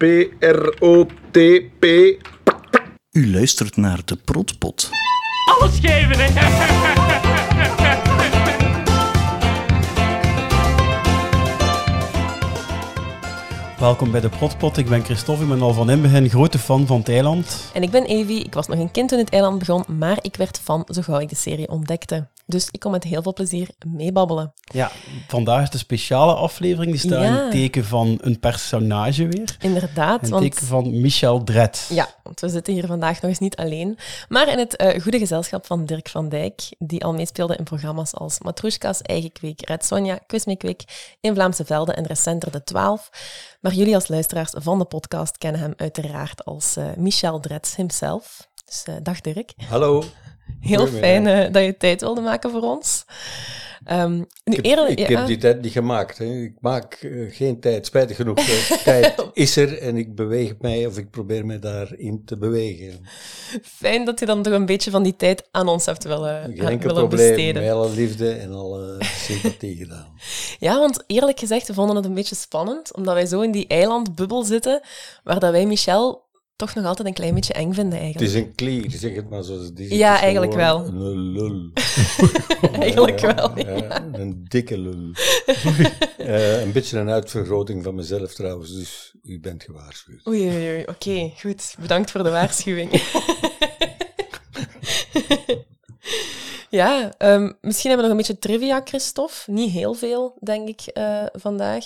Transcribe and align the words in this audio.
P-R-O-T-P. 0.00 1.84
U 3.10 3.32
luistert 3.32 3.76
naar 3.76 4.00
de 4.04 4.16
Protpot. 4.16 4.90
Alles 5.58 5.78
geven, 5.82 6.16
hè? 6.18 6.28
Welkom 13.78 14.10
bij 14.10 14.20
de 14.20 14.28
Protpot. 14.28 14.76
Ik 14.76 14.88
ben 14.88 15.04
Christophe, 15.04 15.42
ik 15.42 15.48
ben 15.48 15.62
al 15.62 15.72
van 15.72 15.90
in 15.90 16.02
begin 16.02 16.28
grote 16.28 16.58
fan 16.58 16.86
van 16.86 16.98
het 16.98 17.08
eiland. 17.08 17.70
En 17.72 17.82
ik 17.82 17.90
ben 17.90 18.04
Evie. 18.04 18.44
Ik 18.44 18.54
was 18.54 18.66
nog 18.66 18.78
een 18.78 18.90
kind 18.90 19.08
toen 19.08 19.18
het 19.18 19.30
eiland 19.30 19.58
begon, 19.58 19.84
maar 19.98 20.18
ik 20.20 20.36
werd 20.36 20.60
fan 20.62 20.84
zo 20.86 21.02
gauw 21.02 21.18
ik 21.18 21.28
de 21.28 21.36
serie 21.36 21.68
ontdekte. 21.68 22.28
Dus 22.50 22.68
ik 22.70 22.80
kom 22.80 22.90
met 22.90 23.04
heel 23.04 23.22
veel 23.22 23.32
plezier 23.32 23.68
meebabbelen. 23.86 24.52
Ja, 24.64 24.90
vandaag 25.28 25.62
is 25.62 25.70
de 25.70 25.78
speciale 25.78 26.34
aflevering. 26.34 26.92
Die 26.92 27.00
staat 27.00 27.24
in 27.24 27.32
het 27.32 27.50
teken 27.50 27.84
van 27.84 28.18
een 28.20 28.40
personage 28.40 29.26
weer. 29.26 29.56
Inderdaad, 29.58 30.22
In 30.22 30.32
het 30.32 30.42
teken 30.42 30.66
van 30.66 31.00
Michel 31.00 31.44
Dret. 31.44 31.86
Ja, 31.92 32.08
want 32.22 32.40
we 32.40 32.48
zitten 32.48 32.72
hier 32.72 32.86
vandaag 32.86 33.20
nog 33.20 33.30
eens 33.30 33.38
niet 33.38 33.56
alleen, 33.56 33.98
maar 34.28 34.48
in 34.48 34.58
het 34.58 34.76
eh, 34.76 35.02
goede 35.02 35.18
gezelschap 35.18 35.66
van 35.66 35.86
Dirk 35.86 36.08
van 36.08 36.28
Dijk, 36.28 36.62
die 36.78 37.04
al 37.04 37.14
meespeelde 37.14 37.56
in 37.56 37.64
programma's 37.64 38.14
als 38.14 38.40
Matroeskas, 38.40 39.02
Eigen 39.02 39.32
Kweek, 39.32 39.68
Red 39.68 39.84
Sonja, 39.84 40.18
Quiz 40.26 40.44
me 40.44 40.56
Kwik, 40.56 40.82
In 41.20 41.34
Vlaamse 41.34 41.64
Velden 41.64 41.96
en 41.96 42.06
recenter 42.06 42.52
De 42.52 42.62
Twaalf. 42.62 43.10
Maar 43.60 43.72
jullie 43.72 43.94
als 43.94 44.08
luisteraars 44.08 44.52
van 44.56 44.78
de 44.78 44.84
podcast 44.84 45.38
kennen 45.38 45.60
hem 45.60 45.74
uiteraard 45.76 46.44
als 46.44 46.76
eh, 46.76 46.84
Michel 46.96 47.40
Dret 47.40 47.72
himself. 47.76 48.48
Dus 48.64 48.82
eh, 48.84 48.94
dag 49.02 49.20
Dirk. 49.20 49.52
Hallo. 49.68 50.04
Heel 50.60 50.86
fijn 50.86 51.26
eh, 51.26 51.52
dat 51.52 51.64
je 51.64 51.76
tijd 51.76 52.00
wilde 52.00 52.20
maken 52.20 52.50
voor 52.50 52.62
ons. 52.62 53.04
Ehm, 53.84 54.16
nu, 54.16 54.24
Ik, 54.44 54.56
heb, 54.56 54.64
eerlijk, 54.64 54.98
ik 55.00 55.08
ja, 55.08 55.18
heb 55.18 55.26
die 55.26 55.36
tijd 55.36 55.62
niet 55.62 55.72
gemaakt. 55.72 56.18
Hè. 56.18 56.24
Ik 56.24 56.54
maak 56.60 56.94
eh, 56.94 57.10
geen 57.34 57.60
tijd, 57.60 57.86
spijtig 57.86 58.16
genoeg. 58.16 58.38
Tijd 58.84 59.14
is 59.32 59.56
er 59.56 59.78
en 59.78 59.96
ik 59.96 60.14
beweeg 60.14 60.54
mij 60.60 60.86
of 60.86 60.98
ik 60.98 61.10
probeer 61.10 61.46
mij 61.46 61.58
daarin 61.58 62.22
te 62.24 62.36
bewegen. 62.38 63.06
fijn 63.62 64.04
dat 64.04 64.20
je 64.20 64.26
dan 64.26 64.42
toch 64.42 64.52
een 64.52 64.66
beetje 64.66 64.90
van 64.90 65.02
die 65.02 65.16
tijd 65.16 65.48
aan 65.50 65.68
ons 65.68 65.86
hebt 65.86 66.04
willen, 66.04 66.42
Geen 66.42 66.60
ha- 66.62 66.68
enkel 66.70 66.88
willen 66.88 67.08
probleem, 67.08 67.28
besteden. 67.34 67.62
met 67.62 67.72
alle 67.72 67.90
liefde 67.90 68.30
en 68.32 68.52
alle 68.52 68.96
sympathie 69.00 69.76
gedaan. 69.76 70.12
Ja, 70.58 70.78
want 70.78 71.04
eerlijk 71.06 71.38
gezegd, 71.38 71.66
we 71.66 71.74
vonden 71.74 71.96
het 71.96 72.04
een 72.04 72.14
beetje 72.14 72.34
spannend, 72.34 72.94
omdat 72.94 73.14
wij 73.14 73.26
zo 73.26 73.40
in 73.40 73.50
die 73.52 73.66
eilandbubbel 73.66 74.42
zitten, 74.42 74.80
waar 75.24 75.40
dat 75.40 75.50
wij 75.50 75.66
Michel 75.66 76.28
toch 76.60 76.74
nog 76.74 76.84
altijd 76.84 77.08
een 77.08 77.14
klein 77.14 77.34
beetje 77.34 77.52
eng 77.52 77.72
vinden 77.72 77.92
Het 77.92 78.02
eigenlijk. 78.02 78.32
is 78.32 78.36
een 78.36 78.54
klier, 78.54 78.90
zeg 78.90 79.14
het 79.14 79.30
maar 79.30 79.44
zoals 79.44 79.64
het 79.64 79.78
is. 79.80 79.88
Ja, 79.88 80.08
Het 80.08 80.16
is 80.16 80.22
eigenlijk 80.22 80.52
wel. 80.52 80.86
Een 80.86 81.32
lul. 81.32 81.70
Eigenlijk 82.80 83.20
wel, 83.20 83.58
Ja, 83.58 84.02
een 84.12 84.44
dikke 84.48 84.78
lul. 84.78 85.10
Eh, 86.16 86.60
een 86.62 86.72
beetje 86.72 86.98
een 86.98 87.10
uitvergroting 87.10 87.84
van 87.84 87.94
mezelf 87.94 88.34
trouwens, 88.34 88.74
dus 88.74 89.14
u 89.22 89.40
bent 89.40 89.62
gewaarschuwd. 89.62 90.26
Oei, 90.26 90.40
oei, 90.48 90.68
oei. 90.70 90.82
Oké, 90.86 91.32
goed. 91.38 91.74
Bedankt 91.80 92.10
voor 92.10 92.22
de 92.22 92.30
waarschuwing. 92.30 93.02
ja, 96.70 97.12
ehm, 97.18 97.52
misschien 97.60 97.90
hebben 97.90 97.96
we 97.96 98.02
nog 98.02 98.10
een 98.10 98.16
beetje 98.16 98.38
trivia, 98.38 98.80
Christophe. 98.84 99.34
Niet 99.46 99.70
heel 99.72 99.94
veel, 99.94 100.36
denk 100.40 100.68
ik, 100.68 100.80
eh, 100.80 101.24
vandaag. 101.32 101.84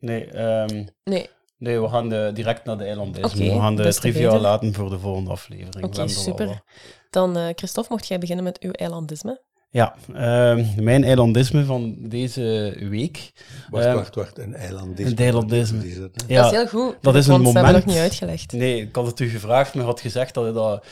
Nee, 0.00 0.26
ehm, 0.26 0.84
Nee, 1.04 1.28
nee, 1.58 1.80
we 1.80 1.88
gaan 1.88 2.08
de, 2.08 2.30
direct 2.34 2.64
naar 2.64 2.78
de 2.78 2.84
eilandisme. 2.84 3.28
Oké, 3.28 3.54
we 3.54 3.60
gaan 3.60 3.76
de 3.76 3.94
trivia 3.94 4.22
beter. 4.26 4.40
laten 4.40 4.74
voor 4.74 4.90
de 4.90 4.98
volgende 4.98 5.30
aflevering. 5.30 5.84
Oké, 5.84 6.00
er 6.02 6.10
super. 6.10 6.62
Dan, 7.10 7.36
eh, 7.36 7.46
Christophe, 7.54 7.92
mocht 7.92 8.06
jij 8.06 8.18
beginnen 8.18 8.44
met 8.44 8.58
uw 8.60 8.70
eilandisme? 8.70 9.44
Ja, 9.70 9.94
ehm, 10.14 10.64
mijn 10.84 11.04
eilandisme 11.04 11.64
van 11.64 11.96
deze 11.98 12.76
week. 12.90 13.32
Wacht, 13.70 13.84
Ehm, 13.84 13.94
wacht, 13.94 14.14
wacht. 14.14 14.38
Een 14.38 14.54
eilandisme. 14.54 15.10
een 15.10 15.16
eilandisme. 15.16 15.76
Wat 15.76 15.86
is 15.86 15.98
dat, 15.98 16.10
hè? 16.26 16.34
Ja, 16.34 16.42
dat 16.42 16.52
is 16.52 16.58
heel 16.58 16.68
goed. 16.68 16.96
dat 17.00 17.14
is 17.14 17.26
een 17.26 17.32
hebben 17.32 17.52
moment- 17.52 17.74
nog 17.74 17.84
niet 17.84 17.96
uitgelegd. 17.96 18.52
Nee, 18.52 18.80
ik 18.80 18.94
had 18.96 19.06
het 19.06 19.20
u 19.20 19.28
gevraagd, 19.28 19.74
maar 19.74 19.82
je 19.82 19.88
had 19.88 20.00
gezegd 20.00 20.34
dat 20.34 20.46
je 20.46 20.52
dat 20.52 20.84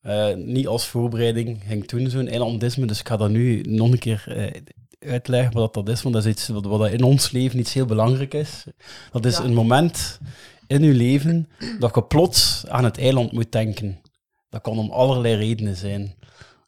eh, 0.00 0.34
niet 0.34 0.66
als 0.66 0.86
voorbereiding 0.86 1.62
ging 1.66 1.86
doen, 1.86 2.10
zo'n 2.10 2.28
eilandisme. 2.28 2.86
Dus 2.86 3.00
ik 3.00 3.08
ga 3.08 3.16
dat 3.16 3.30
nu 3.30 3.60
nog 3.60 3.90
een 3.90 3.98
keer 3.98 4.24
eh, 4.26 4.60
uitleggen 5.06 5.52
wat 5.54 5.74
dat 5.74 5.88
is, 5.88 6.02
want 6.02 6.14
dat 6.14 6.24
is 6.24 6.30
iets 6.30 6.48
wat, 6.48 6.64
wat 6.64 6.90
in 6.90 7.02
ons 7.02 7.30
leven 7.30 7.58
iets 7.58 7.72
heel 7.72 7.86
belangrijk 7.86 8.34
is. 8.34 8.64
Dat 9.12 9.24
is 9.24 9.36
Ja. 9.36 9.44
een 9.44 9.54
moment 9.54 10.18
in 10.66 10.82
uw 10.82 10.92
leven 10.96 11.48
dat 11.78 11.94
je 11.94 12.02
plots 12.02 12.64
aan 12.68 12.84
het 12.84 12.98
eiland 12.98 13.32
moet 13.32 13.52
denken. 13.52 14.00
Dat 14.48 14.60
kan 14.62 14.78
om 14.78 14.90
allerlei 14.90 15.34
redenen 15.34 15.76
zijn. 15.76 16.14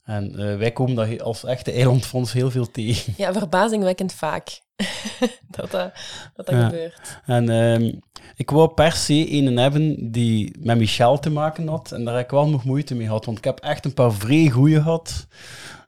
En 0.05 0.39
eh, 0.39 0.57
wij 0.57 0.73
komen 0.73 0.95
dat 0.95 1.23
als 1.23 1.45
echte 1.45 1.73
eilandfonds 1.73 2.33
heel 2.33 2.51
veel 2.51 2.71
tegen. 2.71 3.15
Ja, 3.17 3.33
verbazingwekkend 3.33 4.13
vaak 4.13 4.61
dat 5.57 5.71
dat, 5.71 5.93
dat, 6.35 6.47
dat 6.47 6.55
Ja. 6.55 6.65
gebeurt. 6.69 7.21
En 7.25 7.49
ehm, 7.49 7.93
ik 8.37 8.51
wou 8.51 8.69
per 8.69 8.93
se 8.93 9.33
een 9.33 9.57
hebben 9.57 10.11
die 10.13 10.57
met 10.59 10.79
Michel 10.79 11.19
te 11.19 11.31
maken 11.31 11.69
had. 11.69 11.93
En 11.93 12.05
daar 12.05 12.15
heb 12.15 12.25
ik 12.25 12.31
wel 12.31 12.49
nog 12.49 12.65
moeite 12.65 12.95
mee 12.95 13.07
gehad, 13.07 13.25
want 13.25 13.39
ik 13.39 13.45
heb 13.45 13.59
echt 13.61 13.85
een 13.85 13.95
paar 13.95 14.13
vrij 14.13 14.49
goeie 14.49 14.77
gehad. 14.83 15.27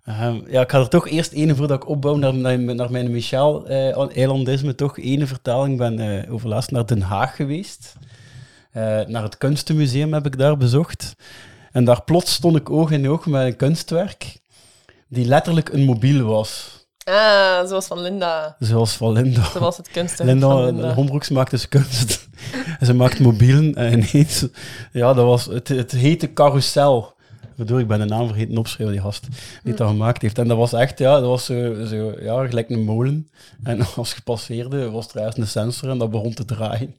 Ehm, 0.08 0.40
ja, 0.46 0.60
ik 0.60 0.70
ga 0.70 0.78
er 0.78 0.88
toch 0.88 1.08
eerst 1.08 1.32
ene 1.32 1.54
voordat 1.54 1.82
ik 1.82 1.88
opbouw 1.88 2.16
naar, 2.16 2.34
naar, 2.34 2.58
naar 2.58 2.90
mijn 2.90 3.10
Michel-eilandisme. 3.10 4.74
toch 4.74 4.98
ene 4.98 5.26
vertaling. 5.26 5.72
Ik 5.72 5.78
ben 5.78 6.24
eh 6.24 6.32
overlaatst 6.32 6.70
naar 6.70 6.86
Den 6.86 7.02
Haag 7.02 7.36
geweest. 7.36 7.94
Eh, 8.70 9.00
naar 9.06 9.22
het 9.22 9.38
Kunstenmuseum 9.38 10.12
heb 10.12 10.26
ik 10.26 10.38
daar 10.38 10.56
bezocht. 10.56 11.16
En 11.72 11.84
daar 11.84 12.02
plots 12.02 12.32
stond 12.32 12.56
ik 12.56 12.70
oog 12.70 12.90
in 12.90 13.08
oog 13.08 13.26
met 13.26 13.46
een 13.46 13.56
kunstwerk 13.56 14.38
die 15.08 15.24
letterlijk 15.26 15.68
een 15.68 15.84
mobiel 15.84 16.24
was. 16.24 16.76
Ah, 17.04 17.66
zoals 17.66 17.86
van 17.86 18.00
Linda. 18.00 18.56
Zoals 18.58 18.92
van 18.92 19.12
Linda. 19.12 19.44
Zoals 19.44 19.76
het 19.76 19.90
kunstwerk 19.90 20.30
Linda, 20.30 20.48
van 20.48 20.64
Linda. 20.64 20.94
Hombroeks 20.94 21.28
maakt 21.28 21.50
dus 21.50 21.68
kunst. 21.68 22.28
en 22.78 22.86
ze 22.86 22.94
maakt 22.94 23.20
mobielen. 23.20 23.74
En 23.74 23.92
ineens, 23.92 24.46
ja, 24.92 25.14
dat 25.14 25.24
was, 25.24 25.44
het, 25.44 25.68
het 25.68 25.92
heette 25.92 26.32
Carousel. 26.32 27.16
Waardoor 27.58 27.80
ik 27.80 27.86
ben 27.86 27.98
de 27.98 28.04
naam 28.04 28.26
vergeten 28.26 28.58
opschrijven, 28.58 28.94
die 28.94 29.04
gast 29.04 29.26
die 29.62 29.74
dat 29.74 29.88
gemaakt 29.88 30.22
heeft. 30.22 30.38
En 30.38 30.48
dat 30.48 30.56
was 30.56 30.72
echt, 30.72 30.98
ja, 30.98 31.20
dat 31.20 31.28
was 31.28 31.44
zo, 31.44 31.84
zo 31.84 32.14
ja, 32.20 32.46
gelijk 32.46 32.70
een 32.70 32.84
molen. 32.84 33.28
En 33.62 33.80
als 33.96 34.14
je 34.14 34.22
passeerde, 34.22 34.90
was 34.90 35.08
er 35.08 35.20
juist 35.20 35.38
een 35.38 35.46
sensor 35.46 35.90
en 35.90 35.98
dat 35.98 36.10
begon 36.10 36.34
te 36.34 36.44
draaien. 36.44 36.94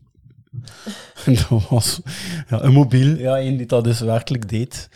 En 1.26 1.34
dat 1.34 1.68
was 1.70 2.02
ja, 2.50 2.64
een 2.64 2.74
mobiel, 2.74 3.18
ja, 3.18 3.40
een 3.40 3.58
die 3.58 3.66
dat 3.66 3.84
dus 3.84 4.00
werkelijk 4.00 4.50
deed. 4.50 4.90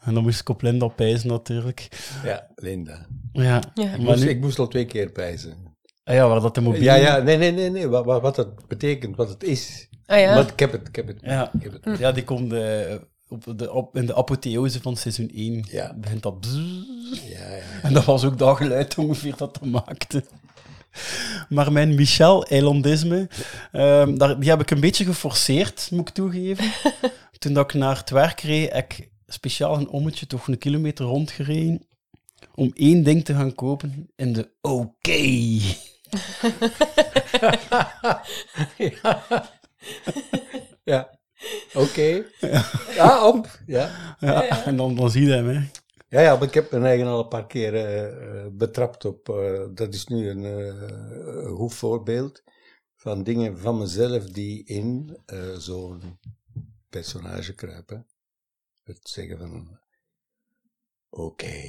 En 0.00 0.14
dan 0.14 0.22
moest 0.22 0.40
ik 0.40 0.48
op 0.48 0.62
Linda 0.62 0.86
pijzen 0.88 1.28
natuurlijk. 1.28 1.88
Ja, 2.24 2.46
Linda. 2.54 3.06
Ja, 3.32 3.62
Ja. 3.74 3.92
Ik 3.92 3.98
moest, 3.98 4.24
nu, 4.24 4.28
ik 4.28 4.40
moest 4.40 4.58
al 4.58 4.68
twee 4.68 4.84
keer 4.84 5.10
pijzen. 5.10 5.54
ah 6.04 6.14
ja, 6.14 6.28
waar 6.28 6.40
dat 6.40 6.54
de 6.54 6.60
mobiel... 6.60 6.82
Ja, 6.82 6.94
ja, 6.94 7.18
nee, 7.18 7.36
nee, 7.36 7.52
nee, 7.52 7.70
nee. 7.70 7.88
Wat, 7.88 8.04
wat, 8.04 8.22
wat 8.22 8.36
het 8.36 8.66
betekent, 8.68 9.16
wat 9.16 9.28
het 9.28 9.42
is. 9.42 9.88
Ah 10.06 10.18
ja, 10.18 10.34
Maar 10.34 10.48
ik 10.48 10.58
heb 10.58 10.72
het, 10.72 10.88
ik 10.88 10.96
heb 10.96 11.06
het. 11.06 11.18
Ja. 11.20 11.50
Ik 11.52 11.62
heb 11.62 11.84
het. 11.84 11.98
Ja, 11.98 12.12
die 12.12 12.24
komt 12.24 12.52
eh, 12.52 12.94
op 13.30 13.58
de, 13.58 13.72
op, 13.72 13.96
in 13.96 14.06
de 14.06 14.14
apotheose 14.14 14.80
van 14.80 14.96
seizoen 14.96 15.30
1. 15.34 15.64
Ja. 15.70 15.94
Begint 15.94 16.22
dat 16.22 16.40
bzzz. 16.40 17.28
Ja, 17.28 17.54
ja. 17.54 17.62
En 17.82 17.92
dat 17.92 18.04
was 18.04 18.24
ook 18.24 18.38
dat 18.38 18.56
geluid 18.56 18.98
ongeveer 18.98 19.36
dat 19.36 19.54
dat 19.54 19.64
maakte. 19.64 20.24
Maar 21.48 21.72
mijn 21.72 21.94
Michel-eilandisme, 21.94 23.28
ehm, 23.72 24.16
daar, 24.16 24.40
die 24.40 24.50
heb 24.50 24.60
ik 24.60 24.70
een 24.70 24.80
beetje 24.80 25.04
geforceerd, 25.04 25.88
moet 25.90 26.08
ik 26.08 26.14
toegeven. 26.14 26.72
Toen 27.38 27.52
dat 27.52 27.64
ik 27.64 27.80
naar 27.80 27.96
het 27.96 28.10
werk 28.10 28.40
reed, 28.40 28.72
heb 28.72 28.92
ik 28.92 29.10
speciaal 29.26 29.76
een 29.76 29.88
ommetje, 29.88 30.26
toch 30.26 30.48
een 30.48 30.58
kilometer 30.58 31.04
rondgereden, 31.04 31.86
om 32.54 32.70
één 32.74 33.02
ding 33.02 33.24
te 33.24 33.34
gaan 33.34 33.54
kopen 33.54 34.10
in 34.16 34.32
de 34.32 34.50
oké. 34.60 35.58
Ja. 40.84 41.10
Oké. 41.74 42.24
Ja, 42.94 43.26
op. 43.28 43.60
Ja. 43.66 44.16
Ja, 44.20 44.64
En 44.64 44.76
dan, 44.76 44.94
dan 44.94 45.10
zie 45.10 45.24
je 45.26 45.32
hem, 45.32 45.48
hè. 45.48 45.60
Ja, 46.08 46.20
ja, 46.20 46.34
maar 46.36 46.48
ik 46.48 46.54
heb 46.54 46.70
mijn 46.70 46.84
eigen 46.84 47.06
al 47.06 47.20
een 47.22 47.28
paar 47.28 47.46
keer 47.46 47.74
eh, 47.74 48.06
eh, 48.06 48.46
betrapt 48.52 49.04
op. 49.04 49.28
eh, 49.28 49.64
dat 49.74 49.94
is 49.94 50.06
nu 50.06 50.28
een, 50.28 50.44
eh, 50.44 50.66
een 51.44 51.56
goed 51.56 51.74
voorbeeld 51.74 52.42
van 52.96 53.22
dingen 53.22 53.58
van 53.58 53.78
mezelf 53.78 54.24
die 54.24 54.64
in 54.64 55.18
eh, 55.26 55.54
zo'n 55.56 56.18
personage 56.88 57.54
kruipen. 57.54 58.06
Het 58.82 58.98
zeggen 59.02 59.38
van. 59.38 59.78
Oké. 61.10 61.62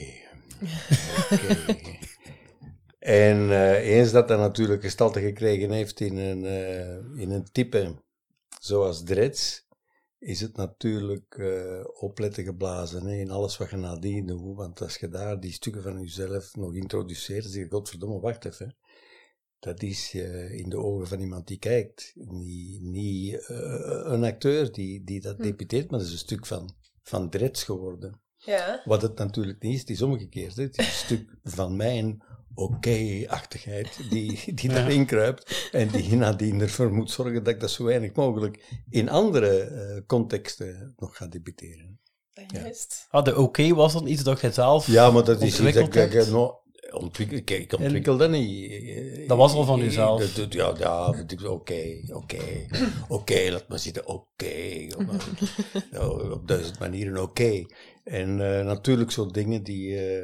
Oké. 1.31 1.67
en 3.00 3.51
eh, 3.51 3.88
eens 3.97 4.12
dat 4.12 4.27
dat 4.27 4.39
natuurlijk 4.39 4.81
gestalte 4.81 5.21
gekregen 5.21 5.71
heeft 5.71 6.00
in 6.00 6.17
een, 6.17 6.45
eh, 6.45 7.21
in 7.21 7.31
een 7.31 7.51
type 7.51 7.95
zoals 8.63 9.03
Dreds, 9.03 9.67
is 10.19 10.41
het 10.41 10.55
natuurlijk 10.55 11.35
eh, 11.35 11.83
opletten 11.93 12.43
geblazen 12.43 13.05
hè, 13.05 13.15
in 13.15 13.31
alles 13.31 13.57
wat 13.57 13.69
je 13.69 13.75
nadien 13.75 14.25
doet. 14.25 14.55
Want 14.55 14.81
als 14.81 14.97
je 14.97 15.09
daar 15.09 15.39
die 15.39 15.51
stukken 15.51 15.83
van 15.83 16.01
jezelf 16.01 16.55
nog 16.55 16.73
introduceert, 16.73 17.43
dan 17.43 17.51
zeg 17.51 17.63
je, 17.63 17.69
godverdomme, 17.69 18.19
wacht 18.19 18.45
even. 18.45 18.77
Dat 19.59 19.81
is 19.81 20.13
eh, 20.13 20.53
in 20.53 20.69
de 20.69 20.77
ogen 20.77 21.07
van 21.07 21.19
iemand 21.19 21.47
die 21.47 21.57
kijkt. 21.57 22.11
Niet, 22.15 22.81
niet 22.81 23.47
eh, 23.47 24.01
een 24.03 24.23
acteur 24.23 24.71
die, 24.71 25.03
die 25.03 25.21
dat 25.21 25.37
debuteert, 25.37 25.89
maar 25.89 25.99
dat 25.99 26.07
is 26.07 26.13
een 26.13 26.19
stuk 26.19 26.45
van, 26.45 26.75
van 27.03 27.29
Dreds 27.29 27.63
geworden. 27.63 28.21
ja. 28.35 28.81
Wat 28.85 29.01
het 29.01 29.17
natuurlijk 29.17 29.61
niet 29.61 29.73
is, 29.73 29.79
het 29.79 29.89
is 29.89 30.01
omgekeerd. 30.01 30.55
Hè. 30.55 30.63
Het 30.63 30.77
is 30.77 30.85
een 30.85 30.91
stuk 30.91 31.37
van 31.43 31.75
mijn 31.75 32.23
oké-achtigheid 32.53 33.98
die, 34.09 34.39
die 34.56 34.69
daarin 34.69 35.06
kruipt 35.06 35.69
en 35.71 35.88
die 35.88 36.15
nadien 36.15 36.62
ervoor 36.62 36.94
moet 36.94 37.12
zorgen 37.12 37.44
dat 37.44 37.53
ik 37.53 37.59
dat 37.59 37.71
zo 37.71 37.83
weinig 37.83 38.13
mogelijk 38.13 38.63
in 38.89 39.09
andere 39.09 39.59
eh, 39.59 40.01
contexten 40.07 40.94
nog 40.98 41.18
ga 41.18 41.27
debiteren. 41.27 42.00
Juist. 42.48 43.06
Ah, 43.09 43.24
de 43.24 43.38
oké 43.38 43.74
was 43.74 43.94
dan 43.94 44.07
iets 44.07 44.24
dat 44.24 44.42
je 44.42 44.51
zelf 44.51 44.88
Ja, 44.88 45.12
maar 45.12 45.24
dat 45.24 45.42
is 45.42 45.48
iets 45.48 45.57
dat 45.57 45.65
ik, 45.75 45.95
ik, 45.95 46.12
hebt? 46.13 46.31
nou, 46.31 46.53
ontwikkel, 46.92 47.44
kijk, 47.44 47.62
ik 47.62 47.80
ontwikkel 47.80 48.18
dat 48.18 48.30
niet. 48.30 49.27
Dat 49.27 49.38
was 49.38 49.53
al 49.53 49.65
van 49.65 49.80
dat- 49.80 50.36
dat- 50.36 50.53
Ja, 50.53 50.74
ja, 50.77 51.13
vind 51.13 51.31
ik, 51.31 51.42
oké, 51.44 52.01
oké, 52.13 52.38
oké, 53.07 53.50
laat 53.51 53.68
maar 53.68 53.80
zitten, 53.80 54.07
oké. 54.07 54.53
Ja, 55.92 56.07
op 56.38 56.48
duizend 56.48 56.80
manieren 56.80 57.21
oké. 57.21 57.65
En 58.03 58.57
eh, 58.59 58.65
natuurlijk 58.65 59.12
zo'n 59.12 59.31
dingen 59.31 59.63
die, 59.63 59.98
eh, 59.98 60.24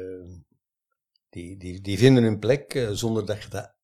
die, 1.58 1.80
die, 1.80 1.98
vinden 1.98 2.22
hun 2.22 2.38
plek 2.38 2.74
eh, 2.74 2.90
zonder 2.90 3.26
dat 3.26 3.42
je 3.42 3.48
dat 3.48 3.74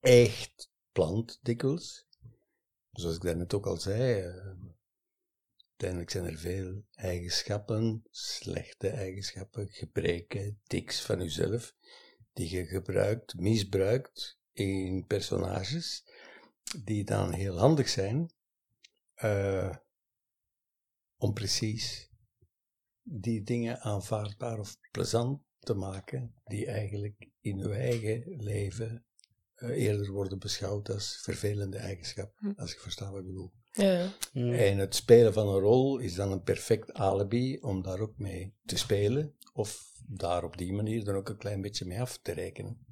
echt 0.00 0.70
plant, 0.92 1.38
dikwijls. 1.42 2.06
Zoals 2.90 3.16
ik 3.16 3.22
daarnet 3.22 3.54
ook 3.54 3.66
al 3.66 3.76
zei, 3.76 4.20
eh, 4.20 4.54
uiteindelijk 5.68 6.10
zijn 6.10 6.24
er 6.24 6.38
veel 6.38 6.84
eigenschappen, 6.94 8.04
slechte 8.10 8.88
eigenschappen, 8.88 9.68
gebreken, 9.70 10.60
tics 10.66 11.00
van 11.00 11.18
jezelf, 11.18 11.74
die 12.32 12.50
je 12.50 12.66
gebruikt, 12.66 13.34
misbruikt 13.34 14.38
in 14.52 15.06
personages, 15.06 16.04
die 16.84 17.04
dan 17.04 17.32
heel 17.32 17.58
handig 17.58 17.88
zijn 17.88 18.32
eh, 19.14 19.76
om 21.16 21.32
precies 21.32 22.10
die 23.02 23.42
dingen 23.42 23.80
aanvaardbaar 23.80 24.58
of 24.58 24.76
plezant 24.90 25.43
te 25.64 25.74
maken, 25.74 26.34
die 26.44 26.66
eigenlijk 26.66 27.28
in 27.40 27.58
uw 27.58 27.72
eigen 27.72 28.22
leven 28.36 29.04
eh, 29.54 29.68
eerder 29.68 30.10
worden 30.10 30.38
beschouwd 30.38 30.90
als 30.90 31.20
vervelende 31.22 31.76
eigenschappen, 31.76 32.54
als 32.56 32.72
je 32.72 32.78
verstaat 32.78 33.10
wat 33.10 33.20
ik 33.20 33.26
bedoel. 33.26 33.52
Ja. 33.70 34.12
Ja. 34.32 34.52
En 34.52 34.78
het 34.78 34.94
spelen 34.94 35.32
van 35.32 35.48
een 35.48 35.60
rol 35.60 35.98
is 35.98 36.14
dan 36.14 36.32
een 36.32 36.42
perfect 36.42 36.92
alibi 36.92 37.58
om 37.60 37.82
daar 37.82 38.00
ook 38.00 38.18
mee 38.18 38.54
te 38.64 38.76
spelen. 38.76 39.34
Of 39.52 39.92
daar 40.06 40.44
op 40.44 40.56
die 40.56 40.72
manier 40.72 41.04
dan 41.04 41.14
ook 41.14 41.28
een 41.28 41.36
klein 41.36 41.60
beetje 41.60 41.84
mee 41.84 42.00
af 42.00 42.18
te 42.18 42.32
rekenen. 42.32 42.86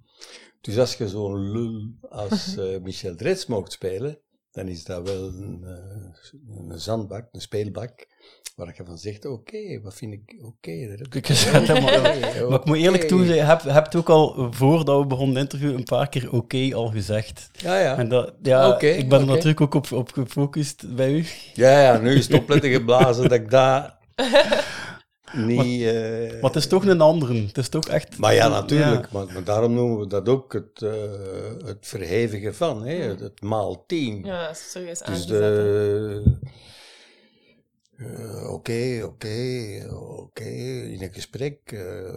Dus 0.61 0.79
als 0.79 0.95
je 0.95 1.09
zo'n 1.09 1.51
lul 1.51 1.95
als 2.01 2.57
eh, 2.57 2.81
Michel 2.81 3.17
Dretz 3.17 3.47
mocht 3.47 3.73
spelen, 3.73 4.21
dan 4.53 4.69
is 4.69 4.85
dat 4.85 5.09
wel 5.09 5.27
een, 5.27 5.61
eh, 5.65 6.71
een 6.71 6.79
zandbak, 6.79 7.29
een 7.33 7.41
speelbak, 7.41 8.07
waar 8.57 8.75
je 8.77 8.85
van 8.85 8.99
zegt, 8.99 9.27
oké, 9.27 9.81
wat 9.83 9.95
vind 9.95 10.13
ik 10.13 10.35
oké. 10.43 10.87
daar 10.89 10.99
heb 10.99 11.15
Ik 11.15 11.27
zeg 11.27 11.53
het 11.53 11.81
maar, 12.49 12.59
ik 12.59 12.65
moet 12.65 12.77
eerlijk 12.77 13.03
toezeggen, 13.03 13.47
heb, 13.47 13.63
heb 13.63 13.85
het 13.85 13.95
ook 13.95 14.09
al 14.09 14.53
voordat 14.53 14.99
we 15.01 15.07
begonnen 15.07 15.37
het 15.37 15.53
interview 15.53 15.79
een 15.79 15.85
paar 15.85 16.09
keer 16.09 16.33
oké 16.33 16.71
al 16.75 16.89
gezegd. 16.89 17.49
Ja, 17.53 17.79
ja. 17.79 17.99
En 17.99 18.09
dat, 18.09 18.35
ja, 18.43 18.81
ik 18.81 19.09
ben 19.09 19.21
er 19.21 19.27
natuurlijk 19.27 19.61
ook 19.61 19.75
op, 19.75 19.93
op 19.93 20.13
gefocust 20.13 20.95
bij 20.95 21.13
u. 21.13 21.25
Ja, 21.55 21.81
ja, 21.81 21.99
nu 21.99 22.15
is 22.15 22.27
het 22.27 22.41
opletten 22.41 22.71
geblazen 22.71 23.23
dat 23.23 23.39
ik 23.39 23.51
daar 23.51 23.99
niet... 25.37 25.83
eh, 25.83 26.33
Maar 26.41 26.51
het 26.51 26.57
is 26.57 26.67
toch 26.67 26.87
een 26.87 27.01
andere. 27.01 27.47
Het 27.47 27.59
is 27.59 27.69
toch 27.69 27.89
echt... 27.89 28.19
Maar 28.19 28.35
ja, 28.35 28.49
natuurlijk. 28.49 29.13
Maar, 29.13 29.27
maar 29.33 29.45
daarom 29.45 29.75
noemen 29.75 29.99
we 29.99 30.07
dat 30.07 30.29
ook 30.29 30.53
het, 30.53 30.83
eh, 30.83 30.93
het 31.65 31.79
verhevigen 31.87 32.55
van, 32.55 32.87
hè? 32.87 32.95
Het, 32.95 33.21
het 33.21 33.41
maal 33.43 33.85
tien. 33.87 34.25
Ja, 34.25 34.55
serieus 34.55 34.99
dus 34.99 35.03
aangezet. 35.09 35.29
de... 35.29 36.23
eh, 37.97 38.53
Oké, 38.53 39.01
oké, 39.05 39.87
oké, 39.91 40.45
in 40.45 41.03
een 41.03 41.13
gesprek 41.13 41.59
eh, 41.65 42.15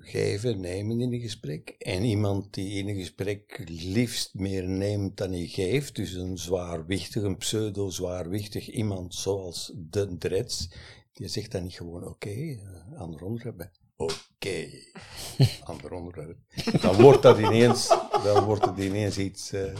geven, 0.00 0.60
nemen 0.60 1.00
in 1.00 1.12
een 1.12 1.20
gesprek. 1.20 1.74
En 1.78 2.02
iemand 2.04 2.54
die 2.54 2.78
in 2.78 2.88
een 2.88 2.96
gesprek 2.98 3.62
liefst 3.68 4.34
meer 4.34 4.68
neemt 4.68 5.16
dan 5.16 5.30
hij 5.32 5.46
geeft, 5.46 5.96
dus 5.96 6.12
een 6.14 6.38
zwaarwichtig, 6.38 7.22
een 7.22 7.36
pseudo-zwaarwichtig 7.36 8.70
iemand 8.70 9.14
zoals 9.14 9.72
de 9.74 10.16
Dreds, 10.18 10.68
die 11.16 11.28
zegt 11.28 11.52
dan 11.52 11.62
niet 11.62 11.74
gewoon 11.74 12.06
oké, 12.06 12.30
eh, 12.30 13.00
ander 13.00 13.22
onderwerp. 13.22 13.70
Oké, 13.96 14.68
ander 15.70 15.92
onderwerp. 15.92 16.38
Dan 16.80 16.94
wordt 16.94 17.22
dat 17.22 17.38
ineens, 17.38 17.88
dan 18.24 18.44
wordt 18.44 18.64
het 18.64 18.78
ineens 18.78 19.18
iets, 19.18 19.52
eh 19.52 19.74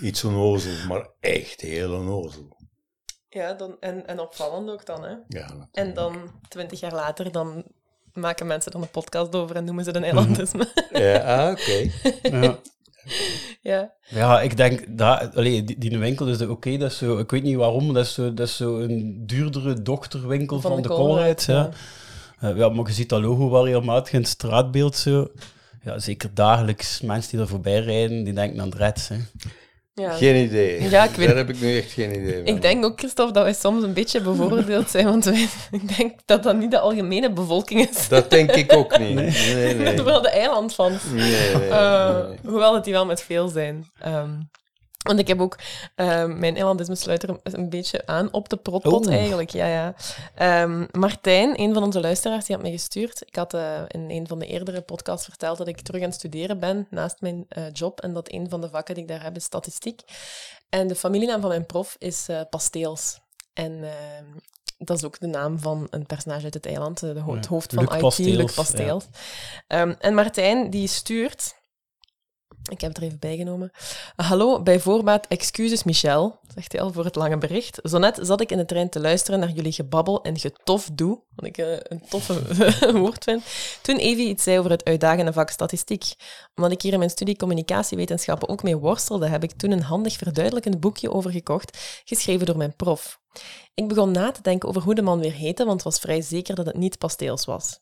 iets 0.00 0.24
onnozel, 0.24 0.86
maar 0.86 1.08
echt 1.20 1.60
heel 1.60 1.94
onnozel. 1.94 2.56
Ja, 3.28 3.52
dan, 3.52 3.76
en, 3.80 4.06
en 4.06 4.20
opvallend 4.20 4.70
ook 4.70 4.86
dan, 4.86 5.02
hè. 5.02 5.10
Ja, 5.10 5.24
natuurlijk. 5.28 5.68
En 5.72 5.94
dan, 5.94 6.40
twintig 6.48 6.80
jaar 6.80 6.94
later, 6.94 7.32
dan 7.32 7.64
maken 8.12 8.46
mensen 8.46 8.72
er 8.72 8.80
een 8.80 8.90
podcast 8.90 9.34
over 9.34 9.56
en 9.56 9.64
noemen 9.64 9.84
ze 9.84 9.90
het 9.90 9.98
een 9.98 10.04
eilandisme. 10.04 10.88
Ja, 10.90 11.46
ah, 11.46 11.50
oké. 11.50 11.90
Ja. 12.42 12.58
ja. 13.62 13.92
Ja, 14.08 14.40
ik 14.40 14.56
denk 14.56 14.84
dat, 14.88 15.36
allee, 15.36 15.64
die, 15.64 15.78
die 15.78 15.98
winkel 15.98 16.26
is 16.26 16.38
de 16.38 16.50
oké, 16.50 16.76
dat 16.76 16.90
is 16.90 16.98
zo, 16.98 17.18
ik 17.18 17.30
weet 17.30 17.42
niet 17.42 17.56
waarom, 17.56 17.94
dat 17.94 18.04
is 18.04 18.14
zo, 18.14 18.34
dat 18.34 18.46
is 18.46 18.56
zo 18.56 18.78
een 18.78 19.22
duurdere 19.26 19.82
dochterwinkel 19.82 20.60
van, 20.60 20.82
de, 20.82 20.88
Colruyt. 20.88 21.44
Ja. 21.44 21.70
Eh, 22.38 22.56
ja, 22.56 22.68
maar 22.68 22.86
je 22.86 22.92
ziet 22.92 23.08
dat 23.08 23.20
logo 23.20 23.50
wel 23.50 23.66
regelmatig 23.66 24.12
in 24.12 24.20
het 24.20 24.28
straatbeeld 24.28 24.96
zo. 24.96 25.30
Ja, 25.82 25.98
zeker 25.98 26.30
dagelijks 26.34 27.00
mensen 27.00 27.30
die 27.30 27.40
er 27.40 27.48
voorbij 27.48 27.80
rijden, 27.80 28.24
die 28.24 28.32
denken 28.32 28.60
aan 28.60 28.72
Reds. 28.76 29.08
Hè. 29.08 29.16
Ja. 29.94 30.10
Geen 30.10 30.44
idee. 30.44 30.88
Ja, 30.88 31.04
ik 31.04 31.10
weet- 31.16 31.26
Daar 31.28 31.36
heb 31.36 31.48
ik 31.48 31.60
nu 31.60 31.76
echt 31.78 31.90
geen 31.92 32.10
idee 32.20 32.34
van. 32.44 32.54
Ik 32.54 32.62
denk 32.62 32.84
ook, 32.84 32.98
Christophe, 32.98 33.32
dat 33.32 33.42
wij 33.42 33.52
soms 33.54 33.82
een 33.82 33.92
beetje 33.92 34.20
bevoordeeld 34.20 34.90
zijn, 34.90 35.04
want 35.04 35.24
wij, 35.24 35.48
ik 35.80 35.96
denk 35.96 36.12
dat 36.24 36.42
dat 36.42 36.56
niet 36.56 36.70
de 36.70 36.78
algemene 36.78 37.32
bevolking 37.32 37.88
is. 37.88 38.08
Dat 38.08 38.30
denk 38.30 38.50
ik 38.52 38.72
ook 38.72 38.98
niet. 38.98 39.14
Nee, 39.14 39.54
nee. 39.54 39.74
nee. 39.74 39.94
Terwijl 39.94 40.20
de 40.22 40.30
eilandfans. 40.30 41.02
nee, 41.12 41.30
nee, 41.54 41.68
Eh, 41.68 42.26
nee. 42.28 42.38
Hoewel 42.44 42.74
het 42.74 42.84
die 42.84 42.92
wel 42.92 43.06
met 43.06 43.22
veel 43.22 43.48
zijn. 43.48 43.90
Ehm, 44.00 44.30
want 45.04 45.18
ik 45.18 45.28
heb 45.28 45.40
ook... 45.40 45.58
ehm, 45.94 46.38
mijn 46.38 46.96
sluit 46.96 47.22
er 47.22 47.40
een 47.42 47.68
beetje 47.68 48.06
aan 48.06 48.32
op 48.32 48.48
de 48.48 48.56
protpot 48.56 49.06
Oeh. 49.06 49.16
eigenlijk. 49.16 49.50
Ja, 49.50 49.66
ja. 49.66 49.94
Ehm, 50.34 50.86
Martijn, 50.90 51.60
een 51.60 51.74
van 51.74 51.82
onze 51.82 52.00
luisteraars, 52.00 52.44
die 52.44 52.54
had 52.54 52.64
mij 52.64 52.74
gestuurd. 52.74 53.22
Ik 53.26 53.34
had 53.36 53.54
eh, 53.54 53.80
in 53.88 54.10
een 54.10 54.26
van 54.26 54.38
de 54.38 54.46
eerdere 54.46 54.80
podcasts 54.80 55.24
verteld 55.24 55.58
dat 55.58 55.68
ik 55.68 55.80
terug 55.80 56.00
aan 56.00 56.06
het 56.08 56.16
studeren 56.16 56.58
ben 56.58 56.86
naast 56.90 57.20
mijn 57.20 57.44
eh, 57.48 57.64
job. 57.72 58.00
En 58.00 58.12
dat 58.12 58.32
een 58.32 58.48
van 58.48 58.60
de 58.60 58.68
vakken 58.68 58.94
die 58.94 59.02
ik 59.04 59.08
daar 59.10 59.22
heb 59.22 59.36
is 59.36 59.44
statistiek. 59.44 60.00
En 60.68 60.88
de 60.88 60.94
familienaam 60.94 61.40
van 61.40 61.48
mijn 61.50 61.66
prof 61.66 61.96
is 61.98 62.28
eh, 62.28 62.40
Pasteels. 62.50 63.20
En 63.52 63.72
ehm, 63.84 64.24
dat 64.78 64.96
is 64.96 65.04
ook 65.04 65.20
de 65.20 65.26
naam 65.26 65.58
van 65.58 65.86
een 65.90 66.06
personage 66.06 66.44
uit 66.44 66.54
het 66.54 66.66
eiland, 66.66 67.00
de 67.00 67.20
ho- 67.20 67.34
het 67.34 67.46
hoofd 67.46 67.72
van 67.72 67.84
Luc 67.84 67.94
IT, 67.94 68.00
Pasteels, 68.00 68.36
Luc 68.36 68.54
Pasteels. 68.54 69.04
En 69.98 70.14
Martijn, 70.14 70.70
die 70.70 70.88
stuurt... 70.88 71.54
Ik 72.70 72.80
heb 72.80 72.88
het 72.90 72.98
er 72.98 73.04
even 73.04 73.18
bijgenomen. 73.18 73.70
Hallo, 74.16 74.62
bij 74.62 74.80
voorbaat 74.80 75.26
excuses 75.26 75.84
Michel, 75.84 76.38
zegt 76.54 76.72
hij 76.72 76.80
al 76.80 76.92
voor 76.92 77.04
het 77.04 77.14
lange 77.14 77.38
bericht. 77.38 77.80
Zo 77.82 77.98
net 77.98 78.18
zat 78.22 78.40
ik 78.40 78.50
in 78.50 78.56
de 78.56 78.64
trein 78.64 78.88
te 78.88 79.00
luisteren 79.00 79.40
naar 79.40 79.50
jullie 79.50 79.72
gebabbel 79.72 80.22
en 80.22 80.38
getof 80.38 80.88
doe, 80.92 81.20
wat 81.34 81.44
ik 81.44 81.58
eh, 81.58 81.76
een 81.82 82.02
toffe 82.08 82.42
woord 83.00 83.24
vind, 83.24 83.42
toen 83.82 83.96
Evie 83.96 84.28
iets 84.28 84.42
zei 84.42 84.58
over 84.58 84.70
het 84.70 84.84
uitdagende 84.84 85.32
vak 85.32 85.50
statistiek. 85.50 86.04
Omdat 86.54 86.72
ik 86.72 86.82
hier 86.82 86.92
in 86.92 86.98
mijn 86.98 87.10
studie 87.10 87.36
communicatiewetenschappen 87.36 88.48
ook 88.48 88.62
mee 88.62 88.76
worstelde, 88.76 89.26
heb 89.26 89.42
ik 89.42 89.52
toen 89.52 89.70
een 89.70 89.82
handig 89.82 90.16
verduidelijkend 90.16 90.80
boekje 90.80 91.12
over 91.12 91.30
gekocht, 91.30 92.02
geschreven 92.04 92.46
door 92.46 92.56
mijn 92.56 92.76
prof. 92.76 93.18
Ik 93.74 93.88
begon 93.88 94.10
na 94.10 94.30
te 94.30 94.42
denken 94.42 94.68
over 94.68 94.82
hoe 94.82 94.94
de 94.94 95.02
man 95.02 95.18
weer 95.18 95.32
heette, 95.32 95.64
want 95.64 95.82
was 95.82 95.98
vrij 95.98 96.20
zeker 96.20 96.54
dat 96.54 96.66
het 96.66 96.76
niet 96.76 96.98
Pasteels 96.98 97.44
was. 97.44 97.80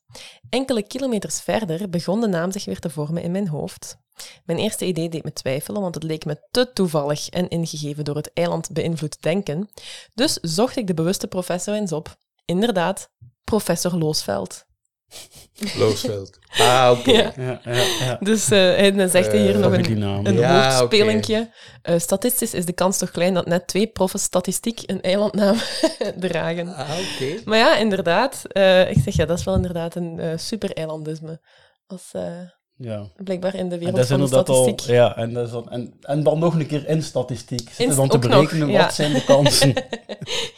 Enkele 0.48 0.82
kilometers 0.82 1.40
verder 1.40 1.90
begon 1.90 2.20
de 2.20 2.26
naam 2.26 2.52
zich 2.52 2.64
weer 2.64 2.78
te 2.78 2.90
vormen 2.90 3.22
in 3.22 3.30
mijn 3.30 3.48
hoofd. 3.48 3.96
Mijn 4.44 4.58
eerste 4.58 4.84
idee 4.84 5.08
deed 5.08 5.24
me 5.24 5.32
twijfelen, 5.32 5.80
want 5.82 5.94
het 5.94 6.04
leek 6.04 6.24
me 6.24 6.40
te 6.50 6.70
toevallig 6.72 7.28
en 7.28 7.48
ingegeven 7.48 8.04
door 8.04 8.16
het 8.16 8.30
eiland 8.32 8.72
beïnvloed 8.72 9.22
denken. 9.22 9.70
Dus 10.14 10.32
zocht 10.32 10.76
ik 10.76 10.86
de 10.86 10.94
bewuste 10.94 11.26
professor 11.26 11.74
eens 11.74 11.92
op. 11.92 12.16
Inderdaad, 12.44 13.10
professor 13.44 13.96
Loosveld. 13.98 14.64
Loosveld. 15.78 16.38
Ah, 16.58 16.96
oké. 16.98 17.10
Ja. 17.10 17.32
Ja, 17.36 17.60
ja, 17.64 17.72
ja. 18.00 18.16
Dus 18.20 18.50
eh, 18.50 18.58
hij 18.58 19.08
zegt 19.08 19.32
hij 19.32 19.40
hier 19.40 19.54
Eh, 19.54 19.60
nog 19.60 19.72
een, 19.72 20.02
een 20.26 20.34
Ja, 20.34 20.76
woordspelinkje. 20.78 21.50
Eh, 21.82 21.98
statistisch 21.98 22.54
is 22.54 22.64
de 22.64 22.72
kans 22.72 22.98
toch 22.98 23.10
klein 23.10 23.34
dat 23.34 23.46
net 23.46 23.66
twee 23.66 23.86
proffen 23.86 24.20
statistiek 24.20 24.80
een 24.86 25.00
eilandnaam 25.02 25.56
dragen. 26.18 26.74
Ah, 26.74 26.90
oké. 26.90 27.40
Maar 27.44 27.58
ja, 27.58 27.76
inderdaad. 27.76 28.42
eh, 28.48 28.90
ik 28.90 28.96
zeg 29.04 29.16
ja, 29.16 29.24
dat 29.26 29.38
is 29.38 29.44
wel 29.44 29.54
inderdaad 29.54 29.94
een 29.94 30.18
eh, 30.18 30.32
super 30.38 30.72
eilandisme. 30.72 31.40
Als, 31.86 32.08
eh, 32.12 32.40
ja. 32.82 33.08
blijkbaar 33.16 33.54
in 33.54 33.68
de 33.68 33.74
En 33.74 33.78
wereld 33.80 33.96
dat 33.96 34.04
is 34.04 34.10
van 34.10 34.18
de 34.30 34.36
al, 34.36 34.42
statistiek. 34.64 34.94
ja, 34.94 35.16
en, 35.16 35.32
dat 35.32 35.46
is 35.46 35.52
dan, 35.52 35.70
en, 35.70 35.94
en 36.00 36.22
dan 36.22 36.38
nog 36.38 36.54
een 36.54 36.66
keer 36.66 36.88
in 36.88 37.02
statistiek. 37.02 37.60
Zitten 37.68 37.84
In- 37.88 37.94
dan 37.94 38.08
te 38.08 38.18
nog, 38.18 38.28
berekenen 38.28 38.68
ja. 38.68 38.82
wat 38.82 38.94
zijn 38.94 39.12
de 39.12 39.24
kansen. 39.24 39.72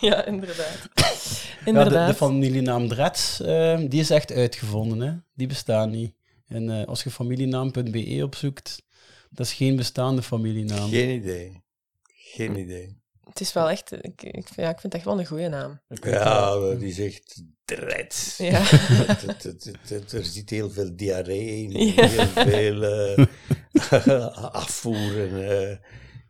Ja, 0.01 0.25
inderdaad. 0.25 0.89
Ja, 0.95 1.07
inderdaad. 1.65 2.07
de, 2.07 2.13
de 2.13 2.19
familienaam 2.19 2.89
Drets, 2.89 3.41
eh, 3.41 3.79
die 3.89 4.01
is 4.01 4.11
echt 4.11 4.33
uitgevonden. 4.33 5.01
Hè? 5.01 5.13
Die 5.35 5.47
bestaan 5.47 5.91
niet. 5.91 6.15
En 6.47 6.81
eh, 6.81 6.87
als 6.87 7.03
je 7.03 7.11
familienaam.be 7.11 8.21
opzoekt, 8.25 8.83
dat 9.31 9.47
is 9.47 9.53
geen 9.53 9.77
bestaande 9.77 10.23
familienaam. 10.23 10.89
Geen 10.91 11.11
idee. 11.11 11.63
Geen 12.07 12.59
idee. 12.59 13.03
Het 13.29 13.41
is 13.41 13.53
wel 13.53 13.71
echt... 13.71 13.93
Ik, 13.93 14.23
ik, 14.23 14.49
ja, 14.57 14.69
ik 14.71 14.81
vind 14.81 14.83
het 14.83 14.95
echt 14.95 15.05
wel 15.05 15.19
een 15.19 15.27
goede 15.27 15.49
naam. 15.49 15.81
Ja, 15.89 16.75
die 16.75 16.93
zegt 16.93 17.43
dreads. 17.65 18.37
Ja. 18.37 18.61
Het- 18.63 19.23
het- 19.23 19.43
het- 19.43 19.65
het- 19.65 19.89
het- 19.89 20.13
er 20.13 20.25
zit 20.25 20.51
heel 20.51 20.71
veel 20.71 20.97
diarree 20.97 21.63
in, 21.63 21.71
Ja. 21.87 22.07
heel 22.07 22.27
veel 22.27 22.83
eh, 22.83 24.53
afvoer. 24.53 25.21
En, 25.29 25.49
eh, 25.51 25.77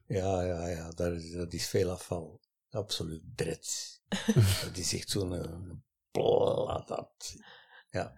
ja, 0.07 0.43
ja, 0.43 0.69
ja, 0.69 0.91
daar 0.91 1.13
is, 1.15 1.31
dat 1.33 1.53
is 1.53 1.67
veel 1.67 1.91
afval. 1.91 2.41
Absoluut 2.71 3.23
dreads. 3.35 4.01
dat 4.65 4.77
is 4.77 4.95
echt 4.95 5.11
zo'n 5.11 5.35
eh, 5.35 5.51
platat. 6.11 7.35
Ja. 7.95 8.13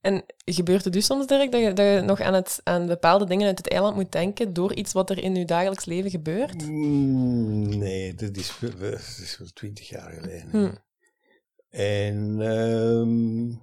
En 0.00 0.24
gebeurt 0.44 0.84
het 0.84 0.92
dus 0.92 1.06
soms, 1.06 1.26
Dirk, 1.26 1.52
dat 1.52 1.60
je, 1.60 1.72
dat 1.72 1.86
je 1.86 2.00
nog 2.04 2.20
aan, 2.20 2.34
het, 2.34 2.60
aan 2.62 2.86
bepaalde 2.86 3.24
dingen 3.26 3.46
uit 3.46 3.58
het 3.58 3.68
eiland 3.68 3.94
moet 3.96 4.12
denken 4.12 4.52
door 4.52 4.74
iets 4.74 4.92
wat 4.92 5.10
er 5.10 5.18
in 5.22 5.34
je 5.34 5.44
dagelijks 5.44 5.84
leven 5.84 6.10
gebeurt? 6.10 6.62
Mm, 6.68 7.78
Nee, 7.78 8.14
dat 8.14 8.36
is, 8.36 8.52
dat 8.60 8.82
is 9.00 9.36
wel 9.38 9.48
twintig 9.54 9.88
jaar 9.88 10.10
geleden. 10.12 10.48
Hm. 10.50 10.74
En 11.68 12.40
ehm, 12.40 13.58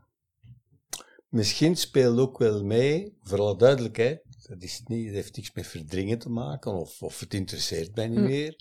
misschien 1.27 1.75
speelt 1.75 2.19
ook 2.19 2.37
wel 2.37 2.63
mee, 2.63 3.17
voor 3.21 3.39
alle 3.39 3.57
duidelijkheid, 3.57 4.21
dat, 4.47 4.61
is 4.61 4.81
niet, 4.85 5.05
dat 5.05 5.15
heeft 5.15 5.35
niks 5.35 5.53
met 5.53 5.67
verdringen 5.67 6.19
te 6.19 6.29
maken, 6.29 6.73
of, 6.73 7.01
of 7.01 7.19
het 7.19 7.33
interesseert 7.33 7.95
mij 7.95 8.07
niet 8.07 8.17
Hm. 8.19 8.25
meer. 8.25 8.55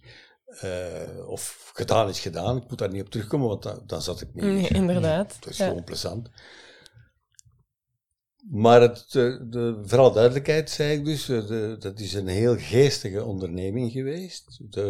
Eh, 0.60 1.28
of 1.28 1.70
gedaan 1.74 2.08
is 2.08 2.20
gedaan, 2.20 2.56
ik 2.56 2.68
moet 2.68 2.78
daar 2.78 2.90
niet 2.92 3.02
op 3.02 3.10
terugkomen, 3.10 3.48
want 3.48 3.62
dan, 3.62 3.82
dan 3.86 4.02
zat 4.02 4.20
ik 4.20 4.34
niet. 4.34 4.44
Nee, 4.44 4.68
inderdaad. 4.68 5.36
Dat 5.40 5.50
is 5.52 5.56
Ja. 5.58 5.66
gewoon 5.68 5.84
plezant. 5.84 6.30
Maar 8.50 8.80
het, 8.80 9.04
de, 9.12 9.80
vooral 9.82 10.12
duidelijkheid, 10.12 10.70
zei 10.70 10.98
ik 10.98 11.04
dus, 11.04 11.28
eh, 11.28 11.46
de, 11.46 11.76
dat 11.78 12.00
is 12.00 12.14
een 12.14 12.26
heel 12.26 12.56
geestige 12.56 13.24
onderneming 13.24 13.92
geweest. 13.92 14.58
De, 14.72 14.82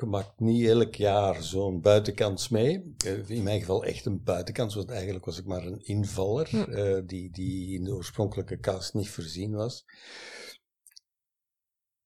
je 0.00 0.06
maakt 0.06 0.40
niet 0.40 0.66
elk 0.68 0.94
jaar 0.94 1.42
zo'n 1.42 1.80
buitenkans 1.80 2.48
mee. 2.48 2.94
Eh, 3.04 3.28
In 3.28 3.42
mijn 3.42 3.60
geval 3.60 3.84
echt 3.84 4.06
een 4.06 4.22
buitenkans, 4.22 4.74
want 4.74 4.90
eigenlijk 4.90 5.24
was 5.24 5.38
ik 5.38 5.44
maar 5.46 5.66
een 5.66 5.84
invaller, 5.84 6.48
Hm. 6.48 6.56
eh, 6.56 7.02
die, 7.06 7.30
die 7.30 7.74
in 7.78 7.84
de 7.84 7.94
oorspronkelijke 7.94 8.58
cast 8.60 8.94
niet 8.94 9.08
voorzien 9.10 9.52
was. 9.54 9.84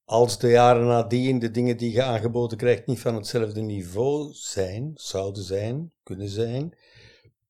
Als 0.05 0.39
de 0.39 0.49
jaren 0.49 0.87
nadien 0.87 1.39
de 1.39 1.51
dingen 1.51 1.77
die 1.77 1.93
je 1.93 2.03
aangeboden 2.03 2.59
krijgt 2.59 2.87
niet 2.87 3.01
van 3.01 3.15
hetzelfde 3.15 3.61
niveau 3.61 4.33
zijn, 4.33 4.91
zouden 4.95 5.43
zijn, 5.43 5.93
kunnen 6.03 6.29
zijn, 6.29 6.75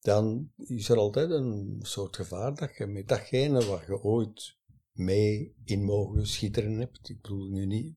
dan 0.01 0.51
is 0.57 0.89
er 0.89 0.97
altijd 0.97 1.31
een 1.31 1.79
soort 1.83 2.17
gevaar 2.17 2.55
dat 2.55 2.77
je 2.77 2.87
met 2.87 3.09
datgene 3.09 3.65
waar 3.67 3.85
je 3.87 4.03
ooit 4.03 4.57
mee 4.93 5.55
in 5.65 5.85
mogen 5.85 6.27
schitteren 6.27 6.79
hebt. 6.79 7.09
Ik 7.09 7.21
bedoel 7.21 7.49
nu 7.51 7.67
niet 7.67 7.97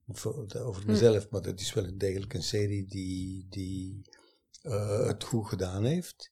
over 0.58 0.84
mezelf, 0.88 1.30
maar 1.30 1.42
dat 1.42 1.60
is 1.60 1.74
wel 1.74 1.84
een 1.86 1.98
degelijk 1.98 2.34
een 2.34 2.44
serie 2.44 2.86
die, 2.86 3.48
die 3.50 4.02
eh, 4.62 5.08
het 5.08 5.24
goed 5.24 5.48
gedaan 5.48 5.84
heeft. 5.84 6.32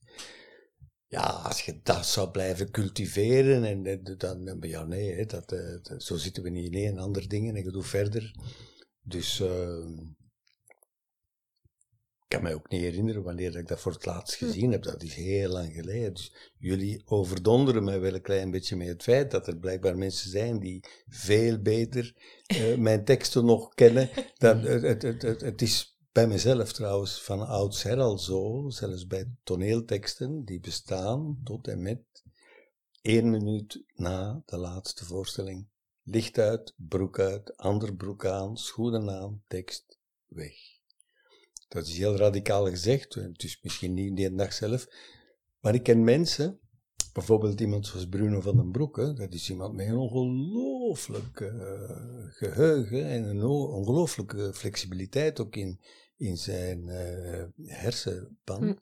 Ja, 1.08 1.24
als 1.24 1.62
je 1.62 1.80
dat 1.84 2.06
zou 2.06 2.32
blijven 2.32 2.72
cultiveren, 2.72 3.63
en, 3.63 3.86
en 3.86 4.16
dan, 4.18 4.46
dan 4.46 4.58
ja, 4.62 4.84
nee, 4.86 5.13
hè, 5.13 5.25
dat, 5.25 5.51
eh, 5.51 5.78
dat- 5.84 6.04
zo 6.04 6.16
zitten 6.16 6.44
we 6.44 6.50
niet 6.50 6.74
in 6.74 7.00
andere 7.00 7.28
dingen 7.28 7.56
en 7.56 7.63
je 7.63 7.72
doet 7.72 7.88
verder. 7.88 8.36
Dus 9.01 9.40
eh, 9.40 9.78
ik 10.18 10.21
kan 12.32 12.44
mij 12.44 12.54
ook 12.54 12.70
niet 12.70 12.82
herinneren 12.82 13.24
wanneer 13.24 13.58
ik 13.58 13.68
dat 13.68 13.80
voor 13.80 13.92
het 13.92 14.06
laatst 14.06 14.36
gezien 14.36 14.72
heb. 14.72 14.84
Dat 14.84 15.04
is 15.04 15.14
heel 15.14 15.50
lang 15.50 15.74
geleden. 15.74 16.14
Dus 16.14 16.34
jullie 16.58 17.02
overdonderen 17.06 17.84
mij 17.84 18.00
wel 18.00 18.14
een 18.14 18.22
klein 18.22 18.52
beetje 18.52 18.76
met 18.76 18.88
het 18.88 19.04
feit 19.04 19.32
dat 19.32 19.48
er 19.48 19.58
blijkbaar 19.58 19.98
mensen 19.98 20.30
zijn 20.30 20.60
die 20.60 20.84
veel 21.08 21.62
beter 21.62 22.16
eh, 22.46 22.78
mijn 22.88 23.06
teksten 23.06 23.46
nog 23.46 23.74
kennen. 23.74 24.10
Dan, 24.38 24.60
het, 24.60 24.82
het, 24.82 25.02
het, 25.02 25.22
het, 25.22 25.42
het 25.42 25.62
is 25.62 26.00
bij 26.12 26.28
mezelf 26.28 26.74
trouwens 26.74 27.22
van 27.22 27.48
oudsher 27.48 28.00
al 28.00 28.18
zo, 28.18 28.70
zelfs 28.70 29.08
bij 29.08 29.32
toneelteksten 29.44 30.46
die 30.46 30.60
bestaan 30.60 31.42
tot 31.44 31.68
en 31.68 31.82
met 31.82 32.24
één 33.02 33.30
minuut 33.30 33.84
na 33.96 34.42
de 34.46 34.58
laatste 34.58 35.06
voorstelling. 35.06 35.68
Licht 36.04 36.38
uit, 36.38 36.74
broek 36.76 37.20
uit, 37.20 37.58
ander 37.58 37.96
broek 37.96 38.26
aan, 38.26 38.58
schoenen 38.58 39.10
aan, 39.10 39.44
tekst 39.48 40.00
weg. 40.28 40.71
Dat 41.72 41.88
is 41.88 41.98
heel 41.98 42.16
radicaal 42.16 42.66
gezegd, 42.66 43.18
is 43.36 43.60
misschien 43.62 43.94
niet 43.94 44.16
die 44.16 44.36
dag 44.36 44.54
zelf, 44.54 44.88
maar 45.60 45.74
ik 45.74 45.84
ken 45.84 46.04
mensen, 46.04 46.60
bijvoorbeeld 47.13 47.60
iemand 47.60 47.88
zoals 47.88 48.08
Bruno 48.08 48.42
van 48.42 48.56
den 48.56 48.72
Broek, 48.72 48.98
hè, 48.98 49.13
dat 49.13 49.34
is 49.34 49.50
iemand 49.50 49.75
met 49.75 49.88
een 49.88 49.98
ongelooflijk 49.98 51.42
eh, 51.42 51.50
geheugen 52.30 53.06
en 53.06 53.24
een 53.24 53.44
ongelooflijke 53.46 54.54
flexibiliteit 54.54 55.40
ook 55.40 55.56
in, 55.56 55.80
in 56.18 56.38
zijn 56.38 56.90
eh, 56.90 57.44
hersenpan. 57.66 58.80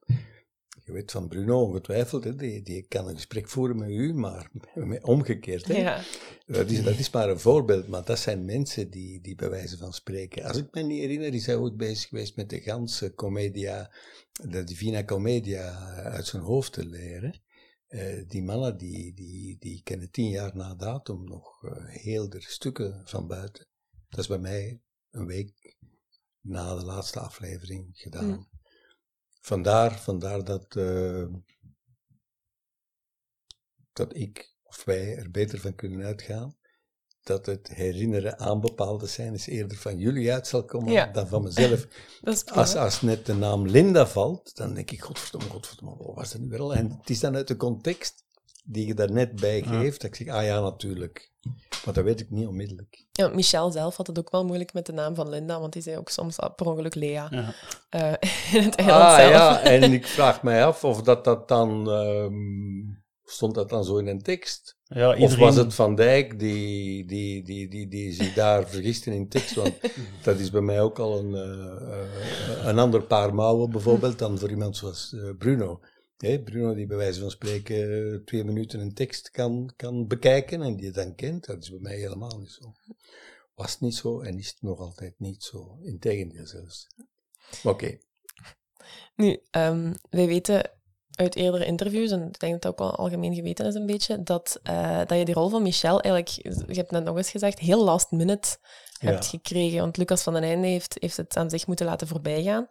Je 0.90 0.96
weet 0.96 1.12
van 1.12 1.28
Bruno 1.28 1.62
ongetwijfeld, 1.62 2.24
hè, 2.24 2.36
die, 2.36 2.62
die 2.62 2.88
kan 2.88 3.08
een 3.08 3.16
gesprek 3.16 3.50
voeren 3.50 3.78
met 3.78 3.90
u, 3.90 4.14
maar 4.14 4.52
omgekeerd. 5.02 5.68
Hè. 5.68 5.78
Ja. 5.78 6.04
Dat 6.46 6.70
is, 6.70 6.84
dat 6.84 7.00
is 7.00 7.10
maar 7.10 7.30
een 7.30 7.40
voorbeeld, 7.40 7.88
maar 7.88 8.06
dat 8.06 8.20
zijn 8.20 8.46
mensen 8.46 8.90
die, 8.90 9.22
die 9.22 9.36
bij 9.36 9.50
wijze 9.50 9.78
van 9.78 9.94
spreken. 9.94 10.44
Als 10.44 10.58
ik 10.58 10.68
me 10.72 10.82
niet 10.82 11.00
herinner, 11.00 11.34
is 11.34 11.46
hij 11.46 11.56
ooit 11.56 11.78
bezig 11.78 12.10
geweest 12.10 12.36
met 12.36 12.50
de 12.50 12.62
ganse 12.62 13.14
Commedia, 13.14 13.92
de 14.32 14.64
Divina 14.64 15.04
Commedia 15.04 15.78
uit 15.96 16.26
zijn 16.26 16.42
hoofd 16.42 16.74
te 16.74 16.86
leren. 16.86 17.42
Eh, 17.88 18.28
die 18.28 18.44
mannen 18.44 18.78
die, 18.78 19.14
die, 19.14 19.58
die 19.60 19.82
kennen 19.84 20.12
tien 20.12 20.30
jaar 20.30 20.56
na 20.56 20.76
datum 20.76 21.24
nog 21.24 21.64
eh, 21.64 21.86
heel 21.88 22.30
de 22.30 22.42
stukken 22.42 23.02
van 23.06 23.28
buiten. 23.28 23.68
Dat 24.10 24.20
is 24.20 24.28
bij 24.28 24.40
mij 24.40 24.82
een 25.10 25.26
week 25.26 25.78
na 26.42 26.76
de 26.76 26.86
laatste 26.86 27.20
aflevering 27.20 27.90
gedaan. 27.94 28.26
Mm. 28.26 28.48
Vandaar, 29.50 30.00
vandaar 30.00 30.44
dat, 30.44 30.76
eh, 30.76 31.26
dat 33.94 34.16
ik 34.16 34.58
of 34.64 34.84
wij 34.86 35.18
er 35.18 35.32
beter 35.32 35.60
van 35.60 35.76
kunnen 35.76 36.06
uitgaan 36.06 36.58
dat 37.22 37.46
het 37.46 37.68
herinneren 37.68 38.40
aan 38.40 38.62
bepaalde 38.62 39.08
scènes 39.08 39.48
eerder 39.48 39.78
van 39.78 39.98
jullie 39.98 40.34
uit 40.34 40.48
zal 40.48 40.66
komen 40.66 40.92
Ja. 40.92 41.06
dan 41.06 41.28
van 41.28 41.44
mezelf. 41.44 41.88
Als, 42.54 42.76
als 42.76 43.02
net 43.02 43.26
de 43.26 43.34
naam 43.34 43.68
Linda 43.68 44.08
valt, 44.08 44.56
dan 44.56 44.74
denk 44.74 44.92
ik, 44.92 45.02
godverdomme, 45.02 45.50
godverdomme, 45.50 45.98
wat 45.98 46.16
was 46.16 46.32
dat 46.32 46.42
nu 46.42 46.50
weer 46.50 46.60
al? 46.60 46.76
En 46.76 46.90
het 46.90 47.10
is 47.10 47.20
dan 47.20 47.36
uit 47.36 47.48
de 47.48 47.56
context 47.56 48.24
die 48.72 48.88
je 48.88 48.94
daar 48.94 49.12
net 49.12 49.36
bij 49.36 49.62
geeft, 49.62 50.02
dat 50.02 50.10
ik 50.10 50.16
zeg, 50.16 50.28
ah 50.28 50.44
ja, 50.44 50.60
natuurlijk. 50.60 51.32
Maar 51.86 51.94
dat 51.94 52.04
weet 52.04 52.20
ik 52.20 52.30
niet 52.30 52.48
onmiddellijk. 52.48 53.06
Ja, 53.12 53.28
Michel 53.28 53.72
zelf 53.72 53.96
had 53.98 54.08
het 54.08 54.20
ook 54.20 54.32
wel 54.32 54.46
moeilijk 54.46 54.74
met 54.74 54.86
de 54.86 54.92
naam 54.92 55.16
van 55.16 55.30
Linda, 55.30 55.60
want 55.60 55.74
die 55.74 55.82
zei 55.82 55.98
ook 55.98 56.10
soms 56.10 56.40
ah, 56.40 56.56
per 56.56 56.66
ongeluk 56.66 56.96
Lea 56.96 57.28
Ja. 57.32 57.54
eh, 57.90 58.30
in 58.60 58.64
het 58.64 58.76
eiland 58.76 59.04
Ah 59.04 59.16
zelf. 59.18 59.32
ja, 59.32 59.62
en 59.74 59.94
ik 59.94 60.08
vraag 60.08 60.44
mij 60.44 60.66
af 60.66 60.84
of 60.84 61.02
dat, 61.02 61.24
dat 61.24 61.48
dan, 61.48 61.90
ehm, 61.92 62.34
stond 63.24 63.56
dat 63.56 63.70
dan 63.70 63.84
zo 63.84 63.98
in 63.98 64.08
een 64.08 64.22
tekst? 64.22 64.78
Ja, 64.84 65.16
Of 65.18 65.36
was 65.36 65.56
het 65.56 65.74
Van 65.74 65.96
Dijk 65.96 66.40
die, 66.40 67.06
die, 67.06 67.44
die, 67.44 67.70
die, 67.70 67.88
die 67.88 68.14
zich 68.14 68.34
daar 68.34 68.68
vergiste 68.68 69.14
in 69.14 69.30
tekst? 69.30 69.56
Want 69.56 69.80
dat 70.24 70.40
is 70.40 70.52
bij 70.52 70.62
mij 70.62 70.82
ook 70.82 71.00
al 71.00 71.20
een, 71.20 71.36
eh, 71.36 71.92
eh, 71.94 72.66
een 72.66 72.80
ander 72.80 73.02
paar 73.04 73.36
mouwen 73.36 73.70
bijvoorbeeld 73.70 74.20
dan 74.20 74.40
voor 74.40 74.50
iemand 74.50 74.78
zoals 74.78 75.16
Bruno. 75.38 75.80
Bruno 76.20 76.74
die 76.74 76.88
bij 76.88 76.98
wijze 76.98 77.20
van 77.20 77.32
spreken 77.32 78.12
eh, 78.12 78.20
twee 78.26 78.44
minuten 78.44 78.80
een 78.80 78.94
tekst 78.94 79.32
kan, 79.32 79.74
kan 79.76 80.08
bekijken 80.08 80.62
en 80.62 80.76
die 80.76 80.86
het 80.86 80.96
dan 80.96 81.16
kent. 81.16 81.46
Dat 81.46 81.64
is 81.64 81.70
bij 81.70 81.80
mij 81.80 81.96
helemaal 81.96 82.40
niet 82.40 82.52
zo. 82.52 82.74
Was 83.56 83.80
niet 83.80 83.96
zo 83.96 84.22
en 84.22 84.38
is 84.38 84.48
het 84.48 84.62
nog 84.62 84.80
altijd 84.80 85.14
niet 85.18 85.44
zo. 85.44 85.80
Integendeel 85.84 86.48
zelfs. 86.48 86.88
Oké. 87.64 87.98
Nu, 89.16 89.42
ehm, 89.52 89.94
wij 90.10 90.28
weten 90.28 90.72
uit 91.12 91.36
eerdere 91.36 91.66
interviews, 91.66 92.12
en 92.12 92.28
ik 92.28 92.40
denk 92.40 92.54
dat 92.54 92.62
dat 92.62 92.72
ook 92.72 92.80
wel 92.80 92.96
algemeen 92.96 93.36
geweten 93.36 93.66
is 93.66 93.76
een 93.76 93.86
beetje, 93.86 94.24
dat, 94.24 94.60
eh, 94.64 94.98
dat 94.98 95.18
je 95.18 95.26
die 95.26 95.34
rol 95.34 95.50
van 95.50 95.62
Michel 95.62 96.02
eigenlijk, 96.02 96.28
je 96.68 96.76
hebt 96.76 96.92
net 96.92 97.04
nog 97.04 97.18
eens 97.18 97.30
gezegd, 97.30 97.60
heel 97.60 97.84
last 97.84 98.12
minute 98.12 98.58
hebt 99.00 99.26
gekregen. 99.26 99.80
Want 99.80 99.98
Lucas 99.98 100.24
van 100.24 100.34
den 100.34 100.44
Einde 100.44 100.68
heeft, 100.68 100.98
heeft 101.00 101.18
het 101.18 101.38
aan 101.38 101.50
zich 101.50 101.68
moeten 101.68 101.86
laten 101.86 102.08
voorbijgaan. 102.08 102.68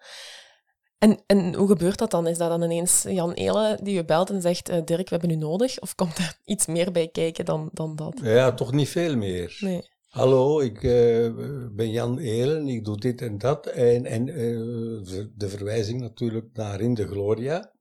En, 0.98 1.18
en 1.26 1.54
hoe 1.54 1.68
gebeurt 1.68 1.98
dat 1.98 2.10
dan? 2.10 2.26
Is 2.26 2.38
dat 2.38 2.48
dan 2.48 2.62
ineens 2.62 3.02
Jan 3.02 3.32
Ele 3.32 3.78
die 3.82 3.94
je 3.94 4.04
belt 4.04 4.30
en 4.30 4.40
zegt, 4.40 4.68
eh, 4.68 4.84
Dirk, 4.84 5.08
we 5.08 5.16
hebben 5.16 5.30
u 5.30 5.36
nodig? 5.36 5.80
Of 5.80 5.94
komt 5.94 6.18
er 6.18 6.38
iets 6.44 6.66
meer 6.66 6.92
bij 6.92 7.08
kijken 7.08 7.44
dan, 7.44 7.70
dan 7.72 7.96
dat? 7.96 8.20
Ja, 8.22 8.52
toch 8.52 8.72
niet 8.72 8.88
veel 8.88 9.16
meer. 9.16 9.56
Nee. 9.60 9.88
Hallo, 10.08 10.60
ik 10.60 10.82
eh, 10.82 11.34
ben 11.72 11.90
Jan 11.90 12.18
Elen, 12.18 12.68
ik 12.68 12.84
doe 12.84 12.96
dit 12.96 13.22
en 13.22 13.38
dat. 13.38 13.66
En, 13.66 14.04
en 14.04 14.28
eh, 14.28 15.24
de 15.34 15.48
verwijzing 15.48 16.00
natuurlijk 16.00 16.46
naar 16.52 16.80
In 16.80 16.94
de 16.94 17.06
Gloria. 17.06 17.72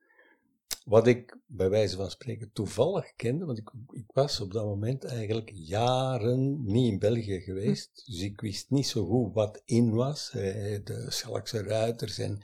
Wat 0.86 1.07
ik 1.07 1.38
bij 1.45 1.69
wijze 1.69 1.95
van 1.95 2.09
spreken 2.09 2.50
toevallig 2.53 3.15
kende, 3.15 3.45
want 3.45 3.57
ik, 3.57 3.71
ik 3.89 4.05
was 4.13 4.39
op 4.39 4.53
dat 4.53 4.65
moment 4.65 5.03
eigenlijk 5.03 5.51
jaren 5.53 6.63
niet 6.63 6.91
in 6.91 7.00
België 7.00 7.39
geweest. 7.39 8.03
Dus 8.05 8.21
ik 8.21 8.41
wist 8.41 8.69
niet 8.69 8.88
zo 8.88 9.05
goed 9.05 9.33
wat 9.33 9.62
in 9.65 9.93
was. 9.93 10.29
de 10.31 11.05
Schalkse 11.07 11.63
Ruiters 11.63 12.17
en 12.17 12.41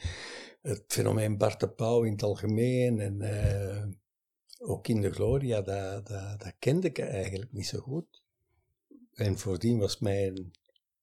het 0.64 0.84
fenomeen 0.88 1.38
Bart 1.38 1.60
de 1.60 1.70
Pauw 1.70 2.04
in 2.04 2.12
het 2.12 2.24
algemeen. 2.24 3.00
En 3.00 3.22
eh, 3.22 3.88
ook 4.58 4.88
In 4.88 5.02
de 5.02 5.12
Gloria, 5.12 5.62
dat, 5.62 6.08
dat, 6.08 6.54
kende 6.60 6.88
ik 6.88 7.00
eigenlijk 7.00 7.52
niet 7.52 7.68
zo 7.68 7.80
goed. 7.80 8.22
En 9.14 9.38
voordien 9.38 9.80
was 9.80 10.00
mijn 10.00 10.52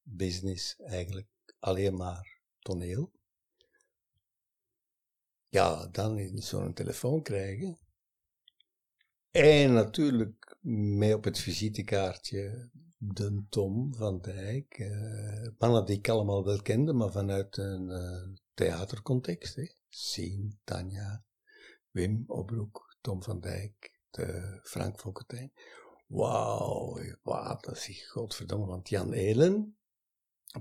business 0.03 0.77
eigenlijk 0.79 1.29
alleen 1.59 1.97
maar 1.97 2.41
toneel. 2.59 3.11
ja, 5.49 5.87
dan 5.87 6.39
zo'n 6.39 6.73
telefoon 6.73 7.23
krijgen. 7.23 7.79
En 9.31 9.73
natuurlijk 9.73 10.57
mee 10.97 11.15
op 11.15 11.25
het 11.25 11.39
visitekaartje 11.39 12.71
de 12.99 13.43
Tom 13.49 13.95
van 13.95 14.21
Dijk. 14.21 14.79
eh, 14.79 15.49
mannen 15.59 15.85
die 15.85 15.97
ik 15.97 16.09
allemaal 16.09 16.45
wel 16.45 16.63
kende, 16.63 16.93
maar 16.93 17.13
vanuit 17.13 17.57
een 17.57 17.91
eh, 17.91 18.40
theatercontext. 18.55 19.55
Hè. 19.57 19.67
Sien, 19.89 20.59
Tanja, 20.65 21.25
Wim 21.91 22.25
Obroek, 22.27 22.97
Tom 23.01 23.23
van 23.23 23.41
Dijk, 23.41 24.01
de 24.11 24.61
Frank 24.63 24.99
Fokkentijn. 24.99 25.53
Wauw, 26.07 26.99
wat 27.23 27.65
dat 27.65 27.77
is 27.77 28.09
godverdomme, 28.11 28.67
want 28.67 28.89
Jan 28.89 29.13
Elen, 29.13 29.77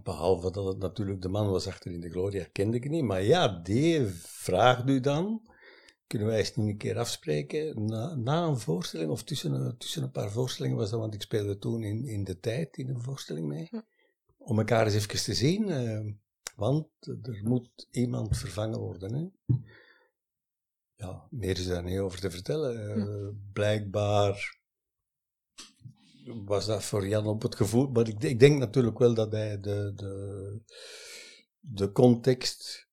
behalve 0.04 0.52
dat 0.52 0.66
het 0.66 0.78
natuurlijk 0.78 1.22
de 1.22 1.30
man 1.30 1.50
was 1.50 1.68
achter 1.68 1.92
in 1.92 2.00
de 2.00 2.10
Gloria, 2.10 2.48
kende 2.52 2.78
ik 2.78 2.90
niet, 2.90 3.04
maar 3.04 3.24
ja, 3.24 3.48
die 3.48 4.06
vraagt 4.22 4.90
u 4.90 5.00
dan, 5.00 5.42
kunnen 6.08 6.28
wij 6.28 6.38
eens 6.38 6.56
niet 6.56 6.68
een 6.68 6.78
keer 6.78 6.98
afspreken, 6.98 7.86
na, 7.86 8.16
na 8.16 8.44
een 8.46 8.60
voorstelling, 8.60 9.10
of 9.12 9.24
tussen, 9.24 9.52
een- 9.54 9.78
tussen 9.78 10.04
een 10.04 10.12
paar 10.12 10.32
voorstellingen 10.32 10.78
was 10.78 10.90
dat, 10.90 11.00
want 11.00 11.14
ik 11.14 11.22
speelde 11.22 11.58
toen 11.58 11.84
in, 11.84 12.06
in 12.06 12.24
de 12.24 12.40
tijd 12.40 12.78
in 12.78 12.90
een 12.90 13.02
voorstelling 13.02 13.48
mee, 13.48 13.70
om 14.38 14.58
elkaar 14.60 14.86
eens 14.86 14.96
even 14.96 15.24
te 15.24 15.34
zien, 15.34 15.70
eh, 15.70 16.14
want 16.60 16.88
er 17.02 17.42
moet 17.44 17.88
iemand 17.92 18.38
vervangen 18.38 18.80
worden, 18.80 19.14
hè. 19.14 19.56
Ja, 20.96 21.28
meer 21.30 21.58
is 21.58 21.68
daar 21.68 21.84
niet 21.84 22.00
over 22.00 22.20
te 22.20 22.32
vertellen. 22.32 22.96
Eh, 22.96 23.28
Blijkbaar 23.54 24.58
was 26.46 26.66
dat 26.66 26.84
voor 26.84 27.08
Jan 27.08 27.26
op 27.28 27.42
het 27.42 27.56
gevoel. 27.56 27.88
Maar 27.88 28.08
ik, 28.08 28.24
ik 28.24 28.40
denk 28.40 28.60
natuurlijk 28.60 29.00
wel 29.00 29.14
dat 29.14 29.32
hij 29.32 29.60
de, 29.60 29.94
de, 29.96 30.62
de 31.60 31.92
context, 31.92 32.88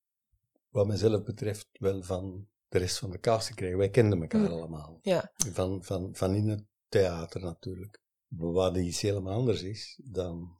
wat 0.69 0.87
mezelf 0.87 1.23
betreft, 1.23 1.67
wel 1.71 2.03
van 2.03 2.47
de 2.69 2.77
rest 2.77 2.97
van 2.97 3.11
de 3.11 3.19
cast 3.19 3.47
gekregen. 3.47 3.77
Wij 3.77 3.89
kenden 3.89 4.21
elkaar 4.21 4.41
Mm. 4.41 4.47
allemaal. 4.47 4.99
Ja. 5.01 5.31
Van, 5.35 5.83
van, 5.83 6.15
van 6.15 6.35
in 6.35 6.47
het 6.47 6.63
theater 6.89 7.41
natuurlijk. 7.41 8.01
Wat 8.27 8.77
iets 8.77 9.01
helemaal 9.01 9.33
anders 9.33 9.61
is 9.61 9.99
dan 10.03 10.57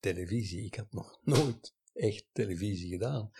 televisie. 0.00 0.64
Ik 0.64 0.74
had 0.74 0.92
nog 0.92 1.18
nooit 1.22 1.74
echt 1.96 2.24
televisie 2.32 2.88
gedaan. 2.90 3.30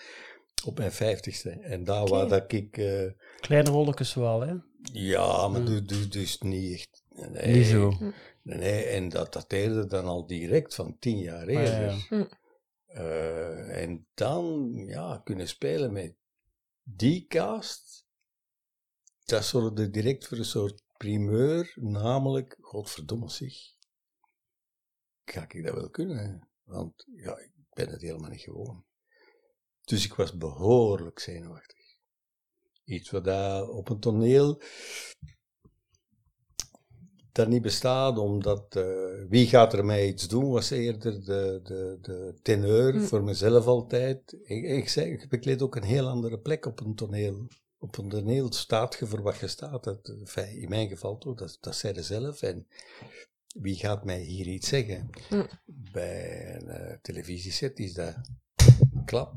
Op 0.65 0.79
mijn 0.79 0.93
vijftigste. 0.93 1.51
En 1.51 1.85
daar 1.85 2.07
waar 2.07 2.29
dat 2.29 2.53
ik... 2.53 2.77
eh, 2.79 3.11
Kleine 3.41 3.71
rolletjes 3.71 4.15
wel, 4.15 4.41
hè? 4.41 4.55
ja, 4.93 5.49
maar 5.49 5.61
Mm. 5.61 5.87
dus, 5.87 6.11
dus, 6.11 6.39
niet 6.41 6.73
echt. 6.75 7.03
Nee, 7.31 7.55
Niet 7.57 7.67
zo. 7.67 7.93
Nee, 8.43 8.85
en 8.85 9.09
dat 9.09 9.33
dateerde 9.33 9.87
dan 9.87 10.05
al 10.05 10.27
direct 10.27 10.75
van 10.75 10.99
tien 10.99 11.19
jaar 11.19 11.47
Ah, 11.47 11.53
ja, 11.53 11.61
eerder. 11.61 12.07
ja. 12.11 12.29
Eh, 12.87 13.83
en 13.83 14.07
dan 14.15 14.73
ja, 14.87 15.21
kunnen 15.25 15.49
spelen 15.49 15.93
met 15.93 16.15
die 16.83 17.27
cast, 17.27 18.07
dat 19.25 19.45
zorgde 19.45 19.91
direct 19.91 20.27
voor 20.27 20.39
een 20.39 20.45
soort 20.45 20.83
primeur, 20.97 21.73
namelijk, 21.81 22.57
godverdomme 22.61 23.31
zich, 23.31 23.75
ga 25.25 25.43
ik 25.49 25.65
dat 25.65 25.75
wel 25.75 25.91
kunnen? 25.91 26.49
Want 26.65 27.05
ja, 27.17 27.39
ik 27.39 27.51
ben 27.77 27.89
het 27.89 28.01
helemaal 28.01 28.31
niet 28.31 28.41
gewoon. 28.41 28.85
Dus 29.85 30.05
ik 30.05 30.15
was 30.15 30.37
behoorlijk 30.37 31.19
zenuwachtig. 31.19 31.85
Iets 32.85 33.11
wat 33.11 33.25
daar 33.25 33.69
op 33.69 33.89
een 33.89 34.01
toneel 34.01 34.63
dat 37.33 37.49
niet 37.49 37.63
bestaat, 37.63 38.19
omdat 38.19 38.77
eh, 38.77 38.85
wie 39.29 39.47
gaat 39.47 39.73
er 39.73 39.85
mij 39.85 40.07
iets 40.07 40.29
doen, 40.29 40.51
was 40.51 40.71
eerder 40.71 41.25
de, 41.25 41.61
de, 41.63 41.99
de 42.01 42.35
teneur 42.43 42.93
Hm. 42.93 43.01
voor 43.01 43.25
mezelf 43.25 43.67
altijd. 43.67 44.33
Ik, 44.43 44.65
ik, 44.65 44.89
zei, 44.89 45.13
ik 45.13 45.29
bekleed 45.29 45.63
ook 45.63 45.77
een 45.77 45.83
heel 45.83 46.09
andere 46.09 46.39
plek 46.39 46.67
op 46.67 46.81
een 46.81 46.95
toneel. 46.95 47.47
Op 47.79 47.99
een 47.99 48.09
toneel 48.09 48.53
staat 48.53 48.97
je 48.99 49.07
voor 49.07 49.23
wat 49.23 49.39
je 49.39 49.49
staat. 49.49 49.85
Dat, 49.85 50.09
enfin, 50.09 50.61
in 50.61 50.69
mijn 50.69 50.89
geval 50.89 51.19
toch, 51.19 51.35
dat, 51.35 51.59
dat 51.61 51.77
ze 51.77 52.03
zelf. 52.03 52.43
En 52.43 52.67
wie 53.55 53.75
gaat 53.75 54.05
mij 54.05 54.21
hier 54.21 54.47
iets 54.47 54.69
zeggen? 54.69 55.11
Hm. 55.29 55.45
Bij 55.93 56.55
een 56.55 56.69
eh, 56.69 56.97
televisieset 57.03 57.79
is 57.79 57.93
dat 57.95 58.17
klap, 59.05 59.35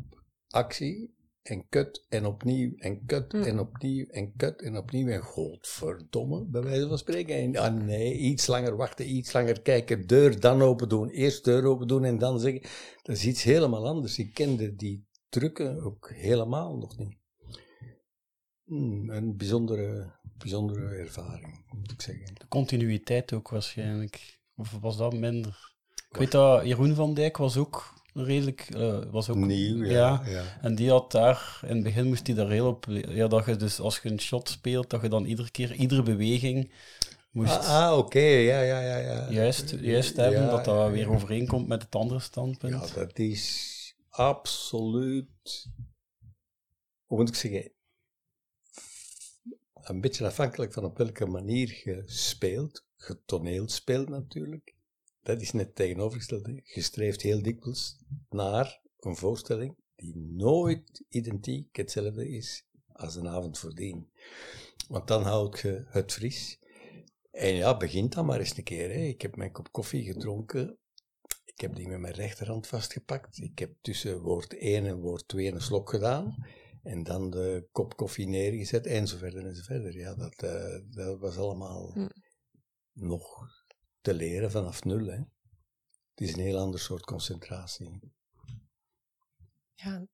actie 0.47 1.17
en 1.41 1.67
kut 1.69 2.05
en 2.09 2.25
opnieuw 2.25 2.73
en 2.77 3.05
kut 3.05 3.31
Hm. 3.31 3.41
en 3.41 3.59
opnieuw 3.59 4.05
en 4.05 4.33
kut 4.35 4.61
en 4.61 4.77
opnieuw 4.77 5.07
en 5.07 5.21
godverdomme, 5.21 6.45
bij 6.45 6.61
wijze 6.61 6.87
van 6.87 6.97
spreken. 6.97 7.35
En 7.35 7.55
ah 7.57 7.73
nee, 7.73 8.17
iets 8.17 8.47
langer 8.47 8.75
wachten, 8.75 9.15
iets 9.15 9.33
langer 9.33 9.61
kijken, 9.61 10.07
deur 10.07 10.39
dan 10.39 10.61
open 10.61 10.89
doen, 10.89 11.09
eerst 11.09 11.43
deur 11.43 11.65
open 11.65 11.87
doen 11.87 12.03
en 12.03 12.17
dan 12.17 12.39
zeggen. 12.39 12.61
Dat 13.01 13.15
is 13.15 13.25
iets 13.25 13.43
helemaal 13.43 13.87
anders. 13.87 14.17
Ik 14.17 14.33
kende 14.33 14.75
die 14.75 15.07
trucken 15.29 15.83
ook 15.83 16.11
helemaal 16.13 16.77
nog 16.77 16.97
niet. 16.97 17.17
Hmm, 18.63 19.09
een 19.09 19.37
bijzondere, 19.37 20.18
bijzondere 20.39 20.95
ervaring, 20.95 21.63
moet 21.71 21.91
ik 21.91 22.01
zeggen. 22.01 22.33
De 22.33 22.47
continuïteit 22.47 23.33
ook 23.33 23.49
waarschijnlijk. 23.49 24.39
Of 24.55 24.71
was 24.81 24.97
dat 24.97 25.13
minder? 25.13 25.73
Ik 26.09 26.17
weet 26.17 26.31
dat 26.31 26.65
Jeroen 26.65 26.95
van 26.95 27.13
Dijk 27.13 27.37
was 27.37 27.57
ook 27.57 27.93
redelijk... 28.13 28.61
eh, 28.69 28.99
was 29.11 29.29
ook, 29.29 29.37
Nieuw, 29.37 29.83
ja. 29.83 29.91
ja. 29.91 30.21
ja. 30.25 30.43
En 30.61 30.75
die 30.75 30.89
had 30.89 31.11
daar, 31.11 31.59
in 31.61 31.75
het 31.75 31.83
begin 31.83 32.07
moest 32.07 32.27
hij 32.27 32.35
daar 32.35 32.49
heel 32.49 32.67
op... 32.67 32.85
Ja, 32.89 33.27
dat 33.27 33.45
je 33.45 33.55
dus 33.55 33.79
als 33.79 33.99
je 33.99 34.09
een 34.09 34.19
shot 34.19 34.49
speelt, 34.49 34.89
dat 34.89 35.01
je 35.01 35.09
dan 35.09 35.25
iedere 35.25 35.51
keer, 35.51 35.73
iedere 35.73 36.03
beweging 36.03 36.71
moest... 37.31 37.57
Ah, 37.57 37.89
ah, 37.89 37.97
oké, 37.97 38.19
ja, 38.19 38.61
ja, 38.61 38.79
ja, 38.79 38.97
ja. 38.97 39.31
Juist, 39.31 39.75
juist 39.79 40.15
hebben, 40.15 40.41
Ja, 40.41 40.49
dat 40.49 40.65
dat 40.65 40.91
weer 40.91 41.09
overeenkomt 41.09 41.67
met 41.67 41.81
het 41.81 41.95
andere 41.95 42.19
standpunt. 42.19 42.89
Ja, 42.89 42.99
dat 42.99 43.19
is 43.19 43.95
absoluut, 44.09 45.67
hoe 47.05 47.17
moet 47.17 47.29
ik 47.29 47.35
zeggen, 47.35 47.71
een 49.89 50.01
beetje 50.01 50.25
afhankelijk 50.25 50.73
van 50.73 50.85
op 50.85 50.97
welke 50.97 51.25
manier 51.25 51.81
je 51.83 52.03
speelt. 52.05 52.85
Je 52.95 53.19
toneel 53.25 53.69
speelt 53.69 54.09
natuurlijk. 54.09 54.75
Dat 55.21 55.41
is 55.41 55.51
net 55.51 55.75
tegenovergesteld. 55.75 56.45
hè. 56.45 56.59
Je 56.63 56.81
streeft 56.81 57.21
heel 57.21 57.41
dikwijls 57.41 57.97
naar 58.29 58.81
een 58.99 59.15
voorstelling 59.15 59.75
die 59.95 60.17
nooit 60.17 61.05
identiek 61.09 61.75
hetzelfde 61.75 62.29
is 62.29 62.65
als 62.91 63.15
een 63.15 63.27
avond 63.27 63.57
voordien. 63.57 64.09
Want 64.87 65.07
dan 65.07 65.23
houd 65.23 65.59
je 65.59 65.85
het 65.87 66.11
fris. 66.11 66.59
En 67.31 67.53
ja, 67.53 67.77
begint 67.77 68.13
dan 68.13 68.25
maar 68.25 68.39
eens 68.39 68.57
een 68.57 68.63
keer. 68.63 68.89
Hè. 68.89 68.99
Ik 68.99 69.21
heb 69.21 69.35
mijn 69.35 69.51
kop 69.51 69.71
koffie 69.71 70.03
gedronken. 70.03 70.77
Ik 71.45 71.61
heb 71.61 71.75
die 71.75 71.87
met 71.87 71.99
mijn 71.99 72.13
rechterhand 72.13 72.67
vastgepakt. 72.67 73.37
Ik 73.37 73.59
heb 73.59 73.73
tussen 73.81 74.21
woord 74.21 74.57
1 74.57 74.85
en 74.85 74.99
woord 74.99 75.27
2 75.27 75.51
een 75.51 75.61
slok 75.61 75.89
gedaan. 75.89 76.45
En 76.83 77.03
dan 77.03 77.29
de 77.29 77.67
kop 77.71 77.95
koffie 77.97 78.27
neergezet 78.27 78.85
en 78.85 79.07
zo 79.07 79.17
verder 79.17 79.45
en 79.45 79.55
zo 79.55 79.63
verder. 79.63 79.97
Ja, 79.97 80.15
dat, 80.15 80.41
eh, 80.43 80.79
dat 80.89 81.19
was 81.19 81.37
allemaal 81.37 81.91
Hm. 81.93 82.07
nog 82.93 83.47
te 84.01 84.13
leren 84.13 84.51
vanaf 84.51 84.83
nul. 84.83 85.05
Hè. 85.05 85.17
Het 86.15 86.27
is 86.27 86.33
een 86.33 86.39
heel 86.39 86.57
ander 86.59 86.79
soort 86.79 87.03
concentratie. 87.05 87.99
Ja, 89.75 90.05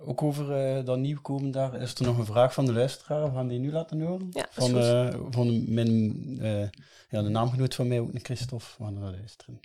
Ook 0.00 0.22
over 0.22 0.52
eh, 0.76 0.84
dat 0.84 0.98
nieuwkomen 0.98 1.50
daar 1.50 1.80
is 1.80 1.94
er 1.94 2.04
nog 2.04 2.18
een 2.18 2.24
vraag 2.24 2.54
van 2.54 2.66
de 2.66 2.72
luisteraar. 2.72 3.24
We 3.24 3.30
gaan 3.34 3.48
die 3.48 3.58
nu 3.58 3.72
laten 3.72 4.00
horen. 4.00 4.28
Ja, 4.30 4.46
van, 4.50 4.78
eh, 4.78 5.20
van 5.30 5.74
mijn 5.74 6.24
eh, 6.40 6.68
ja, 7.08 7.22
de 7.22 7.28
naamgenoot 7.28 7.74
van 7.74 7.88
mij, 7.88 8.00
ook 8.00 8.14
een 8.14 8.24
Christophe. 8.24 8.66
We 8.78 8.84
gaan 8.84 8.94
naar 8.94 9.10
luisteren. 9.10 9.60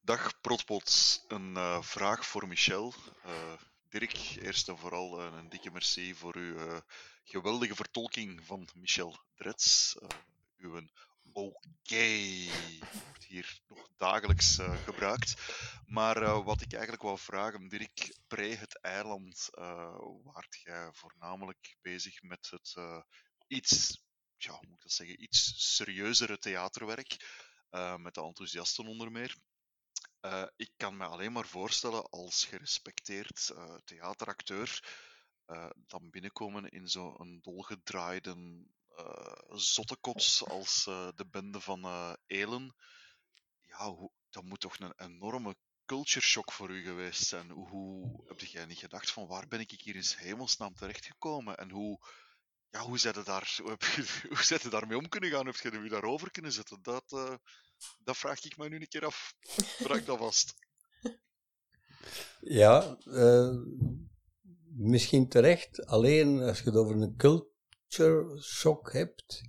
Dag 0.00 0.40
Protpot, 0.40 1.24
een 1.28 1.56
eh, 1.56 1.82
vraag 1.82 2.26
voor 2.26 2.48
Michel. 2.48 2.92
Dirk, 3.92 4.36
eerst 4.40 4.68
en 4.68 4.78
vooral 4.78 5.20
eh, 5.20 5.36
een 5.38 5.48
dikke 5.48 5.70
merci 5.70 6.14
voor 6.14 6.36
uw 6.36 6.56
eh, 6.56 6.80
geweldige 7.24 7.74
vertolking 7.74 8.44
van 8.46 8.68
Michel 8.74 9.18
Drets. 9.34 9.96
Eh, 9.98 10.08
uw 10.56 10.88
oké 11.32 12.16
wordt 13.06 13.24
hier 13.26 13.60
nog 13.68 13.88
dagelijks 13.96 14.58
gebruikt. 14.84 15.34
Maar 15.86 16.42
wat 16.42 16.60
ik 16.60 16.72
eigenlijk 16.72 17.02
wou 17.02 17.18
vragen, 17.18 17.68
Dirk, 17.68 18.18
pre 18.26 18.54
het 18.54 18.80
eiland, 18.80 19.48
waart 20.22 20.60
jij 20.62 20.88
voornamelijk 20.92 21.76
bezig 21.82 22.22
met 22.22 22.50
het 22.50 22.76
iets, 23.46 24.02
ja, 24.36 24.52
moet 24.52 24.76
ik 24.76 24.82
dat 24.82 24.92
zeggen, 24.92 25.22
iets 25.22 25.54
serieuzere 25.74 26.38
theaterwerk, 26.38 27.16
met 27.96 28.14
de 28.14 28.22
enthousiasten 28.22 28.86
onder 28.86 29.10
meer. 29.10 29.36
Eh, 30.22 30.46
ik 30.56 30.70
kan 30.76 30.96
me 30.96 31.04
alleen 31.04 31.32
maar 31.32 31.46
voorstellen 31.46 32.10
als 32.10 32.44
gerespecteerd 32.44 33.50
eh, 33.54 33.74
theateracteur 33.84 34.94
eh, 35.46 35.70
dan 35.86 36.10
binnenkomen 36.10 36.68
in 36.68 36.88
zo'n 36.88 37.38
dolgedraaide 37.42 38.64
zottekots 39.48 40.44
als 40.44 40.84
de 41.14 41.26
bende 41.30 41.60
van 41.60 42.16
Elen. 42.26 42.74
Ja, 43.60 43.90
hoe, 43.90 44.10
dat 44.30 44.44
moet 44.44 44.60
toch 44.60 44.78
een 44.78 44.92
enorme 44.96 45.56
culture 45.84 46.24
shock 46.24 46.52
voor 46.52 46.70
u 46.70 46.82
geweest 46.82 47.26
zijn. 47.26 47.50
Hoe, 47.50 48.22
heb 48.26 48.40
jij 48.40 48.66
niet 48.66 48.78
gedacht 48.78 49.10
van 49.10 49.26
waar 49.26 49.48
ben 49.48 49.60
ik 49.60 49.70
hier 49.70 49.96
in 49.96 50.04
hemelsnaam 50.16 50.74
terechtgekomen 50.74 51.56
en 51.56 51.70
hoe, 51.70 51.98
ja, 52.70 52.80
hoe 52.80 52.98
daar, 53.24 53.58
hoe, 53.62 53.76
je, 54.48 54.68
daarmee 54.70 54.98
om 54.98 55.08
kunnen 55.08 55.30
gaan? 55.30 55.46
Heb 55.46 55.56
je 55.56 55.82
je 55.82 55.88
daarover 55.88 56.30
kunnen 56.30 56.52
zetten? 56.52 56.82
Dat, 56.82 57.38
dat 58.04 58.16
vraag 58.16 58.44
ik 58.44 58.56
me 58.56 58.68
nu 58.68 58.80
een 58.80 58.88
keer 58.88 59.04
af. 59.04 59.34
Brak 59.82 60.06
dat 60.06 60.18
vast. 60.18 60.54
Ja, 62.40 62.98
eh, 63.04 63.56
misschien 64.76 65.28
terecht. 65.28 65.86
Alleen 65.86 66.40
als 66.40 66.58
je 66.58 66.64
het 66.64 66.76
over 66.76 66.96
een 66.96 67.16
culture 67.16 68.40
shock 68.40 68.92
hebt, 68.92 69.42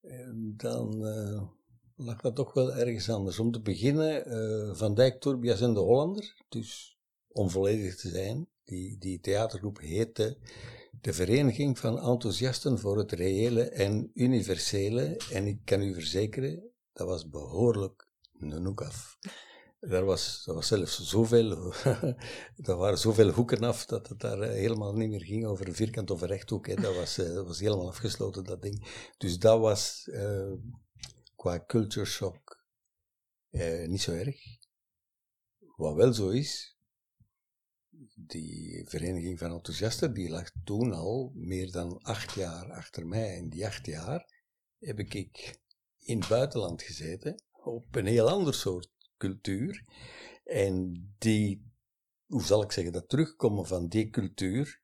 eh, 0.00 0.30
dan 0.34 1.06
eh, 1.06 1.42
lag 1.96 2.20
dat 2.20 2.36
toch 2.36 2.52
wel 2.52 2.74
ergens 2.74 3.10
anders. 3.10 3.38
Om 3.38 3.52
te 3.52 3.60
beginnen, 3.60 4.76
Van 4.76 4.94
Dijk, 4.94 5.20
Tourbias 5.20 5.60
en 5.60 5.74
de 5.74 5.80
Hollander, 5.80 6.44
dus 6.48 6.98
onvolledig 7.28 7.96
te 7.96 8.08
zijn, 8.08 8.48
die, 8.64 8.98
die 8.98 9.20
theatergroep 9.20 9.78
heette 9.78 10.38
de 11.00 11.12
Vereniging 11.12 11.78
van 11.78 12.00
Enthousiasten 12.00 12.78
voor 12.78 12.98
het 12.98 13.12
Reële 13.12 13.62
en 13.62 14.10
Universele. 14.14 15.16
En 15.32 15.46
ik 15.46 15.58
kan 15.64 15.82
u 15.82 15.94
verzekeren, 15.94 16.73
dat 16.94 17.06
was 17.06 17.28
behoorlijk 17.28 18.08
een 18.38 18.76
af. 18.76 19.18
Er 19.80 20.04
was, 20.04 20.46
er 20.46 20.54
was 20.54 20.66
zelfs 20.66 21.02
zoveel, 21.02 21.74
er 22.70 22.76
waren 22.76 22.98
zoveel 22.98 23.30
hoeken 23.30 23.62
af 23.62 23.86
dat 23.86 24.08
het 24.08 24.20
daar 24.20 24.40
eh, 24.40 24.50
helemaal 24.50 24.94
niet 24.94 25.08
meer 25.08 25.24
ging 25.24 25.46
over 25.46 25.68
een 25.68 25.74
vierkant 25.74 26.10
of 26.10 26.20
een 26.20 26.28
rechthoek. 26.28 26.66
Hè. 26.66 26.74
Dat, 26.74 26.94
was, 26.94 27.18
eh, 27.18 27.34
dat 27.34 27.46
was 27.46 27.60
helemaal 27.60 27.88
afgesloten, 27.88 28.44
dat 28.44 28.62
ding. 28.62 29.08
Dus 29.18 29.38
dat 29.38 29.60
was 29.60 30.08
uh, 30.10 30.52
qua 31.36 31.64
culture 31.66 32.06
shock 32.06 32.62
niet 33.86 34.00
zo 34.00 34.12
erg. 34.12 34.36
Wat 35.76 35.94
wel 35.94 36.12
zo 36.12 36.28
is, 36.28 36.78
die 38.14 38.84
vereniging 38.88 39.38
van 39.38 39.52
enthousiasten, 39.52 40.14
die 40.14 40.28
lag 40.28 40.50
toen 40.64 40.92
al 40.92 41.32
meer 41.34 41.70
dan 41.70 42.02
acht 42.02 42.32
jaar 42.32 42.72
achter 42.72 43.06
mij. 43.06 43.36
En 43.36 43.48
die 43.48 43.66
acht 43.66 43.86
jaar 43.86 44.44
heb 44.78 44.98
ik 44.98 45.58
in 46.04 46.18
het 46.18 46.28
buitenland 46.28 46.82
gezeten, 46.82 47.42
op 47.64 47.96
een 47.96 48.06
heel 48.06 48.28
ander 48.28 48.54
soort 48.54 48.90
cultuur. 49.16 49.84
En 50.44 51.06
die, 51.18 51.72
hoe 52.26 52.42
zal 52.42 52.62
ik 52.62 52.72
zeggen, 52.72 52.92
dat 52.92 53.08
terugkomen 53.08 53.66
van 53.66 53.88
die 53.88 54.10
cultuur, 54.10 54.82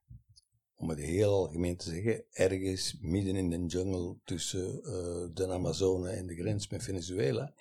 om 0.74 0.88
het 0.88 0.98
heel 0.98 1.33
algemeen 1.33 1.76
te 1.76 1.90
zeggen, 1.90 2.24
ergens 2.30 2.96
midden 3.00 3.37
in 3.37 3.50
de 3.50 3.66
jungle 3.66 4.16
tussen 4.24 4.80
uh, 4.83 5.35
de 5.35 5.48
Amazone 5.48 6.11
en 6.11 6.26
de 6.26 6.35
grens 6.35 6.68
met 6.68 6.83
Venezuela, 6.83 7.54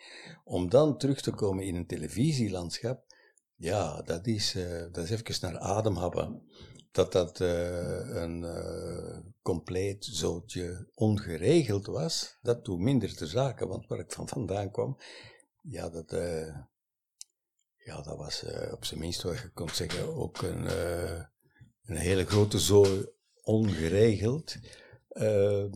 om 0.44 0.70
dan 0.70 0.98
terug 0.98 1.22
te 1.22 1.32
komen 1.32 1.66
in 1.66 1.76
een 1.76 1.88
televisielandschap, 1.88 3.04
ja, 3.56 4.02
dat 4.02 4.28
is, 4.28 4.56
uh, 4.56 4.86
dat 4.92 4.98
is 5.04 5.10
even 5.10 5.36
naar 5.42 5.60
ademhappen. 5.60 6.42
Dat 6.92 7.12
dat 7.12 7.40
uh, 7.40 8.16
een 8.16 8.46
compleet 9.42 10.06
zootje 10.06 10.90
ongeregeld 10.94 11.86
was, 11.86 12.38
dat 12.42 12.66
doet 12.66 12.80
minder 12.80 13.16
te 13.16 13.28
zaken, 13.28 13.68
want 13.68 13.88
waar 13.88 14.00
ik 14.00 14.12
van 14.12 14.28
vandaan 14.28 14.72
kwam, 14.72 14.98
ja, 15.62 15.90
dat, 15.90 16.14
uh, 16.14 16.58
ja, 17.76 18.02
dat 18.02 18.18
was 18.18 18.46
op 18.72 18.86
zijn 18.86 19.00
minst, 19.00 19.22
wat 19.22 19.38
je 19.38 19.50
kon 19.50 19.70
zeggen, 19.70 20.16
ook 20.16 20.42
een, 20.42 20.66
een 21.86 21.98
hele 21.98 22.26
grote 22.26 22.60
zooi 22.60 23.08
ongeregeld. 23.50 24.56
Ehm, 25.10 25.72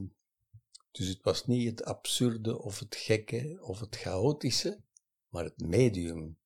dus 0.91 1.07
het 1.07 1.21
was 1.21 1.45
niet 1.45 1.69
het 1.69 1.83
absurde 1.83 2.61
of 2.61 2.79
het 2.79 2.95
gekke 2.95 3.57
of 3.61 3.79
het 3.79 3.95
chaotische, 3.95 4.81
maar 5.27 5.43
het 5.43 5.59
medium. 5.59 6.37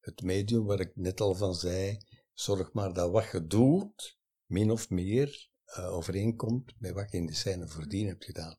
Het 0.00 0.22
medium 0.22 0.64
waar 0.64 0.80
ik 0.80 0.96
net 0.96 1.20
al 1.20 1.34
van 1.34 1.54
zei, 1.54 1.98
zorg 2.32 2.72
maar 2.72 2.92
dat 2.92 3.10
wat 3.10 3.30
je 3.32 3.46
doet, 3.46 4.18
min 4.46 4.70
of 4.70 4.90
meer 4.90 5.50
overeenkomt 5.76 6.72
met 6.78 6.92
wat 6.92 7.10
je 7.10 7.16
in 7.16 7.26
de 7.26 7.34
scène 7.34 7.68
voordien 7.68 8.06
hebt 8.06 8.24
gedaan. 8.24 8.56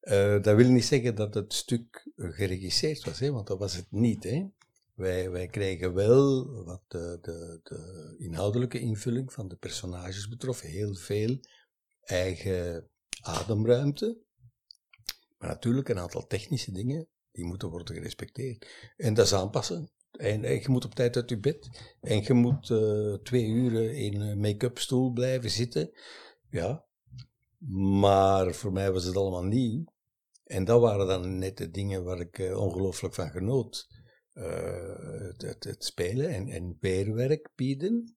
Uh, 0.00 0.42
dat 0.42 0.56
wil 0.56 0.68
niet 0.68 0.84
zeggen 0.84 1.14
dat 1.14 1.34
het 1.34 1.52
stuk 1.52 2.10
geregisseerd 2.16 3.04
was, 3.04 3.18
hè, 3.18 3.32
want 3.32 3.46
dat 3.46 3.58
was 3.58 3.74
het 3.74 3.86
niet. 3.90 4.24
Hè. 4.24 4.46
Wij, 4.94 5.30
wij 5.30 5.46
kregen 5.46 5.94
wel 5.94 6.52
wat 6.64 6.82
de, 6.88 7.18
de, 7.22 7.60
de 7.62 8.14
inhoudelijke 8.18 8.80
invulling 8.80 9.32
van 9.32 9.48
de 9.48 9.56
personages 9.56 10.28
betrof, 10.28 10.60
heel 10.60 10.94
veel 10.94 11.38
eigen 12.00 12.88
ademruimte. 13.20 14.18
Maar 15.38 15.48
natuurlijk 15.48 15.88
een 15.88 15.98
aantal 15.98 16.26
technische 16.26 16.72
dingen, 16.72 17.08
die 17.32 17.44
moeten 17.44 17.68
worden 17.68 17.94
gerespecteerd. 17.94 18.66
En 18.96 19.14
dat 19.14 19.26
is 19.26 19.34
aanpassen. 19.34 19.90
En, 20.10 20.44
en 20.44 20.54
je 20.54 20.68
moet 20.68 20.84
op 20.84 20.94
tijd 20.94 21.16
uit 21.16 21.30
je 21.30 21.38
bed. 21.38 21.94
En 22.00 22.22
je 22.22 22.34
moet 22.34 22.68
uh, 22.68 23.14
twee 23.14 23.46
uur 23.46 23.92
in 23.94 24.20
een 24.20 24.40
make-up 24.40 24.78
stoel 24.78 25.12
blijven 25.12 25.50
zitten. 25.50 25.90
Ja, 26.50 26.84
maar 28.00 28.54
voor 28.54 28.72
mij 28.72 28.92
was 28.92 29.04
het 29.04 29.16
allemaal 29.16 29.44
nieuw. 29.44 29.84
En 30.44 30.64
dat 30.64 30.80
waren 30.80 31.06
dan 31.06 31.38
net 31.38 31.56
de 31.56 31.70
dingen 31.70 32.04
waar 32.04 32.20
ik 32.20 32.38
uh, 32.38 32.60
ongelooflijk 32.60 33.14
van 33.14 33.30
genoot. 33.30 33.88
Uh, 34.34 35.36
het, 35.36 35.64
het, 35.64 35.84
spelen 35.84 36.28
en, 36.28 36.48
en 36.48 36.76
weerwerk 36.80 37.50
bieden. 37.54 38.16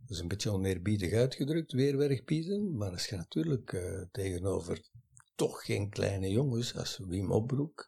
Dat 0.00 0.10
is 0.10 0.18
een 0.18 0.28
beetje 0.28 0.50
oneerbiedig 0.50 1.12
uitgedrukt, 1.12 1.72
weerwerk 1.72 2.26
bieden. 2.26 2.76
Maar 2.76 2.90
als 2.90 3.06
je 3.06 3.16
natuurlijk 3.16 3.82
tegenover 4.12 4.90
toch 5.34 5.64
geen 5.64 5.90
kleine 5.90 6.30
jongens 6.30 6.76
als 6.76 6.98
Wim 6.98 7.32
Opbroek 7.32 7.86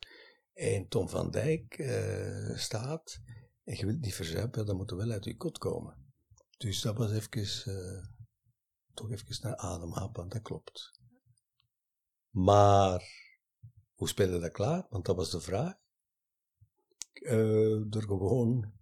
en 0.54 0.88
Tom 0.88 1.08
van 1.08 1.30
Dijk 1.30 1.74
staat 2.54 3.20
en 3.64 3.76
je 3.76 3.86
wilt 3.86 4.00
niet 4.00 4.14
verzuipen, 4.14 4.66
dan 4.66 4.76
moet 4.76 4.90
er 4.90 4.96
wel 4.96 5.10
uit 5.10 5.24
je 5.24 5.36
kot 5.36 5.58
komen. 5.58 6.12
Dus 6.56 6.80
dat 6.80 6.96
was 6.96 7.12
even, 7.12 8.10
toch 8.94 9.10
even 9.10 9.36
naar 9.40 9.56
ademhappen, 9.56 10.28
dat 10.28 10.42
klopt. 10.42 11.00
Maar 12.30 13.02
hoe 13.94 14.08
spelen 14.08 14.40
dat 14.40 14.52
klaar? 14.52 14.86
Want 14.90 15.04
dat 15.04 15.16
was 15.16 15.30
de 15.30 15.40
vraag. 15.40 15.74
Uh, 17.12 17.82
door 17.86 18.02
gewoon 18.02 18.72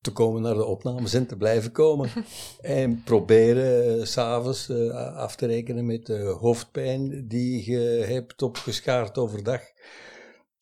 te 0.00 0.12
komen 0.12 0.42
naar 0.42 0.54
de 0.54 0.64
opnames 0.64 1.14
en 1.14 1.26
te 1.26 1.36
blijven 1.36 1.72
komen. 1.72 2.10
en 2.60 3.02
proberen 3.02 3.98
uh, 3.98 4.04
s'avonds 4.04 4.68
uh, 4.68 5.16
af 5.16 5.36
te 5.36 5.46
rekenen 5.46 5.86
met 5.86 6.06
de 6.06 6.36
hoofdpijn 6.40 7.28
die 7.28 7.70
je 7.70 8.04
hebt 8.06 8.42
opgeschaard 8.42 9.18
overdag. 9.18 9.62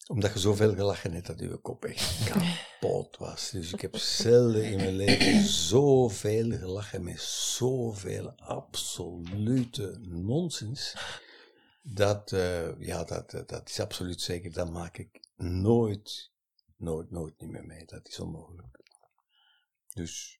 Omdat 0.06 0.32
je 0.32 0.38
zoveel 0.38 0.74
gelachen 0.74 1.12
hebt 1.12 1.26
dat 1.26 1.40
je 1.40 1.56
kop 1.56 1.84
echt 1.84 2.30
kapot 2.30 3.16
was. 3.16 3.50
Dus 3.50 3.72
ik 3.72 3.80
heb 3.80 3.96
zelden 3.96 4.64
in 4.64 4.76
mijn 4.76 4.96
leven 4.96 5.44
zoveel 5.44 6.50
gelachen 6.50 7.04
met 7.04 7.20
zoveel 7.20 8.32
absolute 8.36 9.98
nonsens 10.00 10.94
dat, 11.82 12.32
uh, 12.32 12.80
ja, 12.80 13.04
dat, 13.04 13.42
dat 13.46 13.68
is 13.68 13.80
absoluut 13.80 14.20
zeker. 14.20 14.52
Dat 14.52 14.70
maak 14.70 14.98
ik 14.98 15.20
nooit, 15.36 16.30
nooit, 16.76 17.10
nooit 17.10 17.40
niet 17.40 17.50
meer 17.50 17.66
mee. 17.66 17.84
Dat 17.84 18.08
is 18.08 18.20
onmogelijk. 18.20 18.78
Dus. 19.98 20.36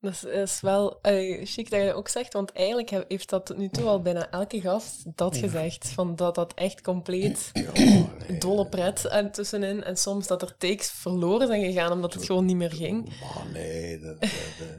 Dat 0.00 0.12
is, 0.12 0.24
is 0.24 0.60
wel 0.60 0.98
uh, 1.02 1.46
chic 1.46 1.70
dat 1.70 1.80
je 1.80 1.86
dat 1.86 1.94
ook 1.94 2.08
zegt, 2.08 2.32
want 2.32 2.52
eigenlijk 2.52 2.90
heeft 3.08 3.28
dat 3.28 3.46
tot 3.46 3.56
nu 3.56 3.68
toe 3.68 3.84
al 3.84 4.02
bijna 4.02 4.30
elke 4.30 4.60
gast 4.60 5.16
dat 5.16 5.36
gezegd. 5.36 5.88
Van 5.88 6.16
dat 6.16 6.34
dat 6.34 6.54
echt 6.54 6.80
compleet 6.80 7.50
nee, 7.74 8.38
dolle 8.38 8.68
pret 8.68 9.04
en 9.04 9.32
tussenin. 9.32 9.82
En 9.84 9.96
soms 9.96 10.26
dat 10.26 10.42
er 10.42 10.56
takes 10.56 10.90
verloren 10.90 11.46
zijn 11.46 11.64
gegaan 11.64 11.92
omdat 11.92 12.14
het 12.14 12.24
gewoon 12.24 12.44
niet 12.44 12.56
meer 12.56 12.72
ging. 12.72 13.20
Maar 13.20 13.46
nee, 13.52 13.98
dat, 13.98 14.20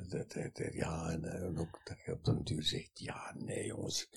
dat, 0.10 0.34
dat, 0.34 0.74
ja, 0.74 1.10
en 1.10 1.58
ook 1.60 1.80
dat 1.84 1.98
je 2.06 2.12
op 2.12 2.24
de 2.24 2.32
natuur 2.32 2.64
zegt, 2.64 3.00
ja, 3.00 3.36
nee 3.38 3.66
jongens 3.66 4.08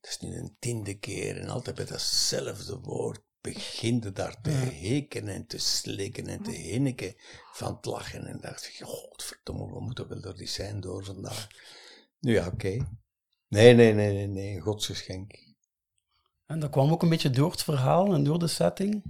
dat 0.00 0.10
is 0.10 0.18
nu 0.18 0.36
een 0.36 0.56
tiende 0.58 0.98
keer 0.98 1.40
en 1.40 1.48
altijd 1.48 1.76
bij 1.76 1.84
datzelfde 1.84 2.78
woord 2.78 3.20
begint 3.40 4.16
daar 4.16 4.40
te 4.40 4.50
heken 4.50 5.28
en 5.28 5.46
te 5.46 5.58
slikken 5.58 6.26
en 6.26 6.42
te 6.42 6.50
hinniken 6.50 7.14
van 7.52 7.74
het 7.76 7.84
lachen. 7.84 8.26
En 8.26 8.38
dacht 8.40 8.66
ik, 8.66 8.80
godverdomme, 8.84 9.66
we 9.66 9.80
moeten 9.80 10.08
wel 10.08 10.20
door 10.20 10.36
die 10.36 10.48
zijn 10.48 10.80
door 10.80 11.04
vandaag. 11.04 11.46
Nu 12.20 12.32
ja, 12.32 12.46
oké. 12.46 12.88
Nee, 13.48 13.74
nee, 13.74 13.94
nee, 13.94 14.12
nee, 14.12 14.26
nee, 14.26 14.60
godsgeschenk. 14.60 15.46
En 16.46 16.60
dat 16.60 16.70
kwam 16.70 16.92
ook 16.92 17.02
een 17.02 17.08
beetje 17.08 17.30
door 17.30 17.50
het 17.50 17.62
verhaal 17.62 18.14
en 18.14 18.24
door 18.24 18.38
de 18.38 18.46
setting? 18.46 19.02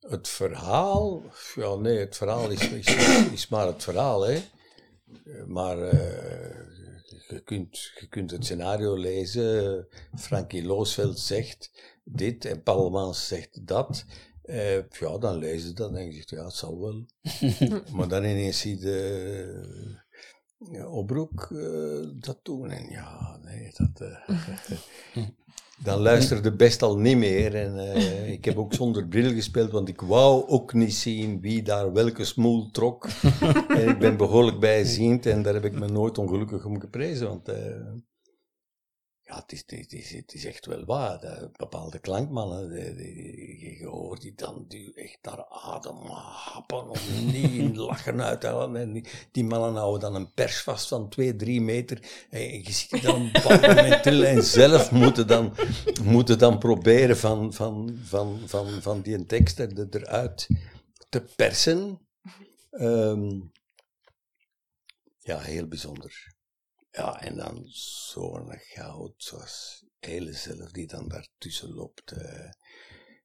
Het 0.00 0.28
verhaal? 0.28 1.22
Ja, 1.54 1.74
nee, 1.74 1.98
het 1.98 2.16
verhaal 2.16 2.50
is, 2.50 2.68
is, 2.68 2.86
is 3.32 3.48
maar 3.48 3.66
het 3.66 3.82
verhaal, 3.82 4.22
hè. 4.22 4.42
Maar 5.46 5.78
uh, 5.78 5.92
je 7.28 7.42
kunt, 7.44 7.90
je 8.00 8.06
kunt 8.08 8.30
het 8.30 8.44
scenario 8.44 8.96
lezen. 8.96 9.86
Frankie 10.14 10.64
Loosveld 10.64 11.18
zegt 11.18 11.70
dit 12.04 12.44
en 12.44 12.62
Paul 12.62 12.90
Maans 12.90 13.28
zegt 13.28 13.66
dat. 13.66 14.04
Uh, 14.44 14.90
ja, 14.90 15.18
dan 15.18 15.36
lees 15.36 15.62
je 15.62 15.72
dat 15.72 15.94
en 15.94 16.12
je, 16.12 16.22
ja, 16.26 16.44
het 16.44 16.54
zal 16.54 16.80
wel. 16.80 17.06
maar 17.96 18.08
dan 18.08 18.24
ineens 18.24 18.60
zie 18.60 18.78
je 18.78 19.98
Obroek 20.88 21.48
uh, 21.52 22.08
dat 22.14 22.38
doen. 22.42 22.70
En 22.70 22.90
ja, 22.90 23.38
nee, 23.42 23.72
dat... 23.76 24.02
Dan 25.82 26.00
luisterde 26.00 26.52
best 26.52 26.82
al 26.82 26.98
niet 26.98 27.16
meer. 27.16 27.54
En 27.54 27.74
uh, 27.74 28.30
ik 28.30 28.44
heb 28.44 28.56
ook 28.56 28.74
zonder 28.74 29.06
bril 29.06 29.32
gespeeld, 29.32 29.70
want 29.70 29.88
ik 29.88 30.00
wou 30.00 30.48
ook 30.48 30.72
niet 30.72 30.94
zien 30.94 31.40
wie 31.40 31.62
daar 31.62 31.92
welke 31.92 32.24
smoel 32.24 32.70
trok. 32.70 33.08
en 33.68 33.88
ik 33.88 33.98
ben 33.98 34.16
behoorlijk 34.16 34.60
bijziend 34.60 35.26
en 35.26 35.42
daar 35.42 35.54
heb 35.54 35.64
ik 35.64 35.78
me 35.78 35.88
nooit 35.88 36.18
ongelukkig 36.18 36.64
om 36.64 36.80
geprezen. 36.80 37.28
Want 37.28 37.48
uh, 37.48 37.56
ja, 39.32 39.38
het 39.38 39.52
is, 39.52 39.62
het, 39.66 39.92
is, 39.92 40.10
het 40.10 40.34
is 40.34 40.44
echt 40.44 40.66
wel 40.66 40.84
waar. 40.84 41.20
De 41.20 41.50
bepaalde 41.56 41.98
klankmannen, 41.98 42.70
die, 42.70 42.94
die, 42.94 43.78
je 43.78 43.86
hoort 43.86 44.20
die 44.20 44.34
dan 44.34 44.64
die 44.68 44.94
echt 44.94 45.18
naar 45.22 45.46
adem 45.48 45.96
happen 46.06 46.88
om 46.88 46.98
niet 47.32 47.76
lachen 47.76 48.22
uithalen. 48.22 48.80
En 48.80 48.92
die, 48.92 49.04
die 49.30 49.44
mannen 49.44 49.74
houden 49.74 50.00
dan 50.00 50.14
een 50.14 50.32
pers 50.32 50.62
vast 50.62 50.88
van 50.88 51.08
twee, 51.08 51.36
drie 51.36 51.60
meter. 51.60 52.26
En 52.30 52.40
je 52.40 52.72
ziet 52.72 53.02
dan 53.02 53.30
ballen 53.42 54.02
en 54.34 54.44
zelf 54.44 54.90
moeten 54.90 55.26
dan, 55.26 55.54
moeten 56.02 56.38
dan 56.38 56.58
proberen 56.58 57.16
van, 57.16 57.52
van, 57.52 57.98
van, 58.04 58.40
van, 58.46 58.82
van 58.82 59.00
die 59.00 59.26
tekst 59.26 59.58
er, 59.58 59.86
eruit 59.90 60.48
te 61.08 61.22
persen. 61.36 62.00
Ehm, 62.70 63.40
ja, 65.18 65.38
heel 65.38 65.66
bijzonder. 65.66 66.34
Ja, 66.92 67.20
en 67.20 67.36
dan 67.36 67.64
zo'n 67.68 68.52
goud 68.58 69.14
zoals 69.16 69.84
Hele 70.06 70.32
zelf 70.32 70.70
die 70.70 70.86
dan 70.86 71.08
daartussen 71.08 71.74
loopt. 71.74 72.12
eh, 72.12 72.50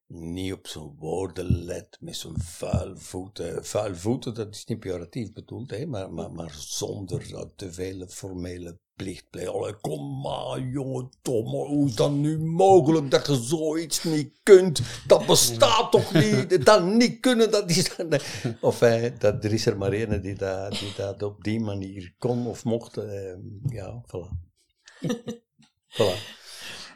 niet 0.06 0.54
op 0.54 0.68
zijn 0.68 0.96
woorden 0.98 1.64
let, 1.64 1.98
met 2.00 2.16
zijn 2.16 2.40
vuil 2.40 2.98
voeten. 2.98 3.66
Vuil 3.66 3.96
voeten, 3.96 4.34
dat 4.34 4.56
is 4.56 4.66
niet 4.66 4.80
pejoratief 4.80 5.34
bedoeld, 5.34 5.70
hè, 5.70 5.86
maar, 5.86 6.14
maar, 6.14 6.32
maar 6.32 6.54
zonder 6.58 7.56
te 7.56 7.74
veel 7.74 8.08
formele 8.08 8.80
plichtpleeg. 8.98 9.48
Allee, 9.48 9.74
kom 9.74 10.22
maar, 10.22 10.60
jongen 10.60 11.10
Tom, 11.22 11.46
hoe 11.46 11.88
is 11.88 11.96
dat 11.96 12.12
nu 12.12 12.40
mogelijk 12.40 13.12
dat 13.12 13.28
je 13.28 13.36
zoiets 13.36 14.04
niet 14.04 14.32
kunt? 14.44 14.82
Dat 15.08 15.26
bestaat 15.26 15.92
toch 15.92 16.14
niet? 16.14 16.66
Dat 16.66 16.84
niet 16.84 17.20
kunnen, 17.20 17.52
dat 17.52 17.70
is... 17.70 17.96
Of 18.62 18.82
eh, 18.82 19.12
dat, 19.20 19.44
er 19.44 19.54
is 19.54 19.66
er 19.66 19.78
maar 19.78 19.92
die 19.92 20.36
dat, 20.36 20.72
die 20.72 20.94
dat 20.98 21.24
op 21.24 21.44
die 21.44 21.60
manier 21.60 22.14
kon 22.18 22.48
of 22.48 22.64
mocht. 22.64 22.98
eh, 22.98 23.36
ja, 23.66 24.04
voilà. 24.06 24.30
voilà. 25.98 26.18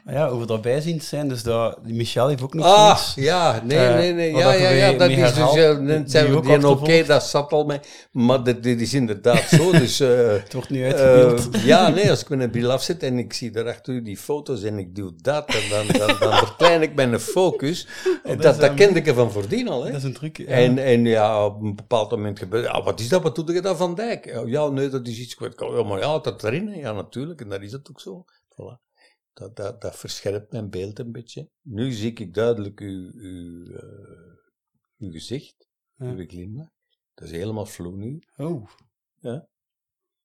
Ja, 0.06 0.26
over 0.26 0.46
dat 0.46 0.62
bijziend 0.62 1.04
zijn, 1.04 1.28
dus 1.28 1.42
dat, 1.42 1.82
Michel 1.82 2.28
heeft 2.28 2.42
ook 2.42 2.54
nog 2.54 2.66
Ah, 2.66 3.00
ja, 3.14 3.62
nee, 3.64 3.78
eh, 3.78 3.94
nee, 3.94 4.12
nee. 4.12 4.32
Ja, 4.32 4.50
dat 4.52 4.60
ja, 4.60 4.68
ja, 4.70 4.92
dat 4.92 5.10
is 5.10 5.16
dus... 5.16 5.52
ja, 5.54 5.74
die 5.74 5.86
dan 5.86 6.08
zijn 6.08 6.42
we 6.60 6.68
oké, 6.68 7.04
dat 7.04 7.24
zat 7.24 7.52
al 7.52 7.64
mee. 7.64 7.80
Maar 8.12 8.44
dit, 8.44 8.62
dit 8.62 8.80
is 8.80 8.94
inderdaad 8.94 9.42
zo, 9.48 9.70
dus... 9.82 10.00
eh, 10.00 10.26
Het 10.32 10.52
wordt 10.52 10.70
nu 10.70 10.84
uitgebeeld. 10.84 11.50
eh, 11.54 11.64
ja, 11.64 11.88
nee, 11.88 12.10
als 12.10 12.20
ik 12.20 12.28
mijn 12.28 12.50
bril 12.50 12.70
afzet 12.70 13.02
en 13.02 13.18
ik 13.18 13.32
zie 13.32 13.50
daarachter 13.50 13.94
u 13.94 14.02
die 14.02 14.16
foto's 14.16 14.62
en 14.62 14.78
ik 14.78 14.94
doe 14.94 15.12
dat, 15.16 15.46
en 15.54 15.62
dan, 15.70 16.06
dan, 16.06 16.16
dan 16.20 16.36
verklein 16.38 16.82
ik 16.82 16.94
mijn 16.94 17.20
focus. 17.20 17.86
Dat, 18.38 18.60
dat 18.60 18.74
kende 18.74 19.00
ik 19.00 19.14
van 19.14 19.32
voordien 19.32 19.68
al, 19.68 19.84
hè. 19.84 19.90
dat 19.90 19.98
is 20.00 20.06
een 20.06 20.12
truc. 20.12 20.36
Ja. 20.36 20.46
En, 20.46 20.78
en 20.78 21.04
ja, 21.04 21.44
op 21.44 21.62
een 21.62 21.74
bepaald 21.76 22.10
moment 22.10 22.38
gebeurt 22.38 22.64
ja, 22.64 22.82
wat 22.82 23.00
is 23.00 23.08
dat, 23.08 23.22
wat 23.22 23.34
doe 23.36 23.52
je 23.52 23.60
dan 23.60 23.76
van 23.76 23.94
Dijk? 23.94 24.42
Ja, 24.46 24.68
nee, 24.68 24.88
dat 24.88 25.06
is 25.06 25.18
iets 25.18 25.34
kwijt. 25.34 25.54
Ja, 25.76 25.82
maar 25.82 25.98
ja, 25.98 26.18
dat 26.18 26.44
erin, 26.44 26.68
ja, 26.76 26.92
natuurlijk, 26.92 27.40
en 27.40 27.48
dat 27.48 27.62
is 27.62 27.72
het 27.72 27.88
ook 27.90 28.00
zo. 28.00 28.24
Voilà. 28.52 28.91
Dat, 29.32 29.56
dat, 29.56 29.80
dat 29.80 29.96
verscherpt 29.96 30.52
mijn 30.52 30.70
beeld 30.70 30.98
een 30.98 31.12
beetje. 31.12 31.48
Nu 31.62 31.92
zie 31.92 32.12
ik 32.12 32.34
duidelijk 32.34 32.80
uw, 32.80 33.10
uw, 33.14 33.64
eh, 33.76 33.82
uw 34.98 35.10
gezicht, 35.10 35.66
Ja. 35.94 36.06
uw 36.12 36.26
glimlach. 36.26 36.70
Dat 37.14 37.28
is 37.28 37.34
helemaal 37.34 37.66
vloe 37.66 37.96
nu. 37.96 38.22
Oh. 38.36 38.68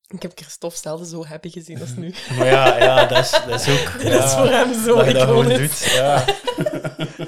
Ik 0.08 0.22
heb 0.22 0.32
Christophe 0.36 0.78
zelden 0.78 1.06
zo 1.06 1.26
happy 1.26 1.50
gezien 1.50 1.80
als 1.82 1.96
nu. 2.02 2.13
Maar 2.38 2.46
ja, 2.46 2.78
ja 2.78 3.06
dat, 3.06 3.24
is, 3.24 3.32
dat 3.32 3.67
is 3.67 3.67
ook... 3.70 4.02
Dat 4.12 4.24
is 4.24 4.32
voor 4.34 4.48
hem 4.50 4.74
zo 4.84 4.96
dat 4.96 5.08
je 5.08 5.13
dat 5.13 5.24
gewoon 5.24 5.46
iconisch. 5.52 5.80
doet. 5.84 5.91
Ja. 5.91 6.26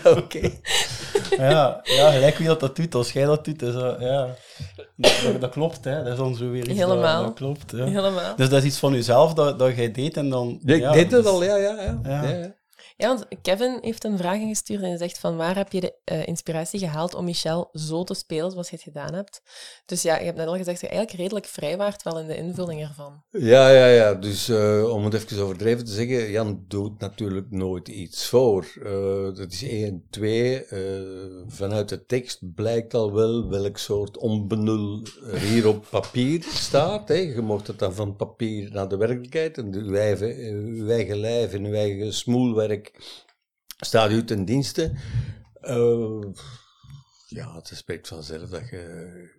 Oké. 0.18 0.60
Ja, 1.40 1.80
ja, 1.84 2.12
gelijk 2.12 2.38
wie 2.38 2.48
dat, 2.48 2.60
dat 2.60 2.76
doet, 2.76 2.96
als 2.96 3.12
jij 3.12 3.26
dat 3.26 3.46
doet. 3.46 3.60
Dus, 3.60 3.76
uh, 3.76 3.94
ja. 4.00 4.28
dat, 4.96 5.22
dat, 5.24 5.42
dat 5.42 5.52
klopt, 5.52 5.84
hè. 5.86 6.04
Dat 6.04 6.12
is 6.12 6.18
dan 6.18 6.36
zo 6.36 6.50
weer 6.50 6.70
iets 6.70 6.80
Helemaal. 6.80 7.18
Dat, 7.18 7.26
dat 7.26 7.34
klopt, 7.34 7.72
ja. 7.72 7.86
Helemaal. 7.86 8.36
Dus 8.36 8.50
dat 8.50 8.60
is 8.60 8.68
iets 8.68 8.80
van 8.80 8.94
jezelf 8.94 9.34
dat, 9.34 9.60
dat 9.60 9.76
jij 9.76 9.92
deed 9.92 10.18
en 10.18 10.30
dan... 10.30 10.60
Ik 10.66 10.80
ja, 10.80 10.92
deed 10.92 11.12
het 11.12 11.24
dus- 11.24 11.32
al, 11.32 11.44
ja, 11.44 11.56
ja, 11.56 12.00
ja. 12.04 12.24
Ja. 12.24 12.58
Ja. 13.00 13.08
want 13.08 13.26
Kevin 13.42 13.78
heeft 13.82 14.04
een 14.04 14.18
vraag 14.18 14.40
ingestuurd 14.40 14.82
en 14.82 14.98
zegt 14.98 15.20
van 15.20 15.38
waar 15.38 15.56
heb 15.56 15.72
je 15.72 15.82
de 15.82 15.94
eh, 16.04 16.28
inspiratie 16.28 16.80
gehaald 16.80 17.14
om 17.14 17.26
Michel 17.26 17.70
zo 17.74 18.04
te 18.04 18.14
spelen 18.14 18.52
zoals 18.52 18.70
je 18.70 18.76
het 18.76 18.84
gedaan 18.84 19.14
hebt? 19.14 19.42
Dus 19.86 20.02
ja, 20.02 20.18
je 20.18 20.26
hebt 20.26 20.38
net 20.38 20.48
al 20.48 20.58
gezegd 20.58 20.82
dat 20.82 20.90
je 20.90 20.96
eigenlijk 20.96 21.20
redelijk 21.22 21.46
vrij 21.46 21.78
waart 21.78 22.04
wel 22.04 22.20
in 22.20 22.28
de 22.28 22.36
invulling 22.36 22.82
ervan. 22.82 23.24
Ja, 23.30 23.70
ja, 23.70 23.88
ja. 23.88 24.14
Dus 24.14 24.50
eh, 24.50 24.90
om 24.94 25.04
het 25.04 25.14
even 25.14 25.44
overdreven 25.44 25.86
te 25.86 25.92
zeggen, 25.92 26.32
Jan 26.32 26.66
doet 26.68 27.00
natuurlijk 27.00 27.52
nooit 27.52 27.88
iets 27.88 28.28
voor. 28.28 28.66
Eh, 28.84 29.36
dat 29.36 29.52
is 29.52 29.64
één. 29.64 30.04
Twee, 30.10 30.66
eh, 30.66 31.02
vanuit 31.48 31.90
de 31.90 32.06
tekst 32.06 32.54
blijkt 32.54 32.94
al 32.94 33.14
wel 33.14 33.50
welk 33.50 33.78
soort 33.78 34.18
onbenul 34.18 35.02
er 35.32 35.40
hier 35.40 35.68
op 35.68 35.86
papier 35.90 36.44
staat. 36.44 37.08
Je 37.08 37.42
mocht 37.42 37.68
het 37.68 37.80
dan 37.80 37.94
van 37.94 38.16
papier 38.16 38.70
naar 38.72 38.88
de 38.88 38.98
werkelijkheid. 38.98 39.58
En 39.58 39.74
uw, 39.74 39.94
eigen, 39.94 40.36
uw 40.54 40.90
eigen 40.90 41.18
lijf 41.18 41.54
en 41.54 41.66
uw 41.66 41.74
eigen 41.74 42.14
smoelwerk 42.14 42.89
staat 43.78 44.12
u 44.12 44.24
ten 44.24 44.46
dienste. 44.46 44.94
Eh, 45.54 46.22
ja, 47.28 47.56
het 47.56 47.68
spreekt 47.68 48.08
vanzelf 48.08 48.50
dat 48.50 48.70
je 48.70 49.38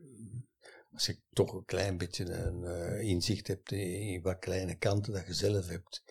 als 0.93 1.07
je 1.07 1.19
toch 1.33 1.53
een 1.53 1.65
klein 1.65 1.99
beetje 1.99 2.33
een 2.33 2.65
eh, 2.65 3.01
inzicht 3.01 3.47
hebt 3.47 3.73
in 3.73 4.23
wat 4.23 4.39
kleine 4.39 4.75
kanten 4.79 5.13
dat 5.13 5.27
je 5.27 5.35
zelf 5.35 5.69
hebt, 5.69 6.03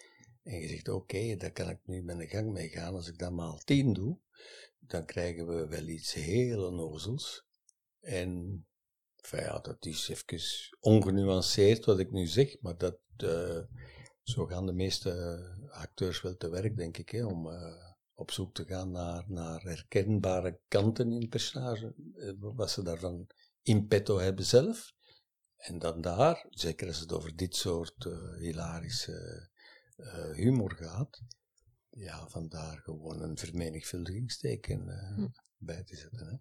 en 0.44 0.60
je 0.60 0.68
zegt, 0.68 0.88
oké, 0.88 1.36
daar 1.36 1.52
kan 1.52 1.70
ik 1.70 1.80
nu 1.86 2.04
mijn 2.04 2.28
gang 2.28 2.52
mee 2.52 2.70
gaan, 2.70 2.94
als 2.94 3.08
ik 3.08 3.18
dat 3.18 3.32
maal 3.32 3.58
10 3.58 3.94
doe, 3.94 4.18
dan 4.80 5.06
krijgen 5.06 5.48
we 5.48 5.68
wel 5.68 5.88
iets 5.88 6.14
heel 6.14 6.68
onnozels. 6.68 7.46
En, 8.00 8.66
ja, 9.32 9.60
dat 9.60 9.86
is 9.86 10.10
even 10.10 10.40
ongenuanceerd 10.80 11.86
wat 11.86 12.00
ik 12.00 12.12
nu 12.12 12.28
zeg, 12.28 12.62
maar 12.62 12.78
dat, 12.78 13.00
eh, 13.18 13.60
zo 14.24 14.46
gaan 14.46 14.66
de 14.66 14.74
meeste 14.74 15.40
acteurs 15.72 16.22
wel 16.22 16.38
te 16.38 16.50
werk, 16.50 16.78
denk 16.78 16.98
ik, 16.98 17.10
hè, 17.10 17.26
om 17.26 17.52
eh, 17.52 17.90
op 18.14 18.32
zoek 18.32 18.54
te 18.54 18.66
gaan 18.66 18.92
naar, 18.92 19.24
naar 19.28 19.62
herkenbare 19.62 20.60
kanten 20.68 21.12
in 21.12 21.22
het 21.22 21.30
personage, 21.30 21.94
eh, 22.16 22.32
wat 22.38 22.72
ze 22.72 22.84
daarvan 22.84 23.28
in 23.62 23.88
petto 23.88 24.18
hebben 24.18 24.46
zelf. 24.46 24.94
En 25.56 25.80
dan 25.80 26.02
daar, 26.02 26.46
zeker 26.50 26.88
als 26.88 27.00
het 27.00 27.14
over 27.14 27.36
dit 27.36 27.56
soort 27.56 28.06
eh, 28.06 28.36
hilarische 28.38 29.48
humor 30.34 30.76
gaat, 30.76 31.22
ja, 31.90 32.28
vandaar 32.30 32.78
gewoon 32.78 33.22
een 33.22 33.38
vermenigvuldigingsteken 33.38 34.90
eh, 34.90 35.26
bij 35.58 35.84
te 35.84 35.96
zetten. 35.96 36.28
Hè. 36.28 36.36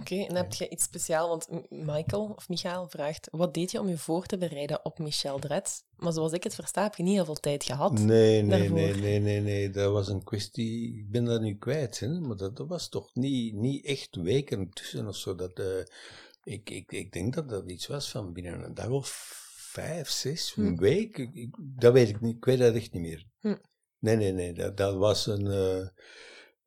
Oké, 0.00 0.14
en 0.24 0.36
heb 0.36 0.52
je 0.52 0.68
iets 0.68 0.84
speciaals? 0.84 1.46
Want 1.48 1.70
Michael 1.70 2.32
of 2.36 2.48
Michael 2.48 2.88
vraagt, 2.88 3.28
wat 3.30 3.54
deed 3.54 3.70
je 3.70 3.80
om 3.80 3.88
je 3.88 3.98
voor 3.98 4.26
te 4.26 4.38
bereiden 4.38 4.84
op 4.84 4.98
Michel 4.98 5.38
Dretz? 5.38 5.80
Maar 5.96 6.12
zoals 6.12 6.32
ik 6.32 6.42
het 6.42 6.54
versta, 6.54 6.82
heb 6.82 6.94
je 6.94 7.02
niet 7.02 7.14
heel 7.14 7.24
veel 7.24 7.34
tijd 7.40 7.64
gehad. 7.64 7.92
Nee, 7.92 8.42
nee, 8.42 8.58
daarvoor. 8.58 8.76
nee, 8.76 8.94
nee, 8.94 9.20
nee, 9.20 9.40
nee, 9.40 9.70
dat 9.70 9.92
was 9.92 10.08
een 10.08 10.24
kwestie, 10.24 10.96
ik 10.98 11.10
ben 11.10 11.24
dat 11.24 11.40
nu 11.40 11.54
kwijt, 11.56 12.00
hè, 12.00 12.20
maar 12.20 12.36
dat, 12.36 12.56
dat 12.56 12.66
was 12.68 12.88
toch 12.88 13.14
niet, 13.14 13.54
niet 13.54 13.84
echt 13.84 14.16
weken 14.16 14.70
tussen 14.70 15.06
of 15.08 15.16
zo. 15.16 15.34
Dat, 15.34 15.58
eh, 15.58 15.78
ik, 16.42 16.70
ik, 16.70 16.92
ik 16.92 17.12
denk 17.12 17.34
dat 17.34 17.48
dat 17.48 17.70
iets 17.70 17.86
was 17.86 18.10
van 18.10 18.32
binnen 18.32 18.64
een 18.64 18.74
dag 18.74 18.88
of 18.88 19.32
vijf, 19.56 20.08
zes, 20.10 20.54
een 20.56 20.66
Hm. 20.66 20.76
week. 20.80 21.18
Ik, 21.18 21.34
ik- 21.34 21.56
dat 21.58 21.92
weet 21.92 22.08
ik 22.08 22.20
niet, 22.20 22.36
ik 22.36 22.44
weet 22.44 22.58
dat 22.58 22.74
echt 22.74 22.92
niet 22.92 23.02
meer. 23.02 23.26
Hm. 23.40 23.56
Nee, 23.98 24.16
nee, 24.16 24.32
nee, 24.32 24.52
dat, 24.52 24.76
dat 24.76 24.94
was 24.96 25.26
een, 25.26 25.46
eh, 25.46 25.88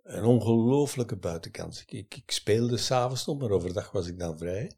een 0.10 0.24
ongelooflijke 0.24 1.16
buitenkans. 1.16 1.82
Ik, 1.82 1.92
ik, 1.92 2.16
ik 2.16 2.32
speelde 2.32 2.78
s'avonds 2.78 3.26
nog, 3.26 3.40
maar 3.40 3.50
overdag 3.50 3.92
was 3.92 4.08
ik 4.08 4.20
dan 4.20 4.38
vrij. 4.38 4.72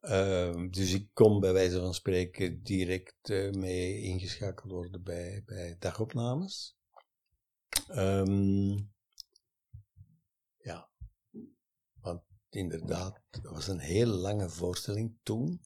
Ehm, 0.00 0.70
dus 0.70 0.92
ik 0.92 1.08
kon 1.12 1.40
bij 1.40 1.52
wijze 1.52 1.80
van 1.80 1.94
spreken 1.94 2.62
direct 2.62 3.30
eh, 3.30 3.50
mee 3.50 4.00
ingeschakeld 4.00 4.72
worden 4.72 5.02
bij, 5.02 5.42
bij 5.46 5.76
dagopnames. 5.78 6.76
Ehm, 7.88 8.76
ja, 10.56 10.90
want 12.00 12.22
inderdaad, 12.50 13.22
het 13.30 13.44
was 13.44 13.68
een 13.68 13.78
hele 13.78 14.14
lange 14.14 14.48
voorstelling 14.48 15.18
toen. 15.22 15.60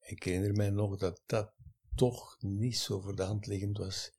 Ik 0.00 0.22
herinner 0.22 0.56
mij 0.56 0.70
nog 0.70 0.96
dat 0.96 1.22
dat 1.26 1.52
toch 1.94 2.36
niet 2.40 2.76
zo 2.78 3.00
voor 3.00 3.16
de 3.16 3.22
hand 3.22 3.46
liggend 3.46 3.78
was. 3.78 4.12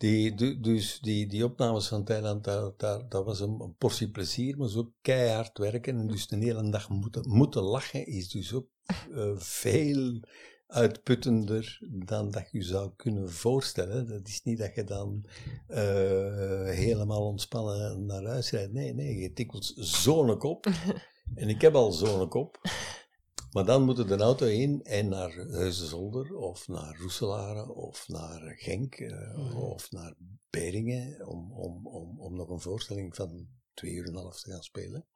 Die, 0.00 0.34
du- 0.34 0.60
dus 0.60 0.98
die, 1.00 1.26
die 1.26 1.44
opnames 1.44 1.88
van 1.88 2.04
Thailand, 2.04 2.44
daar, 2.44 2.70
daar, 2.76 3.08
dat 3.08 3.24
was 3.24 3.40
een, 3.40 3.60
een 3.60 3.74
portie 3.78 4.10
plezier, 4.10 4.56
maar 4.56 4.68
zo 4.68 4.92
keihard 5.02 5.58
werken 5.58 5.98
en 5.98 6.06
dus 6.06 6.26
de 6.26 6.36
hele 6.36 6.70
dag 6.70 6.88
moeten, 6.88 7.28
moeten 7.28 7.62
lachen 7.62 8.06
is 8.06 8.28
dus 8.28 8.52
ook 8.54 8.66
eh, 9.14 9.36
veel 9.36 10.20
uitputtender 10.66 11.78
dan 12.06 12.30
dat 12.30 12.48
je 12.50 12.62
zou 12.62 12.90
kunnen 12.96 13.30
voorstellen. 13.30 14.08
Dat 14.08 14.28
is 14.28 14.42
niet 14.42 14.58
dat 14.58 14.74
je 14.74 14.84
dan 14.84 15.24
eh, 15.66 16.64
helemaal 16.64 17.26
ontspannen 17.26 18.06
naar 18.06 18.24
huis 18.24 18.50
rijdt. 18.50 18.72
Nee, 18.72 18.94
nee, 18.94 19.16
je 19.18 19.32
tikkelt 19.32 19.72
zo'n 19.76 20.38
kop. 20.38 20.66
En 21.34 21.48
ik 21.48 21.60
heb 21.60 21.74
al 21.74 21.92
zo'n 21.92 22.28
kop. 22.28 22.60
Maar 23.50 23.64
dan 23.64 23.82
moet 23.82 24.08
de 24.08 24.16
auto 24.16 24.46
in 24.46 24.82
en 24.82 25.08
naar 25.08 25.32
Heusden-Zolder 25.32 26.36
of 26.36 26.68
naar 26.68 26.96
Roeselare 26.96 27.74
of 27.74 28.08
naar 28.08 28.40
Genk 28.56 28.94
eh, 28.94 29.62
of 29.62 29.90
naar 29.90 30.14
Beringen 30.50 31.26
om, 31.26 31.52
om, 31.52 31.86
om, 31.86 32.20
om 32.20 32.36
nog 32.36 32.48
een 32.48 32.60
voorstelling 32.60 33.16
van 33.16 33.48
twee 33.74 33.92
uur 33.92 34.06
en 34.06 34.14
een 34.14 34.20
half 34.20 34.40
te 34.40 34.50
gaan 34.50 34.62
spelen. 34.62 35.06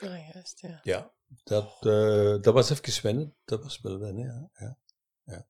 Ah, 0.00 0.32
juist, 0.32 0.60
ja. 0.60 0.80
Ja, 0.82 1.12
dat, 1.42 1.76
eh, 1.80 2.40
dat 2.40 2.54
was 2.54 2.70
even 2.70 3.02
wennen. 3.02 3.36
Dat 3.44 3.62
was 3.62 3.80
wel 3.80 3.98
wennen, 3.98 4.50
ja. 4.52 4.78
ja. 5.24 5.46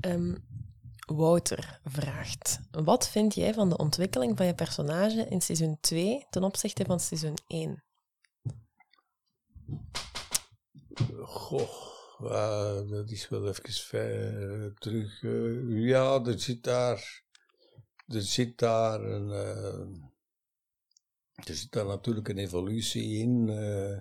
Ehm, 0.00 0.36
Wouter 1.06 1.80
vraagt: 1.84 2.60
Wat 2.70 3.08
vind 3.08 3.34
jij 3.34 3.54
van 3.54 3.68
de 3.68 3.76
ontwikkeling 3.76 4.36
van 4.36 4.46
je 4.46 4.54
personage 4.54 5.26
in 5.28 5.40
seizoen 5.40 5.78
2 5.80 6.26
ten 6.30 6.44
opzichte 6.44 6.84
van 6.84 7.00
seizoen 7.00 7.36
1? 7.46 7.84
Goh, 11.22 12.88
dat 12.90 13.10
is 13.10 13.28
wel 13.28 13.48
even 13.48 13.72
ver 13.72 14.74
terug. 14.74 15.22
eh, 15.22 15.86
ja, 15.88 16.24
er 16.24 16.40
zit 16.40 16.62
daar, 16.62 17.22
er 18.06 18.22
zit 18.22 18.58
daar 18.58 19.00
een, 19.02 19.30
eh, 19.30 19.80
er 21.48 21.54
zit 21.54 21.72
daar 21.72 21.86
natuurlijk 21.86 22.28
een 22.28 22.38
evolutie 22.38 23.18
in. 23.18 23.48
eh, 23.48 23.92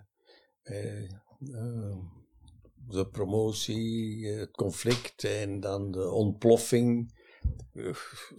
eh, 0.64 1.04
eh, 1.40 1.98
de 2.88 3.08
promotie, 3.12 4.28
het 4.28 4.52
conflict 4.52 5.24
en 5.24 5.60
dan 5.60 5.92
de 5.92 6.10
ontploffing. 6.10 7.22
Eh, 7.74 7.96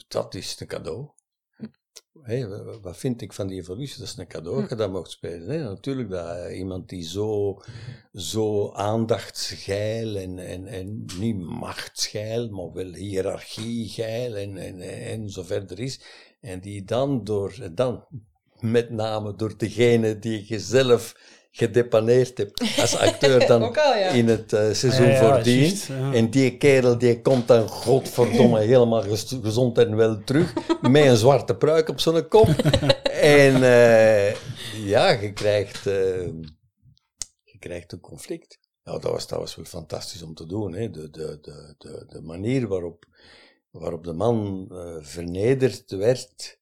dat 0.09 0.35
is 0.35 0.61
een 0.61 0.67
cadeau. 0.67 1.11
Wat 2.83 2.97
vind 2.97 3.23
ik 3.23 3.33
van 3.33 3.47
die 3.47 3.61
evolutie? 3.61 3.99
Dat 3.99 4.07
is 4.07 4.17
een 4.17 4.27
cadeau 4.27 4.61
dat 4.61 4.69
je 4.69 4.77
dat 4.77 4.91
mocht 4.91 5.11
spelen. 5.11 5.49
Hè? 5.49 5.63
Natuurlijk, 5.63 6.11
dat 6.11 6.37
eh, 6.37 6.59
iemand 6.59 6.89
die 6.89 7.03
zo, 7.03 7.61
zo 8.13 8.73
aandachtsgeil 8.73 10.17
en, 10.17 10.39
en, 10.39 10.67
en 10.67 11.05
niet 11.19 11.39
machtsgeil, 11.39 12.49
maar 12.49 12.73
wel 12.73 12.93
hiërarchiegeil 12.93 14.35
en, 14.35 14.57
en, 14.57 14.81
en 14.81 15.31
zo 15.31 15.43
verder 15.43 15.79
is. 15.79 16.01
En 16.41 16.61
die 16.61 16.85
dan 16.85 17.25
door, 17.25 17.55
dan 17.73 18.05
met 18.61 18.91
name 18.91 19.35
door 19.35 19.59
degene 19.59 20.19
die 20.19 20.45
je 20.47 20.61
zelf 20.61 21.15
gedepaneerd 21.57 22.39
hebt 22.39 22.61
als 22.81 22.97
acteur 22.97 23.47
dan 23.47 23.63
Ook 23.69 23.79
al, 23.79 23.97
ja. 23.97 24.09
in 24.09 24.29
het 24.29 24.53
eh, 24.53 24.73
seizoen 24.73 25.07
Ah, 25.07 25.13
ja, 25.13 25.19
ja, 25.27 25.35
voordien. 25.35 25.75
ja. 25.89 26.13
En 26.13 26.31
die 26.31 26.57
kerel 26.57 26.99
die 26.99 27.21
komt 27.23 27.49
dan 27.49 27.69
godverdomme 27.69 28.61
helemaal 28.73 29.03
gezond 29.43 29.79
en 29.79 29.97
wel 29.97 30.25
terug 30.25 30.53
met 30.81 31.05
een 31.05 31.17
zwarte 31.17 31.57
pruik 31.57 31.89
op 31.89 32.01
zijn 32.01 32.29
kop. 32.29 32.49
en 33.41 33.55
eh, 33.63 34.35
ja, 34.87 35.11
je 35.11 35.33
krijgt, 35.33 35.87
eh, 35.87 36.27
je 37.43 37.59
krijgt 37.59 37.93
een 37.93 38.01
conflict. 38.01 38.59
Nou, 38.85 39.01
dat 39.01 39.11
was, 39.11 39.27
dat 39.27 39.39
was 39.39 39.55
wel 39.57 39.65
fantastisch 39.65 40.23
om 40.23 40.35
te 40.35 40.47
doen. 40.47 40.73
Hè? 40.75 40.91
De, 40.91 41.11
de, 41.11 41.39
de, 41.41 41.75
de, 41.79 42.05
de 42.09 42.21
manier 42.23 42.69
waarop, 42.69 43.05
waarop 43.71 44.05
de 44.05 44.13
man 44.13 44.69
eh, 44.73 44.97
vernederd 45.01 45.91
werd. 45.91 46.59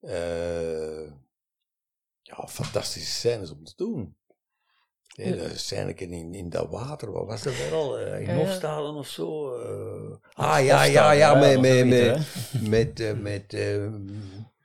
eh, 0.00 1.06
ja, 2.22 2.46
fantastische 2.48 3.10
scènes 3.10 3.50
om 3.50 3.64
te 3.64 3.72
doen. 3.76 4.16
Hè, 5.20 5.36
de 5.36 5.58
scène 5.58 5.94
in, 5.94 6.34
in 6.34 6.48
dat 6.48 6.70
water, 6.70 7.12
wat 7.12 7.26
was 7.26 7.42
dat 7.42 7.56
weer 7.56 7.72
al? 7.72 7.98
Eh, 7.98 8.20
in 8.20 8.26
Ja. 8.26 8.34
Hofstalen 8.36 8.94
of 8.94 9.08
zo? 9.08 9.54
eh. 9.58 10.16
ah, 10.32 10.64
ja, 10.64 10.82
ja, 10.84 11.10
ja, 11.12 11.34
met, 11.34 11.60
met, 11.60 11.90
dat 11.90 12.18
met, 12.68 12.98
met, 12.98 13.22
met 13.30 13.54
eh, 13.54 13.92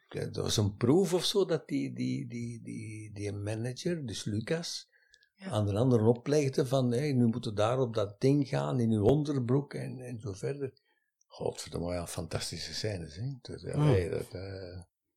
dat 0.09 0.35
was 0.35 0.57
een 0.57 0.77
proef 0.77 1.13
of 1.13 1.25
zo, 1.25 1.45
dat 1.45 1.67
die, 1.67 1.93
die, 1.93 2.27
die, 2.27 2.61
die, 2.63 3.11
die 3.13 3.31
manager, 3.31 4.05
dus 4.05 4.23
Lucas, 4.23 4.89
Ja. 5.35 5.49
aan 5.49 5.65
de 5.65 5.73
anderen 5.77 6.05
oplegde 6.05 6.65
van, 6.65 6.91
hey, 6.91 7.13
nu 7.13 7.25
moeten 7.25 7.55
daar 7.55 7.79
op 7.79 7.93
dat 7.93 8.21
ding 8.21 8.47
gaan, 8.47 8.79
in 8.79 8.91
uw 8.91 9.03
onderbroek 9.03 9.73
en, 9.73 9.99
en 9.99 10.19
zo 10.19 10.33
verder. 10.33 10.73
Godverdomme, 11.27 11.93
ja, 11.93 12.07
fantastische 12.07 12.73
scènes, 12.73 13.15
hè. 13.15 13.33
Dus, 13.41 13.61
ja, 13.61 13.77
nee, 13.77 14.09
dat, 14.09 14.31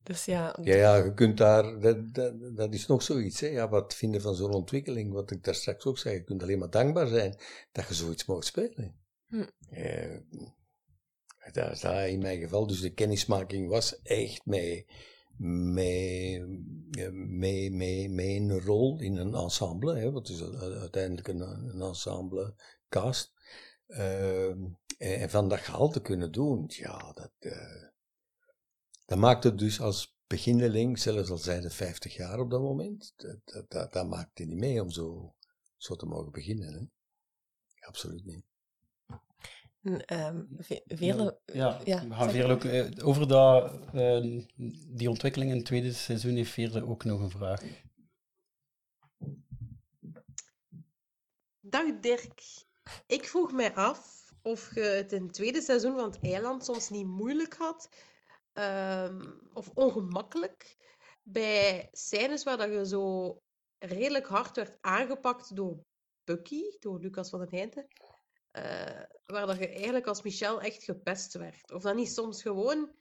Dus 0.08 0.24
ja, 0.24 0.56
ja, 0.62 0.76
ja, 0.76 0.96
je 0.96 1.14
kunt 1.14 1.38
daar, 1.38 1.80
dat, 1.80 2.14
dat, 2.14 2.56
dat 2.56 2.74
is 2.74 2.86
nog 2.86 3.02
zoiets, 3.02 3.40
hè. 3.40 3.46
Ja, 3.46 3.68
wat 3.68 3.94
vinden 3.94 4.20
van 4.20 4.34
zo'n 4.34 4.52
ontwikkeling, 4.52 5.12
wat 5.12 5.30
ik 5.30 5.44
daar 5.44 5.54
straks 5.54 5.84
ook 5.84 5.98
zei, 5.98 6.14
je 6.14 6.24
kunt 6.24 6.42
alleen 6.42 6.58
maar 6.58 6.70
dankbaar 6.70 7.06
zijn 7.06 7.36
dat 7.72 7.88
je 7.88 7.94
zoiets 7.94 8.24
mag 8.24 8.44
spelen. 8.44 8.94
Hm. 9.26 9.46
Eh, 9.70 10.16
dat 11.52 11.70
is 11.70 11.80
dat 11.80 12.06
in 12.06 12.18
mijn 12.18 12.40
geval, 12.40 12.66
dus 12.66 12.80
de 12.80 12.94
kennismaking 12.94 13.68
was 13.68 14.02
echt 14.02 14.46
mee, 14.46 14.86
mee, 15.36 16.44
mee, 17.12 17.70
mee, 17.70 18.08
mee 18.08 18.40
een 18.40 18.60
rol 18.60 19.00
in 19.00 19.16
een 19.16 19.34
ensemble, 19.34 19.96
hè, 19.96 20.12
want 20.12 20.28
het 20.28 20.36
is 20.36 20.58
uiteindelijk 20.60 21.28
een, 21.28 21.40
een 21.40 21.80
ensemble 21.80 22.54
cast. 22.88 23.32
Eh, 23.86 24.48
en, 24.48 24.76
en 24.98 25.30
van 25.30 25.48
dat 25.48 25.58
gehalte 25.58 26.02
kunnen 26.02 26.32
doen, 26.32 26.64
ja, 26.66 27.12
dat, 27.12 27.32
eh, 27.38 27.87
dat 29.08 29.18
maakt 29.18 29.44
het 29.44 29.58
dus 29.58 29.80
als 29.80 30.16
beginneling, 30.26 30.98
zelfs 30.98 31.30
al 31.30 31.38
zijn 31.38 31.62
het 31.62 31.74
50 31.74 32.14
jaar 32.16 32.38
op 32.40 32.50
dat 32.50 32.60
moment, 32.60 33.12
dat, 33.16 33.38
dat, 33.44 33.70
dat, 33.70 33.92
dat 33.92 34.08
maakt 34.08 34.38
het 34.38 34.48
niet 34.48 34.58
mee 34.58 34.82
om 34.82 34.90
zo, 34.90 35.34
zo 35.76 35.94
te 35.96 36.06
mogen 36.06 36.32
beginnen. 36.32 36.72
Hè? 36.72 36.80
Absoluut 37.86 38.24
niet. 38.24 38.44
en, 39.82 40.04
ehm, 40.04 40.44
ve- 40.58 40.82
vele... 40.86 41.40
Ja, 41.44 41.80
Ja, 41.84 42.08
we 42.08 42.14
gaan 42.14 42.30
Veerle 42.30 42.52
ook, 42.52 42.64
eh, 42.64 43.06
over 43.06 43.28
dat, 43.28 43.72
eh, 43.92 44.40
die 44.96 45.08
ontwikkeling 45.10 45.50
in 45.50 45.56
het 45.56 45.66
tweede 45.66 45.92
seizoen 45.92 46.34
heeft 46.34 46.50
Veerle 46.50 46.86
ook 46.86 47.04
nog 47.04 47.20
een 47.20 47.30
vraag. 47.30 47.62
Dag 51.60 52.00
Dirk. 52.00 52.42
Ik 53.06 53.24
vroeg 53.24 53.52
mij 53.52 53.74
af 53.74 54.32
of 54.42 54.74
je 54.74 54.80
het 54.80 55.12
in 55.12 55.22
het 55.22 55.32
tweede 55.32 55.60
seizoen 55.60 55.94
van 55.94 56.10
het 56.10 56.18
eiland 56.22 56.64
soms 56.64 56.88
niet 56.88 57.06
moeilijk 57.06 57.54
had 57.54 57.88
ehm, 58.58 59.30
of 59.52 59.70
ongemakkelijk 59.74 60.76
bij 61.22 61.88
scènes 61.92 62.44
waar 62.44 62.56
dat 62.56 62.72
je 62.72 62.86
zo 62.86 63.36
redelijk 63.78 64.26
hard 64.26 64.56
werd 64.56 64.78
aangepakt 64.80 65.56
door 65.56 65.84
Bucky, 66.24 66.62
door 66.78 67.00
Lucas 67.00 67.30
van 67.30 67.38
den 67.38 67.48
Heijden, 67.48 67.86
eh, 68.50 69.02
waar 69.26 69.46
dat 69.46 69.58
je 69.58 69.68
eigenlijk 69.68 70.06
als 70.06 70.22
Michel 70.22 70.60
echt 70.60 70.84
gepest 70.84 71.32
werd. 71.32 71.72
Of 71.72 71.82
dat 71.82 71.94
niet 71.94 72.08
soms 72.08 72.42
gewoon 72.42 72.94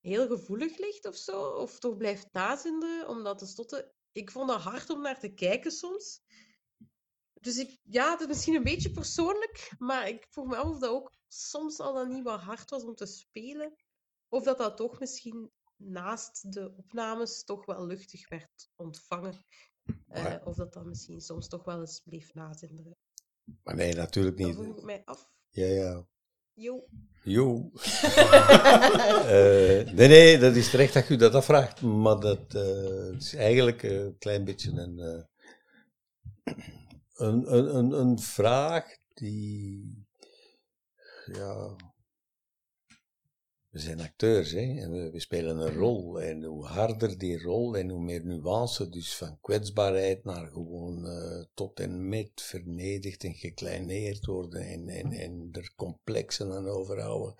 heel 0.00 0.26
gevoelig 0.26 0.78
ligt 0.78 1.06
of 1.06 1.16
zo, 1.16 1.42
of 1.42 1.78
toch 1.78 1.96
blijft 1.96 2.32
nazinderen, 2.32 3.08
omdat 3.08 3.38
tenslotte... 3.38 3.92
Ik 4.12 4.30
vond 4.30 4.48
dat 4.48 4.60
hard 4.60 4.90
om 4.90 5.00
naar 5.00 5.20
te 5.20 5.34
kijken 5.34 5.70
soms. 5.70 6.20
Dus 7.40 7.56
ik, 7.56 7.78
ja, 7.82 8.10
het 8.10 8.20
is 8.20 8.26
misschien 8.26 8.54
een 8.54 8.62
beetje 8.62 8.90
persoonlijk, 8.90 9.70
maar 9.78 10.08
ik 10.08 10.26
vroeg 10.30 10.46
me 10.46 10.56
af 10.56 10.68
of 10.68 10.78
dat 10.78 10.90
ook 10.90 11.12
soms 11.28 11.78
al 11.80 11.94
dan 11.94 12.08
niet 12.08 12.24
wat 12.24 12.40
hard 12.40 12.70
was 12.70 12.84
om 12.84 12.94
te 12.94 13.06
spelen. 13.06 13.76
Of 14.30 14.44
dat 14.44 14.58
dat 14.58 14.76
toch 14.76 15.00
misschien 15.00 15.50
naast 15.76 16.52
de 16.52 16.74
opnames 16.76 17.44
toch 17.44 17.66
wel 17.66 17.86
luchtig 17.86 18.28
werd 18.28 18.70
ontvangen. 18.76 19.44
Eh, 20.08 20.34
of 20.44 20.56
dat 20.56 20.72
dat 20.72 20.84
misschien 20.84 21.20
soms 21.20 21.48
toch 21.48 21.64
wel 21.64 21.80
eens 21.80 22.00
bleef 22.04 22.34
nazinderen. 22.34 22.96
Maar 23.62 23.74
nee, 23.74 23.94
natuurlijk 23.94 24.36
Dat 24.38 24.46
niet. 24.46 24.56
vroeg 24.56 24.76
ik 24.76 24.82
mij 24.82 25.02
af. 25.04 25.30
Ja, 25.50 25.66
ja. 25.66 26.06
Jo. 26.52 26.86
Jo. 27.22 27.70
Eh, 29.30 29.92
nee, 29.92 30.08
nee, 30.08 30.38
dat 30.38 30.56
is 30.56 30.70
terecht 30.70 30.92
dat 30.94 31.08
je 31.08 31.16
dat 31.16 31.34
afvraagt. 31.34 31.82
Maar 31.82 32.20
dat 32.20 32.54
eh, 32.54 33.12
is 33.16 33.34
eigenlijk 33.34 33.82
een 33.82 34.18
klein 34.18 34.44
beetje 34.44 34.70
een, 34.70 34.98
een, 37.14 37.54
een, 37.54 37.76
een, 37.76 37.92
een 37.92 38.18
vraag 38.18 38.96
die. 39.14 40.06
Ja. 41.24 41.76
We 43.70 43.78
zijn 43.78 44.00
acteurs, 44.00 44.50
hè? 44.50 44.80
En 44.80 45.10
we, 45.12 45.20
spelen 45.20 45.58
een 45.58 45.74
rol. 45.74 46.20
En 46.20 46.42
hoe 46.44 46.66
harder 46.66 47.18
die 47.18 47.42
rol 47.42 47.76
en 47.76 47.88
hoe 47.88 48.00
meer 48.00 48.24
nuance, 48.24 48.88
dus 48.88 49.16
van 49.16 49.38
kwetsbaarheid 49.40 50.24
naar 50.24 50.46
gewoon 50.46 51.06
eh, 51.06 51.44
tot 51.54 51.80
en 51.80 52.08
met 52.08 52.30
vernederd 52.34 53.24
en 53.24 53.34
gekleineerd 53.34 54.26
worden 54.26 54.62
en, 54.62 54.88
en, 54.88 55.12
en 55.12 55.48
er 55.52 55.72
complexen 55.76 56.52
aan 56.52 56.66
overhouden. 56.66 57.34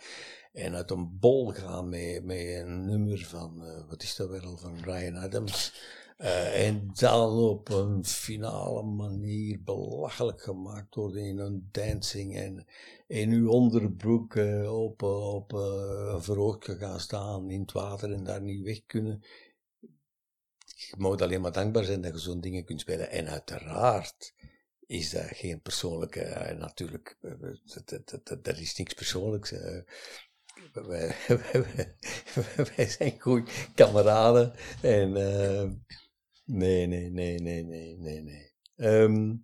En 0.52 0.74
uit 0.74 0.90
een 0.90 1.18
bol 1.18 1.52
gaan 1.52 1.88
met, 1.88 2.24
met 2.24 2.38
een 2.38 2.84
nummer 2.84 3.24
van, 3.24 3.64
eh, 3.64 3.88
wat 3.88 4.02
is 4.02 4.16
dat 4.16 4.28
weer 4.28 4.44
al, 4.44 4.56
van 4.56 4.76
Ryan 4.84 5.16
Adams. 5.16 5.72
Eh, 6.20 6.66
en 6.66 6.90
dan 6.92 7.38
op 7.38 7.68
een 7.68 8.04
finale 8.04 8.82
manier 8.82 9.62
belachelijk 9.62 10.42
gemaakt 10.42 10.94
worden 10.94 11.22
in 11.24 11.38
een 11.38 11.68
dancing 11.72 12.36
en 12.36 12.66
in 13.06 13.30
uw 13.30 13.50
onderbroek 13.50 14.34
eh, 14.36 14.82
op, 14.82 15.02
eh, 15.02 15.34
op 15.34 15.52
een 15.52 16.22
verhoogje 16.22 16.76
gaan 16.76 17.00
staan 17.00 17.50
in 17.50 17.60
het 17.60 17.72
water 17.72 18.12
en 18.12 18.24
daar 18.24 18.40
niet 18.42 18.62
weg 18.62 18.80
kunnen. 18.86 19.22
Je 20.76 20.94
moet 20.98 21.22
alleen 21.22 21.40
maar 21.40 21.52
dankbaar 21.52 21.84
zijn 21.84 22.00
dat 22.00 22.12
je 22.12 22.18
zo'n 22.18 22.40
dingen 22.40 22.64
kunt 22.64 22.80
spelen. 22.80 23.10
En 23.10 23.28
uiteraard 23.28 24.34
is 24.86 25.10
dat 25.10 25.26
geen 25.26 25.60
persoonlijke, 25.60 26.54
natuurlijk, 26.58 27.16
dat, 27.20 27.88
dat, 28.04 28.20
dat, 28.24 28.44
dat- 28.44 28.58
is 28.58 28.76
niks 28.76 28.94
persoonlijks. 28.94 29.50
wij, 30.72 31.14
wij, 31.26 31.94
wij 32.76 32.88
zijn 32.88 33.20
goede 33.20 33.50
kameraden. 33.74 34.52
En 34.82 35.12
nee, 36.50 36.86
nee, 36.86 37.10
nee, 37.10 37.40
nee, 37.40 37.64
nee, 37.64 37.96
nee, 37.98 38.22
nee. 38.22 38.52
Ehm, 38.76 39.34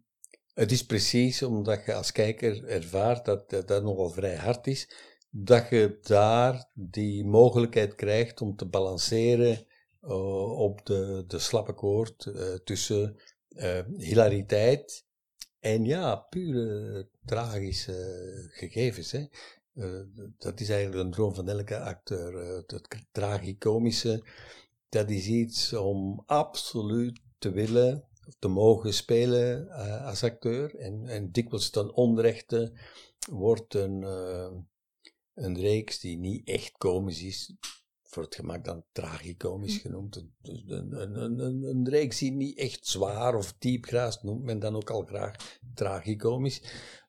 het 0.55 0.73
is 0.73 0.87
precies 0.87 1.43
omdat 1.43 1.85
je 1.85 1.95
als 1.95 2.13
kijker 2.13 2.65
ervaart 2.65 3.25
dat 3.25 3.51
dat, 3.51 3.83
nogal 3.83 4.11
vrij 4.11 4.37
hard 4.37 4.67
is, 4.67 4.91
dat 5.31 5.69
je 5.69 5.99
daar 6.03 6.71
die 6.75 7.25
mogelijkheid 7.25 7.95
krijgt 7.95 8.41
om 8.41 8.57
te 8.57 8.67
balanceren 8.67 9.67
eh, 10.01 10.59
op 10.59 10.87
de, 10.87 11.25
de 11.27 11.39
slappe 11.39 11.73
koord 11.73 12.27
eh, 12.27 12.55
tussen 12.55 13.17
eh, 13.49 13.81
hilariteit 13.97 15.05
en 15.61 15.85
ja, 15.85 16.17
pure 16.17 17.09
tragische 17.25 18.49
gegevens. 18.51 19.13
Hè. 19.13 19.27
Dat 20.39 20.61
is 20.61 20.69
eigenlijk 20.69 21.05
een 21.05 21.11
droom 21.11 21.35
van 21.35 21.49
elke 21.49 21.79
acteur. 21.79 22.37
Het, 22.57 22.71
het 22.71 23.07
tragicomische, 23.13 24.25
dat 24.97 25.11
is 25.11 25.27
iets 25.27 25.73
om 25.73 26.23
absoluut 26.27 27.21
te 27.39 27.51
willen, 27.51 28.05
te 28.39 28.49
mogen 28.49 28.95
spelen 28.95 29.69
eh, 29.69 30.07
als 30.07 30.23
acteur. 30.23 30.75
En, 30.75 31.07
en 31.07 31.31
dikwijls 31.31 31.71
ten 31.71 31.95
onrechte 31.95 32.73
wordt 33.31 33.75
een, 33.75 34.03
eh, 34.03 34.53
een 35.35 35.59
reeks 35.59 36.01
die 36.01 36.19
niet 36.19 36.49
echt 36.49 36.73
komisch 36.73 37.23
is, 37.23 37.55
voor 38.03 38.23
het 38.23 38.35
gemak 38.35 38.65
dan 38.65 38.85
tragicomisch 38.93 39.79
genoemd. 39.79 40.17
Een, 40.17 40.35
dus 40.43 40.65
een, 40.67 41.01
een, 41.01 41.41
een, 41.41 41.63
een, 41.63 41.89
reeks 41.89 42.19
die 42.19 42.33
niet 42.33 42.59
echt 42.59 42.87
zwaar 42.87 43.35
of 43.35 43.55
diepgraas 43.59 44.23
noemt 44.23 44.43
men 44.43 44.59
dan 44.59 44.77
ook 44.77 44.91
al 44.91 45.03
graag 45.03 45.59
tragicomisch. 45.75 46.63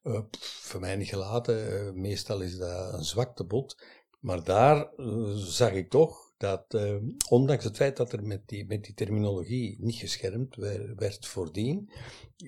Eh, 0.04 0.22
voor 0.42 0.80
mij 0.80 0.96
niet 0.96 1.08
gelaten, 1.08 2.02
meestal 2.02 2.42
is 2.42 2.58
dat 2.58 2.94
een 2.94 3.06
zwaktebod. 3.06 3.84
Maar 4.20 4.44
daar 4.44 4.90
zag 5.36 5.72
ik 5.72 5.90
toch 5.90 6.27
dat, 6.38 6.74
eh, 6.74 6.96
ondanks 7.30 7.64
het 7.64 7.76
feit 7.76 7.98
dat 7.98 8.12
er 8.12 8.24
met 8.24 8.48
die, 8.48 8.66
met 8.66 8.84
die 8.84 8.94
terminologie 8.94 9.78
niet 9.80 9.96
geschermd 9.96 10.56
wer- 10.56 10.96
werd 10.96 11.28
voordien, 11.28 11.92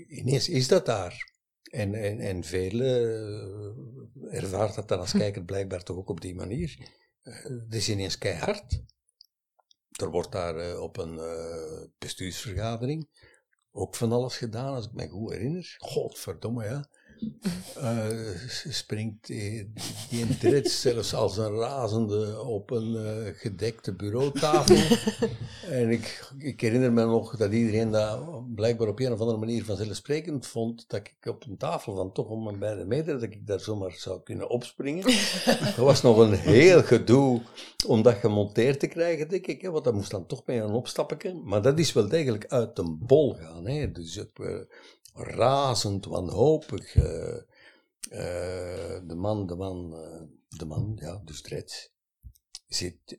ineens 0.08 0.50
is 0.50 0.68
dat 0.68 0.86
daar. 0.86 1.38
En, 1.72 1.94
en, 1.94 2.20
en 2.20 2.44
velen 2.44 3.02
uh, 4.22 4.36
ervaart 4.36 4.76
dat 4.76 4.88
dan 4.88 5.00
als 5.00 5.12
kijker 5.12 5.44
blijkbaar 5.44 5.84
toch 5.84 5.98
ook 5.98 6.10
op 6.10 6.22
die 6.22 6.36
manier. 6.36 6.90
Eh, 7.22 7.44
het 7.44 7.74
is 7.74 7.90
ineens 7.90 8.18
keihard. 8.18 8.84
Er 9.90 10.10
wordt 10.10 10.32
daar 10.32 10.56
eh, 10.58 10.82
op 10.82 10.98
een 10.98 11.20
bestuursvergadering 11.98 13.08
ook 13.72 13.96
van 13.96 14.12
alles 14.12 14.38
gedaan, 14.38 14.74
als 14.74 14.86
ik 14.86 14.94
me 14.94 15.08
goed 15.08 15.32
herinner. 15.32 15.76
Godverdomme, 15.78 16.64
ja. 16.64 16.90
Eh, 17.76 18.08
springt 18.70 19.28
die, 19.28 20.38
Drits 20.40 20.82
zelfs 20.82 21.14
als 21.14 21.38
een 21.38 21.56
razende 21.56 22.42
op 22.42 22.72
een 22.72 22.96
eh, 22.96 23.34
gedekte 23.34 23.96
bureautafel. 23.96 24.98
en 25.80 25.90
ik, 25.90 26.32
ik 26.38 26.62
herinner 26.62 26.94
me 26.94 27.06
nog 27.06 27.38
dat 27.38 27.52
iedereen 27.54 27.92
dat 27.92 28.54
blijkbaar 28.56 28.88
op 28.88 29.00
een 29.00 29.12
of 29.12 29.20
andere 29.20 29.38
manier 29.38 29.66
vanzelfsprekend 29.66 30.48
vond 30.48 30.86
dat 30.88 31.00
ik 31.00 31.32
op 31.32 31.46
een 31.48 31.58
tafel 31.58 31.96
van 31.96 32.12
toch 32.12 32.28
om 32.28 32.48
een 32.48 32.60
beide 32.60 32.86
meter, 32.86 33.14
dat 33.14 33.24
ik 33.24 33.48
daar 33.48 33.60
zomaar 33.60 33.92
zou 33.92 34.22
kunnen 34.24 34.50
opspringen. 34.50 35.08
Er 35.78 35.84
was 35.84 36.02
nog 36.02 36.18
een 36.18 36.34
heel 36.34 36.84
gedoe 36.84 37.42
om 37.88 38.02
dat 38.02 38.16
gemonteerd 38.16 38.80
te 38.80 38.88
krijgen, 38.88 39.30
denk 39.30 39.48
ik. 39.48 39.62
Hè, 39.62 39.72
want 39.72 39.84
dat 39.84 39.94
moest 39.94 40.12
dan 40.12 40.26
toch 40.26 40.46
mee 40.46 40.60
een 40.60 40.72
opstappen. 40.72 41.42
Maar 41.44 41.62
dat 41.62 41.80
is 41.80 41.94
wel 41.94 42.08
degelijk 42.08 42.46
uit 42.48 42.76
de 42.76 42.98
bol 43.00 43.34
gaan. 43.34 43.68
Hè. 43.68 43.92
Dus 43.92 44.18
eh, 44.18 44.56
razend 45.14 46.06
wanhopig. 46.06 46.96
eh, 46.96 47.38
eh, 48.10 49.08
de 49.08 49.16
man, 49.16 49.48
de 49.48 49.56
man, 49.56 49.94
eh, 49.96 50.22
de 50.58 50.66
man, 50.66 50.98
ja, 51.02 51.22
dus 51.26 51.42
Dreds, 51.42 51.92
zit 52.68 53.12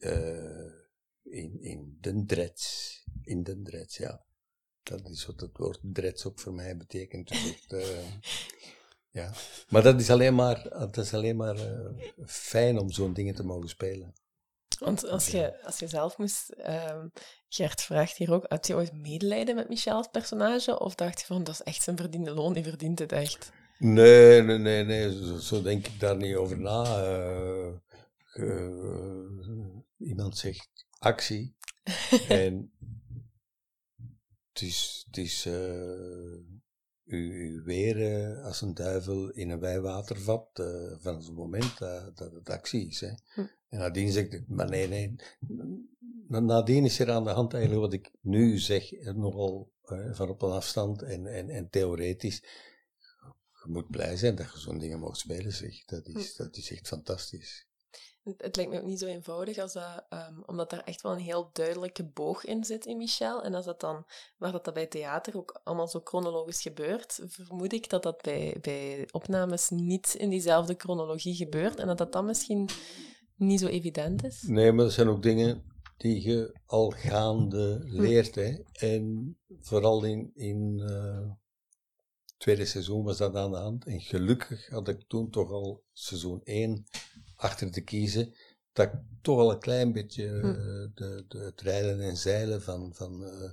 in, 1.22 1.60
in 1.60 1.98
de 2.00 2.24
Dreds. 2.26 2.94
In 3.22 3.42
de 3.42 3.62
Dreds, 3.62 3.96
ja. 3.96 4.24
Dat 4.82 5.08
is 5.08 5.26
wat 5.26 5.40
het 5.40 5.56
woord 5.56 5.80
Dreds 5.82 6.24
ook 6.26 6.40
voor 6.40 6.54
mij 6.54 6.76
betekent. 6.76 7.28
Dus 7.28 7.68
ja. 9.10 9.32
Maar 9.68 9.82
dat 9.82 10.00
is 10.00 10.10
alleen 10.10 10.34
maar, 10.34 10.68
dat 10.68 10.96
is 10.96 11.14
alleen 11.14 11.36
maar 11.36 11.56
fijn 12.26 12.78
om 12.78 12.90
zo'n 12.90 13.12
dingen 13.12 13.34
te 13.34 13.44
mogen 13.44 13.68
spelen. 13.68 14.14
Want 14.78 15.08
als 15.08 15.28
je, 15.28 15.62
als 15.64 15.78
je 15.78 15.88
zelf 15.88 16.18
moest... 16.18 16.48
ehm, 16.48 17.08
Gert 17.52 17.82
vraagt 17.82 18.16
hier 18.16 18.32
ook, 18.32 18.44
had 18.48 18.66
je 18.66 18.74
ooit 18.74 18.92
medelijden 18.92 19.54
met 19.54 19.68
Michel 19.68 19.96
als 19.96 20.08
personage? 20.12 20.80
Of 20.80 20.94
dacht 20.94 21.20
je 21.20 21.26
van, 21.26 21.44
dat 21.44 21.54
is 21.54 21.62
echt 21.62 21.82
zijn 21.82 21.96
verdiende 21.96 22.30
loon, 22.30 22.52
die 22.52 22.62
verdient 22.62 22.98
het 22.98 23.12
echt? 23.12 23.52
Nee, 23.78 24.42
nee, 24.42 24.58
nee, 24.58 24.84
nee. 24.84 25.24
Zo, 25.24 25.38
zo 25.38 25.62
denk 25.62 25.86
ik 25.86 26.00
daar 26.00 26.16
niet 26.16 26.36
over 26.36 26.58
na. 26.58 26.84
Eh, 26.84 27.68
eh, 28.32 29.76
iemand 29.98 30.36
zegt 30.36 30.86
actie. 30.98 31.56
en 32.28 32.72
het 34.52 34.62
is, 34.62 35.04
het 35.06 35.16
is 35.16 35.46
eh, 35.46 36.34
u, 37.04 37.32
u 37.32 37.62
weren 37.64 38.42
als 38.42 38.60
een 38.60 38.74
duivel 38.74 39.30
in 39.30 39.50
een 39.50 39.60
wijwatervat 39.60 40.48
van 40.98 41.16
het 41.16 41.32
moment 41.32 41.78
dat, 41.78 42.16
dat 42.16 42.32
het 42.32 42.50
actie 42.50 42.86
is. 42.86 43.00
Hè. 43.00 43.12
Hm. 43.34 43.46
En 43.70 43.78
nadien 43.78 44.12
zegt 44.12 44.32
het, 44.32 44.48
maar 44.48 44.68
nee, 44.68 44.88
nee. 44.88 45.14
Na- 46.28 46.40
Nadien 46.40 46.84
is 46.84 46.98
er 46.98 47.10
aan 47.10 47.24
de 47.24 47.30
hand 47.30 47.52
eigenlijk 47.52 47.82
wat 47.84 47.92
ik 47.92 48.10
nu 48.20 48.58
zeg, 48.58 48.92
eh, 48.92 49.14
nogal 49.14 49.72
eh, 49.82 50.12
van 50.12 50.28
op 50.28 50.42
een 50.42 50.50
afstand 50.50 51.02
en, 51.02 51.26
en, 51.26 51.48
en 51.48 51.70
theoretisch 51.70 52.42
je 53.64 53.72
moet 53.72 53.90
blij 53.90 54.16
zijn 54.16 54.34
dat 54.34 54.52
je 54.52 54.58
zo'n 54.58 54.78
dingen 54.78 54.98
mag 54.98 55.16
spelen, 55.16 55.52
zeg. 55.52 55.84
Dat 55.84 56.06
is, 56.06 56.36
dat 56.36 56.56
is 56.56 56.70
echt 56.70 56.88
fantastisch. 56.88 57.66
Het, 58.22 58.42
het 58.42 58.56
lijkt 58.56 58.72
me 58.72 58.78
ook 58.78 58.86
niet 58.86 58.98
zo 58.98 59.06
eenvoudig, 59.06 59.58
als 59.58 59.72
dat, 59.72 60.04
ehm, 60.08 60.40
omdat 60.46 60.70
daar 60.70 60.84
echt 60.84 61.00
wel 61.00 61.12
een 61.12 61.18
heel 61.18 61.50
duidelijke 61.52 62.04
boog 62.04 62.44
in 62.44 62.64
zit 62.64 62.86
in 62.86 62.96
Michel. 62.96 63.42
En 63.42 63.54
als 63.54 63.64
dat 63.64 63.80
dan, 63.80 64.06
waar 64.36 64.52
dat, 64.52 64.64
dat 64.64 64.74
bij 64.74 64.86
theater 64.86 65.36
ook 65.36 65.60
allemaal 65.64 65.88
zo 65.88 66.00
chronologisch 66.04 66.62
gebeurt, 66.62 67.20
vermoed 67.26 67.72
ik 67.72 67.88
dat 67.88 68.02
dat 68.02 68.22
bij, 68.22 68.56
bij 68.60 69.08
opnames 69.10 69.68
niet 69.68 70.14
in 70.14 70.30
diezelfde 70.30 70.74
chronologie 70.78 71.34
gebeurt. 71.34 71.78
En 71.78 71.86
dat 71.86 71.98
dat 71.98 72.12
dan 72.12 72.26
misschien 72.26 72.68
niet 73.40 73.60
zo 73.60 73.66
evident 73.66 74.24
is. 74.24 74.42
Nee, 74.42 74.72
maar 74.72 74.84
er 74.84 74.90
zijn 74.90 75.08
ook 75.08 75.22
dingen 75.22 75.62
die 75.96 76.22
je 76.22 76.60
al 76.66 76.90
gaande 76.90 77.80
leert, 77.82 78.34
hè. 78.34 78.62
En 78.72 79.36
vooral 79.60 80.04
in, 80.04 80.30
in 80.34 80.80
eh, 80.80 81.30
het 82.24 82.38
tweede 82.38 82.64
seizoen 82.64 83.04
was 83.04 83.18
dat 83.18 83.36
aan 83.36 83.50
de 83.50 83.56
hand. 83.56 83.86
En 83.86 84.00
gelukkig 84.00 84.68
had 84.68 84.88
ik 84.88 85.04
toen 85.08 85.30
toch 85.30 85.50
al 85.50 85.84
seizoen 85.92 86.40
1 86.42 86.84
achter 87.34 87.70
te 87.70 87.80
kiezen, 87.80 88.34
dat 88.72 88.86
ik 88.86 89.00
toch 89.22 89.38
al 89.38 89.50
een 89.50 89.58
klein 89.58 89.92
beetje 89.92 90.26
eh, 90.26 90.94
de, 90.94 91.24
de, 91.28 91.38
het 91.38 91.60
rijden 91.60 92.00
en 92.00 92.16
zeilen 92.16 92.62
van, 92.62 92.94
van 92.94 93.24
eh, 93.24 93.50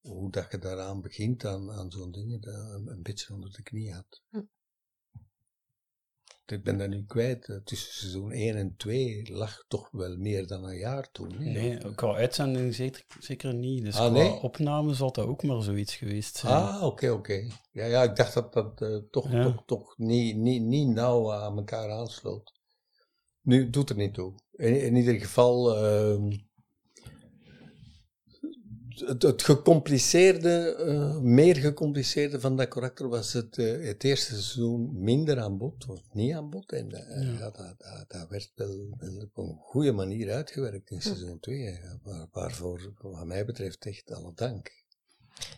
hoe 0.00 0.30
dat 0.30 0.50
je 0.50 0.58
daaraan 0.58 1.00
begint, 1.00 1.44
aan, 1.44 1.70
aan 1.70 1.90
zo'n 1.90 2.10
dingen, 2.10 2.40
dat 2.40 2.54
een, 2.54 2.86
een 2.86 3.02
beetje 3.02 3.34
onder 3.34 3.52
de 3.52 3.62
knie 3.62 3.92
had. 3.92 4.22
Ik 6.46 6.62
ben 6.64 6.78
dat 6.78 6.88
nu 6.88 7.04
kwijt. 7.06 7.48
Eh, 7.48 7.56
Tussen 7.64 7.92
seizoen 7.94 8.30
1 8.32 8.56
en 8.56 8.74
2 8.76 9.32
lag 9.32 9.64
toch 9.68 9.88
wel 9.90 10.16
meer 10.16 10.46
dan 10.46 10.64
een 10.64 10.76
jaar 10.78 11.10
toen. 11.12 11.32
hè. 11.32 11.50
Nee, 11.50 11.94
qua 11.94 12.14
uitzending 12.14 12.74
zeker, 12.74 13.04
zeker 13.20 13.54
niet. 13.54 13.84
Dus 13.84 13.94
Ah, 13.96 14.00
qua 14.06 14.10
nee? 14.22 14.32
opname 14.32 14.94
zal 14.94 15.12
dat 15.12 15.26
ook 15.26 15.42
maar 15.42 15.62
zoiets 15.62 15.96
geweest 15.96 16.36
zijn. 16.36 16.52
Ah, 16.54 16.82
oké, 16.82 17.10
oké. 17.10 17.46
Ja, 17.72 17.84
ja, 17.84 18.02
ik 18.02 18.16
dacht 18.16 18.34
dat 18.34 18.52
dat 18.52 18.80
eh, 18.82 18.96
toch, 19.10 19.30
Ja. 19.32 19.42
toch, 19.42 19.62
toch 19.66 19.98
niet, 19.98 20.36
niet, 20.36 20.62
niet 20.62 20.88
nauw 20.88 21.32
aan 21.32 21.56
elkaar 21.56 21.90
aansloot. 21.90 22.52
Nu, 23.40 23.70
doet 23.70 23.90
er 23.90 23.96
niet 23.96 24.14
toe. 24.14 24.34
In, 24.52 24.80
in 24.82 24.96
ieder 24.96 25.14
geval, 25.14 25.76
ehm, 25.76 26.30
het, 29.00 29.22
het 29.22 29.42
gecompliceerde, 29.42 30.74
eh, 30.74 31.18
meer 31.18 31.56
gecompliceerde 31.56 32.40
van 32.40 32.56
dat 32.56 32.68
karakter 32.68 33.08
was 33.08 33.32
het, 33.32 33.58
eh, 33.58 33.86
het 33.86 34.04
eerste 34.04 34.32
seizoen 34.32 35.02
minder 35.02 35.40
aan 35.40 35.58
bod, 35.58 35.86
of 35.88 36.00
niet 36.12 36.34
aan 36.34 36.50
bod. 36.50 36.72
En 36.72 36.92
eh, 36.92 37.32
Ja. 37.32 37.38
dat, 37.38 37.56
dat, 37.56 38.04
dat 38.08 38.28
werd 38.28 38.52
wel, 38.54 38.94
wel 38.98 39.22
op 39.22 39.36
een 39.36 39.56
goede 39.60 39.92
manier 39.92 40.32
uitgewerkt 40.32 40.90
in 40.90 41.02
seizoen 41.02 41.40
2. 41.40 41.80
Waar, 42.02 42.26
waarvoor, 42.32 42.92
wat 43.00 43.24
mij 43.24 43.44
betreft, 43.44 43.86
echt 43.86 44.12
alle 44.12 44.32
dank. 44.34 44.82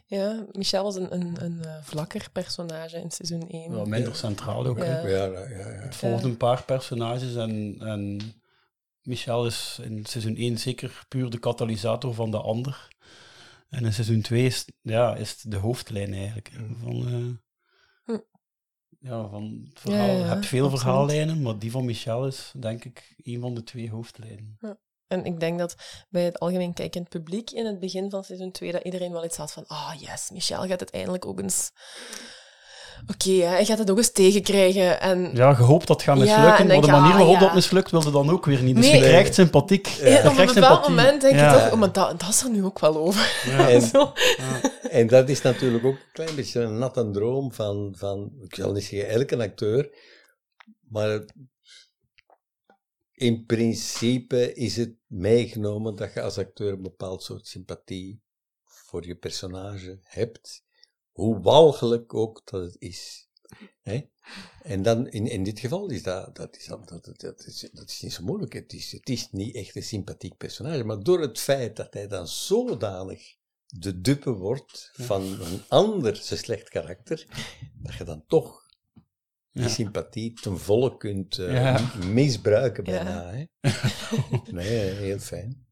Ja, 0.06 0.46
Michel 0.52 0.82
was 0.82 0.96
een, 0.96 1.14
een, 1.14 1.44
een 1.44 1.64
eh, 1.64 1.82
vlakker 1.82 2.28
personage 2.32 3.00
in 3.00 3.10
seizoen 3.10 3.48
1. 3.48 3.70
Wel 3.70 3.84
minder 3.84 4.14
centraal 4.16 4.66
ook. 4.66 4.78
Ja. 4.78 4.84
Ja, 4.84 5.24
ja, 5.24 5.48
ja. 5.48 5.48
ja. 5.48 5.64
Het 5.64 5.94
volgt 5.94 6.24
een 6.24 6.36
paar 6.36 6.64
personages 6.64 7.34
en, 7.34 7.76
en 7.78 8.20
Michel 9.02 9.46
is 9.46 9.78
in 9.82 10.06
seizoen 10.06 10.36
1 10.36 10.58
zeker 10.58 11.04
puur 11.08 11.30
de 11.30 11.38
katalysator 11.38 12.14
van 12.14 12.30
de 12.30 12.40
ander. 12.40 12.88
En 13.68 13.84
in 13.84 13.92
seizoen 13.92 14.20
2 14.20 14.44
is, 14.44 14.64
ja, 14.80 15.16
is 15.16 15.30
het 15.30 15.50
de 15.50 15.56
hoofdlijn 15.56 16.12
eigenlijk. 16.14 16.48
hè, 16.52 16.66
Van, 16.82 17.06
eh, 17.06 17.44
Hm. 18.04 18.20
ja, 18.98 19.28
van 19.28 19.66
het 19.68 19.80
verhaal. 19.80 20.06
Ja, 20.06 20.12
ja, 20.12 20.18
je 20.18 20.24
hebt 20.24 20.46
veel 20.46 20.62
absoluut. 20.64 20.82
verhaallijnen, 20.82 21.42
maar 21.42 21.58
die 21.58 21.70
van 21.70 21.84
Michel 21.84 22.26
is 22.26 22.52
denk 22.58 22.84
ik 22.84 23.14
een 23.22 23.40
van 23.40 23.54
de 23.54 23.62
twee 23.62 23.90
hoofdlijnen. 23.90 24.58
En 25.06 25.24
ik 25.24 25.40
denk 25.40 25.58
dat 25.58 26.04
bij 26.08 26.24
het 26.24 26.38
algemeen 26.38 26.72
kijkend 26.72 27.08
publiek 27.08 27.50
in 27.50 27.66
het 27.66 27.78
begin 27.80 28.10
van 28.10 28.24
seizoen 28.24 28.50
2 28.50 28.72
dat 28.72 28.82
iedereen 28.82 29.12
wel 29.12 29.24
iets 29.24 29.36
had 29.36 29.52
van 29.52 29.64
ah 29.66 29.94
yes, 29.98 30.30
Michel 30.30 30.66
gaat 30.66 30.80
het 30.80 30.90
eindelijk 30.90 31.26
ook 31.26 31.40
eens... 31.40 31.70
Oké, 33.10 33.30
hè, 33.30 33.46
hij 33.46 33.64
gaat 33.64 33.78
het 33.78 33.90
ook 33.90 33.96
eens 33.96 34.10
tegenkrijgen. 34.12 35.00
En 35.00 35.30
Ja, 35.34 35.54
gehoopt 35.54 35.86
dat 35.86 35.96
het 35.96 36.04
gaat 36.06 36.16
Ja, 36.16 36.22
mislukken, 36.24 36.58
en 36.58 36.66
maar 36.66 36.80
de 36.80 36.86
manier 37.00 37.10
ah, 37.12 37.16
waarop 37.16 37.34
ja. 37.34 37.40
dat 37.40 37.54
mislukt 37.54 37.90
wilde 37.90 38.10
dan 38.10 38.30
ook 38.30 38.44
weer 38.44 38.62
niet. 38.62 38.76
Dus 38.76 38.84
Nee. 38.84 38.94
je 38.94 39.00
krijgt 39.02 39.34
sympathiek. 39.34 39.86
je 39.86 40.08
Ja, 40.08 40.18
op 40.18 40.24
een 40.24 40.30
bepaald 40.30 40.50
sympathie. 40.50 40.94
moment 40.94 41.20
denk 41.20 41.34
Ja. 41.34 41.54
je 41.54 41.60
toch, 41.60 41.72
oh, 41.72 41.78
maar 41.78 41.92
dat, 41.92 42.20
dat 42.20 42.28
is 42.28 42.42
er 42.42 42.50
nu 42.50 42.64
ook 42.64 42.78
wel 42.78 42.96
over. 42.96 43.42
Ja. 43.46 43.68
En-. 43.70 43.90
En 44.90 45.06
dat 45.06 45.28
is 45.28 45.42
natuurlijk 45.42 45.84
ook 45.84 45.94
een 45.94 46.12
klein 46.12 46.34
beetje 46.34 46.60
een 46.60 46.78
natte 46.78 47.10
droom 47.10 47.52
van, 47.52 47.94
van 47.96 48.32
ik 48.42 48.54
zal 48.54 48.72
niet 48.72 48.84
zeggen 48.84 49.08
elke 49.08 49.36
acteur, 49.38 49.90
maar 50.88 51.24
in 53.12 53.44
principe 53.46 54.52
is 54.54 54.76
het 54.76 54.94
meegenomen 55.06 55.94
dat 55.96 56.12
je 56.12 56.22
als 56.22 56.38
acteur 56.38 56.72
een 56.72 56.82
bepaald 56.82 57.22
soort 57.22 57.46
sympathie 57.46 58.20
voor 58.64 59.06
je 59.06 59.14
personage 59.16 59.98
hebt, 60.02 60.64
hoe 61.16 61.40
walgelijk 61.40 62.14
ook 62.14 62.42
dat 62.44 62.62
het 62.62 62.76
is. 62.78 63.28
Hè? 63.82 64.08
En 64.62 64.82
dan, 64.82 65.08
in, 65.08 65.26
in 65.26 65.42
dit 65.42 65.58
geval 65.60 65.88
is 65.90 66.02
dat, 66.02 66.36
dat, 66.36 66.56
is, 66.56 66.64
dat, 66.66 66.88
dat, 66.88 67.20
dat, 67.20 67.46
is, 67.46 67.68
dat 67.72 67.90
is 67.90 68.00
niet 68.00 68.12
zo 68.12 68.22
moeilijk. 68.24 68.52
Het 68.52 68.72
is, 68.72 68.92
het 68.92 69.08
is 69.08 69.30
niet 69.30 69.54
echt 69.54 69.76
een 69.76 69.82
sympathiek 69.82 70.36
personage, 70.36 70.84
maar 70.84 71.02
door 71.02 71.20
het 71.20 71.38
feit 71.38 71.76
dat 71.76 71.94
hij 71.94 72.06
dan 72.08 72.28
zodanig 72.28 73.34
de 73.66 74.00
dupe 74.00 74.30
wordt 74.32 74.90
van 74.92 75.22
een 75.22 75.62
ander 75.68 76.16
zijn 76.16 76.38
slecht 76.38 76.68
karakter, 76.68 77.26
dat 77.82 77.94
je 77.94 78.04
dan 78.04 78.24
toch 78.26 78.64
die 79.52 79.62
Ja. 79.62 79.68
sympathie 79.68 80.32
ten 80.32 80.58
volle 80.58 80.96
kunt 80.96 81.38
eh, 81.38 81.52
Ja. 81.52 81.94
misbruiken 82.04 82.84
Ja. 82.84 82.90
bijna. 83.04 83.30
Hè? 83.32 83.44
nee, 84.52 84.90
heel 84.90 85.18
fijn. 85.18 85.65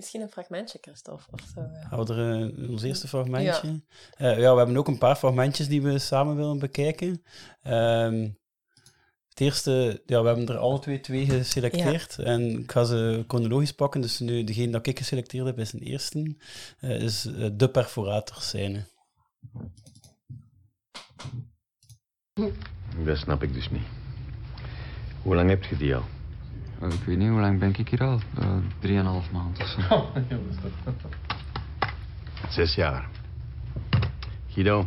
Misschien 0.00 0.20
een 0.20 0.30
fragmentje, 0.30 0.78
Christophe. 0.80 1.24
Of 1.30 1.40
zo. 1.54 1.60
ja. 1.60 1.88
Gaan 1.88 2.04
we 2.04 2.14
er 2.14 2.52
eh, 2.58 2.70
ons 2.70 2.82
eerste 2.82 3.08
fragmentje? 3.08 3.80
Ja. 4.18 4.28
ja, 4.30 4.52
we 4.52 4.58
hebben 4.58 4.76
ook 4.76 4.88
een 4.88 4.98
paar 4.98 5.16
fragmentjes 5.16 5.68
die 5.68 5.82
we 5.82 5.98
samen 5.98 6.36
willen 6.36 6.58
bekijken. 6.58 7.22
Ehm, 7.62 8.28
het 9.28 9.40
eerste, 9.40 10.02
ja, 10.06 10.20
we 10.20 10.26
hebben 10.26 10.48
er 10.48 10.56
alle 10.56 10.78
twee 10.78 11.00
twee 11.00 11.26
geselecteerd. 11.26 12.18
En 12.18 12.58
ik 12.58 12.72
ga 12.72 12.84
ze 12.84 13.24
chronologisch 13.28 13.72
pakken. 13.72 14.00
Dus 14.00 14.18
nu, 14.18 14.44
degene 14.44 14.72
dat 14.72 14.86
ik 14.86 14.98
geselecteerd 14.98 15.46
heb 15.46 15.58
is 15.58 15.72
een 15.72 15.80
eerste. 15.82 16.36
eh, 16.80 17.02
is 17.02 17.24
eh, 17.26 17.48
de 17.52 17.68
perforator 17.70 18.36
scène. 18.42 18.84
Dat 23.04 23.16
snap 23.18 23.42
ik 23.42 23.54
dus 23.54 23.70
niet. 23.70 23.86
Hoe 25.22 25.34
lang 25.34 25.48
heb 25.48 25.64
je 25.64 25.76
die 25.76 25.94
al? 25.96 26.04
Oh, 26.80 26.92
ik 26.92 27.00
weet 27.04 27.18
niet, 27.18 27.28
hoe 27.28 27.40
lang 27.40 27.58
ben 27.58 27.74
ik 27.76 27.88
hier 27.88 28.02
al? 28.02 28.20
Eh, 28.38 28.48
Drieënhalf 28.78 29.30
maand 29.30 29.58
of 29.60 29.66
zo. 29.66 30.10
Zes 32.48 32.74
jaar. 32.74 33.08
Guido, 34.48 34.86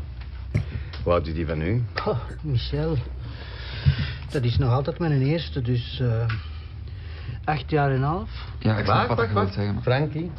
hoe 1.04 1.14
oud 1.14 1.28
is 1.28 1.34
die 1.34 1.46
van 1.46 1.62
u? 1.62 1.84
Oh, 2.06 2.20
Michel. 2.42 2.98
Dat 4.30 4.44
is 4.44 4.58
nog 4.58 4.72
altijd 4.72 5.00
mijn 5.00 5.22
eerste, 5.22 5.62
dus 5.62 6.00
eh, 6.00 6.26
acht 7.44 7.70
jaar 7.70 7.90
en 7.90 7.96
een 7.96 8.04
half. 8.04 8.30
Ja, 8.60 8.78
ik 8.78 8.86
snap 8.86 9.08
wat 9.08 9.28
je 9.28 9.34
wilt 9.34 9.54
zeggen. 9.54 9.74
maar- 9.74 9.84
Frankie? 9.84 10.32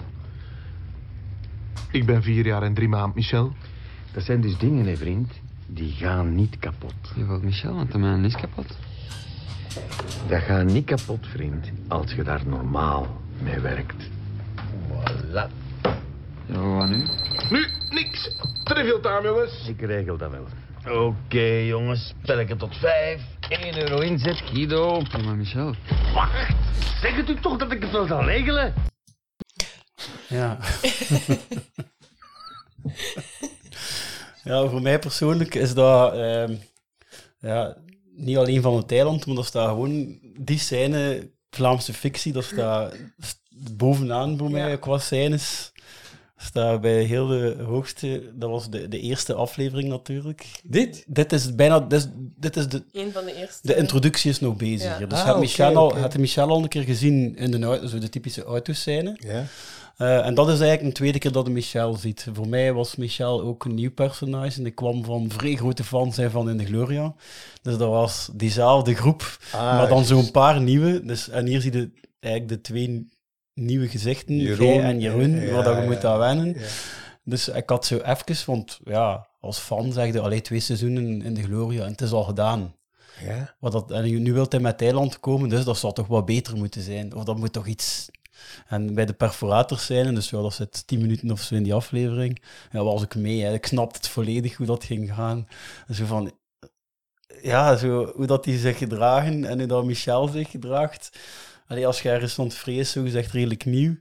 Ik 1.90 2.06
ben 2.06 2.22
vier 2.22 2.46
jaar 2.46 2.62
en 2.62 2.74
drie 2.74 2.88
maanden, 2.88 3.12
Michel. 3.14 3.52
Dat 4.12 4.24
zijn 4.24 4.40
dus 4.40 4.58
dingen, 4.58 4.86
hè, 4.86 4.96
vriend. 4.96 5.32
Die 5.66 5.92
gaan 5.92 6.34
niet 6.34 6.58
kapot. 6.58 6.94
Je 7.16 7.26
wilt 7.26 7.42
Michel, 7.42 7.74
want 7.74 7.92
de 7.92 7.98
mijn 7.98 8.24
is 8.24 8.34
kapot. 8.34 8.76
Dat 10.28 10.42
gaat 10.42 10.64
niet 10.64 10.84
kapot, 10.84 11.26
vriend, 11.26 11.66
als 11.88 12.12
je 12.12 12.22
daar 12.22 12.46
normaal 12.46 13.20
mee 13.42 13.58
werkt. 13.58 14.08
Voilà. 14.88 15.46
Ja, 16.46 16.58
wat 16.60 16.88
nu? 16.88 17.04
Nu, 17.50 17.66
niks. 17.88 18.30
Trivial 18.64 19.00
time, 19.00 19.22
jongens. 19.22 19.68
Ik 19.68 19.80
regel 19.80 20.16
dat 20.16 20.30
wel. 20.30 20.46
Oké, 21.06 21.42
jongens. 21.44 22.14
Spelletje 22.22 22.56
tot 22.56 22.76
vijf. 22.76 23.20
1 23.48 23.78
euro 23.78 24.00
inzet, 24.00 24.36
Guido. 24.36 25.02
Ja, 25.10 25.18
maar 25.18 25.36
Michel. 25.36 25.74
Wacht. 26.14 26.54
Zeg 27.00 27.16
het 27.16 27.28
u 27.28 27.40
toch 27.40 27.56
dat 27.56 27.72
ik 27.72 27.82
het 27.82 27.90
wel 27.90 28.06
zal 28.06 28.24
regelen? 28.24 28.74
Ja. 30.28 30.58
ja, 34.44 34.66
voor 34.66 34.82
mij 34.82 34.98
persoonlijk 34.98 35.54
is 35.54 35.74
dat 35.74 36.12
ehm, 36.12 36.54
ja, 37.38 37.76
niet 38.16 38.36
alleen 38.36 38.62
van 38.62 38.76
het 38.76 38.92
eiland, 38.92 39.26
maar 39.26 39.34
dat 39.36 39.46
staat 39.46 39.68
gewoon 39.68 40.18
die 40.40 40.58
scène, 40.58 41.30
Vlaamse 41.50 41.92
fictie, 41.92 42.32
dat 42.32 42.44
staat 42.44 42.94
bovenaan 43.72 44.38
voor 44.38 44.50
mij 44.50 44.70
Ja. 44.70 44.76
qua 44.76 44.98
scènes. 44.98 45.72
Staat 46.36 46.80
bij 46.80 47.02
heel 47.02 47.26
de 47.26 47.56
hoogste, 47.66 48.30
dat 48.34 48.50
was 48.50 48.70
de, 48.70 48.88
de 48.88 49.00
eerste 49.00 49.34
aflevering 49.34 49.88
natuurlijk. 49.88 50.46
Dit? 50.62 51.04
Dit 51.06 51.32
is 51.32 51.54
bijna, 51.54 51.80
dit 51.80 51.98
is, 52.00 52.06
dit 52.16 52.56
is 52.56 52.68
de, 52.68 52.82
Een 52.92 53.12
van 53.12 53.24
de 53.24 53.34
eerste. 53.34 53.66
de 53.66 53.76
introductie 53.76 54.30
is 54.30 54.40
nog 54.40 54.56
bezig. 54.56 54.98
Ja. 54.98 55.06
Dus 55.06 55.18
Ah, 55.18 55.24
had, 55.24 55.38
Michel 55.38 55.76
al, 55.76 55.96
had 55.98 56.18
Michel 56.18 56.48
al 56.48 56.62
een 56.62 56.68
keer 56.68 56.82
gezien 56.82 57.36
in 57.36 57.50
de, 57.50 57.82
zo 57.88 57.98
de 57.98 58.08
typische 58.08 58.44
autoscène. 58.44 59.16
Ja. 59.20 59.44
Eh, 59.96 60.26
en 60.26 60.34
dat 60.34 60.46
is 60.48 60.52
eigenlijk 60.58 60.82
een 60.82 60.92
tweede 60.92 61.18
keer 61.18 61.32
dat 61.32 61.46
je 61.46 61.52
Michel 61.52 61.94
ziet. 61.94 62.26
Voor 62.32 62.48
mij 62.48 62.72
was 62.72 62.96
Michel 62.96 63.42
ook 63.42 63.64
een 63.64 63.74
nieuw 63.74 63.90
personage. 63.92 64.58
En 64.58 64.66
ik 64.66 64.74
kwam 64.74 65.04
van 65.04 65.30
vrij 65.30 65.54
grote 65.56 65.84
fan 65.84 66.12
zijn 66.12 66.30
van 66.30 66.50
In 66.50 66.56
de 66.56 66.64
Gloria. 66.64 67.14
Dus 67.62 67.76
dat 67.76 67.88
was 67.88 68.30
diezelfde 68.32 68.94
groep, 68.94 69.38
Ah, 69.52 69.60
maar 69.60 69.88
dan 69.88 70.04
zo'n 70.04 70.30
paar 70.30 70.60
nieuwe. 70.60 71.04
Dus, 71.04 71.28
en 71.28 71.46
hier 71.46 71.60
zie 71.60 71.72
je 71.72 71.90
eigenlijk 72.20 72.54
de 72.54 72.60
twee 72.60 73.08
nieuwe 73.54 73.88
gezichten, 73.88 74.36
Jeroen, 74.36 74.80
en 74.80 75.00
Jeroen, 75.00 75.40
ja, 75.40 75.52
waar 75.52 75.64
dat 75.64 75.74
je 75.76 75.80
ja, 75.82 75.86
moet 75.86 76.04
aan 76.04 76.18
wennen. 76.18 76.46
ja. 76.46 76.66
Dus 77.24 77.48
ik 77.48 77.68
had 77.68 77.86
zo 77.86 77.98
even, 77.98 78.36
want 78.46 78.80
ja, 78.84 79.28
als 79.40 79.58
fan 79.58 79.92
zegde 79.92 80.20
alleen 80.20 80.42
twee 80.42 80.60
seizoenen 80.60 81.22
in 81.22 81.34
de 81.34 81.42
Gloria 81.42 81.84
en 81.84 81.90
het 81.90 82.00
is 82.00 82.12
al 82.12 82.22
gedaan. 82.24 82.74
Ja. 83.24 83.54
Wat 83.60 83.72
dat, 83.72 83.90
en 83.90 84.04
nu 84.04 84.18
nu 84.18 84.32
wil 84.32 84.46
hij 84.48 84.60
met 84.60 84.78
Thailand 84.78 85.20
komen, 85.20 85.48
dus 85.48 85.64
dat 85.64 85.78
zal 85.78 85.92
toch 85.92 86.06
wat 86.06 86.24
beter 86.24 86.56
moeten 86.56 86.82
zijn. 86.82 87.14
Of 87.14 87.24
dat 87.24 87.36
moet 87.36 87.52
toch 87.52 87.66
iets... 87.66 88.08
En 88.66 88.94
bij 88.94 89.06
de 89.06 89.12
perforators 89.12 89.86
zijn, 89.86 90.14
dus 90.14 90.30
ja, 90.30 90.42
dat 90.42 90.54
zit 90.54 90.86
tien 90.86 91.00
minuten 91.00 91.30
of 91.30 91.40
zo 91.40 91.54
in 91.54 91.62
die 91.62 91.74
aflevering, 91.74 92.42
ja, 92.72 92.82
was 92.82 93.02
ik 93.02 93.14
mee. 93.14 93.42
Hè. 93.42 93.52
Ik 93.52 93.66
snapte 93.66 93.96
het 93.96 94.08
volledig 94.08 94.56
hoe 94.56 94.66
dat 94.66 94.84
ging 94.84 95.14
gaan. 95.14 95.48
Zo 95.90 96.04
van... 96.04 96.32
Ja, 97.42 97.76
zo, 97.76 98.12
hoe 98.16 98.26
dat 98.26 98.44
die 98.44 98.58
zich 98.58 98.78
gedragen 98.78 99.44
en 99.44 99.58
hoe 99.58 99.66
dat 99.66 99.84
Michel 99.84 100.28
zich 100.28 100.50
gedraagt. 100.50 101.18
Allee, 101.66 101.86
als 101.86 102.02
je 102.02 102.10
ergens 102.10 102.32
stond 102.32 102.54
vrees, 102.54 102.90
zo 102.90 103.02
gezegd 103.02 103.32
redelijk 103.32 103.64
nieuw. 103.64 103.96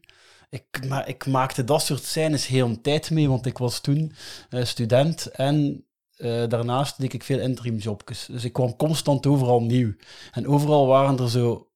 Ik, 0.50 0.88
maar 0.88 1.08
ik 1.08 1.26
maakte 1.26 1.64
dat 1.64 1.82
soort 1.82 2.04
scènes 2.04 2.48
heel 2.48 2.66
een 2.66 2.82
tijd 2.82 3.12
mee, 3.12 3.30
want 3.30 3.46
ik 3.46 3.58
was 3.58 3.80
toen 3.80 4.14
eh, 4.50 4.64
student 4.64 5.26
en 5.26 5.86
eh, 6.16 6.44
daarnaast 6.48 7.00
deed 7.00 7.14
ik 7.14 7.24
veel 7.24 7.40
interimjobjes. 7.40 8.26
Dus 8.26 8.44
ik 8.44 8.54
kwam 8.54 8.76
constant 8.76 9.26
overal 9.26 9.62
nieuw. 9.62 9.94
En 10.32 10.48
overal 10.48 10.88
waren 10.88 11.20
er 11.20 11.30
zo 11.30 11.68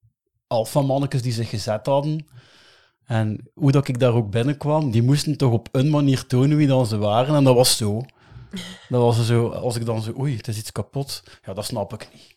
alfamannetjes 0.47 1.21
die 1.21 1.31
zich 1.31 1.49
gezet 1.49 1.85
hadden. 1.85 2.27
En 3.05 3.49
hoe 3.53 3.71
dat 3.71 3.87
ik 3.87 3.99
daar 3.99 4.13
ook 4.13 4.29
binnenkwam, 4.29 4.91
die 4.91 5.03
moesten 5.03 5.37
toch 5.37 5.51
op 5.51 5.69
een 5.71 5.89
manier 5.89 6.25
tonen 6.25 6.57
wie 6.57 6.67
dan 6.67 6.85
ze 6.85 6.97
waren. 6.97 7.35
En 7.35 7.43
dat 7.43 7.55
was 7.55 7.77
zo. 7.77 8.05
Dat 8.89 9.01
was 9.01 9.25
zo, 9.25 9.49
als 9.49 9.75
ik 9.75 9.85
dan 9.85 10.01
zo, 10.01 10.13
oei, 10.19 10.37
het 10.37 10.47
is 10.47 10.57
iets 10.57 10.71
kapot. 10.71 11.23
Ja, 11.45 11.53
dat 11.53 11.65
snap 11.65 11.93
ik 11.93 12.09
niet. 12.13 12.35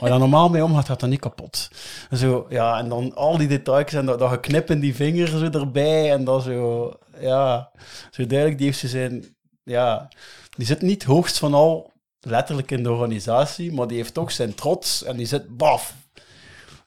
Maar 0.00 0.10
dat 0.10 0.18
normaal 0.18 0.48
mee 0.48 0.64
omgaat, 0.64 0.86
gaat 0.86 1.00
dat 1.00 1.08
niet 1.10 1.20
kapot. 1.20 1.70
En 2.10 2.16
Zo, 2.16 2.46
ja, 2.48 2.78
en 2.78 2.88
dan 2.88 3.14
al 3.14 3.36
die 3.36 3.48
details 3.48 3.92
en 3.92 4.06
dat, 4.06 4.18
dat 4.18 4.70
in 4.70 4.80
die 4.80 4.94
vinger 4.94 5.28
zo 5.28 5.44
erbij. 5.44 6.12
En 6.12 6.24
dat 6.24 6.42
zo, 6.42 6.92
ja, 7.20 7.70
zo 8.10 8.26
duidelijk, 8.26 8.58
die 8.58 8.66
heeft 8.66 8.78
ze 8.78 8.88
zijn, 8.88 9.36
ja, 9.62 10.08
die 10.56 10.66
zit 10.66 10.82
niet 10.82 11.04
hoogst 11.04 11.38
van 11.38 11.54
al 11.54 11.92
letterlijk 12.20 12.70
in 12.70 12.82
de 12.82 12.90
organisatie, 12.90 13.72
maar 13.72 13.86
die 13.86 13.96
heeft 13.96 14.14
toch 14.14 14.32
zijn 14.32 14.54
trots 14.54 15.04
en 15.04 15.16
die 15.16 15.26
zit 15.26 15.56
baf. 15.56 15.94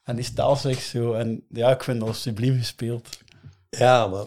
En 0.10 0.16
die 0.16 0.56
zich 0.56 0.82
zo. 0.82 1.14
En 1.14 1.46
ja, 1.50 1.72
ik 1.72 1.84
vind 1.84 2.00
dat 2.00 2.16
subliem 2.16 2.58
gespeeld. 2.58 3.18
Ja, 3.70 4.08
maar 4.08 4.26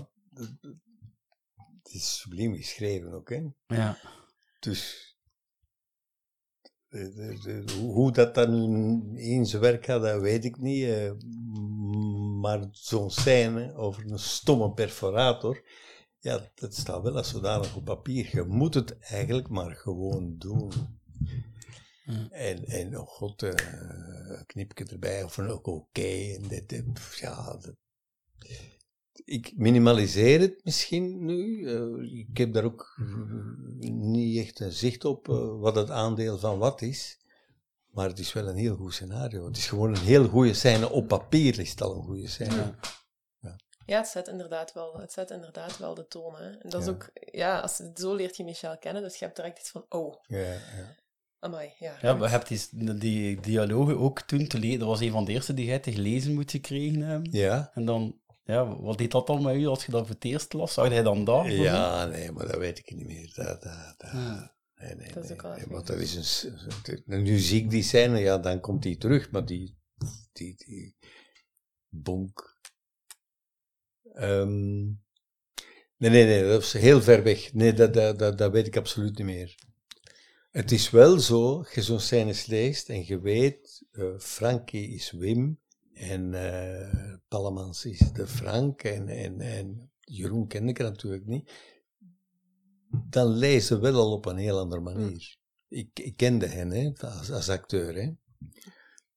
het 1.82 1.92
is 1.92 2.18
subliem 2.20 2.54
geschreven 2.54 3.12
ook, 3.12 3.28
hè. 3.30 3.42
Ja. 3.66 3.98
Dus 4.60 5.10
de- 6.88 7.12
de- 7.14 7.38
de- 7.64 7.72
hoe- 7.72 7.92
hoe 7.92 8.12
dat 8.12 8.34
dan 8.34 8.52
in 9.16 9.46
zijn 9.46 9.62
werk 9.62 9.84
gaat, 9.84 10.02
dat 10.02 10.20
weet 10.20 10.44
ik 10.44 10.56
niet. 10.56 10.84
eh, 10.84 11.12
maar 12.40 12.66
zo'n 12.70 13.10
scène 13.10 13.74
over 13.74 14.10
een 14.10 14.18
stomme 14.18 14.72
perforator, 14.72 15.62
ja, 16.18 16.50
dat 16.54 16.74
staat 16.74 17.02
wel 17.02 17.16
als 17.16 17.28
zodanig 17.28 17.76
op 17.76 17.84
papier. 17.84 18.28
Je 18.32 18.42
moet 18.42 18.74
het 18.74 18.98
eigenlijk 18.98 19.48
maar 19.48 19.74
gewoon 19.76 20.34
doen. 20.38 20.72
En, 22.30 22.64
en 22.64 22.98
oh 22.98 23.06
god, 23.06 23.42
eh, 23.42 23.50
een 24.38 24.46
knipje 24.46 24.84
erbij, 24.84 25.22
of 25.22 25.36
een 25.36 25.48
ook 25.48 25.66
oké. 25.66 26.34
en 26.36 26.48
dit, 26.48 26.82
ja, 27.20 27.56
dat- 27.56 27.76
ik 29.24 29.52
minimaliseer 29.56 30.40
het 30.40 30.64
misschien 30.64 31.24
nu. 31.24 31.66
Eh, 31.68 32.18
ik 32.18 32.36
heb 32.38 32.52
daar 32.52 32.64
ook 32.64 32.96
niet 33.90 34.38
echt 34.46 34.60
een 34.60 34.72
zicht 34.72 35.04
op 35.04 35.28
eh, 35.28 35.58
wat 35.60 35.74
het 35.74 35.90
aandeel 35.90 36.38
van 36.38 36.58
wat 36.58 36.82
is. 36.82 37.20
Maar 37.86 38.08
het 38.08 38.18
is 38.18 38.32
wel 38.32 38.48
een 38.48 38.56
heel 38.56 38.76
goed 38.76 38.94
scenario. 38.94 39.46
Het 39.46 39.56
is 39.56 39.66
gewoon 39.68 39.88
een 39.94 40.00
heel 40.02 40.28
goede 40.28 40.54
scène. 40.54 40.90
Op 40.90 41.08
papier 41.08 41.58
is 41.58 41.70
het 41.70 41.80
al 41.82 41.94
een 41.96 42.02
goede 42.04 42.28
scène. 42.28 42.74
Ja, 43.86 43.98
het 43.98 44.08
zet 44.08 44.28
inderdaad 44.28 44.72
wel, 44.72 44.98
het 44.98 45.12
zet 45.12 45.30
inderdaad 45.30 45.78
wel 45.78 45.94
de 45.94 46.06
toon. 46.06 46.34
Hè. 46.36 46.50
En 46.50 46.70
dat 46.70 46.80
is 46.80 46.86
Ja. 46.86 46.92
ook, 46.92 47.10
ja, 47.32 47.60
als, 47.60 47.76
zo 47.94 48.14
leert 48.14 48.36
je 48.36 48.44
Michel 48.44 48.78
kennen, 48.78 49.02
dus 49.02 49.16
je 49.18 49.24
hebt 49.24 49.36
direct 49.36 49.58
iets 49.58 49.70
van, 49.70 49.84
oh, 49.88 50.14
Ja, 50.26 50.38
ja. 50.52 50.96
Amai, 51.42 51.72
ja. 51.78 51.96
Ja, 52.02 52.10
goed. 52.10 52.20
we 52.20 52.28
hebben 52.28 52.48
die, 52.74 52.98
die 52.98 53.40
dialogen 53.40 53.98
ook 53.98 54.20
toen 54.20 54.46
te 54.46 54.58
lezen. 54.58 54.78
Dat 54.78 54.88
was 54.88 55.00
een 55.00 55.10
van 55.10 55.24
de 55.24 55.32
eerste 55.32 55.54
die 55.54 55.66
jij 55.66 55.78
te 55.78 55.92
gelezen 55.92 56.34
moet 56.34 56.50
gekregen 56.50 57.00
hebben. 57.02 57.32
Ja. 57.32 57.70
En 57.74 57.84
dan, 57.84 58.20
ja, 58.44 58.80
wat 58.80 58.98
deed 58.98 59.10
dat 59.10 59.26
dan 59.26 59.42
met 59.42 59.54
u 59.54 59.66
als 59.66 59.84
je 59.84 59.92
dat 59.92 60.06
voor 60.06 60.14
het 60.14 60.24
eerst 60.24 60.52
las? 60.52 60.72
Zag 60.72 60.88
jij 60.88 61.02
dan 61.02 61.24
dat? 61.24 61.46
Ja, 61.46 62.06
nee, 62.06 62.32
maar 62.32 62.46
dat 62.46 62.56
weet 62.56 62.78
ik 62.78 62.94
niet 62.94 63.06
meer. 63.06 63.32
Dat, 63.34 63.62
dat, 63.62 63.94
dat, 63.98 64.10
Ja. 64.12 64.54
nee, 64.74 64.94
nee, 64.94 65.12
Dat 65.12 65.22
is 65.22 65.28
nee, 65.28 65.42
ook 65.42 65.56
nee, 65.56 65.66
want 65.68 65.86
dat 65.86 65.98
is 65.98 66.42
een, 67.06 67.22
nu 67.22 67.38
zie 67.38 67.62
ik 67.62 67.70
die 67.70 67.82
scène, 67.82 68.18
ja, 68.18 68.38
dan 68.38 68.60
komt 68.60 68.82
die 68.82 68.96
terug, 68.96 69.30
maar 69.30 69.46
die, 69.46 69.76
die, 70.32 70.54
die 70.56 70.96
bonk. 71.88 72.56
Ehm, 74.14 74.84
nee, 75.96 76.10
nee, 76.10 76.24
nee, 76.24 76.42
dat 76.42 76.62
is 76.62 76.72
heel 76.72 77.02
ver 77.02 77.22
weg. 77.22 77.52
Nee, 77.52 77.72
dat, 77.72 77.94
dat, 77.94 78.18
dat, 78.18 78.38
dat 78.38 78.52
weet 78.52 78.66
ik 78.66 78.76
absoluut 78.76 79.18
niet 79.18 79.26
meer. 79.26 79.70
Het 80.52 80.72
is 80.72 80.90
wel 80.90 81.18
zo, 81.18 81.64
je 81.74 81.82
zo'n 81.82 82.00
scènes 82.00 82.46
leest 82.46 82.88
en 82.88 83.06
je 83.06 83.20
weet, 83.20 83.82
eh, 83.90 84.18
Frankie 84.18 84.88
is 84.88 85.10
Wim 85.10 85.60
en 85.92 86.34
Pallemans 87.28 87.84
is 87.84 87.98
de 88.12 88.26
Frank 88.26 88.82
en, 88.82 89.08
en, 89.08 89.40
en 89.40 89.90
Jeroen 90.00 90.46
kende 90.46 90.70
ik 90.70 90.78
natuurlijk 90.78 91.26
niet, 91.26 91.50
dan 93.10 93.38
je 93.38 93.78
wel 93.78 93.94
al 93.94 94.12
op 94.12 94.26
een 94.26 94.36
heel 94.36 94.58
andere 94.58 94.80
manier. 94.80 95.36
Ik, 95.68 95.98
ik 95.98 96.16
kende 96.16 96.46
hen 96.46 96.70
hè, 96.70 96.92
als, 96.98 97.30
als 97.30 97.48
acteur. 97.48 97.94
Hè. 97.94 98.10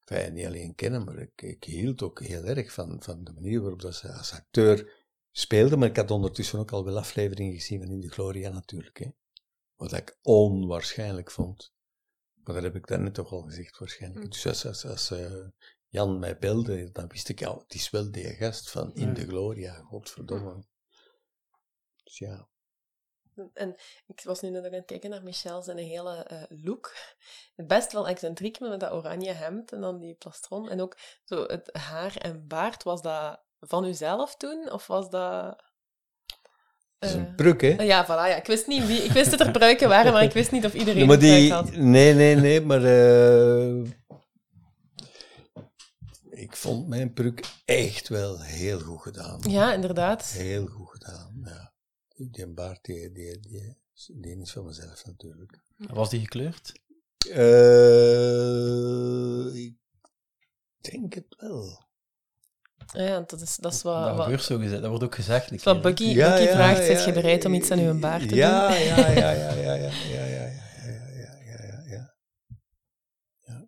Enfin, 0.05 0.33
niet 0.33 0.45
alleen 0.45 0.75
kennen, 0.75 1.03
maar 1.03 1.17
ik, 1.17 1.41
ik 1.41 1.63
hield 1.63 2.01
ook 2.01 2.21
heel 2.23 2.43
erg 2.43 2.73
van, 2.73 3.03
van 3.03 3.23
de 3.23 3.33
manier 3.33 3.61
waarop 3.61 3.81
dat 3.81 3.95
ze 3.95 4.13
als 4.13 4.33
acteur 4.33 5.05
speelde. 5.31 5.77
Maar 5.77 5.89
ik 5.89 5.95
had 5.95 6.11
ondertussen 6.11 6.59
ook 6.59 6.71
al 6.71 6.85
wel 6.85 6.97
afleveringen 6.97 7.53
gezien 7.53 7.81
van 7.81 7.91
In 7.91 7.99
de 7.99 8.11
Gloria 8.11 8.49
natuurlijk. 8.49 8.97
Hè. 8.97 9.09
Wat 9.91 9.99
ik 9.99 10.17
onwaarschijnlijk 10.21 11.31
vond. 11.31 11.73
Maar 12.43 12.53
dat 12.53 12.63
heb 12.63 12.75
ik 12.75 12.87
daarnet 12.87 13.13
toch 13.13 13.31
al 13.31 13.41
gezegd 13.41 13.77
waarschijnlijk. 13.77 14.31
Dus 14.31 14.47
als, 14.47 14.65
als, 14.65 14.85
als 14.85 15.11
eh, 15.11 15.47
Jan 15.87 16.19
mij 16.19 16.37
belde, 16.37 16.91
dan 16.91 17.07
wist 17.07 17.29
ik 17.29 17.43
al, 17.43 17.59
het 17.59 17.73
is 17.73 17.89
wel 17.89 18.11
die 18.11 18.33
gast 18.33 18.69
van 18.69 18.93
In 18.93 19.13
de 19.13 19.27
Gloria, 19.27 19.73
godverdomme. 19.73 20.65
Dus 22.03 22.17
ja. 22.17 22.47
En 23.53 23.75
ik 24.07 24.21
was 24.23 24.41
nu 24.41 24.49
net 24.49 24.65
aan 24.65 24.73
het 24.73 24.85
kijken 24.85 25.09
naar 25.09 25.23
Michel 25.23 25.61
zijn 25.61 25.77
hele 25.77 26.23
eh, 26.23 26.43
look. 26.49 26.93
Best 27.55 27.91
wel 27.91 28.07
excentriek 28.07 28.59
met 28.59 28.79
dat 28.79 28.91
oranje 28.91 29.31
hemd 29.31 29.71
en 29.71 29.81
dan 29.81 29.99
die 29.99 30.15
plastron. 30.15 30.69
En 30.69 30.81
ook 30.81 30.97
zo 31.23 31.43
het 31.43 31.69
haar 31.77 32.15
en 32.17 32.47
baard, 32.47 32.83
was 32.83 33.01
dat 33.01 33.43
van 33.59 33.85
uzelf 33.85 34.35
toen? 34.35 34.71
Of 34.71 34.87
was 34.87 35.09
dat... 35.09 35.73
Dat 36.99 37.09
is 37.09 37.15
eh, 37.15 37.21
een 37.21 37.35
pruk, 37.35 37.61
hè? 37.61 37.69
Ja, 37.83 38.05
voilà. 38.05 38.07
Ja. 38.07 38.35
Ik 38.35 38.45
wist 38.45 38.67
niet 38.67 38.87
wie... 38.87 39.03
Ik 39.03 39.11
wist 39.11 39.31
dat 39.31 39.39
er 39.39 39.51
pruiken 39.51 39.89
waren, 39.89 40.13
maar 40.13 40.23
ik 40.23 40.31
wist 40.33 40.51
niet 40.51 40.65
of 40.65 40.73
iedereen 40.73 41.07
Nee, 41.07 41.17
die, 41.17 41.51
had. 41.51 41.75
nee, 41.75 42.13
nee, 42.13 42.35
nee, 42.35 42.61
maar 42.61 42.83
eh, 42.83 43.77
ik 46.29 46.55
vond 46.55 46.87
mijn 46.87 47.13
pruk 47.13 47.45
echt 47.65 48.07
wel 48.07 48.41
heel 48.41 48.79
goed 48.79 49.01
gedaan. 49.01 49.39
Ja, 49.49 49.73
inderdaad. 49.73 50.25
Heel 50.25 50.65
goed 50.67 50.89
gedaan, 50.89 51.41
ja. 51.43 51.73
Die, 52.15 52.29
die 52.29 52.47
baard, 52.47 52.83
die, 52.83 53.11
die, 53.11 53.39
die, 53.39 53.77
die 54.13 54.41
is 54.41 54.51
van 54.51 54.65
mezelf 54.65 55.05
natuurlijk. 55.05 55.63
Was 55.77 56.09
die 56.09 56.19
gekleurd? 56.19 56.71
Eh, 57.31 57.45
ik 59.63 59.75
denk 60.81 61.13
het 61.13 61.35
wel. 61.37 61.84
Ja, 62.93 63.23
dat 63.27 63.41
is, 63.41 63.55
dat 63.55 63.73
is 63.73 63.81
wat... 63.81 64.05
dat 64.05 64.15
wat- 64.15 64.23
gebeurt 64.23 64.43
zo 64.43 64.57
gezegd. 64.57 64.81
Dat 64.81 64.89
wordt 64.89 65.03
ook 65.03 65.15
gezegd. 65.15 65.51
een 65.51 65.57
dat 65.63 65.75
is 65.75 65.81
wat 65.81 65.95
keer, 65.95 66.13
hè. 66.23 66.29
Bucky, 66.29 66.43
Bucky 66.43 66.53
vraagt, 66.53 66.85
zit 66.85 67.03
je 67.03 67.11
bereid 67.11 67.45
om 67.45 67.53
iets 67.53 67.71
aan 67.71 67.79
uw 67.79 67.99
baard 67.99 68.29
te 68.29 68.35
ja, 68.35 68.67
doen? 68.67 68.77
Ja, 68.77 68.95
ja, 68.95 69.09
ja, 69.09 69.31
ja, 69.31 69.31
ja, 69.31 69.51
ja, 69.51 69.73
ja, 69.73 69.75
ja, 69.75 70.25
ja, 70.25 70.25
ja, 70.25 70.49
ja, 71.15 71.37
ja, 71.45 71.83
ja, 71.85 72.13
ja. 73.47 73.67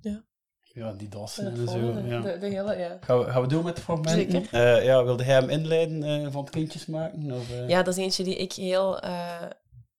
Ja. 0.00 0.24
Ja, 0.62 0.92
die 0.92 1.08
dassen 1.08 1.46
En 1.46 1.68
zo. 1.68 1.78
Ja. 1.78 2.20
de, 2.20 2.38
de 2.38 2.46
hele, 2.46 2.76
ja. 2.76 2.98
Gaan, 3.00 3.18
we, 3.18 3.30
gaan 3.30 3.42
we 3.42 3.48
door 3.48 3.64
met 3.64 3.76
de 3.76 3.82
fragmenten? 3.82 4.42
Zeker. 4.42 4.76
Eh, 4.76 4.84
ja, 4.84 5.04
wilde 5.04 5.24
hij 5.24 5.34
hem 5.34 5.48
inleiden 5.48 6.02
eh, 6.02 6.26
van 6.30 6.40
het 6.44 6.50
kindjes 6.50 6.86
maken? 6.86 7.32
Of, 7.32 7.50
eh? 7.50 7.68
Ja, 7.68 7.82
dat 7.82 7.96
is 7.96 8.04
eentje 8.04 8.24
die 8.24 8.36
ik 8.36 8.52
heel... 8.52 9.00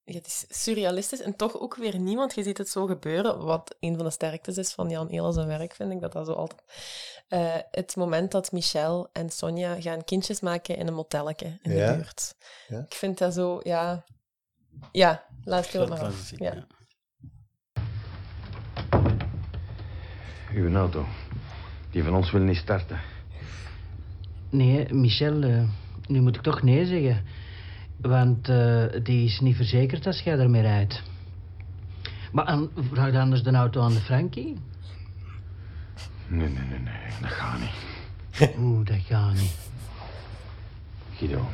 ja, 0.10 0.14
het 0.18 0.28
is 0.28 0.46
surrealistisch 0.50 1.22
en 1.22 1.36
toch 1.36 1.60
ook 1.60 1.76
weer 1.76 2.00
niemand. 2.00 2.36
Je 2.36 2.44
ziet 2.44 2.58
het 2.58 2.70
zo 2.70 2.86
gebeuren, 2.86 3.44
wat 3.46 3.76
een 3.80 3.96
van 3.96 4.06
de 4.06 4.12
sterktes 4.12 4.58
is 4.58 4.72
van 4.74 4.90
Jan 4.90 5.08
Eelen 5.08 5.34
zijn 5.34 5.48
werk, 5.48 5.74
vind 5.74 5.92
ik, 5.92 6.00
dat 6.02 6.12
dat 6.12 6.26
zo 6.26 6.34
altijd... 6.34 6.62
Eh, 7.28 7.56
het 7.72 7.96
moment 7.96 8.32
dat 8.32 8.52
Michel 8.52 9.10
en 9.14 9.30
Sonja 9.30 9.82
gaan 9.82 10.04
kindjes 10.04 10.40
maken 10.40 10.78
in 10.78 10.88
een 10.88 10.94
motelletje 10.94 11.58
in 11.62 11.72
Ja. 11.72 11.92
de 11.92 11.96
buurt. 11.98 12.36
Ja. 12.68 12.80
Ik 12.80 12.94
vind 12.94 13.18
dat 13.18 13.34
zo, 13.34 13.60
ja... 13.64 14.04
Ja, 14.92 15.24
laat 15.44 15.72
het 15.72 15.90
maar 15.90 16.00
af. 16.00 16.14
zien, 16.14 16.44
Ja. 16.44 16.54
ja. 16.54 16.66
Uw 20.54 20.76
auto. 20.76 21.06
Die 21.92 22.04
van 22.04 22.16
ons 22.16 22.32
wil 22.32 22.42
niet 22.42 22.58
starten. 22.58 23.00
Nee, 24.50 24.94
Michel, 24.94 25.44
eh, 25.44 25.64
nu 26.08 26.22
moet 26.22 26.36
ik 26.36 26.42
toch 26.42 26.62
nee 26.62 26.86
zeggen. 26.86 27.26
Want 28.02 28.50
eh, 28.50 28.84
die 29.04 29.26
is 29.26 29.40
niet 29.40 29.56
verzekerd 29.56 30.06
als 30.06 30.20
jij 30.20 30.40
ermee 30.40 30.62
rijdt. 30.62 31.04
Maar 32.32 32.46
aan, 32.46 32.70
vraag 32.92 33.12
dan 33.12 33.22
anders 33.22 33.44
de 33.44 33.52
auto 33.52 33.82
aan 33.82 33.94
de 33.94 34.00
Frankie. 34.00 34.58
Nee, 36.28 36.50
nee, 36.50 36.64
nee, 36.70 36.80
nee. 36.80 37.22
Dat 37.22 37.32
gaat 37.32 37.60
niet. 37.60 38.56
Oeh, 38.60 38.86
dat 38.86 39.00
gaat 39.06 39.34
niet. 39.34 39.58
Guido, 41.16 41.46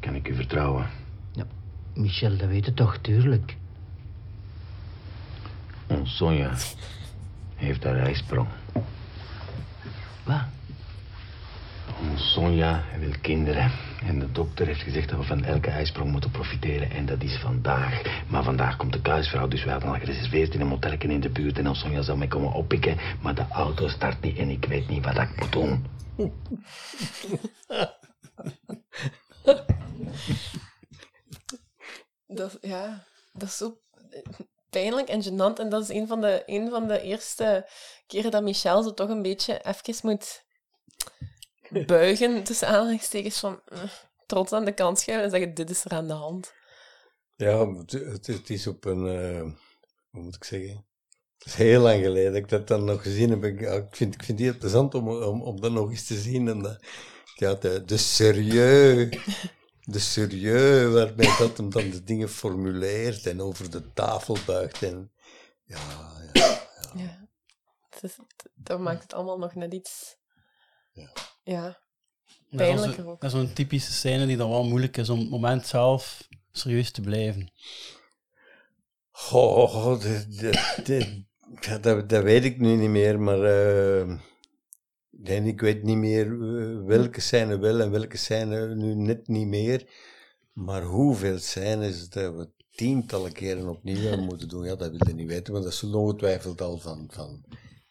kan 0.00 0.14
ik 0.14 0.28
u 0.28 0.34
vertrouwen? 0.34 0.86
Ja, 1.32 1.44
Michel, 1.94 2.36
dat 2.36 2.48
weet 2.48 2.64
je 2.64 2.74
toch, 2.74 2.98
tuurlijk. 2.98 3.56
Ons 5.86 6.16
Sonja 6.16 6.54
heeft 7.54 7.84
een 7.84 7.94
rijsprong. 7.94 8.48
Wat? 10.24 10.42
Sonja 12.16 12.84
wil 12.98 13.12
kinderen. 13.20 13.70
En 14.06 14.18
de 14.18 14.32
dokter 14.32 14.66
heeft 14.66 14.82
gezegd 14.82 15.08
dat 15.08 15.18
we 15.18 15.24
van 15.24 15.44
elke 15.44 15.70
ijsprong 15.70 16.10
moeten 16.10 16.30
profiteren. 16.30 16.90
En 16.90 17.06
dat 17.06 17.22
is 17.22 17.36
vandaag. 17.36 18.02
Maar 18.28 18.42
vandaag 18.42 18.76
komt 18.76 18.92
de 18.92 19.00
kuisvrouw, 19.00 19.48
dus 19.48 19.64
we 19.64 19.70
hadden 19.70 19.88
al 19.88 19.98
gereserveerd 19.98 20.54
in 20.54 20.60
een 20.60 20.66
motelken 20.66 21.10
in 21.10 21.20
de 21.20 21.30
buurt. 21.30 21.58
En 21.58 21.76
Sonja 21.76 22.02
zou 22.02 22.18
mij 22.18 22.26
komen 22.26 22.52
oppikken. 22.52 22.98
Maar 23.22 23.34
de 23.34 23.46
auto 23.50 23.88
start 23.88 24.20
niet 24.20 24.38
en 24.38 24.48
ik 24.48 24.64
weet 24.64 24.88
niet 24.88 25.04
wat 25.04 25.16
ik 25.16 25.40
moet 25.40 25.52
doen. 25.52 25.86
Dat, 32.26 32.58
ja, 32.60 33.04
dat 33.32 33.48
is 33.48 33.56
zo 33.56 33.78
pijnlijk 34.70 35.08
en 35.08 35.22
gênant. 35.22 35.60
En 35.60 35.68
dat 35.68 35.82
is 35.82 35.88
een 35.88 36.06
van 36.06 36.20
de, 36.20 36.42
een 36.46 36.70
van 36.70 36.88
de 36.88 37.02
eerste 37.02 37.68
keren 38.06 38.30
dat 38.30 38.42
Michel 38.42 38.82
zo 38.82 38.94
toch 38.94 39.08
een 39.08 39.22
beetje 39.22 39.60
even 39.64 39.94
moet 40.02 40.44
buigen, 41.86 42.44
tussen 42.44 42.68
aanhalingstekens 42.68 43.38
van 43.38 43.60
eh, 43.64 43.82
trots 44.26 44.52
aan 44.52 44.64
de 44.64 44.74
kant 44.74 44.98
schuiven 44.98 45.24
en 45.24 45.30
zeggen, 45.30 45.54
dit 45.54 45.70
is 45.70 45.84
er 45.84 45.90
aan 45.90 46.06
de 46.06 46.12
hand. 46.12 46.52
Ja, 47.36 47.66
het, 47.86 48.50
is 48.50 48.66
op 48.66 48.84
een, 48.84 49.06
eh, 49.06 49.40
hoe 50.10 50.22
moet 50.22 50.34
ik 50.34 50.44
zeggen? 50.44 50.86
Het 51.38 51.46
is 51.46 51.54
heel 51.54 51.80
lang 51.80 52.02
geleden 52.02 52.32
dat 52.32 52.42
ik 52.42 52.48
dat 52.48 52.68
dan 52.68 52.84
nog 52.84 53.02
gezien 53.02 53.30
heb. 53.30 53.44
Ik, 53.44 53.60
ja, 53.60 53.72
ik, 53.72 53.96
vind, 53.96 54.14
ik 54.14 54.22
vind 54.22 54.38
het 54.38 54.48
heel 54.48 54.58
plezant 54.58 54.94
om, 54.94 55.08
om, 55.08 55.42
om 55.42 55.60
dat 55.60 55.72
nog 55.72 55.90
eens 55.90 56.06
te 56.06 56.14
zien. 56.14 56.48
En 56.48 56.62
dat, 56.62 56.78
ja, 57.34 57.54
de, 57.54 57.84
de 57.84 57.96
serieus, 57.96 59.18
de 59.80 59.98
serieus 59.98 60.92
waarmee 60.92 61.36
dat 61.38 61.56
hem 61.56 61.70
dan 61.70 61.90
de 61.90 62.02
dingen 62.02 62.28
formuleert 62.28 63.26
en 63.26 63.40
over 63.40 63.70
de 63.70 63.92
tafel 63.92 64.36
buigt. 64.46 64.82
En, 64.82 65.12
ja, 65.64 65.78
ja, 66.32 66.60
Ja. 66.94 67.28
Het 67.90 68.02
is, 68.02 68.18
dat 68.54 68.80
maakt 68.80 69.02
het 69.02 69.14
allemaal 69.14 69.38
nog 69.38 69.54
net 69.54 69.74
iets... 69.74 70.16
Ja. 70.92 71.12
Dat 72.50 72.60
is 72.60 72.66
Pijnlijker 72.66 73.04
zo- 73.04 73.10
ook. 73.10 73.20
Dat 73.20 73.32
is 73.32 73.38
zo'n 73.38 73.52
typische 73.52 73.92
scène 73.92 74.26
die 74.26 74.36
dan 74.36 74.50
wel 74.50 74.64
moeilijk 74.64 74.96
is 74.96 75.08
om 75.08 75.18
het 75.18 75.30
moment 75.30 75.66
zelf 75.66 76.28
serieus 76.52 76.90
te 76.90 77.00
blijven. 77.00 77.50
Goh, 79.10 79.84
dat, 80.02 80.26
dat, 80.40 80.86
dat, 80.86 81.06
ja, 81.60 81.78
dat, 81.78 82.08
dat 82.08 82.22
weet 82.22 82.44
ik 82.44 82.58
nu 82.58 82.76
niet 82.76 82.90
meer, 82.90 83.20
maar 83.20 83.42
eh, 83.44 84.16
nee, 85.10 85.42
ik 85.42 85.60
weet 85.60 85.82
niet 85.82 85.96
meer 85.96 86.26
eh, 86.26 86.84
welke 86.84 87.20
scène 87.20 87.58
wel 87.58 87.80
en 87.80 87.90
welke 87.90 88.16
scène 88.16 88.74
nu 88.74 88.94
net 88.94 89.28
niet 89.28 89.46
meer. 89.46 89.86
Maar 90.52 90.82
hoeveel 90.82 91.38
scènes 91.38 92.08
dat 92.08 92.34
we 92.34 92.50
tientallen 92.70 93.32
keren 93.32 93.68
opnieuw 93.68 94.00
hebben 94.00 94.24
moeten 94.26 94.48
doen, 94.48 94.64
ja, 94.64 94.74
dat 94.76 94.90
wil 94.90 95.08
je 95.08 95.14
niet 95.14 95.28
weten, 95.28 95.52
want 95.52 95.64
dat 95.64 95.74
zullen 95.74 95.98
ongetwijfeld 95.98 96.60
al 96.60 96.78
van, 96.78 97.08
van 97.12 97.44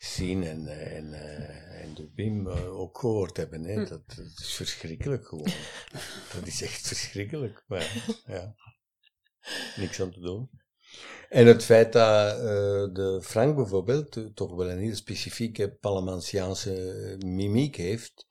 Sien 0.04 0.44
en, 0.44 0.68
eh, 0.68 0.98
en, 0.98 1.14
eh, 1.14 1.84
en 1.84 1.94
de 1.94 2.10
Wim 2.16 2.48
eh, 2.48 2.80
ook 2.80 2.98
gehoord 2.98 3.38
hebben. 3.38 3.64
Hè. 3.64 3.74
Hm. 3.74 3.86
Dat, 3.86 4.02
dat 4.16 4.40
is 4.40 4.54
verschrikkelijk 4.54 5.28
gewoon. 5.28 5.48
dat 6.34 6.48
is 6.48 6.62
echt 6.62 6.88
verschrikkelijk, 6.88 7.64
maar 7.68 8.12
ja, 8.26 8.56
niks 9.76 10.02
aan 10.02 10.12
te 10.12 10.20
doen. 10.20 10.50
En 11.30 11.48
het 11.48 11.64
feit 11.64 11.94
dat 11.94 12.38
de 12.96 13.20
Frank 13.24 13.56
bijvoorbeeld 13.56 14.36
toch 14.36 14.56
wel 14.56 14.70
een 14.70 14.80
heel 14.80 14.96
specifieke 14.96 15.72
Palamansiaanse 15.72 17.16
mimiek 17.26 17.76
heeft, 17.76 18.28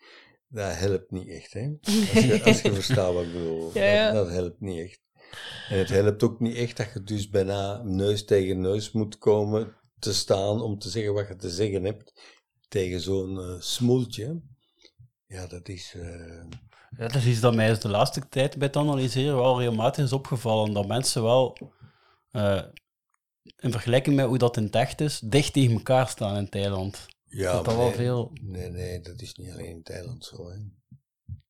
dat 0.49 0.77
helpt 0.77 1.11
niet 1.11 1.29
echt. 1.29 1.53
Hè? 1.53 1.71
Als, 1.81 2.25
je, 2.25 2.43
als 2.45 2.63
je 2.63 2.73
verstaat 2.73 3.15
wat 3.15 3.25
ik 3.25 3.33
bedoel. 3.33 3.71
Ja, 3.75 3.85
ja. 3.85 4.13
Dat, 4.13 4.25
dat 4.25 4.35
helpt 4.35 4.61
niet 4.61 4.79
echt. 4.79 5.01
En 5.69 5.79
het 5.79 5.89
helpt 5.89 6.23
ook 6.23 6.41
niet 6.41 6.57
echt 6.57 6.77
dat 6.77 6.93
je 6.93 7.03
dus 7.03 7.29
bijna 7.29 7.83
neus 7.83 8.25
tegen 8.25 8.61
neus 8.61 8.93
moet 8.93 9.19
komen 9.19 9.79
te 10.01 10.15
staan 10.15 10.61
om 10.63 10.79
te 10.79 10.91
zeggen 10.91 11.15
wat 11.15 11.29
je 11.29 11.37
te 11.37 11.51
zeggen 11.51 11.85
hebt 11.85 12.13
tegen 12.69 13.01
zo'n 13.01 13.39
eh, 13.39 13.61
smoeltje. 13.61 14.41
Ja, 15.27 15.47
dat 15.47 15.69
is... 15.69 15.95
eh, 15.97 16.45
Ja, 16.97 17.07
dat 17.07 17.15
is 17.15 17.27
iets 17.27 17.41
dat 17.41 17.55
mij 17.55 17.79
de 17.79 17.89
laatste 17.89 18.29
tijd 18.29 18.59
bij 18.59 18.67
het 18.67 18.77
analyseren 18.77 19.35
wel 19.37 19.59
regelmatig 19.59 20.05
is 20.05 20.13
opgevallen. 20.13 20.73
Dat 20.73 20.87
mensen 20.87 21.23
wel, 21.23 21.73
eh, 22.31 22.63
in 23.57 23.71
vergelijking 23.71 24.17
met 24.17 24.27
hoe 24.27 24.39
dat 24.39 24.57
in 24.57 24.65
het 24.65 24.75
echt 24.75 25.01
is, 25.01 25.19
dicht 25.19 25.53
tegen 25.53 25.73
elkaar 25.73 26.09
staan 26.09 26.37
in 26.37 26.49
Thailand. 26.49 27.07
Ja, 27.25 27.53
dat 27.53 27.65
dat 27.65 27.67
maar 27.67 27.77
wel 27.77 27.87
nee, 27.87 27.97
veel... 27.97 28.31
Nee, 28.43 28.71
nee, 28.71 29.01
dat 29.01 29.21
is 29.21 29.35
niet 29.35 29.51
alleen 29.53 29.67
in 29.67 29.83
Thailand 29.83 30.25
zo. 30.25 30.51
Hè. 30.51 30.57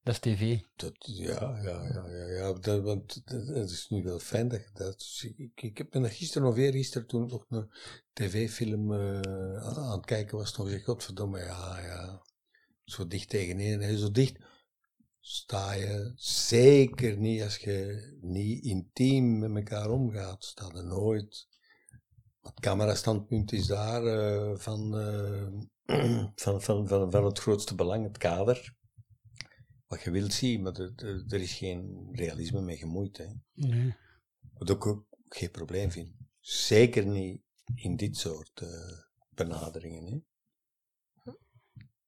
Dat 0.03 0.15
is 0.15 0.21
tv. 0.21 0.61
Dat, 0.77 0.95
ja, 1.01 1.61
ja, 1.63 1.87
ja, 1.87 2.09
ja, 2.09 2.27
ja 2.27 2.53
dat, 2.53 2.83
want 2.83 3.23
dat, 3.25 3.71
is 3.71 3.89
nu 3.89 4.03
wel 4.03 4.19
fijn 4.19 4.49
dat 4.49 4.71
dat... 4.73 5.23
Ik, 5.37 5.63
ik 5.63 5.79
heb 5.79 5.93
dat 5.93 6.11
gisteren 6.11 6.49
of 6.49 6.57
eergisteren, 6.57 7.07
toen 7.07 7.25
ik 7.25 7.31
nog 7.31 7.47
een 7.49 7.71
tv-film 8.13 8.93
eh, 8.93 9.21
aan, 9.53 9.93
het 9.93 10.07
kijken 10.07 10.39
was, 10.39 10.57
nog 10.57 10.67
gezegd, 10.67 10.85
godverdomme, 10.85 11.39
ja, 11.39 11.81
ja, 11.81 12.23
zo 12.85 13.07
dicht 13.07 13.29
tegenin. 13.29 13.81
En 13.81 13.99
zo 13.99 14.11
dicht 14.11 14.39
sta 15.21 15.73
je 15.73 16.13
zeker 16.17 17.17
niet 17.17 17.43
als 17.43 17.57
je 17.57 18.19
niet 18.21 18.65
intiem 18.65 19.39
met 19.39 19.57
elkaar 19.57 19.91
omgaat. 19.91 20.45
Sta 20.45 20.69
er 20.69 20.85
nooit. 20.85 21.49
Het 22.41 22.61
camerastandpunt 22.61 23.53
is 23.53 23.67
daar 23.67 24.05
eh, 24.05 24.57
van, 24.57 24.99
eh, 24.99 25.47
van, 26.35 26.63
van, 26.63 26.89
van, 26.89 27.11
van 27.11 27.25
het 27.25 27.39
grootste 27.39 27.75
belang, 27.75 28.05
het 28.05 28.19
kader. 28.19 28.79
Wat 29.91 30.03
je 30.03 30.11
wilt 30.11 30.33
zien, 30.33 30.63
maar 30.63 30.79
er, 30.79 30.93
er, 30.97 31.25
er 31.29 31.41
is 31.41 31.53
geen 31.53 32.09
realisme 32.13 32.61
mee 32.61 32.77
gemoeid. 32.77 33.17
Hè. 33.17 33.27
Nee. 33.55 33.95
Wat 34.53 34.71
ik 34.71 34.87
ook 34.87 35.07
geen 35.29 35.51
probleem 35.51 35.91
vind. 35.91 36.11
Zeker 36.41 37.07
niet 37.07 37.41
in 37.75 37.97
dit 37.97 38.17
soort 38.17 38.61
eh, 38.61 38.99
benaderingen. 39.35 40.07
Hè. 40.07 40.19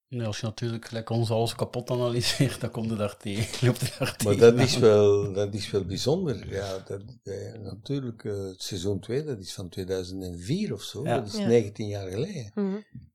Nee, 0.08 0.26
als 0.26 0.40
je 0.40 0.46
natuurlijk 0.46 0.84
gelijk 0.84 1.10
ons 1.10 1.30
alles 1.30 1.54
kapot 1.54 1.90
analyseert, 1.90 2.60
dan 2.60 2.70
komt 2.70 2.90
er 2.90 2.96
daar 2.96 3.16
tegen. 3.16 3.58
Loopt 3.66 3.80
er 3.80 3.96
daar 3.98 4.20
Maar 4.24 4.36
dat 4.36 4.58
is 4.58 4.76
wel, 4.76 5.32
dat 5.32 5.54
is 5.54 5.70
wel 5.70 5.84
bijzonder. 5.84 6.52
Ja, 6.52 6.78
dat, 6.78 7.02
eh, 7.22 7.52
natuurlijk, 7.52 8.24
eh, 8.24 8.44
het 8.44 8.62
seizoen 8.62 9.00
2, 9.00 9.24
dat 9.24 9.38
is 9.38 9.54
van 9.54 9.68
2004 9.68 10.72
of 10.72 10.82
zo. 10.82 11.04
Ja. 11.04 11.16
Dat 11.18 11.26
is 11.26 11.38
Ja. 11.38 11.46
19 11.46 11.86
jaar 11.86 12.10
geleden. 12.10 12.52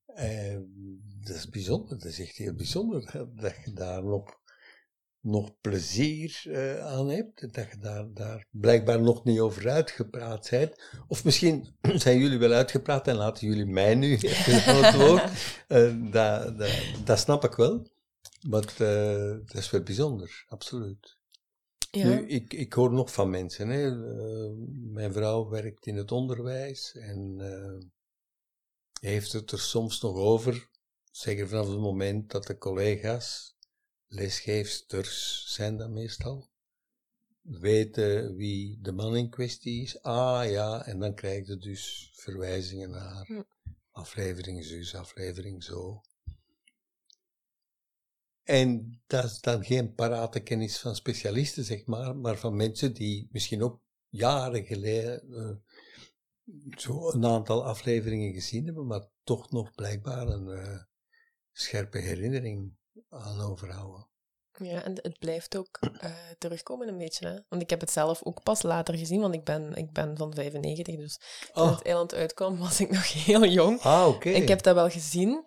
Eh, 0.06 0.58
dat 1.24 1.36
is 1.36 1.50
bijzonder, 1.50 1.90
dat 1.90 2.06
is 2.06 2.20
echt 2.20 2.38
heel 2.38 2.54
bijzonder 2.54 3.10
dat, 3.12 3.38
dat 3.38 3.56
je 3.66 3.74
daar 3.74 4.04
nog, 4.04 4.46
nog 5.22 5.60
plezier 5.62 6.42
eh, 6.46 6.86
aan 6.86 7.10
hebt. 7.10 7.54
Dat 7.54 7.72
je 7.72 7.78
daar, 7.80 8.14
daar 8.14 8.46
blijkbaar 8.50 9.02
nog 9.02 9.24
niet 9.24 9.40
over 9.40 9.70
uitgepraat 9.70 10.48
bent. 10.50 10.82
Of 11.08 11.24
misschien 11.24 11.76
zijn 12.06 12.20
jullie 12.20 12.38
wel 12.38 12.52
uitgepraat 12.52 13.08
en 13.08 13.16
laten 13.16 13.48
jullie 13.48 13.66
mij 13.66 13.96
nu 13.96 14.16
even 14.16 14.64
aan 14.74 14.84
het 14.84 14.96
woord. 14.96 15.32
Eh, 15.68 16.12
dat, 16.12 16.58
dat, 16.58 16.72
dat 17.06 17.20
snap 17.20 17.44
ik 17.44 17.54
wel. 17.54 17.88
Maar 18.50 18.74
eh, 18.78 19.38
dat 19.46 19.56
is 19.56 19.70
wel 19.70 19.84
bijzonder, 19.84 20.46
absoluut. 20.48 21.18
Ja. 21.92 22.08
Nu, 22.08 22.28
ik, 22.28 22.54
ik 22.54 22.74
hoor 22.74 22.94
nog 22.94 23.14
van 23.14 23.30
mensen. 23.30 23.70
Hè. 23.70 23.92
Mijn 24.92 25.14
vrouw 25.14 25.50
werkt 25.50 25.86
in 25.86 25.96
het 25.96 26.12
onderwijs 26.12 26.96
en 26.96 27.42
heeft 29.00 29.32
het 29.32 29.52
er 29.52 29.60
soms 29.60 30.02
nog 30.02 30.16
over. 30.16 30.70
Zeker 31.12 31.48
vanaf 31.48 31.68
het 31.68 31.80
moment 31.80 32.32
dat 32.32 32.48
de 32.48 32.58
collega's, 32.58 33.57
lesgeefsters 34.08 35.46
zijn 35.54 35.78
dat 35.78 35.90
meestal, 35.90 36.50
weten 37.42 38.36
wie 38.36 38.82
de 38.82 38.92
man 38.92 39.16
in 39.16 39.30
kwestie 39.30 39.82
is. 39.82 40.02
Ah 40.02 40.50
ja, 40.50 40.86
en 40.86 41.00
dan 41.00 41.16
krijg 41.16 41.48
je 41.48 41.58
dus 41.58 42.12
verwijzingen 42.14 42.90
naar 42.90 43.46
aflevering 43.92 44.66
zus, 44.66 44.96
aflevering 44.96 45.64
zo. 45.64 46.02
En 48.44 49.02
dat 49.08 49.24
is 49.24 49.42
dan 49.42 49.64
geen 49.64 49.94
parate 49.94 50.40
kennis 50.40 50.80
van 50.80 50.96
specialisten, 50.96 51.64
zeg 51.64 51.86
maar, 51.86 52.16
maar 52.16 52.38
van 52.38 52.56
mensen 52.56 52.94
die 52.94 53.28
misschien 53.32 53.64
ook 53.64 53.82
jaren 54.10 54.66
geleden 54.66 55.34
eh, 55.34 55.56
zo 56.78 57.12
een 57.12 57.26
aantal 57.26 57.66
afleveringen 57.66 58.34
gezien 58.34 58.66
hebben, 58.66 58.88
maar 58.88 59.08
toch 59.24 59.52
nog 59.52 59.72
blijkbaar 59.72 60.28
een 60.28 60.48
eh, 60.48 60.84
scherpe 61.52 61.98
herinnering 61.98 62.77
aan 63.10 63.42
overhouden. 63.42 64.08
Ja, 64.60 64.84
en 64.84 64.94
het 65.02 65.20
blijft 65.20 65.58
ook 65.58 65.78
eh, 66.00 66.12
terugkomen 66.38 66.88
een 66.88 66.98
beetje. 66.98 67.28
Hè? 67.28 67.38
Want 67.50 67.62
ik 67.62 67.70
heb 67.70 67.80
het 67.80 67.92
zelf 67.92 68.24
ook 68.24 68.44
pas 68.44 68.62
later 68.62 68.98
gezien, 68.98 69.22
want 69.22 69.34
ik 69.34 69.44
ben, 69.44 69.74
ik 69.76 69.92
ben 69.92 70.18
van 70.18 70.34
95, 70.34 70.96
dus 70.96 71.18
toen 71.54 71.64
Ah. 71.64 71.72
het 71.76 71.86
eiland 71.86 72.14
uitkwam 72.14 72.58
was 72.68 72.80
ik 72.80 72.90
nog 72.90 73.14
heel 73.14 73.46
jong. 73.46 73.82
Ah, 73.82 74.08
oké. 74.08 74.30
Ik 74.30 74.48
heb 74.48 74.62
dat 74.62 74.76
wel 74.76 74.90
gezien, 74.90 75.46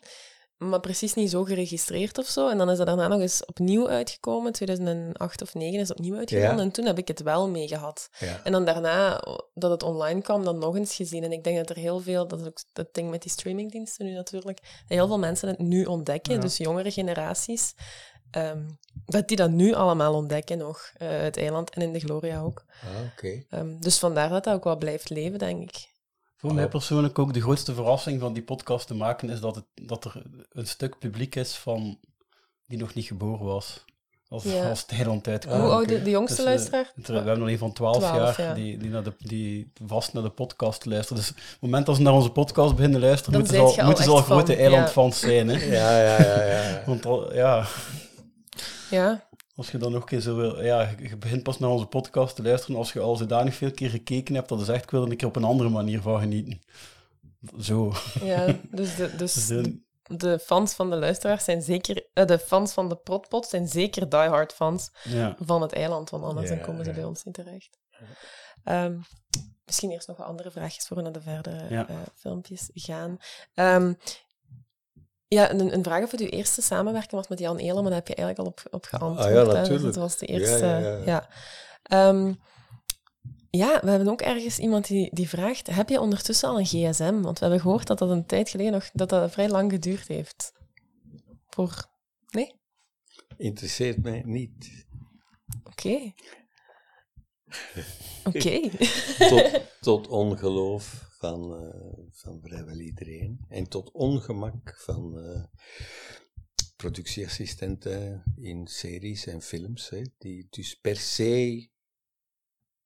maar 0.60 0.80
precies 0.80 1.14
niet 1.14 1.30
zo 1.30 1.44
geregistreerd 1.44 2.18
of 2.18 2.26
zo. 2.26 2.48
En 2.48 2.58
dan 2.58 2.70
is 2.70 2.76
dat 2.76 2.86
daarna 2.86 3.08
nog 3.08 3.20
eens 3.20 3.44
opnieuw 3.44 3.88
uitgekomen, 3.88 4.52
2008 4.52 5.42
of 5.42 5.48
2009 5.48 5.80
is 5.80 5.88
het 5.88 5.98
opnieuw 5.98 6.16
uitgekomen. 6.16 6.56
Ja. 6.56 6.62
En 6.62 6.70
toen 6.70 6.84
heb 6.84 6.98
ik 6.98 7.08
het 7.08 7.22
wel 7.22 7.48
mee 7.48 7.68
gehad. 7.68 8.08
Ja. 8.18 8.40
En 8.44 8.52
dan 8.52 8.64
daarna, 8.64 9.24
dat 9.54 9.70
het 9.70 9.82
online 9.82 10.22
kwam, 10.22 10.44
dan 10.44 10.58
nog 10.58 10.76
eens 10.76 10.94
gezien. 10.94 11.24
En 11.24 11.32
ik 11.32 11.44
denk 11.44 11.56
dat 11.56 11.70
er 11.70 11.76
heel 11.76 12.00
veel, 12.00 12.28
dat 12.28 12.40
is 12.40 12.46
ook 12.46 12.58
het 12.72 12.94
ding 12.94 13.10
met 13.10 13.22
die 13.22 13.30
streamingdiensten 13.30 14.06
nu 14.06 14.12
natuurlijk, 14.12 14.60
dat 14.62 14.96
heel 14.98 15.06
veel 15.06 15.18
mensen 15.18 15.48
het 15.48 15.58
nu 15.58 15.84
ontdekken, 15.84 16.34
Ja. 16.34 16.40
dus 16.40 16.56
jongere 16.56 16.90
generaties, 16.90 17.74
ehm, 18.30 18.62
dat 19.06 19.28
die 19.28 19.36
dat 19.36 19.50
nu 19.50 19.74
allemaal 19.74 20.14
ontdekken 20.14 20.58
nog, 20.58 20.90
eh, 20.96 21.08
het 21.20 21.36
eiland 21.36 21.70
en 21.70 21.82
in 21.82 21.92
de 21.92 22.00
Gloria 22.00 22.40
ook. 22.40 22.64
Ah. 22.82 23.32
Ehm, 23.50 23.78
dus 23.78 23.98
vandaar 23.98 24.28
dat 24.28 24.44
dat 24.44 24.54
ook 24.54 24.64
wel 24.64 24.76
blijft 24.76 25.10
leven, 25.10 25.38
denk 25.38 25.62
ik. 25.62 25.88
Voor 26.40 26.54
mij 26.54 26.68
persoonlijk 26.68 27.18
ook 27.18 27.32
de 27.34 27.40
grootste 27.40 27.74
verrassing 27.74 28.20
van 28.20 28.32
die 28.32 28.42
podcast 28.42 28.86
te 28.86 28.94
maken 28.94 29.30
is 29.30 29.40
dat, 29.40 29.54
het, 29.54 29.64
dat 29.74 30.04
er 30.04 30.22
een 30.50 30.66
stuk 30.66 30.98
publiek 30.98 31.34
is 31.36 31.56
van 31.56 31.98
die 32.66 32.78
nog 32.78 32.94
niet 32.94 33.04
geboren 33.06 33.46
was. 33.46 33.84
Als, 34.28 34.44
Ja. 34.44 34.68
als 34.68 34.80
het 34.80 34.90
eiland 34.90 35.28
uitkwam. 35.28 35.60
Hoe 35.60 35.70
oud 35.70 35.88
de, 35.88 36.02
de 36.02 36.10
jongste 36.10 36.34
Dus, 36.36 36.44
eh, 36.44 36.50
luisteraar? 36.50 36.92
we 36.94 37.12
hebben 37.12 37.40
er 37.40 37.48
een 37.48 37.58
van 37.58 37.72
12, 37.72 37.96
12, 37.96 38.36
jaar 38.36 38.46
ja. 38.48 38.54
die, 38.54 38.76
die, 38.78 38.90
naar 38.90 39.02
de, 39.02 39.14
die 39.18 39.72
vast 39.86 40.12
naar 40.12 40.22
de 40.22 40.30
podcast 40.30 40.84
luisteren. 40.84 41.22
Dus 41.22 41.30
op 41.30 41.36
het 41.36 41.60
moment 41.60 41.86
dat 41.86 41.96
ze 41.96 42.02
naar 42.02 42.12
onze 42.12 42.30
podcast 42.30 42.74
beginnen 42.74 43.00
luisteren, 43.00 43.32
Dan 43.32 43.40
moeten 43.40 43.56
ze 43.74 43.80
al, 43.80 43.86
moeten 43.86 44.04
ze 44.04 44.10
al 44.10 44.16
grote 44.22 44.52
van, 44.52 44.60
eilandfans 44.60 45.20
zijn. 45.20 45.48
Hè? 45.48 45.64
Ja, 45.64 46.00
ja, 46.00 46.22
ja, 46.22 46.42
ja. 46.44 46.82
Want 46.86 47.06
al- 47.06 47.34
ja, 47.34 47.66
Ja, 48.90 49.28
als 49.60 49.70
je 49.70 49.78
dan 49.78 49.92
nog 49.92 50.00
een 50.00 50.08
keer 50.08 50.20
zo 50.20 50.36
wil... 50.36 50.62
Ja, 50.62 50.94
je 50.98 51.16
begint 51.16 51.42
pas 51.42 51.58
naar 51.58 51.70
onze 51.70 51.86
podcast 51.86 52.36
te 52.36 52.42
luisteren 52.42 52.76
als 52.76 52.92
je 52.92 53.00
al 53.00 53.16
zodanig 53.16 53.54
veel 53.54 53.70
keer 53.70 53.90
gekeken 53.90 54.34
hebt, 54.34 54.48
dat 54.48 54.60
is 54.60 54.68
echt, 54.68 54.82
ik 54.84 54.90
wil 54.90 55.02
er 55.04 55.10
een 55.10 55.16
keer 55.16 55.28
op 55.28 55.36
een 55.36 55.44
andere 55.44 55.68
manier 55.68 56.00
van 56.00 56.20
genieten. 56.20 56.60
Zo. 57.60 57.92
ja 58.22 58.56
dus, 58.70 58.96
de, 58.96 59.16
dus 59.16 59.46
de, 59.46 59.80
de 60.02 60.38
fans 60.38 60.74
van 60.74 60.90
de 60.90 60.96
luisteraars 60.96 61.44
zijn 61.44 61.62
zeker... 61.62 62.06
eh, 62.12 62.26
de 62.26 62.38
fans 62.38 62.72
van 62.72 62.88
de 62.88 62.96
Protpot 62.96 63.46
zijn 63.46 63.68
zeker 63.68 64.08
diehard 64.08 64.52
fans 64.52 64.90
Ja. 65.02 65.36
van 65.38 65.62
het 65.62 65.72
eiland, 65.72 66.10
want 66.10 66.24
anders 66.24 66.48
Ja, 66.48 66.54
dan 66.54 66.64
komen 66.64 66.84
ze 66.84 66.90
ja. 66.90 66.96
bij 66.96 67.04
ons 67.04 67.24
niet 67.24 67.34
terecht. 67.34 67.78
Ehm, 68.64 68.98
misschien 69.64 69.90
eerst 69.90 70.08
nog 70.08 70.16
wat 70.16 70.26
andere 70.26 70.50
vraagjes 70.50 70.86
voor 70.86 70.96
we 70.96 71.02
naar 71.02 71.12
de 71.12 71.20
verdere 71.20 71.66
Ja. 71.74 71.88
eh, 71.88 71.96
filmpjes 72.16 72.70
gaan. 72.74 73.16
Ehm, 73.54 73.92
ja, 75.34 75.50
een, 75.50 75.74
een 75.74 75.84
vraag 75.84 76.04
of 76.04 76.10
het 76.10 76.20
uw 76.20 76.26
eerste 76.26 76.62
samenwerking 76.62 77.12
was 77.12 77.28
met 77.28 77.38
Jan 77.38 77.56
maar 77.56 77.82
daar 77.82 77.92
heb 77.92 78.08
je 78.08 78.14
eigenlijk 78.14 78.38
al 78.38 78.46
op, 78.46 78.62
op 78.70 78.84
geantwoord. 78.84 79.26
Ah 79.26 79.32
ja. 79.32 79.44
Dus 79.44 79.52
natuurlijk. 79.52 79.84
het 79.84 79.96
was 79.96 80.16
de 80.16 80.26
eerste... 80.26 80.66
ja, 80.66 80.78
ja. 80.78 80.98
ja. 81.04 81.28
Ehm, 81.82 82.32
ja, 83.50 83.80
we 83.82 83.90
hebben 83.90 84.08
ook 84.08 84.20
ergens 84.20 84.58
iemand 84.58 84.86
die, 84.86 85.14
die 85.14 85.28
vraagt, 85.28 85.66
heb 85.66 85.88
je 85.88 86.00
ondertussen 86.00 86.48
al 86.48 86.58
een 86.58 86.66
gsm? 86.66 87.20
Want 87.20 87.38
we 87.38 87.44
hebben 87.44 87.60
gehoord 87.60 87.86
dat 87.86 87.98
dat 87.98 88.10
een 88.10 88.26
tijd 88.26 88.48
geleden 88.48 88.72
nog, 88.72 88.90
dat 88.92 89.08
dat 89.08 89.32
vrij 89.32 89.48
lang 89.48 89.72
geduurd 89.72 90.08
heeft. 90.08 90.52
Voor... 91.48 91.86
Nee? 92.30 92.54
Interesseert 93.36 94.02
mij 94.02 94.22
niet. 94.24 94.86
Oké. 95.64 96.12
Oké. 98.24 98.60
tot, 99.30 99.60
tot 99.80 100.08
ongeloof 100.08 101.09
van, 101.20 101.56
eh, 101.56 102.04
van 102.10 102.40
vrijwel 102.40 102.78
iedereen. 102.78 103.44
En 103.48 103.68
tot 103.68 103.90
ongemak 103.90 104.76
van 104.78 105.18
eh, 105.18 105.44
productieassistenten 106.76 108.24
in 108.36 108.66
series 108.66 109.26
en 109.26 109.42
films, 109.42 109.92
die 110.18 110.46
dus 110.50 110.74
per 110.74 110.96
se 110.96 111.68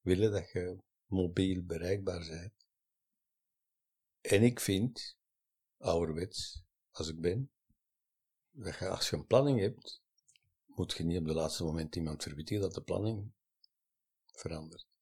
willen 0.01 0.33
dat 0.33 0.51
je 0.51 0.83
mobiel 1.07 1.65
bereikbaar 1.65 2.29
bent. 2.29 2.67
En 4.21 4.43
ik 4.43 4.61
vind, 4.61 5.19
ouderwets, 5.79 6.65
als 6.91 7.09
ik 7.09 7.21
ben, 7.21 7.51
dat 8.51 8.79
je 8.79 8.89
als 8.89 9.11
je 9.11 9.17
een 9.17 9.27
planning 9.27 9.61
hebt, 9.61 10.03
moet 10.67 10.93
je 10.93 11.05
niet 11.05 11.19
op 11.19 11.27
de 11.27 11.35
laatste 11.35 11.65
moment 11.65 11.97
iemand 11.97 12.23
verwittigen 12.23 12.63
dat 12.63 12.75
de 12.75 12.83
planning 12.83 13.33
verandert. 14.27 14.94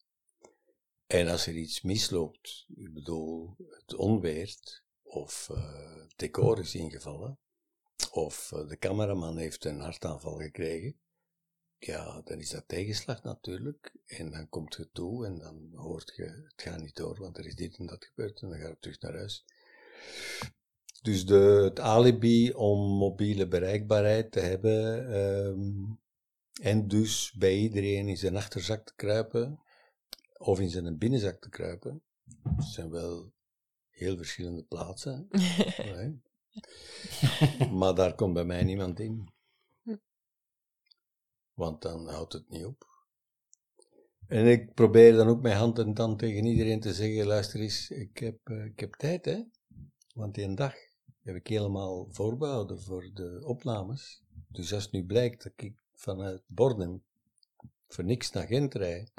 En 1.07 1.29
als 1.29 1.47
er 1.47 1.55
iets 1.55 1.83
misloopt, 1.83 2.67
ik 2.75 2.95
bedoel, 2.95 3.57
het 3.71 3.95
onweert, 3.95 4.85
of 5.03 5.49
eh, 5.51 5.97
het 5.97 6.13
decor 6.17 6.59
is 6.59 6.75
ingevallen, 6.75 7.39
of 8.11 8.53
eh, 8.53 8.69
de 8.69 8.79
cameraman 8.79 9.37
heeft 9.37 9.65
een 9.65 9.81
hartaanval 9.81 10.37
gekregen, 10.37 10.97
ja, 11.87 12.21
dan 12.25 12.39
is 12.39 12.51
dat 12.51 12.69
tegenslag 12.69 13.23
natuurlijk. 13.23 13.93
En 14.07 14.31
dan 14.31 14.49
komt 14.49 14.75
je 14.75 14.91
toe 14.93 15.27
en 15.27 15.39
dan 15.39 15.71
hoort 15.75 16.13
je, 16.17 16.25
het 16.25 16.63
gaat 16.63 16.81
niet 16.81 16.97
door, 16.97 17.19
want 17.19 17.39
er 17.39 17.47
is 17.47 17.55
dit 17.55 17.77
en 17.77 17.87
dat 17.87 18.05
gebeurd 18.05 18.41
en 18.41 18.49
dan 18.49 18.59
ga 18.59 18.69
je 18.69 18.77
terug 18.81 19.01
naar 19.01 19.17
huis. 19.17 19.45
Dus 21.03 21.27
de, 21.27 21.61
het 21.65 21.81
alibi 21.81 22.53
om 22.53 22.97
mobiele 22.97 23.49
bereikbaarheid 23.49 24.33
te 24.33 24.41
hebben, 24.41 25.09
ehm, 25.13 25.95
en 26.63 26.89
dus 26.89 27.33
bij 27.33 27.57
iedereen 27.57 28.09
in 28.09 28.17
zijn 28.17 28.37
achterzak 28.37 28.87
te 28.87 28.95
kruipen, 28.95 29.61
of 30.43 30.61
in 30.61 30.71
zijn 30.71 30.99
binnenzak 30.99 31.41
te 31.41 31.49
kruipen, 31.49 32.03
dat 32.43 32.65
zijn 32.65 32.91
wel 32.91 33.33
heel 33.89 34.17
verschillende 34.17 34.63
plaatsen. 34.63 35.29
maar 37.79 37.95
daar 37.95 38.15
komt 38.15 38.35
bij 38.35 38.45
mij 38.45 38.65
niemand 38.65 39.01
in. 39.01 39.29
Want 41.55 41.83
dan 41.83 42.09
houdt 42.09 42.33
het 42.33 42.49
niet 42.49 42.65
op. 42.65 42.91
En 44.27 44.47
ik 44.47 44.75
probeer 44.75 45.13
dan 45.13 45.29
ook 45.29 45.43
mijn 45.43 45.57
hand 45.57 45.79
en 45.79 45.95
tand 45.95 46.19
tegen 46.19 46.45
iedereen 46.45 46.81
te 46.81 46.95
zeggen, 46.95 47.27
luister 47.27 47.61
eens, 47.61 47.91
ik 47.91 48.19
heb, 48.19 48.39
eh, 48.45 48.65
ik 48.65 48.81
heb 48.81 48.95
tijd 48.95 49.25
hè. 49.25 49.43
Want 50.15 50.35
die 50.35 50.55
dag 50.55 50.75
heb 51.23 51.35
ik 51.35 51.47
helemaal 51.47 52.07
voorbehouden 52.11 52.81
voor 52.81 53.11
de 53.15 53.43
opnames. 53.45 54.23
Dus 54.49 54.73
als 54.73 54.83
het 54.83 54.93
nu 54.93 55.05
blijkt 55.05 55.43
dat 55.43 55.53
ik 55.57 55.75
vanuit 55.95 56.43
Borden 56.47 57.05
voor 57.87 58.05
niks 58.05 58.31
naar 58.31 58.47
Gent 58.47 58.75
rijd, 58.75 59.13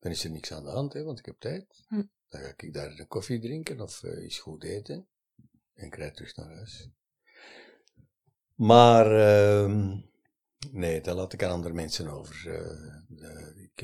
dan 0.00 0.10
is 0.10 0.24
er 0.24 0.30
niks 0.30 0.52
aan 0.52 0.64
de 0.64 0.70
hand, 0.70 0.92
hè, 0.92 1.02
want 1.02 1.18
ik 1.18 1.26
heb 1.26 1.38
tijd. 1.38 1.84
Hm. 1.88 2.02
Dan 2.28 2.40
ga 2.40 2.52
ik 2.56 2.72
daar 2.72 2.98
een 2.98 3.06
koffie 3.06 3.40
drinken 3.40 3.80
of 3.80 4.02
eh, 4.02 4.24
iets 4.24 4.38
goed 4.38 4.64
eten 4.64 5.08
en 5.74 5.86
ik 5.86 5.94
rijd 5.94 6.14
terug 6.14 6.36
naar 6.36 6.54
huis. 6.54 6.88
Maar 8.54 9.06
ehm, 9.06 10.00
nee, 10.70 11.00
dat 11.00 11.16
laat 11.16 11.32
ik 11.32 11.42
aan 11.42 11.50
andere 11.50 11.74
mensen 11.74 12.08
over. 12.08 12.48
Eh, 12.48 13.30
eh, 13.30 13.56
ik, 13.56 13.82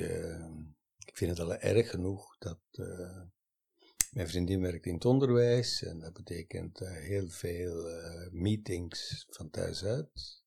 ik 1.06 1.16
vind 1.16 1.30
het 1.30 1.40
al 1.40 1.54
erg 1.54 1.90
genoeg 1.90 2.38
dat 2.38 2.60
mijn 4.10 4.28
vriendin 4.28 4.60
werkt 4.60 4.86
in 4.86 4.94
het 4.94 5.04
onderwijs 5.04 5.82
en 5.82 5.98
dat 5.98 6.12
betekent 6.12 6.78
heel 6.78 7.28
veel 7.28 7.84
meetings 8.30 9.26
van 9.28 9.50
thuis 9.50 9.84
uit. 9.84 10.44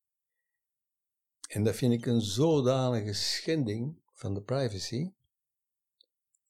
En 1.50 1.64
dat 1.64 1.76
vind 1.76 1.94
ik 1.94 2.06
een 2.06 2.22
zodanige 2.22 3.14
schending 3.14 4.02
van 4.14 4.34
de 4.34 4.42
privacy. 4.42 5.12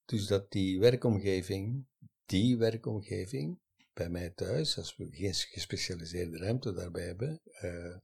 Dus 0.10 0.28
dat 0.28 0.51
die 0.51 0.80
werkomgeving, 0.80 1.86
die 2.26 2.57
werkomgeving, 2.57 3.60
bij 3.93 4.10
mij 4.10 4.30
thuis, 4.30 4.78
als 4.78 4.95
we 4.97 5.07
geen 5.12 5.34
gespecialiseerde 5.34 6.38
ruimte 6.38 6.74
daarbij 6.74 7.05
hebben, 7.05 7.41
eh, 7.43 7.97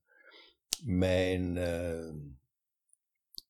mijn 0.83 1.57
eh, 1.57 2.13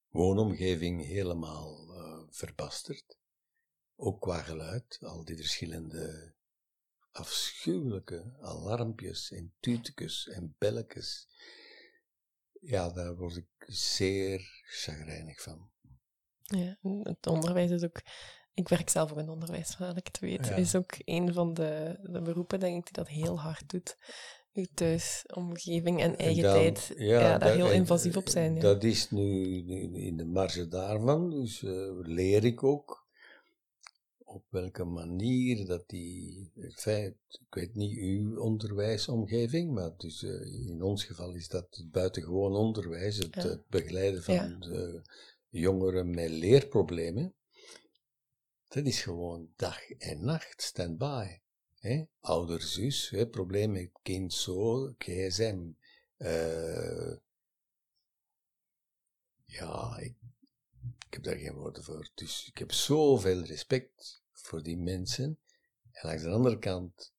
woonomgeving 0.09 1.05
helemaal 1.05 1.93
eh, 1.93 2.23
verbastert. 2.29 3.17
Ook 3.95 4.21
qua 4.21 4.41
geluid, 4.41 4.97
al 5.01 5.25
die 5.25 5.35
verschillende 5.35 6.33
afschuwelijke 7.11 8.35
alarmpjes 8.41 9.31
en 9.31 9.53
tutekes 9.59 10.27
en 10.27 10.55
belletjes. 10.57 11.27
Ja, 12.61 12.89
daar 12.89 13.15
word 13.15 13.35
ik 13.35 13.65
zeer 13.67 14.63
chagrijnig 14.63 15.41
van. 15.41 15.71
Ja, 16.41 16.77
het 17.03 17.27
onderwijs 17.27 17.71
is 17.71 17.83
ook... 17.83 18.01
Ik 18.55 18.69
werk 18.69 18.89
zelf 18.89 19.11
ook 19.11 19.17
in 19.17 19.29
onderwijs, 19.29 19.71
zodat 19.77 19.97
ik 19.97 20.07
het 20.07 20.19
weet. 20.19 20.47
Ja. 20.47 20.55
is 20.55 20.75
ook 20.75 20.91
een 21.05 21.33
van 21.33 21.53
de, 21.53 21.99
de 22.03 22.21
beroepen, 22.21 22.59
denk 22.59 22.77
ik, 22.77 22.83
die 22.83 22.93
dat 22.93 23.07
heel 23.07 23.39
hard 23.39 23.69
doet. 23.69 23.97
Je 24.51 24.69
thuisomgeving 24.73 26.01
en 26.01 26.17
eigen 26.17 26.43
dan- 26.43 26.53
tijd. 26.53 26.93
Ja, 26.97 27.19
daar 27.19 27.39
dat- 27.39 27.53
heel 27.55 27.71
invasief 27.71 28.17
op 28.17 28.29
zijn. 28.29 28.55
Ja. 28.55 28.61
Dat 28.61 28.83
is 28.83 29.11
nu, 29.11 29.61
nu 29.61 30.01
in 30.01 30.17
de 30.17 30.25
marge 30.25 30.67
daarvan, 30.67 31.29
dus 31.29 31.63
eh, 31.63 31.71
leer 32.01 32.43
ik 32.45 32.63
ook 32.63 33.07
op 34.17 34.43
welke 34.49 34.83
manier 34.83 35.65
dat 35.65 35.83
die, 35.87 36.51
in 36.55 36.71
feite, 36.71 37.17
ik 37.29 37.53
weet 37.53 37.75
niet 37.75 37.97
uw 37.97 38.39
onderwijsomgeving, 38.39 39.71
maar 39.73 39.91
dus, 39.97 40.23
eh, 40.23 40.67
in 40.67 40.81
ons 40.81 41.03
geval 41.03 41.33
is 41.33 41.47
dat 41.47 41.67
het 41.69 41.91
buitengewoon 41.91 42.53
onderwijs, 42.55 43.17
het, 43.17 43.61
begeleiden 43.69 44.23
van 44.23 44.55
de 44.59 45.01
jongeren 45.49 46.09
met 46.09 46.29
leerproblemen. 46.29 47.33
Dat 48.67 48.85
is 48.85 49.01
gewoon 49.01 49.49
dag 49.55 49.89
en 49.89 50.25
nacht, 50.25 50.61
stand-by. 50.61 51.39
Ouder 52.19 52.61
zus, 52.61 53.09
hè? 53.09 53.27
probleem 53.27 53.71
met 53.71 53.89
kind 54.01 54.33
zo, 54.33 54.93
gsm. 54.97 55.69
eh, 56.17 57.13
ja, 59.45 59.97
ik, 59.97 60.15
ik 61.07 61.13
heb 61.13 61.23
daar 61.23 61.37
geen 61.37 61.53
woorden 61.53 61.83
voor. 61.83 62.09
Dus 62.15 62.47
ik 62.47 62.57
heb 62.57 62.71
zoveel 62.71 63.43
respect 63.43 64.23
voor 64.31 64.63
die 64.63 64.77
mensen. 64.77 65.39
En 65.91 66.07
langs 66.07 66.23
de 66.23 66.29
andere 66.29 66.59
kant 66.59 67.13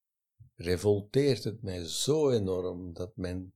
revolteert 0.54 1.44
het 1.44 1.62
mij 1.62 1.84
zo 1.84 2.30
enorm 2.30 2.92
dat 2.92 3.16
men, 3.16 3.54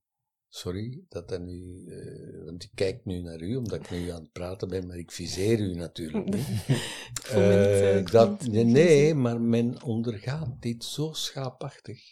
sorry, 0.51 1.05
dat 1.09 1.29
dat 1.29 1.41
nu, 1.41 1.87
eh, 1.87 2.45
want 2.45 2.63
ik 2.63 2.71
kijk 2.75 3.05
nu 3.05 3.21
naar 3.21 3.41
u 3.41 3.57
omdat 3.57 3.81
ik 3.81 3.91
nu 3.91 4.11
aan 4.11 4.23
het 4.23 4.33
praten 4.33 4.69
ben, 4.69 4.87
maar 4.87 4.97
ik 4.97 5.11
viseer 5.11 5.61
u 5.61 5.75
natuurlijk 5.75 6.25
niet. 6.25 6.49
Ik 7.11 7.27
niet, 7.27 7.37
eh, 7.37 7.99
Eh, 7.99 8.07
dat, 8.07 8.47
nee, 8.47 9.15
maar 9.15 9.41
men 9.41 9.83
ondergaat 9.83 10.63
dit 10.63 10.85
zo 10.85 11.13
schaapachtig. 11.13 12.03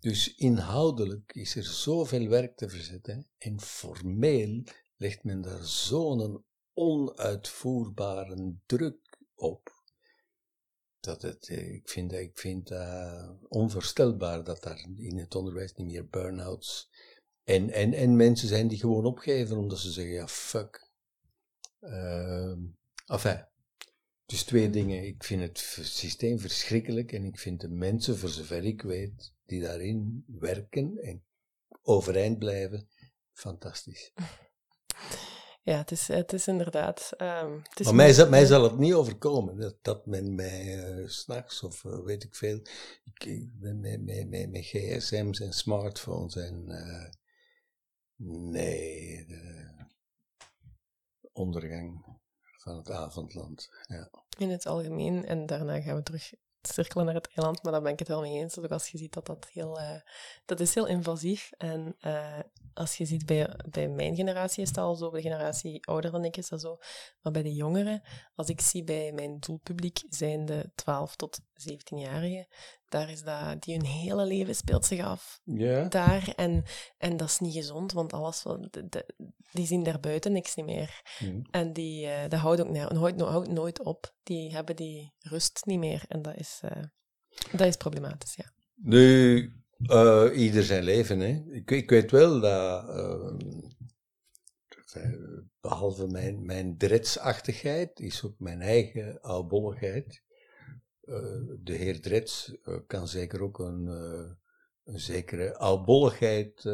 Dus 0.00 0.34
inhoudelijk 0.34 1.32
is 1.34 1.56
er 1.56 1.64
zoveel 1.64 2.28
werk 2.28 2.56
te 2.56 2.68
verzetten. 2.68 3.26
En 3.38 3.60
formeel 3.60 4.62
legt 4.96 5.24
men 5.24 5.40
daar 5.40 5.64
zo'n 5.64 6.44
onuitvoerbare 6.74 8.54
druk 8.66 9.18
op. 9.34 9.74
Dat 11.00 11.22
het, 11.22 11.48
ik 11.48 11.88
vind, 11.88 12.12
ik 12.12 12.38
vind 12.38 12.68
dat 12.68 13.36
onvoorstelbaar 13.48 14.44
dat 14.44 14.62
daar 14.62 14.86
in 14.96 15.18
het 15.18 15.34
onderwijs 15.34 15.74
niet 15.74 15.86
meer 15.86 16.08
burn-outs 16.08 16.88
en, 17.46 17.70
en, 17.70 17.92
en 17.94 18.16
mensen 18.16 18.48
zijn 18.48 18.68
die 18.68 18.78
gewoon 18.78 19.04
opgeven 19.04 19.56
omdat 19.56 19.78
ze 19.78 19.90
zeggen, 19.90 20.14
ja, 20.14 20.28
fuck. 20.28 20.90
Ehm 21.80 22.58
enfin, 23.06 23.44
dus 24.26 24.42
twee 24.42 24.70
dingen. 24.70 25.06
Ik 25.06 25.24
vind 25.24 25.42
het 25.42 25.58
systeem 25.82 26.38
verschrikkelijk 26.38 27.12
en 27.12 27.24
ik 27.24 27.38
vind 27.38 27.60
de 27.60 27.68
mensen, 27.68 28.18
voor 28.18 28.28
zover 28.28 28.64
ik 28.64 28.82
weet, 28.82 29.32
die 29.44 29.60
daarin 29.60 30.24
werken 30.26 30.98
en 31.02 31.24
overeind 31.82 32.38
blijven, 32.38 32.88
fantastisch. 33.32 34.12
Ja, 35.62 35.78
het 35.78 35.90
is, 35.90 36.08
het 36.08 36.32
is 36.32 36.46
inderdaad... 36.46 37.12
ehm, 37.16 37.52
het 37.68 37.80
is 37.80 37.86
maar 37.86 37.94
mij, 37.94 38.12
zal- 38.12 38.28
mij 38.28 38.44
zal 38.44 38.62
het 38.62 38.78
niet 38.78 38.92
overkomen 38.92 39.56
dat, 39.56 39.76
dat 39.82 40.06
men 40.06 40.34
mij 40.34 40.84
eh, 40.84 41.08
s 41.08 41.18
s'nachts 41.20 41.62
of 41.62 41.84
eh, 41.84 42.00
weet 42.04 42.24
ik 42.24 42.34
veel, 42.34 42.60
ik, 43.04 43.46
met, 43.58 43.80
met, 43.80 44.28
met, 44.28 44.50
met 44.50 44.64
gsm's 44.64 45.40
en 45.40 45.52
smartphones 45.52 46.36
en 46.36 46.64
eh, 46.68 47.10
nee, 48.16 49.26
de 49.26 49.74
ondergang 51.32 52.04
van 52.66 52.76
het 52.76 52.90
avondland. 52.90 53.68
Ja. 53.86 54.10
in 54.38 54.50
het 54.50 54.66
algemeen. 54.66 55.24
En 55.24 55.46
daarna 55.46 55.80
gaan 55.80 55.96
we 55.96 56.02
terug 56.02 56.32
cirkelen 56.62 57.04
naar 57.04 57.14
het 57.14 57.28
eiland, 57.34 57.62
maar 57.62 57.72
daar 57.72 57.82
ben 57.82 57.92
ik 57.92 57.98
het 57.98 58.08
wel 58.08 58.20
mee 58.20 58.32
eens. 58.32 58.58
Ook 58.58 58.70
als 58.70 58.88
je 58.88 58.98
ziet 58.98 59.12
dat 59.12 59.26
dat 59.26 59.48
heel... 59.52 59.80
eh, 59.80 60.00
dat 60.44 60.60
is 60.60 60.74
heel 60.74 60.86
invasief. 60.86 61.50
En 61.56 61.96
eh, 62.00 62.38
als 62.74 62.96
je 62.96 63.04
ziet, 63.04 63.26
bij, 63.26 63.60
bij 63.70 63.88
mijn 63.88 64.14
generatie 64.14 64.62
is 64.62 64.72
dat 64.72 64.84
al 64.84 64.94
zo, 64.94 65.10
bij 65.10 65.20
de 65.20 65.28
generatie 65.28 65.86
ouder 65.86 66.10
dan 66.10 66.24
ik 66.24 66.36
is 66.36 66.48
dat 66.48 66.60
zo. 66.60 66.78
Maar 67.22 67.32
bij 67.32 67.42
de 67.42 67.54
jongeren, 67.54 68.02
als 68.34 68.48
ik 68.48 68.60
zie 68.60 68.84
bij 68.84 69.12
mijn 69.12 69.38
doelpubliek, 69.38 70.02
zijn 70.08 70.44
de 70.44 70.70
12 70.74 71.16
tot 71.16 71.40
17-jarigen, 71.40 72.46
daar 72.88 73.10
is 73.10 73.22
dat... 73.22 73.62
Die 73.62 73.74
hun 73.76 73.84
hele 73.84 74.26
leven 74.26 74.54
speelt 74.54 74.84
zich 74.84 75.00
af 75.00 75.40
daar. 75.88 76.32
En, 76.36 76.64
en 76.98 77.16
dat 77.16 77.28
is 77.28 77.38
niet 77.38 77.54
gezond, 77.54 77.92
want 77.92 78.12
alles 78.12 78.42
wat... 78.42 78.68
de- 78.72 78.88
de- 78.88 79.14
die 79.52 79.66
zien 79.66 79.82
daarbuiten 79.82 80.32
niks 80.32 80.54
niet 80.54 80.66
meer. 80.66 81.00
Hm. 81.18 81.40
En 81.50 81.72
die, 81.72 82.06
eh, 82.06 82.28
dat 82.28 82.40
houdt 82.40 82.60
ook 82.60 82.68
ne- 82.70 82.94
houdt, 82.98 83.20
houdt 83.20 83.48
nooit 83.48 83.80
op. 83.80 84.14
Die 84.22 84.52
hebben 84.54 84.76
die 84.76 85.14
rust 85.18 85.62
niet 85.64 85.78
meer. 85.78 86.04
En 86.08 86.22
dat 86.22 86.34
is, 86.36 86.58
eh, 86.62 86.82
dat 87.52 87.66
is 87.66 87.76
problematisch, 87.76 88.34
ja. 88.34 88.52
Nu, 88.74 89.38
eh, 89.82 90.26
ieder 90.34 90.62
zijn 90.64 90.82
leven, 90.82 91.20
hè. 91.20 91.42
Ik, 91.52 91.70
ik 91.70 91.90
weet 91.90 92.10
wel 92.10 92.40
dat, 92.40 92.88
eh, 92.88 93.34
eh, 94.92 95.10
behalve 95.60 96.06
mijn, 96.06 96.44
mijn 96.44 96.76
dretsachtigheid, 96.76 98.00
is 98.00 98.24
ook 98.24 98.34
mijn 98.38 98.60
eigen 98.60 99.20
oudbolligheid. 99.20 100.22
Eh, 101.06 101.40
de 101.62 101.72
heer 101.72 102.00
Drets 102.00 102.56
eh, 102.62 102.74
kan 102.86 103.08
zeker 103.08 103.42
ook 103.42 103.58
een, 103.58 103.88
eh, 103.88 104.30
een 104.84 105.00
zekere 105.00 105.56
oudbolligheid 105.56 106.68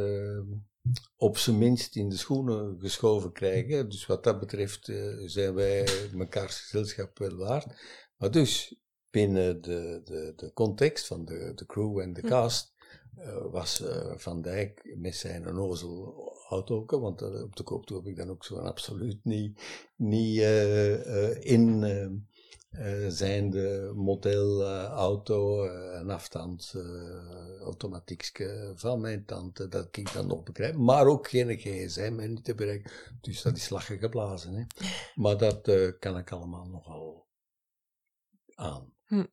op 1.17 1.39
zijn 1.39 1.59
minst 1.59 1.97
in 1.97 2.09
de 2.09 2.17
schoenen 2.17 2.81
geschoven 2.81 3.33
krijgen. 3.33 3.89
Dus 3.89 4.07
wat 4.07 4.25
dat 4.25 4.41
betreft 4.41 4.93
zijn 5.25 5.55
wij 5.55 5.89
mekaars 6.13 6.61
gezelschap 6.61 7.19
wel 7.19 7.37
waard. 7.37 7.67
Maar 8.17 8.31
dus, 8.31 8.81
binnen 9.11 9.63
de, 9.63 10.01
de, 10.05 10.33
de 10.37 10.53
context 10.53 11.07
van 11.07 11.25
de, 11.25 11.53
de 11.55 11.67
crew 11.67 11.99
en 11.99 12.13
de 12.13 12.21
Hm. 12.21 12.27
cast, 12.27 12.75
was 13.51 13.85
Van 14.17 14.43
Dijk 14.43 14.95
met 14.97 15.15
zijn 15.15 15.49
onnozel 15.49 16.15
auto, 16.49 16.85
want 16.87 17.23
op 17.23 17.57
de 17.57 17.63
koop 17.63 17.87
toe 17.87 17.97
heb 17.97 18.07
ik 18.07 18.17
dan 18.17 18.31
ook 18.31 18.45
zo'n 18.45 18.63
absoluut 18.63 19.25
niet, 19.25 19.63
niet 19.97 20.41
in 21.41 21.85
eh, 22.73 23.07
eh, 23.07 23.11
zijnde 23.11 23.93
model 23.95 24.63
eh, 24.63 24.85
auto, 24.85 25.65
eh, 25.65 26.01
een 26.01 26.11
afstand 26.11 26.75
automatiekje 27.61 28.73
van 28.75 29.01
mijn 29.01 29.25
tante, 29.25 29.69
dat 29.69 29.97
ik 29.97 30.13
dan 30.13 30.27
nog 30.27 30.43
begrijp, 30.43 30.77
maar 30.77 31.07
ook 31.07 31.29
geen 31.29 31.59
gsm 31.59 32.17
en 32.21 32.31
niet 32.33 32.45
te 32.45 32.55
bereiken. 32.55 32.91
Dus 33.21 33.43
dat 33.43 33.57
is 33.57 33.69
lachen 33.69 33.99
geblazen. 33.99 34.55
Hè. 34.55 34.65
Maar 35.23 35.39
dat 35.39 35.71
kan 35.99 36.19
ik 36.19 36.33
allemaal 36.33 36.67
nogal 36.67 37.27
aan. 38.55 38.93
Hm. 39.07 39.25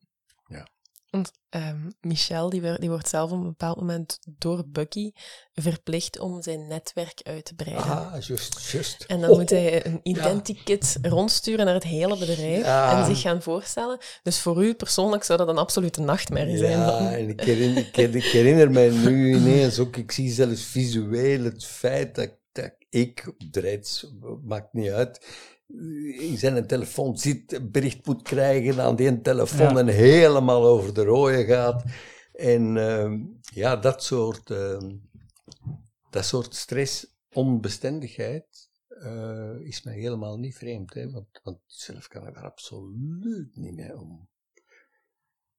Want 1.10 1.30
ehm, 1.48 1.90
Michel 2.00 2.50
die, 2.50 2.88
wordt 2.88 3.08
zelf 3.08 3.30
op 3.30 3.38
een 3.38 3.44
bepaald 3.44 3.76
moment 3.76 4.18
door 4.38 4.64
Bucky 4.66 5.10
verplicht 5.52 6.18
om 6.18 6.42
zijn 6.42 6.66
netwerk 6.66 7.20
uit 7.22 7.44
te 7.44 7.54
breiden. 7.54 7.84
Ah, 7.84 8.20
juist, 8.20 8.70
juist. 8.72 9.04
En 9.06 9.20
dan 9.20 9.30
moet 9.30 9.50
hij 9.50 9.86
een 9.86 10.00
identikit 10.02 10.98
rondsturen 11.02 11.64
naar 11.64 11.74
het 11.74 11.84
hele 11.84 12.18
bedrijf 12.18 12.64
Ja. 12.64 12.98
en 12.98 13.06
zich 13.06 13.20
gaan 13.20 13.42
voorstellen. 13.42 13.98
Dus 14.22 14.40
voor 14.40 14.64
u 14.64 14.74
persoonlijk 14.74 15.24
zou 15.24 15.38
dat 15.38 15.48
een 15.48 15.58
absolute 15.58 16.00
nachtmerrie 16.00 16.56
zijn. 16.56 16.78
Ja, 16.78 16.86
dan. 16.86 17.06
en 17.06 17.28
ik 17.28 17.40
herinner, 17.40 17.88
ik, 17.92 17.96
ik 18.14 18.24
herinner 18.24 18.70
mij 18.70 18.90
nu 18.90 19.34
ineens 19.34 19.78
ook, 19.78 19.96
ik 19.96 20.12
zie 20.12 20.30
zelfs 20.32 20.62
visueel 20.62 21.44
het 21.44 21.64
feit 21.64 22.14
dat, 22.14 22.30
dat 22.52 22.72
ik, 22.88 23.32
Dreads, 23.50 24.06
maakt 24.42 24.72
niet 24.72 24.90
uit, 24.90 25.26
in 26.18 26.36
zijn 26.38 26.66
telefoon 26.66 27.18
zit, 27.18 27.72
bericht 27.72 28.06
moet 28.06 28.22
krijgen 28.22 28.80
aan 28.80 28.96
die 28.96 29.20
telefoon 29.20 29.74
Ja. 29.74 29.78
en 29.78 29.86
helemaal 29.86 30.64
over 30.64 30.94
de 30.94 31.04
rode 31.04 31.44
gaat. 31.44 31.84
En 32.32 32.76
ehm, 32.76 33.22
ja, 33.54 33.76
dat 33.76 34.02
soort, 34.02 34.50
ehm, 34.50 34.96
dat 36.10 36.24
soort 36.24 36.54
stress, 36.54 37.06
onbestendigheid, 37.32 38.68
eh, 38.88 39.54
is 39.60 39.82
mij 39.82 39.94
helemaal 39.94 40.38
niet 40.38 40.56
vreemd. 40.56 40.94
Hè? 40.94 41.10
Want, 41.10 41.40
want 41.42 41.58
zelf 41.66 42.08
kan 42.08 42.26
ik 42.26 42.34
daar 42.34 42.44
absoluut 42.44 43.56
niet 43.56 43.74
mee 43.76 43.98
om. 43.98 44.28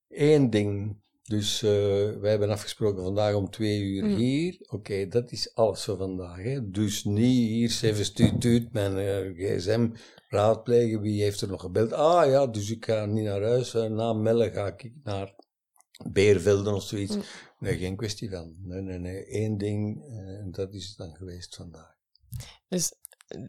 Eén 0.08 0.50
ding. 0.50 1.02
Dus 1.32 1.62
eh, 1.64 1.72
wij 2.20 2.30
hebben 2.30 2.50
afgesproken 2.50 3.04
vandaag 3.04 3.34
om 3.34 3.50
twee 3.50 3.82
uur 3.82 4.04
Mm. 4.06 4.16
hier. 4.16 4.58
Oké, 4.70 5.08
dat 5.08 5.32
is 5.32 5.56
alles 5.56 5.84
voor 5.84 5.98
vandaag. 5.98 6.44
Hè? 6.44 6.70
Dus 6.70 7.04
niet 7.04 7.48
hier, 7.48 7.70
zeven 7.70 8.06
stuut, 8.06 8.74
mijn 8.74 8.98
eh, 8.98 9.58
gsm 9.58 9.90
raadplegen. 10.28 11.02
Wie 11.02 11.22
heeft 11.22 11.42
er 11.42 11.48
nog 11.48 11.62
gebeld? 11.62 11.94
Ah 11.94 12.30
ja, 12.30 12.48
dus 12.48 12.70
ik 12.72 12.86
ga 12.86 13.06
niet 13.06 13.24
naar 13.24 13.42
huis. 13.42 13.74
Eh, 13.74 13.86
na 13.86 14.14
Melle 14.14 14.52
ga 14.52 14.68
ik 14.68 14.92
naar 15.04 15.36
Beervelden 16.12 16.74
of 16.74 16.84
zoiets. 16.84 17.16
Mm. 17.16 17.24
Nee, 17.60 17.78
geen 17.78 17.96
kwestie 17.96 18.30
van. 18.30 18.56
Nee, 18.64 18.82
nee, 18.82 19.00
nee. 19.00 19.44
Eén 19.44 19.58
ding, 19.58 20.04
en 20.40 20.52
dat 20.52 20.74
is 20.74 20.88
het 20.88 20.98
dan 20.98 21.16
geweest 21.16 21.56
vandaag. 21.56 21.96
Dus 22.68 22.94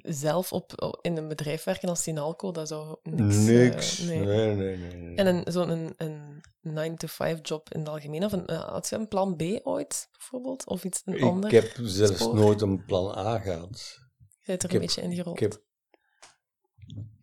zelf 0.03 0.53
op, 0.53 0.97
in 1.03 1.17
een 1.17 1.29
bedrijf 1.29 1.65
werken 1.65 1.89
als 1.89 2.03
Sinalco, 2.03 2.51
dat 2.51 2.69
zou 2.69 2.97
niks... 3.03 3.37
Niks. 3.37 3.99
nee. 3.99 4.19
nee. 4.19 4.55
Nee, 4.55 4.77
nee, 4.77 4.97
nee. 4.97 5.17
En 5.17 5.53
zo'n 5.53 5.69
een, 5.71 5.95
een 5.97 6.22
9-to-5 6.69 7.41
job 7.43 7.73
in 7.73 7.79
het 7.81 7.89
algemeen, 7.89 8.25
of 8.25 8.33
een, 8.33 8.47
eh, 8.47 8.69
had 8.69 8.89
je 8.89 8.97
een 8.97 9.09
plan 9.09 9.37
B 9.37 9.43
ooit, 9.63 10.09
bijvoorbeeld? 10.13 10.67
Of 10.67 10.85
iets, 10.85 11.03
een 11.05 11.23
ander 11.23 11.53
Ik 11.53 11.63
heb 11.63 11.73
zelfs 11.83 12.21
spoor? 12.23 12.35
nooit 12.35 12.61
een 12.61 12.85
plan 12.85 13.19
A 13.19 13.39
gehad. 13.39 13.99
Je 14.19 14.47
bent 14.47 14.63
er 14.63 14.69
Ik 14.69 14.75
een 14.75 14.81
heb- 14.81 14.81
beetje 14.81 15.03
ingerold. 15.03 15.41
Ik 15.41 15.53
heb... 15.53 15.63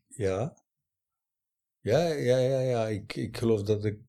Ja. 0.07 0.57
Ja, 1.81 2.07
ja, 2.07 2.37
ja, 2.37 2.59
ja. 2.59 2.87
Ik, 2.87 3.15
ik 3.15 3.37
geloof 3.37 3.61
dat 3.63 3.85
ik 3.85 3.99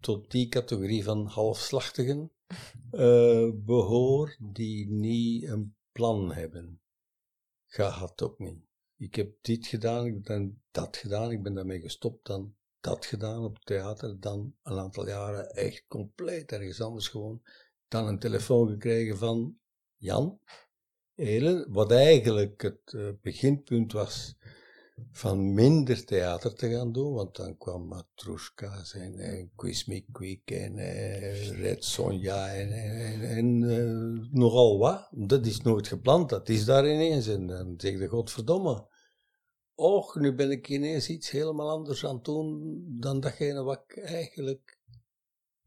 tot 0.00 0.30
die 0.30 0.48
categorie 0.48 1.04
van 1.04 1.26
halfslachtigen 1.26 2.32
eh, 2.90 3.48
behoor 3.54 4.36
die 4.52 4.88
niet 4.90 5.42
een 5.48 5.76
plan 5.92 6.32
hebben. 6.32 6.80
Gehad 7.66 8.22
ook 8.22 8.38
niet. 8.38 8.66
Ik 8.96 9.14
heb 9.14 9.32
dit 9.40 9.66
gedaan, 9.66 10.06
ik 10.06 10.14
heb 10.14 10.24
dan 10.24 10.62
dat 10.70 10.96
gedaan, 10.96 11.30
ik 11.30 11.42
ben 11.42 11.54
daarmee 11.54 11.80
gestopt, 11.80 12.26
dan 12.26 12.56
dat 12.88 13.06
gedaan 13.06 13.44
op 13.44 13.58
theater, 13.58 14.20
dan 14.20 14.54
een 14.62 14.78
aantal 14.78 15.06
jaren 15.06 15.50
echt 15.50 15.84
compleet 15.88 16.52
ergens 16.52 16.80
anders 16.80 17.08
gewoon. 17.08 17.42
Dan 17.88 18.06
een 18.06 18.18
telefoon 18.18 18.68
gekregen 18.68 19.18
van 19.18 19.58
Jan, 19.96 20.40
Helen, 21.14 21.72
wat 21.72 21.92
eigenlijk 21.92 22.62
het 22.62 22.92
eh, 22.94 23.08
beginpunt 23.22 23.92
was 23.92 24.36
van 25.10 25.54
minder 25.54 26.04
theater 26.04 26.54
te 26.54 26.70
gaan 26.70 26.92
doen, 26.92 27.12
want 27.12 27.36
dan 27.36 27.56
kwam 27.56 27.86
Matrushka's 27.86 28.94
en, 28.94 29.18
en 29.18 29.50
Quiz 29.56 29.84
Me 29.84 30.04
Quick 30.12 30.50
en 30.50 30.78
eh, 30.78 31.60
Red 31.60 31.84
Sonja 31.84 32.48
en, 32.48 32.72
en, 32.72 33.22
en 33.22 33.70
eh, 33.70 34.30
nogal 34.30 34.78
wat. 34.78 35.08
Dat 35.10 35.46
is 35.46 35.60
nooit 35.60 35.88
gepland, 35.88 36.28
dat 36.28 36.48
is 36.48 36.64
daar 36.64 36.84
ineens. 36.92 37.26
En 37.26 37.46
dan 37.46 37.74
zeg 37.76 37.98
je, 37.98 38.08
godverdomme, 38.08 38.86
och, 39.78 40.16
nu 40.16 40.34
ben 40.34 40.50
ik 40.50 40.68
ineens 40.68 41.08
iets 41.08 41.30
helemaal 41.30 41.70
anders 41.70 42.04
aan 42.04 42.14
het 42.14 42.24
doen 42.24 42.84
dan 43.00 43.20
datgene 43.20 43.62
wat 43.62 43.84
ik 43.86 43.96
eigenlijk 43.96 44.78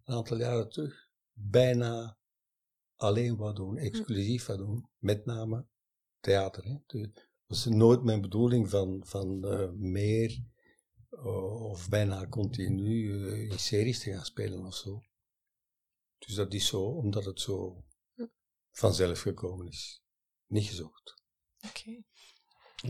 een 0.04 0.16
aantal 0.16 0.38
jaren 0.38 0.70
terug 0.70 1.10
bijna 1.34 2.18
alleen 2.96 3.36
wou 3.36 3.54
doen, 3.54 3.78
exclusief 3.78 4.46
wou 4.46 4.58
doen, 4.58 4.90
met 4.98 5.26
name 5.26 5.66
theater. 6.20 6.64
Hè. 6.64 7.00
Het 7.00 7.30
was 7.46 7.66
nooit 7.66 8.04
mijn 8.04 8.22
bedoeling 8.22 8.70
van, 8.70 9.02
van 9.06 9.46
eh, 9.46 9.72
meer 9.72 10.44
eh, 11.10 11.70
of 11.70 11.90
bijna 11.90 12.28
continu 12.28 13.28
eh, 13.30 13.50
in 13.50 13.60
series 13.60 14.00
te 14.00 14.12
gaan 14.12 14.26
spelen 14.26 14.66
of 14.66 14.76
zo. 14.76 15.04
Dus 16.18 16.36
dat 16.36 16.54
is 16.54 16.68
zo, 16.68 16.82
omdat 16.82 17.26
het 17.26 17.40
zo 17.40 17.84
vanzelf 18.72 19.20
gekomen 19.22 19.68
is. 19.68 20.04
Niet 20.48 20.68
gezocht. 20.68 21.24
Oké. 21.68 22.04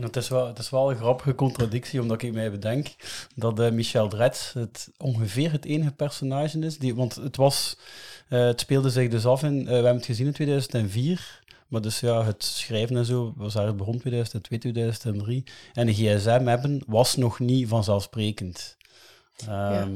Het 0.00 0.16
is, 0.16 0.28
wel, 0.28 0.46
het 0.46 0.58
is 0.58 0.70
wel 0.70 0.90
een 0.90 0.96
grappige 0.96 1.34
contradictie, 1.34 2.00
omdat 2.00 2.22
ik 2.22 2.32
mij 2.32 2.50
bedenk 2.50 2.94
dat 3.34 3.60
eh, 3.60 3.70
Michel 3.70 4.08
Dretz 4.08 4.52
het 4.52 4.90
ongeveer 4.96 5.52
het 5.52 5.64
enige 5.64 5.92
personage 5.92 6.58
is. 6.58 6.78
Die, 6.78 6.94
want 6.94 7.14
het, 7.14 7.36
was, 7.36 7.76
eh, 8.28 8.44
het 8.44 8.60
speelde 8.60 8.90
zich 8.90 9.08
dus 9.08 9.26
af 9.26 9.42
in, 9.42 9.58
eh, 9.60 9.66
we 9.66 9.72
hebben 9.72 9.96
het 9.96 10.04
gezien 10.04 10.26
in 10.26 10.32
2004, 10.32 11.42
maar 11.68 11.80
dus 11.80 12.00
ja, 12.00 12.24
het 12.24 12.44
schrijven 12.44 12.96
en 12.96 13.04
zo 13.04 13.32
was 13.36 13.52
daar 13.52 13.66
het 13.66 13.76
begon 13.76 13.98
2002, 13.98 14.58
2003. 14.58 15.44
En 15.72 15.86
de 15.86 15.94
gsm 15.94 16.46
hebben 16.46 16.82
was 16.86 17.16
nog 17.16 17.38
niet 17.38 17.68
vanzelfsprekend. 17.68 18.76
Ehm, 19.46 19.90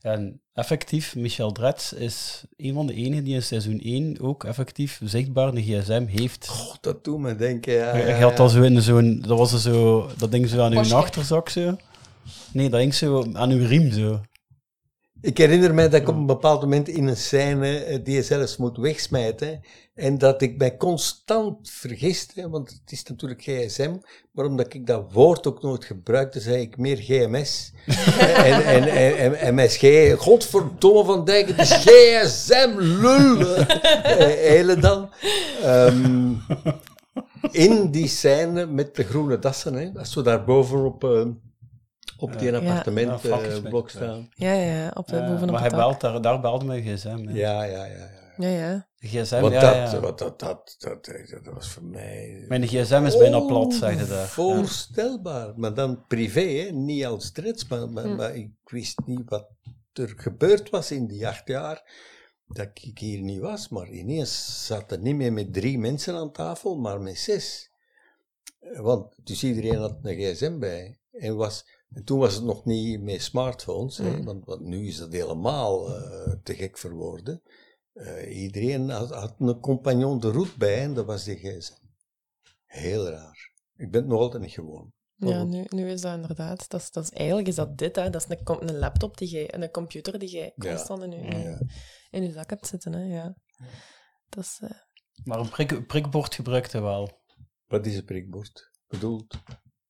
En 0.00 0.40
effectief, 0.52 1.16
Michel 1.16 1.52
Dretz 1.52 1.92
is 1.92 2.44
een 2.56 2.74
van 2.74 2.86
de 2.86 2.94
enigen 2.94 3.24
die 3.24 3.34
in 3.34 3.42
seizoen 3.42 3.80
1 3.80 4.20
ook 4.20 4.44
effectief 4.44 5.00
zichtbaar 5.04 5.48
een 5.48 5.62
gsm 5.62 6.06
heeft. 6.06 6.48
God, 6.48 6.78
dat 6.80 7.04
doet 7.04 7.18
me 7.18 7.36
denken, 7.36 7.72
ja. 7.72 7.96
Je 7.96 8.06
ja, 8.06 8.18
had 8.18 8.30
ja. 8.30 8.36
dat 8.36 8.50
zo 8.50 8.62
in 8.62 8.82
zo'n, 8.82 9.20
dat 9.26 9.38
was 9.38 9.52
er 9.52 9.58
zo, 9.58 10.08
dat 10.18 10.30
ding 10.30 10.48
zo 10.48 10.60
aan 10.60 10.72
uw 10.72 10.94
achterzak 10.94 11.48
zo. 11.48 11.76
Nee, 12.52 12.70
dat 12.70 12.80
hing 12.80 12.94
zo 12.94 13.32
aan 13.32 13.50
uw 13.50 13.66
riem 13.66 13.92
zo. 13.92 14.20
Ik 15.20 15.38
herinner 15.38 15.74
mij 15.74 15.88
dat 15.88 16.00
ik 16.00 16.08
op 16.08 16.14
een 16.14 16.26
bepaald 16.26 16.60
moment 16.60 16.88
in 16.88 17.06
een 17.06 17.16
scène 17.16 17.78
eh, 17.78 18.04
die 18.04 18.14
je 18.14 18.22
zelfs 18.22 18.56
moet 18.56 18.76
wegsmijten. 18.76 19.60
En 19.96 20.18
dat 20.18 20.42
ik 20.42 20.58
mij 20.58 20.76
constant 20.76 21.70
vergiste, 21.70 22.48
want 22.50 22.70
het 22.70 22.92
is 22.92 23.02
natuurlijk 23.02 23.42
gsm, 23.42 23.96
maar 24.32 24.44
omdat 24.44 24.74
ik 24.74 24.86
dat 24.86 25.12
woord 25.12 25.46
ook 25.46 25.62
nooit 25.62 25.84
gebruikte, 25.84 26.40
zei 26.40 26.60
ik 26.60 26.76
meer 26.76 26.96
gms. 26.96 27.72
en, 28.44 28.64
en, 28.64 28.88
en, 28.88 29.38
en, 29.38 29.58
en 29.58 29.70
schee, 29.70 30.16
godverdomme 30.16 31.04
van 31.04 31.24
Dijk, 31.24 31.48
het 31.48 31.58
is 31.58 31.72
gsm, 31.72 32.74
lul. 32.78 33.56
Eh, 33.56 34.26
Hele 34.26 34.76
dan. 34.76 35.10
Ehm, 35.62 36.32
in 37.50 37.90
die 37.90 38.08
scène 38.08 38.66
met 38.66 38.96
de 38.96 39.04
groene 39.04 39.38
dassen, 39.38 39.74
hè, 39.74 39.90
als 39.98 40.14
we 40.14 40.22
daar 40.22 40.44
bovenop 40.44 41.04
eh, 41.04 41.26
op 42.18 42.38
die. 42.38 42.50
Ja, 42.50 42.58
appartementblok 42.58 43.90
staan. 43.90 44.28
Ja, 44.34 44.52
ja, 44.52 44.72
ja, 44.74 44.90
op, 44.94 45.06
de 45.08 45.16
Eh, 45.16 45.28
bovenop 45.28 45.50
maar 45.50 45.60
hij 45.60 45.70
belt 45.70 46.00
daar, 46.00 46.20
daar 46.22 46.40
belde 46.40 46.64
mijn 46.64 46.82
gsm. 46.82 47.08
hè. 47.26 47.32
Ja, 47.32 47.62
ja, 47.62 47.84
ja. 47.84 47.84
ja. 47.84 48.24
Ja, 48.36 48.48
ja. 48.48 48.88
De 48.96 49.06
gsm, 49.08 49.40
Want 49.40 49.52
ja, 49.52 49.60
dat, 49.60 49.92
ja. 49.92 50.00
wat 50.00 50.18
dat, 50.18 50.40
dat, 50.40 50.76
dat, 50.78 51.04
dat, 51.04 51.44
dat 51.44 51.54
was 51.54 51.68
voor 51.68 51.84
mij... 51.84 52.44
Mijn 52.48 52.66
gsm 52.66 53.02
is 53.06 53.16
bijna 53.18 53.40
plat, 53.40 53.74
zeg 53.74 54.00
je 54.00 54.06
daar. 54.06 54.18
Ja. 54.18 54.26
Voorstelbaar. 54.26 55.52
Maar 55.56 55.74
dan 55.74 56.06
privé, 56.06 56.40
hè? 56.40 56.70
niet 56.70 57.04
als 57.04 57.32
trets, 57.32 57.68
maar, 57.68 57.90
maar, 57.90 58.04
Hm. 58.04 58.14
maar 58.16 58.36
ik 58.36 58.50
wist 58.64 59.00
niet 59.06 59.22
wat 59.28 59.48
er 59.92 60.12
gebeurd 60.16 60.70
was 60.70 60.90
in 60.90 61.06
die 61.06 61.26
acht 61.26 61.48
jaar 61.48 61.82
dat 62.46 62.68
ik 62.74 62.98
hier 62.98 63.20
niet 63.20 63.40
was. 63.40 63.68
Maar 63.68 63.90
ineens 63.90 64.66
zat 64.66 64.92
er 64.92 64.98
niet 64.98 65.16
meer 65.16 65.32
met 65.32 65.52
drie 65.52 65.78
mensen 65.78 66.14
aan 66.14 66.32
tafel, 66.32 66.76
maar 66.76 67.00
met 67.00 67.18
zes. 67.18 67.70
Want 68.76 69.14
dus 69.24 69.44
iedereen 69.44 69.78
had 69.78 69.98
een 70.02 70.16
gsm 70.16 70.58
bij. 70.58 70.98
En, 71.12 71.36
was, 71.36 71.66
en 71.94 72.04
toen 72.04 72.18
was 72.18 72.34
het 72.34 72.44
nog 72.44 72.64
niet 72.64 73.02
met 73.02 73.22
smartphones, 73.22 73.98
hè? 73.98 74.10
Hm. 74.10 74.24
Want, 74.24 74.44
want 74.44 74.60
nu 74.60 74.86
is 74.86 74.96
dat 74.96 75.12
helemaal 75.12 75.96
eh, 75.96 76.32
te 76.42 76.54
gek 76.54 76.78
voor 76.78 76.92
woorden. 76.92 77.42
Eh, 77.96 78.36
iedereen 78.42 78.88
had, 78.90 79.10
had 79.10 79.34
een 79.38 79.60
compagnon 79.60 80.20
de 80.20 80.30
route 80.30 80.58
bij 80.58 80.82
en 80.82 80.94
dat 80.94 81.06
was 81.06 81.24
de 81.24 81.34
gsm. 81.36 81.74
Heel 82.64 83.08
raar. 83.08 83.52
Ik 83.76 83.90
ben 83.90 84.00
het 84.00 84.10
nog 84.10 84.20
altijd 84.20 84.42
niet 84.42 84.52
gewoon. 84.52 84.92
Ja, 85.14 85.44
nu, 85.44 85.64
nu 85.68 85.90
is 85.90 86.00
dat 86.00 86.14
inderdaad. 86.14 86.68
Dat 86.68 86.80
is, 86.80 86.90
dat 86.90 87.04
is, 87.04 87.10
eigenlijk 87.10 87.48
is 87.48 87.54
dat 87.54 87.78
dit, 87.78 87.96
hè. 87.96 88.10
Dat 88.10 88.26
is 88.30 88.36
een, 88.38 88.68
een 88.68 88.78
laptop 88.78 89.16
die 89.16 89.28
jij, 89.28 89.50
en 89.50 89.62
een 89.62 89.70
computer 89.70 90.18
die 90.18 90.28
jij 90.28 90.52
Ja. 90.56 90.70
constant 90.74 91.02
in 91.02 91.10
je, 91.10 91.38
Ja. 91.38 91.60
in 92.10 92.22
je 92.22 92.32
zak 92.32 92.50
hebt 92.50 92.66
zitten, 92.66 92.92
hè. 92.92 93.02
Ja. 93.14 93.36
Dat 94.28 94.44
is... 94.44 94.58
eh, 94.62 94.70
Maar 95.24 95.38
een 95.38 95.48
prik, 95.50 95.86
prikbord 95.86 96.34
gebruikte 96.34 96.80
wel. 96.80 97.20
Wat 97.66 97.86
is 97.86 97.96
een 97.96 98.04
prikbord? 98.04 98.70
Bedoeld? 98.86 99.42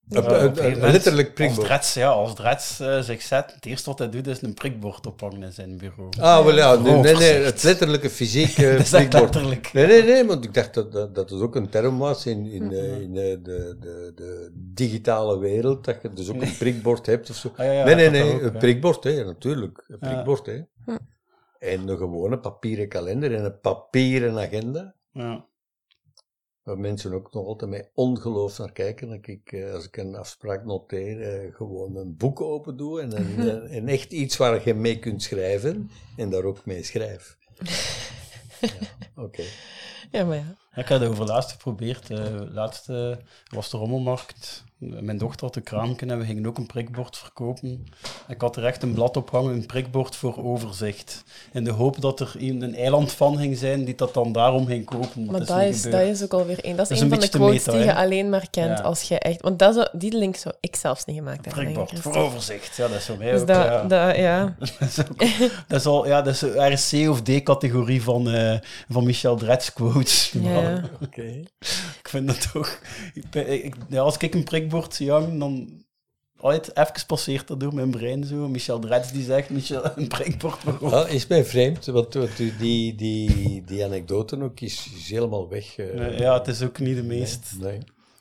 Letterlijk 0.08 1.26
Als 1.26 1.34
prikbord. 1.34 1.66
Drets, 1.66 1.94
ja, 1.94 2.08
als 2.08 2.34
Drets 2.34 2.80
eh, 2.80 3.00
zich 3.00 3.22
zet, 3.22 3.52
het 3.54 3.66
eerste 3.66 3.90
wat 3.90 3.98
hij 3.98 4.08
doet 4.10 4.26
is 4.26 4.42
een 4.42 4.54
prikbord 4.54 5.06
ophangen 5.06 5.42
in 5.42 5.52
zijn 5.52 5.78
bureau. 5.78 6.10
Ah, 6.20 6.44
wel 6.44 6.56
ja, 6.56 6.74
nee, 6.74 7.14
nee, 7.14 7.32
het 7.32 7.62
letterlijke 7.62 8.10
fysieke 8.10 8.74
Dat 8.76 8.88
prikbord. 8.90 9.12
letterlijk. 9.22 9.72
Nee, 9.72 9.86
nee, 9.86 10.02
nee, 10.02 10.26
want 10.26 10.44
ik 10.44 10.54
dacht 10.54 10.74
dat 10.74 10.92
dat, 10.92 11.14
dat 11.14 11.30
het 11.30 11.40
ook 11.40 11.54
een 11.56 11.68
term 11.68 11.98
was 11.98 12.26
in, 12.26 12.46
in, 12.46 12.72
eh, 12.72 13.00
in 13.00 13.16
eh, 13.16 13.22
de, 13.42 13.76
de, 13.80 14.12
de 14.14 14.50
digitale 14.54 15.38
wereld, 15.38 15.84
dat 15.84 16.02
je 16.02 16.12
dus 16.12 16.28
ook 16.28 16.42
een 16.42 16.56
prikbord 16.56 17.06
hebt 17.06 17.30
of 17.30 17.36
zo. 17.36 17.52
Ah, 17.56 17.66
ja, 17.66 17.72
ja, 17.72 17.84
nee, 17.84 17.94
nee, 17.94 18.10
nee, 18.10 18.34
ook, 18.34 18.42
een 18.42 18.58
prikbord, 18.58 19.04
hè, 19.04 19.24
natuurlijk. 19.24 19.84
Een 19.88 19.96
Ja. 20.00 20.08
prikbord, 20.12 20.46
hè. 20.46 20.60
En 21.58 21.88
een 21.88 21.96
gewone 21.98 22.38
papieren 22.38 22.88
kalender 22.88 23.34
en 23.34 23.44
een 23.44 23.60
papieren 23.60 24.38
agenda. 24.38 24.94
Ja. 25.12 25.44
Waar 26.66 26.78
mensen 26.78 27.12
ook 27.12 27.32
nog 27.32 27.46
altijd 27.46 27.70
met 27.70 27.90
ongeloof 27.94 28.58
naar 28.58 28.72
kijken. 28.72 29.08
Dat 29.08 29.18
ik, 29.26 29.52
eh, 29.52 29.72
als 29.74 29.84
ik 29.86 29.96
een 29.96 30.14
afspraak 30.14 30.64
noteer, 30.64 31.22
eh, 31.22 31.54
gewoon 31.54 31.96
een 31.96 32.16
boek 32.16 32.40
open 32.40 32.76
doe. 32.76 33.00
En, 33.00 33.16
een, 33.16 33.68
en- 33.68 33.88
echt 33.88 34.12
iets 34.12 34.36
waar 34.36 34.62
je 34.64 34.74
mee 34.74 34.98
kunt 34.98 35.22
schrijven. 35.22 35.90
En 36.16 36.30
daar 36.30 36.44
ook 36.44 36.64
mee 36.66 36.82
schrijf. 36.82 37.36
Ja, 38.60 38.68
Oké. 39.16 39.42
Ja, 40.10 40.24
maar 40.24 40.36
ja. 40.36 40.54
Ik 40.74 40.88
heb 40.88 41.00
het 41.00 41.08
over 41.08 41.24
laatst 41.26 41.50
geprobeerd. 41.52 42.10
eh 42.10 42.40
laatst 42.52 42.88
eh, 42.88 43.16
was 43.48 43.70
de 43.70 43.76
rommelmarkt. 43.76 44.64
Mijn 44.78 45.18
dochter 45.18 45.46
had 45.46 45.56
een 45.56 45.62
kraampje 45.62 46.06
en 46.06 46.18
we 46.18 46.24
gingen 46.24 46.46
ook 46.46 46.58
een 46.58 46.66
prikbord 46.66 47.16
verkopen. 47.16 47.86
Ik 48.28 48.40
had 48.40 48.56
er 48.56 48.64
echt 48.64 48.82
een 48.82 48.94
blad 48.94 49.16
op 49.16 49.30
hangen, 49.30 49.52
een 49.54 49.66
prikbord 49.66 50.16
voor 50.16 50.44
overzicht. 50.44 51.24
In 51.52 51.64
de 51.64 51.70
hoop 51.70 52.00
dat 52.00 52.20
er 52.20 52.32
een, 52.38 52.62
een 52.62 52.74
eiland 52.74 53.12
van 53.12 53.36
ging 53.38 53.56
zijn 53.56 53.84
die 53.84 53.94
dat 53.94 54.14
dan 54.14 54.32
daarom 54.32 54.66
ging 54.66 54.84
kopen. 54.84 55.24
Maar 55.24 55.44
dat 55.46 55.60
is, 55.62 55.82
dat 55.82 56.00
is 56.00 56.22
ook 56.22 56.32
alweer 56.32 56.64
één. 56.64 56.76
Dat 56.76 56.90
is 56.90 56.98
Dat 56.98 56.98
is 56.98 57.04
een 57.04 57.12
een 57.12 57.20
van 57.20 57.30
de 57.30 57.38
quotes 57.38 57.64
meta, 57.66 57.78
die 57.78 57.86
je 57.86 57.94
alleen 57.94 58.28
maar 58.28 58.46
kent 58.50 58.78
Ja. 58.78 58.84
als 58.84 59.02
je 59.02 59.18
echt... 59.18 59.42
Want 59.42 59.58
dat 59.58 59.90
die 59.92 60.12
link 60.16 60.36
zou 60.36 60.54
ik 60.60 60.76
zelfs 60.76 61.04
niet 61.04 61.16
gemaakt 61.16 61.44
hebben. 61.44 61.64
denk 61.64 61.76
ik, 61.76 61.84
Prikbord 61.84 62.14
voor 62.14 62.22
overzicht. 62.24 62.76
Ja, 62.76 62.88
dat 62.88 62.96
is 62.96 63.04
voor 63.04 63.18
mij 63.18 63.30
Dus 63.30 63.40
ook... 63.40 63.46
dat, 63.46 63.56
ja. 63.64 63.82
dat, 63.84 64.16
ja. 64.16 64.56
dat, 64.78 64.88
is 64.88 64.98
ook- 65.00 65.18
dat 65.68 65.80
is 65.80 65.86
al, 65.86 66.06
ja, 66.06 66.22
dat 66.22 66.34
is 66.34 66.40
een 66.42 66.72
RC 66.72 67.10
of 67.10 67.22
D-categorie 67.22 68.02
van, 68.02 68.30
eh, 68.30 68.58
van 68.90 69.04
Michel 69.04 69.36
Dretz 69.36 69.72
quotes. 69.72 70.32
Ja. 70.40 70.82
Oké. 71.04 71.42
Ik 72.02 72.08
vind 72.08 72.26
dat 72.26 72.52
toch... 72.52 72.78
Ik, 73.44 73.74
als 73.96 74.16
ik 74.16 74.34
een 74.34 74.44
prikbord 74.68 74.94
zie 74.94 75.10
hangen, 75.10 75.38
dan... 75.38 75.84
Ooit 76.40 76.76
even 76.76 77.06
passeert 77.06 77.48
dat 77.48 77.60
door 77.60 77.74
mijn 77.74 77.90
brein 77.90 78.24
zo. 78.24 78.48
Michel 78.48 78.78
Dretz 78.78 79.10
die 79.10 79.24
zegt, 79.24 79.50
Michel, 79.50 79.84
een 79.96 80.08
voor 80.38 80.58
overzicht. 80.66 80.92
Ah, 80.92 81.10
is 81.10 81.26
mij 81.26 81.44
vreemd, 81.44 81.86
want, 81.86 82.12
die, 82.58 82.94
die, 82.94 83.64
die 83.64 83.84
anekdote 83.84 84.42
ook 84.42 84.60
is, 84.60 84.88
is 84.96 85.10
helemaal 85.10 85.48
weg. 85.48 85.76
eh. 85.76 85.94
Nee, 85.94 86.18
ja, 86.18 86.38
het 86.38 86.48
is 86.48 86.62
ook 86.62 86.78
niet 86.78 86.96
de 86.96 87.02
meest... 87.02 87.52
Nee. 87.60 87.78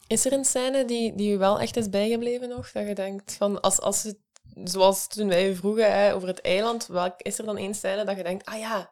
Is 0.08 0.26
er 0.26 0.34
een 0.34 0.46
scène 0.46 0.86
die, 0.86 1.16
die 1.16 1.34
u 1.34 1.38
wel 1.38 1.60
echt 1.60 1.78
is 1.78 1.90
bijgebleven 1.90 2.50
nog? 2.50 2.72
Dat 2.72 2.88
je 2.88 2.96
denkt 2.96 3.34
van, 3.34 3.62
als, 3.62 3.80
als 3.82 4.04
het, 4.04 4.18
zoals 4.64 5.08
toen 5.08 5.28
wij 5.28 5.50
u 5.50 5.56
vroegen 5.56 5.92
hè, 5.92 6.14
over 6.14 6.28
het 6.28 6.42
eiland, 6.42 6.88
welk, 6.88 7.22
is 7.22 7.40
er 7.40 7.46
dan 7.46 7.58
één 7.58 7.76
scène 7.76 8.06
dat 8.06 8.18
je 8.18 8.24
denkt, 8.24 8.46
ah 8.46 8.60
ja, 8.60 8.92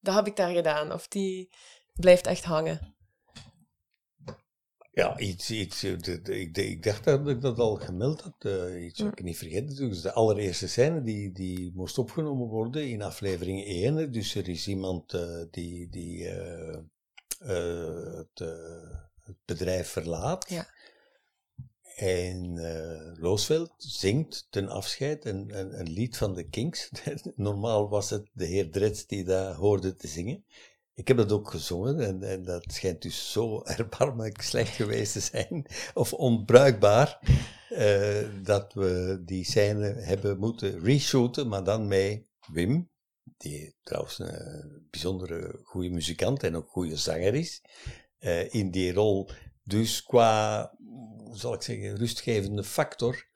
dat 0.00 0.14
heb 0.14 0.26
ik 0.26 0.36
daar 0.36 0.52
gedaan. 0.54 0.92
Of 0.92 1.08
die 1.08 1.48
blijft 1.94 2.26
echt 2.26 2.44
hangen. 2.44 2.91
Ja, 4.94 5.18
iets, 5.18 5.50
iets 5.50 5.82
eh, 5.82 5.92
ik, 6.22 6.56
ik 6.56 6.82
dacht 6.82 7.04
dat 7.04 7.28
ik 7.28 7.40
dat 7.40 7.58
al 7.58 7.74
gemeld 7.76 8.20
had. 8.20 8.44
eh, 8.44 8.84
iets 8.84 9.00
wat 9.00 9.12
ik 9.12 9.22
niet 9.22 9.38
vergeten. 9.38 9.76
Dus 9.76 10.00
de 10.00 10.12
allereerste 10.12 10.68
scène 10.68 11.02
die, 11.02 11.32
die 11.32 11.72
moest 11.74 11.98
opgenomen 11.98 12.48
worden 12.48 12.88
in 12.88 13.02
aflevering 13.02 13.64
1. 13.64 14.12
Dus 14.12 14.34
er 14.34 14.48
is 14.48 14.68
iemand 14.68 15.12
eh, 15.12 15.42
die, 15.50 15.88
die 15.88 16.28
het, 17.38 18.38
het 19.22 19.36
bedrijf 19.44 19.88
verlaat. 19.88 20.48
Ja. 20.48 20.66
En 21.96 22.60
Roosevelt 23.18 23.74
zingt 23.76 24.46
ten 24.50 24.68
afscheid 24.68 25.24
een, 25.24 25.58
een, 25.58 25.78
een 25.80 25.90
lied 25.90 26.16
van 26.16 26.34
de 26.34 26.48
Kings. 26.48 26.90
Normaal 27.34 27.88
was 27.88 28.10
het 28.10 28.30
de 28.32 28.46
heer 28.46 28.70
Dretz 28.70 29.04
die 29.04 29.24
dat 29.24 29.54
hoorde 29.56 29.94
te 29.94 30.08
zingen. 30.08 30.44
Ik 31.02 31.08
heb 31.08 31.16
dat 31.16 31.32
ook 31.32 31.50
gezongen 31.50 32.00
en, 32.00 32.22
en 32.22 32.44
dat 32.44 32.64
schijnt 32.72 33.02
dus 33.02 33.32
zo 33.32 33.62
erbarmelijk 33.64 34.42
slecht 34.52 34.74
geweest 34.74 35.12
te 35.12 35.20
zijn, 35.20 35.66
of 35.94 36.12
onbruikbaar, 36.12 37.18
eh, 37.68 38.28
dat 38.42 38.72
we 38.72 39.22
die 39.24 39.44
scène 39.44 39.86
hebben 39.86 40.38
moeten 40.38 40.80
reshooten, 40.80 41.48
maar 41.48 41.64
dan 41.64 41.88
met 41.88 42.22
Wim, 42.52 42.90
die 43.36 43.76
trouwens 43.82 44.18
een 44.18 44.86
bijzondere 44.90 45.60
goede 45.62 45.90
muzikant 45.90 46.42
en 46.42 46.56
ook 46.56 46.68
goede 46.68 46.96
zanger 46.96 47.34
is, 47.34 47.62
eh, 48.18 48.54
in 48.54 48.70
die 48.70 48.92
rol. 48.92 49.30
Dus 49.64 50.02
qua, 50.02 50.72
zal 51.32 51.54
ik 51.54 51.62
zeggen, 51.62 51.96
rustgevende 51.96 52.64
factor, 52.64 53.26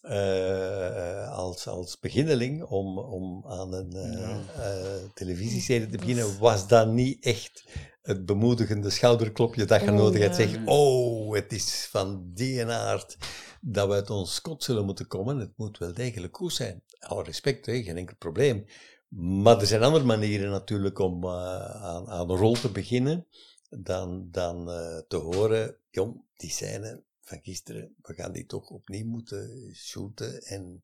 eh, 0.00 1.36
als, 1.36 1.66
als 1.66 1.98
beginneling 1.98 2.62
om, 2.64 2.98
om 2.98 3.44
aan 3.46 3.72
een 3.72 3.92
eh, 3.92 4.30
eh, 4.30 5.02
televisieserie 5.14 5.88
te 5.88 5.96
beginnen, 5.98 6.38
was 6.38 6.68
dat 6.68 6.88
niet 6.88 7.24
echt 7.24 7.64
het 8.02 8.26
bemoedigende 8.26 8.90
schouderklopje 8.90 9.64
dat 9.64 9.80
je 9.80 9.90
Oh, 9.90 9.96
nodig 9.96 10.20
hebt. 10.20 10.36
ja. 10.36 10.48
Zeg, 10.48 10.58
oh, 10.64 11.34
het 11.34 11.52
is 11.52 11.88
van 11.90 12.30
die 12.34 12.66
aard 12.66 13.16
dat 13.60 13.88
we 13.88 13.94
uit 13.94 14.10
ons 14.10 14.40
kot 14.40 14.62
zullen 14.64 14.84
moeten 14.84 15.06
komen. 15.06 15.38
Het 15.38 15.52
moet 15.56 15.78
wel 15.78 15.94
degelijk 15.94 16.36
goed 16.36 16.52
zijn. 16.52 16.82
Alle 16.98 17.22
respect, 17.22 17.66
hè, 17.66 17.82
geen 17.82 17.96
enkel 17.96 18.16
probleem. 18.18 18.64
Maar 19.08 19.60
er 19.60 19.66
zijn 19.66 19.82
andere 19.82 20.04
manieren 20.04 20.50
natuurlijk 20.50 20.98
om 20.98 21.26
aan, 21.26 22.08
aan 22.08 22.30
een 22.30 22.36
rol 22.36 22.54
te 22.54 22.68
beginnen 22.70 23.26
dan, 23.70 24.28
dan 24.30 24.70
eh, 24.70 24.98
te 25.08 25.16
horen, 25.16 25.76
jong, 25.90 26.22
die 26.36 26.50
scène 26.50 27.02
van 27.30 27.42
gisteren, 27.42 27.94
we 28.02 28.14
gaan 28.14 28.32
die 28.32 28.46
toch 28.46 28.70
opnieuw 28.70 29.06
moeten 29.06 29.70
shooten 29.74 30.42
en 30.42 30.82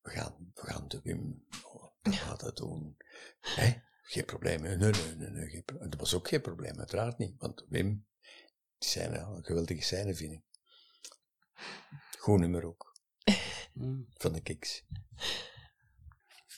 we 0.00 0.10
gaan, 0.10 0.50
we 0.54 0.66
gaan 0.66 0.88
de 0.88 1.00
Wim, 1.02 1.46
oh, 1.64 1.84
we 2.02 2.12
gaan 2.12 2.36
dat 2.38 2.56
doen. 2.56 2.96
Hè? 3.40 3.72
Geen 4.02 4.24
probleem, 4.24 4.62
nee, 4.62 4.76
nee, 4.76 4.92
nee, 5.16 5.28
nee, 5.30 5.48
geen 5.48 5.64
pro- 5.64 5.88
dat 5.88 6.00
was 6.00 6.14
ook 6.14 6.28
geen 6.28 6.40
probleem, 6.40 6.78
uiteraard 6.78 7.18
niet, 7.18 7.34
want 7.38 7.64
Wim, 7.68 8.06
die 8.78 8.88
scène, 8.88 9.18
een 9.18 9.44
geweldige 9.44 9.82
scène 9.82 10.14
vind 10.14 10.32
ik. 10.32 10.42
Goed 12.18 12.38
nummer 12.40 12.64
ook, 12.64 12.96
van 14.22 14.32
de 14.32 14.40
Kiks. 14.42 14.84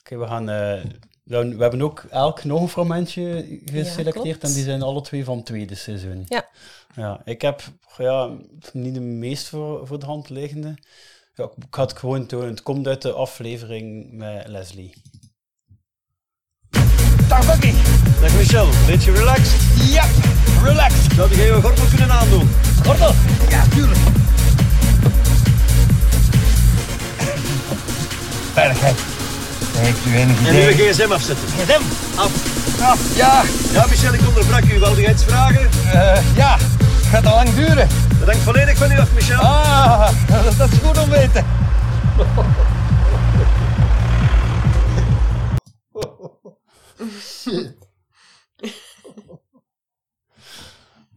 Oké, 0.04 0.18
we 0.18 0.26
gaan... 0.26 0.48
eh, 0.48 0.84
we, 1.22 1.56
we 1.56 1.62
hebben 1.62 1.82
ook 1.82 2.04
elk 2.10 2.44
nog 2.44 2.60
een 2.60 2.68
fragmentje 2.68 3.58
geselecteerd 3.64 4.42
en 4.42 4.52
die 4.52 4.64
zijn 4.64 4.82
alle 4.82 5.00
twee 5.00 5.24
van 5.24 5.36
het 5.36 5.46
tweede 5.46 5.74
seizoen. 5.74 6.24
Ja. 6.28 6.48
Ja, 6.94 7.20
ik 7.24 7.42
heb 7.42 7.62
ja, 7.98 8.30
niet 8.72 8.94
de 8.94 9.00
meest 9.00 9.48
voor, 9.48 9.86
voor 9.86 9.98
de 9.98 10.06
hand 10.06 10.28
liggende. 10.28 10.74
Ja, 11.34 11.50
ik 11.56 11.74
het 11.74 11.98
gewoon 11.98 12.26
tonen. 12.26 12.48
Het 12.48 12.62
komt 12.62 12.86
uit 12.86 13.02
de 13.02 13.12
aflevering 13.12 14.12
met 14.12 14.48
Leslie. 14.48 14.94
Dag 17.28 17.46
Bucky. 17.46 17.72
Dag 18.20 18.36
Michel, 18.36 18.68
beetje 18.86 19.12
relaxed? 19.12 19.60
Ja, 19.92 20.04
relaxed. 20.62 21.12
Zou 21.12 21.34
jij 21.36 21.46
je 21.46 21.52
gordel 21.52 21.86
kunnen 21.86 22.10
aandoen? 22.10 22.48
Gordel? 22.84 23.12
Ja, 23.48 23.66
tuurlijk. 23.68 24.00
Veiligheid. 28.52 29.03
Heeft 29.84 30.06
u 30.06 30.16
enig 30.16 30.38
En 30.46 30.54
idee? 30.54 30.86
uw 30.86 30.92
gsm 30.92 31.12
afzetten. 31.12 31.46
gsm? 31.48 31.82
Af. 32.18 32.30
Af, 32.82 33.16
ja. 33.16 33.42
Ja, 33.72 33.86
Michel, 33.90 34.14
ik 34.14 34.20
onderbrak 34.28 34.64
u. 34.64 34.78
Wilde 34.78 35.00
jij 35.00 35.12
iets 35.12 35.24
vragen? 35.24 35.68
Eh, 35.92 36.36
ja, 36.36 36.56
het 36.58 37.06
gaat 37.10 37.26
al 37.26 37.34
lang 37.34 37.54
duren. 37.54 37.88
Dat 38.18 38.28
hangt 38.28 38.42
volledig 38.42 38.76
van 38.78 38.92
u 38.92 38.98
af, 38.98 39.08
Michel. 39.14 39.40
Ah, 39.40 40.08
dat, 40.28 40.56
dat 40.58 40.68
is 40.72 40.78
goed 40.84 40.98
om 41.02 41.10
weten. 41.10 41.44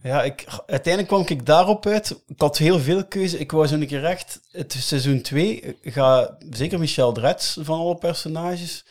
Ja, 0.08 0.24
ik, 0.24 0.46
uiteindelijk 0.66 1.08
kwam 1.14 1.24
ik 1.28 1.46
daarop 1.46 1.86
uit. 1.86 2.24
Ik 2.28 2.42
had 2.42 2.58
heel 2.58 2.80
veel 2.80 3.06
keuze. 3.06 3.40
Ik 3.40 3.52
wou 3.52 3.68
zo 3.68 3.76
een 3.76 3.88
keer 3.88 4.06
echt... 4.06 4.40
Het 4.52 4.76
seizoen 4.80 5.22
2 5.22 5.78
ga... 5.84 6.38
Zeker 6.50 6.80
Michel 6.80 7.12
Dretz 7.12 7.58
van 7.62 7.80
alle 7.80 7.96
personages... 7.96 8.86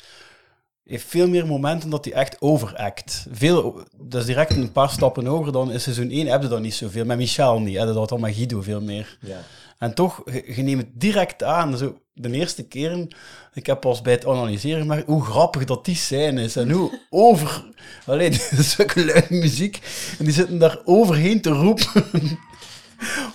Heeft 0.84 1.06
veel 1.06 1.28
meer 1.28 1.46
momenten 1.46 1.90
dat 1.90 2.04
hij 2.04 2.14
echt 2.14 2.36
overact. 2.40 3.26
Veel, 3.30 3.84
dat 3.96 4.20
is 4.20 4.26
direct 4.26 4.56
een 4.56 4.72
paar 4.72 4.90
stappen 4.90 5.26
hoger 5.26 5.52
dan 5.52 5.72
in 5.72 5.80
seizoen 5.80 6.10
1 6.10 6.26
heb 6.26 6.42
je 6.42 6.48
dat 6.48 6.60
niet 6.60 6.74
zoveel. 6.74 7.04
Met 7.04 7.16
Michel 7.16 7.60
niet. 7.60 7.76
Dat 7.76 7.94
had 7.94 8.10
al 8.10 8.18
met 8.18 8.34
Guido 8.34 8.62
veel 8.62 8.80
meer. 8.80 9.18
Ja. 9.20 9.38
En 9.78 9.94
toch, 9.94 10.22
je, 10.24 10.54
je 10.56 10.62
neemt 10.62 10.82
het 10.82 11.00
direct 11.00 11.42
aan. 11.42 11.76
Zo, 11.76 11.98
de 12.12 12.30
eerste 12.30 12.66
keren, 12.66 13.08
ik 13.52 13.66
heb 13.66 13.80
pas 13.80 14.02
bij 14.02 14.12
het 14.12 14.26
analyseren 14.26 14.80
gemerkt 14.80 15.06
hoe 15.06 15.24
grappig 15.24 15.64
dat 15.64 15.84
die 15.84 15.94
scène 15.94 16.42
is. 16.42 16.56
En 16.56 16.70
hoe 16.70 17.00
over... 17.10 17.64
Alleen, 18.06 18.32
zulke 18.74 19.04
luide 19.04 19.34
muziek. 19.34 19.80
En 20.18 20.24
die 20.24 20.34
zitten 20.34 20.58
daar 20.58 20.80
overheen 20.84 21.40
te 21.40 21.50
roepen. 21.50 22.04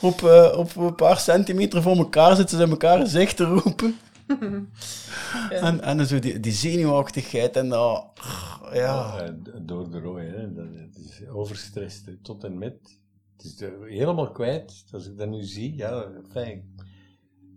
op, 0.01 0.23
eh, 0.23 0.57
op 0.57 0.75
een 0.75 0.95
paar 0.95 1.19
centimeter 1.19 1.81
van 1.81 1.97
elkaar 1.97 2.35
zitten 2.35 2.57
ze 2.57 2.63
in 2.63 2.69
elkaar 2.69 2.99
gezicht 2.99 3.37
te 3.37 3.43
roepen. 3.43 3.99
En, 5.49 5.81
en 5.81 6.07
zo 6.07 6.19
die, 6.19 6.39
die 6.39 6.51
zenuwachtigheid 6.51 7.55
en 7.55 7.69
dat... 7.69 8.05
Ja. 8.73 8.79
Ja, 8.79 9.21
eh, 9.21 9.31
door 9.61 9.91
de 9.91 9.99
rooi, 9.99 10.27
hè. 10.27 10.53
Dat, 10.53 10.65
is 10.93 11.27
overstrest 11.29 12.05
hè, 12.05 12.15
tot 12.21 12.43
en 12.43 12.57
met. 12.57 12.99
Het 13.41 13.51
is 13.51 13.55
de- 13.57 13.85
helemaal 13.87 14.31
kwijt. 14.31 14.83
Als 14.91 15.07
ik 15.07 15.17
dat 15.17 15.29
nu 15.29 15.43
zie, 15.43 15.75
ja, 15.75 16.11
fijn. 16.31 16.75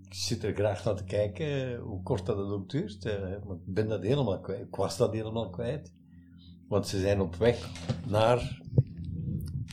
Ik 0.06 0.14
zit 0.14 0.44
er 0.44 0.54
graag 0.54 0.84
naar 0.84 0.94
te 0.94 1.04
kijken, 1.04 1.72
eh, 1.74 1.80
hoe 1.80 2.02
kort 2.02 2.26
dat 2.26 2.36
het 2.36 2.48
ook 2.48 2.70
duurt. 2.70 3.04
eh, 3.04 3.34
want 3.44 3.60
ik 3.66 3.74
ben 3.74 3.88
dat 3.88 4.02
helemaal 4.02 4.40
kwijt. 4.40 4.60
Ik 4.66 4.76
was 4.76 4.96
dat 4.96 5.12
helemaal 5.12 5.50
kwijt. 5.50 5.92
Want 6.68 6.86
ze 6.88 7.00
zijn 7.00 7.20
op 7.20 7.34
weg 7.36 7.68
naar 8.06 8.60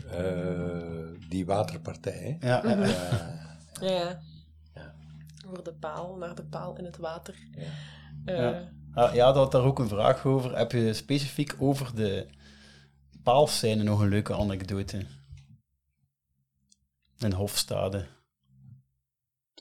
eh, 0.09 1.07
die 1.29 1.45
waterpartij. 1.45 2.37
hè. 2.39 2.47
Ja, 2.47 2.67
ja, 2.67 2.85
ja. 2.85 3.49
Ja, 3.81 4.21
ja. 4.73 4.93
Voor 5.47 5.63
de 5.63 5.73
paal, 5.73 6.15
naar 6.17 6.35
de 6.35 6.43
paal 6.45 6.77
in 6.77 6.85
het 6.85 6.97
water. 6.97 7.35
Eh, 8.25 8.37
Ja. 8.37 8.69
Ah, 8.93 9.13
ja, 9.13 9.25
dat 9.25 9.35
had 9.35 9.51
daar 9.51 9.63
ook 9.63 9.79
een 9.79 9.87
vraag 9.87 10.25
over. 10.25 10.57
Heb 10.57 10.71
je 10.71 10.93
specifiek 10.93 11.55
over 11.59 11.95
de 11.95 12.27
paalscène 13.23 13.83
nog 13.83 13.99
een 14.01 14.09
leuke 14.09 14.33
anekdote? 14.35 15.05
In 17.23 17.31
Hofstade. 17.31 18.07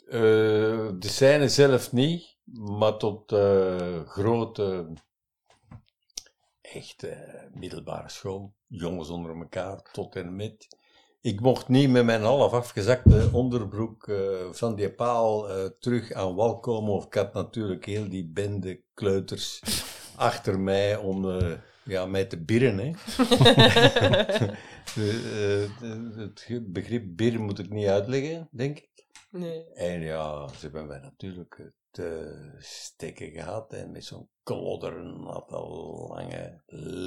Eh, 0.08 0.90
de 0.98 1.08
scène 1.08 1.48
zelf 1.48 1.92
niet, 1.92 2.36
maar 2.52 2.96
tot 2.96 3.32
eh, 3.32 4.00
grote, 4.06 4.92
echt 6.60 7.02
eh, 7.02 7.18
middelbare 7.54 8.08
school, 8.08 8.54
jongens 8.66 9.08
onder 9.08 9.36
elkaar, 9.36 9.82
tot 9.92 10.16
en 10.16 10.36
met. 10.36 10.78
Ik 11.20 11.40
mocht 11.40 11.68
niet 11.68 11.90
met 11.90 12.04
mijn 12.04 12.22
half 12.22 12.52
afgezakte 12.52 13.28
onderbroek 13.32 14.08
eh, 14.08 14.16
van 14.50 14.74
die 14.74 14.92
paal 14.92 15.46
terug 15.78 16.12
aan 16.12 16.34
wal 16.34 16.58
komen, 16.60 16.92
of 16.92 17.04
ik 17.04 17.14
had 17.14 17.34
natuurlijk 17.34 17.84
heel 17.84 18.08
die 18.08 18.30
bende 18.32 18.82
kleuters 18.94 19.60
achter 20.16 20.60
mij 20.60 20.96
om 20.96 21.24
ja, 21.90 22.06
mij 22.06 22.24
te 22.24 22.38
birren. 22.44 22.78
Hè. 22.78 22.90
De, 24.94 25.10
eh, 25.74 25.80
de- 25.80 26.32
het 26.54 26.72
begrip 26.72 27.04
birren 27.06 27.40
moet 27.42 27.58
ik 27.58 27.70
niet 27.70 27.86
uitleggen, 27.86 28.48
denk 28.50 28.78
ik. 28.78 28.88
Nee. 29.30 29.64
En 29.74 30.00
ja, 30.00 30.48
ze 30.48 30.54
hebben 30.60 30.86
mij 30.86 30.98
natuurlijk 31.00 31.56
het 31.92 32.04
eh, 32.06 32.26
steken 32.58 33.30
gehad 33.30 33.72
en 33.72 33.90
met 33.90 34.04
zo'n 34.04 34.28
kloddernatte, 34.42 35.56
lange, 36.08 36.62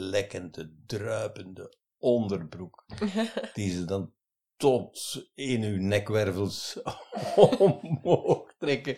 lekkende, 0.10 0.74
druipende 0.86 1.74
onderbroek, 1.98 2.86
die 3.54 3.72
ze 3.72 3.86
dan 3.86 4.14
tot 4.58 5.24
in 5.34 5.64
uw 5.64 5.82
nekwervels 5.82 6.80
omhoog 7.60 8.54
trekken. 8.60 8.98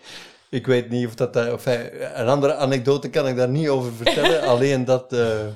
Ik 0.49 0.65
weet 0.65 0.89
niet 0.89 1.07
of 1.07 1.15
dat... 1.15 1.33
daar- 1.33 1.53
Of 1.53 1.63
hij, 1.63 2.01
een 2.19 2.27
andere 2.27 2.53
anekdote 2.55 3.09
kan 3.09 3.27
ik 3.27 3.35
daar 3.35 3.49
niet 3.49 3.67
over 3.67 3.93
vertellen, 3.93 4.41
alleen 4.41 4.85
dat... 4.85 5.13
eh, 5.13 5.47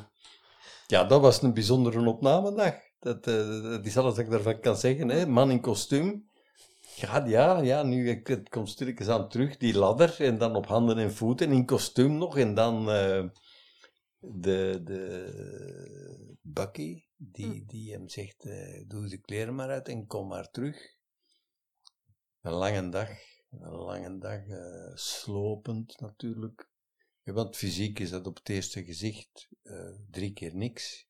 ja, 0.90 1.04
dat 1.04 1.22
was 1.22 1.42
een 1.42 1.54
bijzondere 1.54 2.08
opnamedag. 2.08 2.76
Dat, 3.00 3.28
eh, 3.28 3.62
dat 3.64 3.86
is 3.86 3.98
alles 3.98 4.16
wat 4.16 4.26
ik 4.26 4.30
daarvan 4.30 4.60
kan 4.60 4.78
zeggen. 4.78 5.10
Hè. 5.10 5.26
Man 5.26 5.52
in 5.52 5.62
kostuum. 5.62 6.30
Ja, 6.96 7.26
ja, 7.26 7.62
ja, 7.62 7.84
nu 7.84 8.22
het 8.24 8.50
komt 8.50 8.70
stilletjes 8.70 9.08
aan 9.08 9.30
terug, 9.30 9.58
die 9.58 9.78
ladder, 9.78 10.22
en 10.22 10.38
dan 10.38 10.56
op 10.56 10.66
handen 10.66 10.98
en 10.98 11.14
voeten, 11.14 11.52
in 11.52 11.66
kostuum 11.66 12.18
nog, 12.18 12.38
en 12.38 12.54
dan 12.54 12.92
eh, 12.92 13.26
de, 14.20 14.82
de 14.84 16.38
Bucky, 16.42 17.04
die, 17.16 17.66
die 17.66 17.92
hem 17.92 18.10
zegt, 18.10 18.46
eh, 18.46 18.84
doe 18.88 19.08
de 19.08 19.18
kleren 19.18 19.56
maar 19.56 19.70
uit 19.70 19.88
en 19.88 20.08
kom 20.08 20.28
maar 20.28 20.50
terug. 20.50 20.78
Een 22.42 22.54
lange 22.54 22.90
dag, 22.90 23.10
een 23.50 23.76
lange 23.76 24.18
dag, 24.18 24.42
slopend 24.94 26.00
natuurlijk. 26.00 26.69
Ja, 27.24 27.34
want 27.34 27.56
fysiek 27.58 28.00
is 28.00 28.10
dat 28.10 28.28
op 28.28 28.36
het 28.36 28.50
eerste 28.50 28.84
gezicht 28.84 29.50
eh, 29.62 29.96
drie 30.10 30.34
keer 30.34 30.56
niks. 30.56 31.08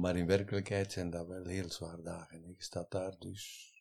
Maar 0.00 0.16
in 0.16 0.26
werkelijkheid 0.26 0.92
zijn 0.92 1.10
dat 1.10 1.26
wel 1.26 1.44
heel 1.46 1.70
zwaar 1.70 2.02
dagen. 2.02 2.42
hè. 2.42 2.48
Je 2.48 2.54
staat 2.62 2.90
daar 2.90 3.18
dus 3.18 3.72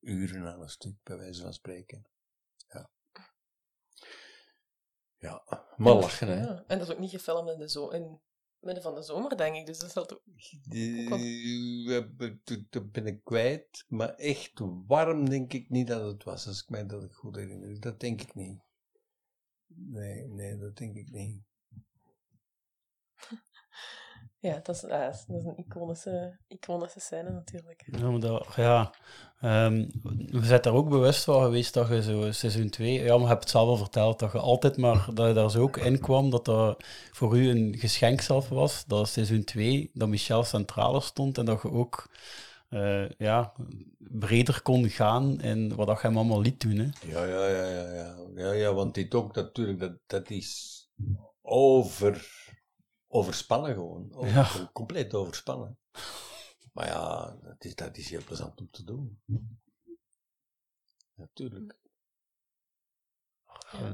uren 0.00 0.46
aan 0.52 0.60
een 0.62 0.68
stuk, 0.68 0.94
bij 1.02 1.16
wijze 1.16 1.42
van 1.42 1.52
spreken. 1.52 2.06
Ja. 2.68 2.90
Ja, 5.18 5.42
maar 5.76 5.94
lachen, 5.94 6.28
hè. 6.28 6.40
Ja, 6.44 6.64
En 6.66 6.78
dat 6.78 6.88
is 6.88 6.94
ook 6.94 7.00
niet 7.00 7.10
gefilmd 7.10 7.48
in 7.50 7.58
de 7.58 7.68
zo 7.70 7.88
in 7.88 8.02
het 8.02 8.20
midden 8.60 8.82
van 8.82 8.94
de 8.94 9.02
zomer, 9.02 9.36
denk 9.36 9.54
ik. 9.56 9.66
Dus 9.66 9.78
dat 9.78 9.88
is 9.88 9.94
wel 9.94 10.06
toch- 10.06 10.22
toen 12.70 12.90
ben 12.90 13.06
ik 13.06 13.24
kwijt, 13.24 13.84
maar 13.88 14.14
echt 14.14 14.52
warm 14.86 15.28
denk 15.28 15.52
ik 15.52 15.70
niet 15.70 15.86
dat 15.86 16.12
het 16.12 16.24
was, 16.24 16.46
als 16.46 16.62
ik 16.62 16.68
mij 16.68 16.86
dat 16.86 17.14
goed 17.14 17.36
herinner. 17.36 17.80
Dat 17.80 18.00
denk 18.00 18.20
ik 18.22 18.34
niet. 18.34 18.60
Nee, 19.74 20.28
nee, 20.28 20.58
dat 20.58 20.76
denk 20.76 20.96
ik 20.96 21.10
niet. 21.10 21.42
Ja, 24.40 24.60
dat 24.62 24.74
is, 24.74 24.84
ah, 24.84 25.04
dat 25.04 25.14
is 25.14 25.24
dat 25.26 25.36
is 25.36 25.44
een 25.44 25.58
iconische, 25.58 26.38
iconische 26.48 27.00
scène 27.00 27.30
natuurlijk. 27.30 27.82
Ja, 27.86 28.10
maar 28.10 28.20
dat, 28.20 28.46
ja. 28.56 28.94
ehm, 29.40 29.76
je 30.26 30.40
bent 30.48 30.64
daar 30.64 30.74
ook 30.74 30.88
bewust 30.88 31.24
van 31.24 31.42
geweest 31.42 31.74
dat 31.74 31.88
je 31.88 32.02
zo 32.02 32.32
seizoen 32.32 32.70
2, 32.70 32.92
ja, 32.92 33.12
maar 33.12 33.20
je 33.20 33.26
hebt 33.26 33.40
het 33.40 33.50
zelf 33.50 33.68
al 33.68 33.76
verteld, 33.76 34.18
dat 34.18 34.32
je 34.32 34.38
altijd 34.38 34.76
maar, 34.76 35.08
dat 35.14 35.28
je 35.28 35.34
daar 35.34 35.50
zo 35.50 35.62
ook 35.62 35.76
in 35.76 36.00
kwam, 36.00 36.30
dat 36.30 36.44
dat 36.44 36.84
voor 37.10 37.38
u 37.38 37.48
een 37.48 37.74
geschenk 37.78 38.20
zelf 38.20 38.48
was, 38.48 38.84
dat 38.86 39.08
seizoen 39.08 39.44
2, 39.44 39.90
dat 39.94 40.08
Michel 40.08 40.44
centraler 40.44 41.02
stond 41.02 41.38
en 41.38 41.44
dat 41.44 41.62
je 41.62 41.70
ook 41.70 42.10
eh, 42.70 43.10
ja, 43.10 43.52
breder 43.98 44.62
kon 44.62 44.88
gaan 44.88 45.40
in 45.40 45.74
wat 45.74 45.86
dat 45.86 46.00
je 46.00 46.06
hem 46.06 46.16
allemaal 46.16 46.40
liet 46.40 46.60
doen. 46.60 46.76
Hè. 46.76 46.88
Ja, 47.06 47.24
ja, 47.24 47.46
ja, 47.46 47.66
ja, 47.66 47.92
ja. 47.94 48.16
Ja, 48.34 48.52
ja, 48.52 48.72
want 48.74 48.94
dit 48.94 49.14
ook 49.14 49.34
natuurlijk, 49.34 49.78
dat, 49.78 49.98
dat 50.06 50.30
is 50.30 50.78
over, 51.42 52.28
overspannen 53.08 53.74
gewoon. 53.74 54.12
Over- 54.14 54.32
Ja. 54.34 54.70
Compleet 54.72 55.14
overspannen. 55.14 55.78
Maar 56.72 56.86
ja, 56.86 57.36
dat 57.42 57.64
is, 57.64 57.74
dat 57.74 57.96
is 57.96 58.10
heel 58.10 58.24
plezant 58.24 58.60
om 58.60 58.68
te 58.70 58.84
doen. 58.84 59.20
Natuurlijk. 61.14 61.78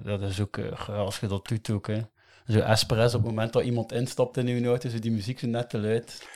Dat 0.02 0.22
is 0.22 0.40
ook, 0.40 0.56
eh, 0.56 0.88
als 0.88 1.20
je 1.20 1.26
dat 1.26 1.46
doet 1.48 1.70
ook, 1.70 1.86
hè. 1.86 2.02
Zo 2.46 2.58
Espresso, 2.58 3.16
op 3.16 3.22
het 3.22 3.32
moment 3.32 3.52
dat 3.52 3.64
iemand 3.64 3.92
instapt 3.92 4.36
in 4.36 4.46
uw 4.46 4.64
auto, 4.64 4.88
zo 4.88 4.98
die 4.98 5.10
muziek 5.10 5.38
zo 5.38 5.46
net 5.46 5.70
te 5.70 5.78
luid. 5.78 6.28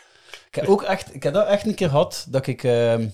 Ik 0.46 0.54
heb, 0.54 0.66
ook 0.66 0.82
echt, 0.82 1.14
ik 1.14 1.22
heb 1.22 1.34
dat 1.34 1.46
echt 1.46 1.66
een 1.66 1.74
keer 1.74 1.88
gehad, 1.88 2.26
dat 2.28 2.46
ik 2.46 2.64
ehm, 2.64 3.08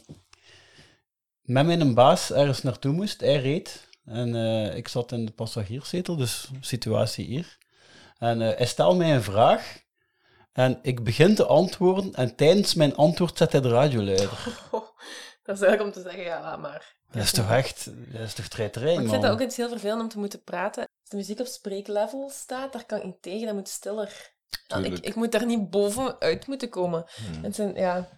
met 1.42 1.66
mijn 1.66 1.94
baas 1.94 2.32
ergens 2.32 2.62
naartoe 2.62 2.92
moest. 2.92 3.20
Hij 3.20 3.40
reed 3.40 3.88
en 4.04 4.34
eh, 4.34 4.76
ik 4.76 4.88
zat 4.88 5.12
in 5.12 5.26
de 5.26 5.32
passagierszetel, 5.32 6.16
dus 6.16 6.50
situatie 6.60 7.24
hier. 7.26 7.58
En 8.18 8.42
eh, 8.42 8.56
hij 8.56 8.66
stelt 8.66 8.96
mij 8.96 9.14
een 9.14 9.22
vraag 9.22 9.78
en 10.52 10.78
ik 10.82 11.04
begin 11.04 11.34
te 11.34 11.46
antwoorden 11.46 12.14
en 12.14 12.36
tijdens 12.36 12.74
mijn 12.74 12.96
antwoord 12.96 13.38
zet 13.38 13.52
hij 13.52 13.60
de 13.60 13.68
radio 13.68 14.02
luider. 14.02 14.58
Dat 15.46 15.56
is 15.56 15.62
eigenlijk 15.62 15.96
om 15.96 16.02
te 16.02 16.08
zeggen, 16.08 16.24
ja, 16.24 16.40
laat 16.40 16.60
maar. 16.60 16.94
Dat 17.10 17.22
is 17.22 17.32
toch 17.32 17.50
echt, 17.50 17.90
dat 18.12 18.20
is 18.20 18.34
toch 18.34 18.48
treiterij, 18.48 18.94
Maar 18.94 19.02
ik 19.02 19.08
vind 19.08 19.20
man. 19.20 19.30
dat 19.30 19.30
ook 19.30 19.40
eens 19.40 19.56
heel 19.56 19.68
vervelend 19.68 20.00
om 20.00 20.08
te 20.08 20.18
moeten 20.18 20.42
praten. 20.42 20.82
Als 21.00 21.10
de 21.10 21.16
muziek 21.16 21.40
op 21.40 21.46
spreeklevel 21.46 22.30
staat, 22.32 22.72
daar 22.72 22.84
kan 22.84 22.98
ik 22.98 23.04
niet 23.04 23.22
tegen, 23.22 23.46
dat 23.46 23.54
moet 23.54 23.68
stiller. 23.68 24.34
Ik, 24.82 24.98
ik 24.98 25.14
moet 25.14 25.32
daar 25.32 25.46
niet 25.46 25.70
bovenuit 25.70 26.46
moeten 26.46 26.68
komen. 26.68 27.04
Hmm. 27.32 27.44
Het 27.44 27.54
zijn, 27.54 27.74
ja, 27.74 28.08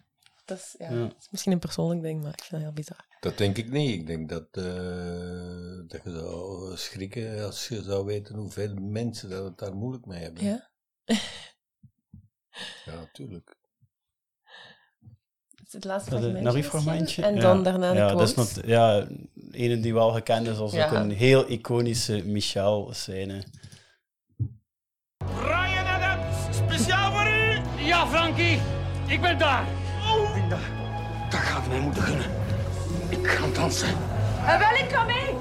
dat 0.44 0.58
is, 0.58 0.74
ja, 0.78 0.90
Ja. 0.90 0.96
het 1.02 1.16
is 1.20 1.28
misschien 1.30 1.52
een 1.52 1.58
persoonlijk 1.58 2.02
ding, 2.02 2.22
maar 2.22 2.32
ik 2.32 2.38
vind 2.40 2.50
dat 2.50 2.60
heel 2.60 2.72
bizar. 2.72 3.06
Dat 3.20 3.38
denk 3.38 3.56
ik 3.56 3.70
niet. 3.70 3.90
Ik 4.00 4.06
denk 4.06 4.28
dat, 4.28 4.46
eh, 4.50 4.64
dat 5.86 6.00
je 6.04 6.10
zou 6.10 6.76
schrikken 6.76 7.44
als 7.44 7.68
je 7.68 7.82
zou 7.82 8.04
weten 8.04 8.34
hoeveel 8.36 8.74
mensen 8.74 9.30
dat 9.30 9.44
het 9.44 9.58
daar 9.58 9.74
moeilijk 9.74 10.06
mee 10.06 10.22
hebben. 10.22 10.44
Ja? 10.44 10.70
Ja, 12.84 12.94
natuurlijk. 12.94 13.56
Het 15.56 15.66
is 15.66 15.72
het 15.72 15.84
laatste 15.84 16.10
fragmentje. 16.10 16.56
een 16.58 16.64
fragmentje. 16.64 17.00
misschien. 17.02 17.24
En 17.24 17.34
Ja. 17.34 17.40
dan 17.40 17.62
daarna 17.62 17.90
de 17.92 17.96
ja, 17.98 18.14
dat 18.14 18.28
is 18.28 18.34
not- 18.34 18.60
ja, 18.66 19.08
ene 19.50 19.80
die 19.80 19.94
wel 19.94 20.10
gekend 20.12 20.46
is 20.46 20.58
als 20.58 20.74
ook 20.74 20.90
een 20.90 21.10
heel 21.10 21.48
iconische 21.50 22.22
Michel-scène. 22.26 23.44
Frankie, 28.38 28.60
ik 29.06 29.20
ben 29.20 29.38
daar. 29.38 29.64
Oh. 30.00 30.34
Linda, 30.34 30.58
dat 31.30 31.40
gaat 31.40 31.66
mij 31.68 31.80
moeten 31.80 32.02
gunnen. 32.02 32.26
Ik 33.08 33.26
ga 33.26 33.46
dansen. 33.52 33.88
Uh, 34.42 34.58
wel, 34.58 34.84
ik 34.84 34.94
kom 34.94 35.06
mee. 35.06 35.34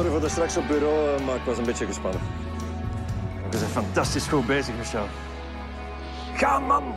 Sorry 0.00 0.14
voor 0.14 0.28
de 0.28 0.34
straks 0.34 0.56
op 0.56 0.68
bureau, 0.68 1.16
eh, 1.16 1.26
maar 1.26 1.34
ik 1.34 1.42
was 1.44 1.58
een 1.58 1.64
beetje 1.64 1.86
gespannen. 1.86 2.20
We 3.50 3.58
zijn 3.58 3.70
fantastisch 3.70 4.26
goed 4.26 4.46
bezig, 4.46 4.74
Michel. 4.76 5.06
Gaan, 6.34 6.66
man! 6.66 6.94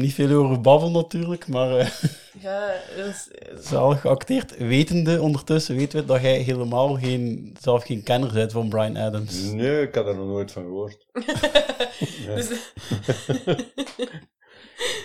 niet 0.02 0.14
veel 0.14 0.42
over 0.44 0.60
babbel 0.60 0.90
natuurlijk, 0.90 1.48
maar 1.48 1.76
eh 1.78 1.90
Ja, 2.40 2.74
dat 2.96 3.06
is... 3.06 3.28
zalig 3.68 4.00
geacteerd. 4.00 4.56
Wetende 4.58 5.20
ondertussen 5.20 5.76
weten 5.76 6.00
we 6.00 6.04
dat 6.06 6.20
jij 6.20 6.38
helemaal 6.38 6.94
geen, 6.98 7.56
zelf 7.60 7.84
geen 7.84 8.02
kenner 8.02 8.32
bent 8.32 8.52
van 8.52 8.68
Brian 8.68 8.96
Adams. 8.96 9.42
Nee, 9.42 9.82
ik 9.82 9.94
had 9.94 10.06
er 10.06 10.16
nog 10.16 10.26
nooit 10.26 10.52
van 10.52 10.62
gehoord. 10.62 11.06
Nee. 12.26 12.34
Dus- 12.36 12.72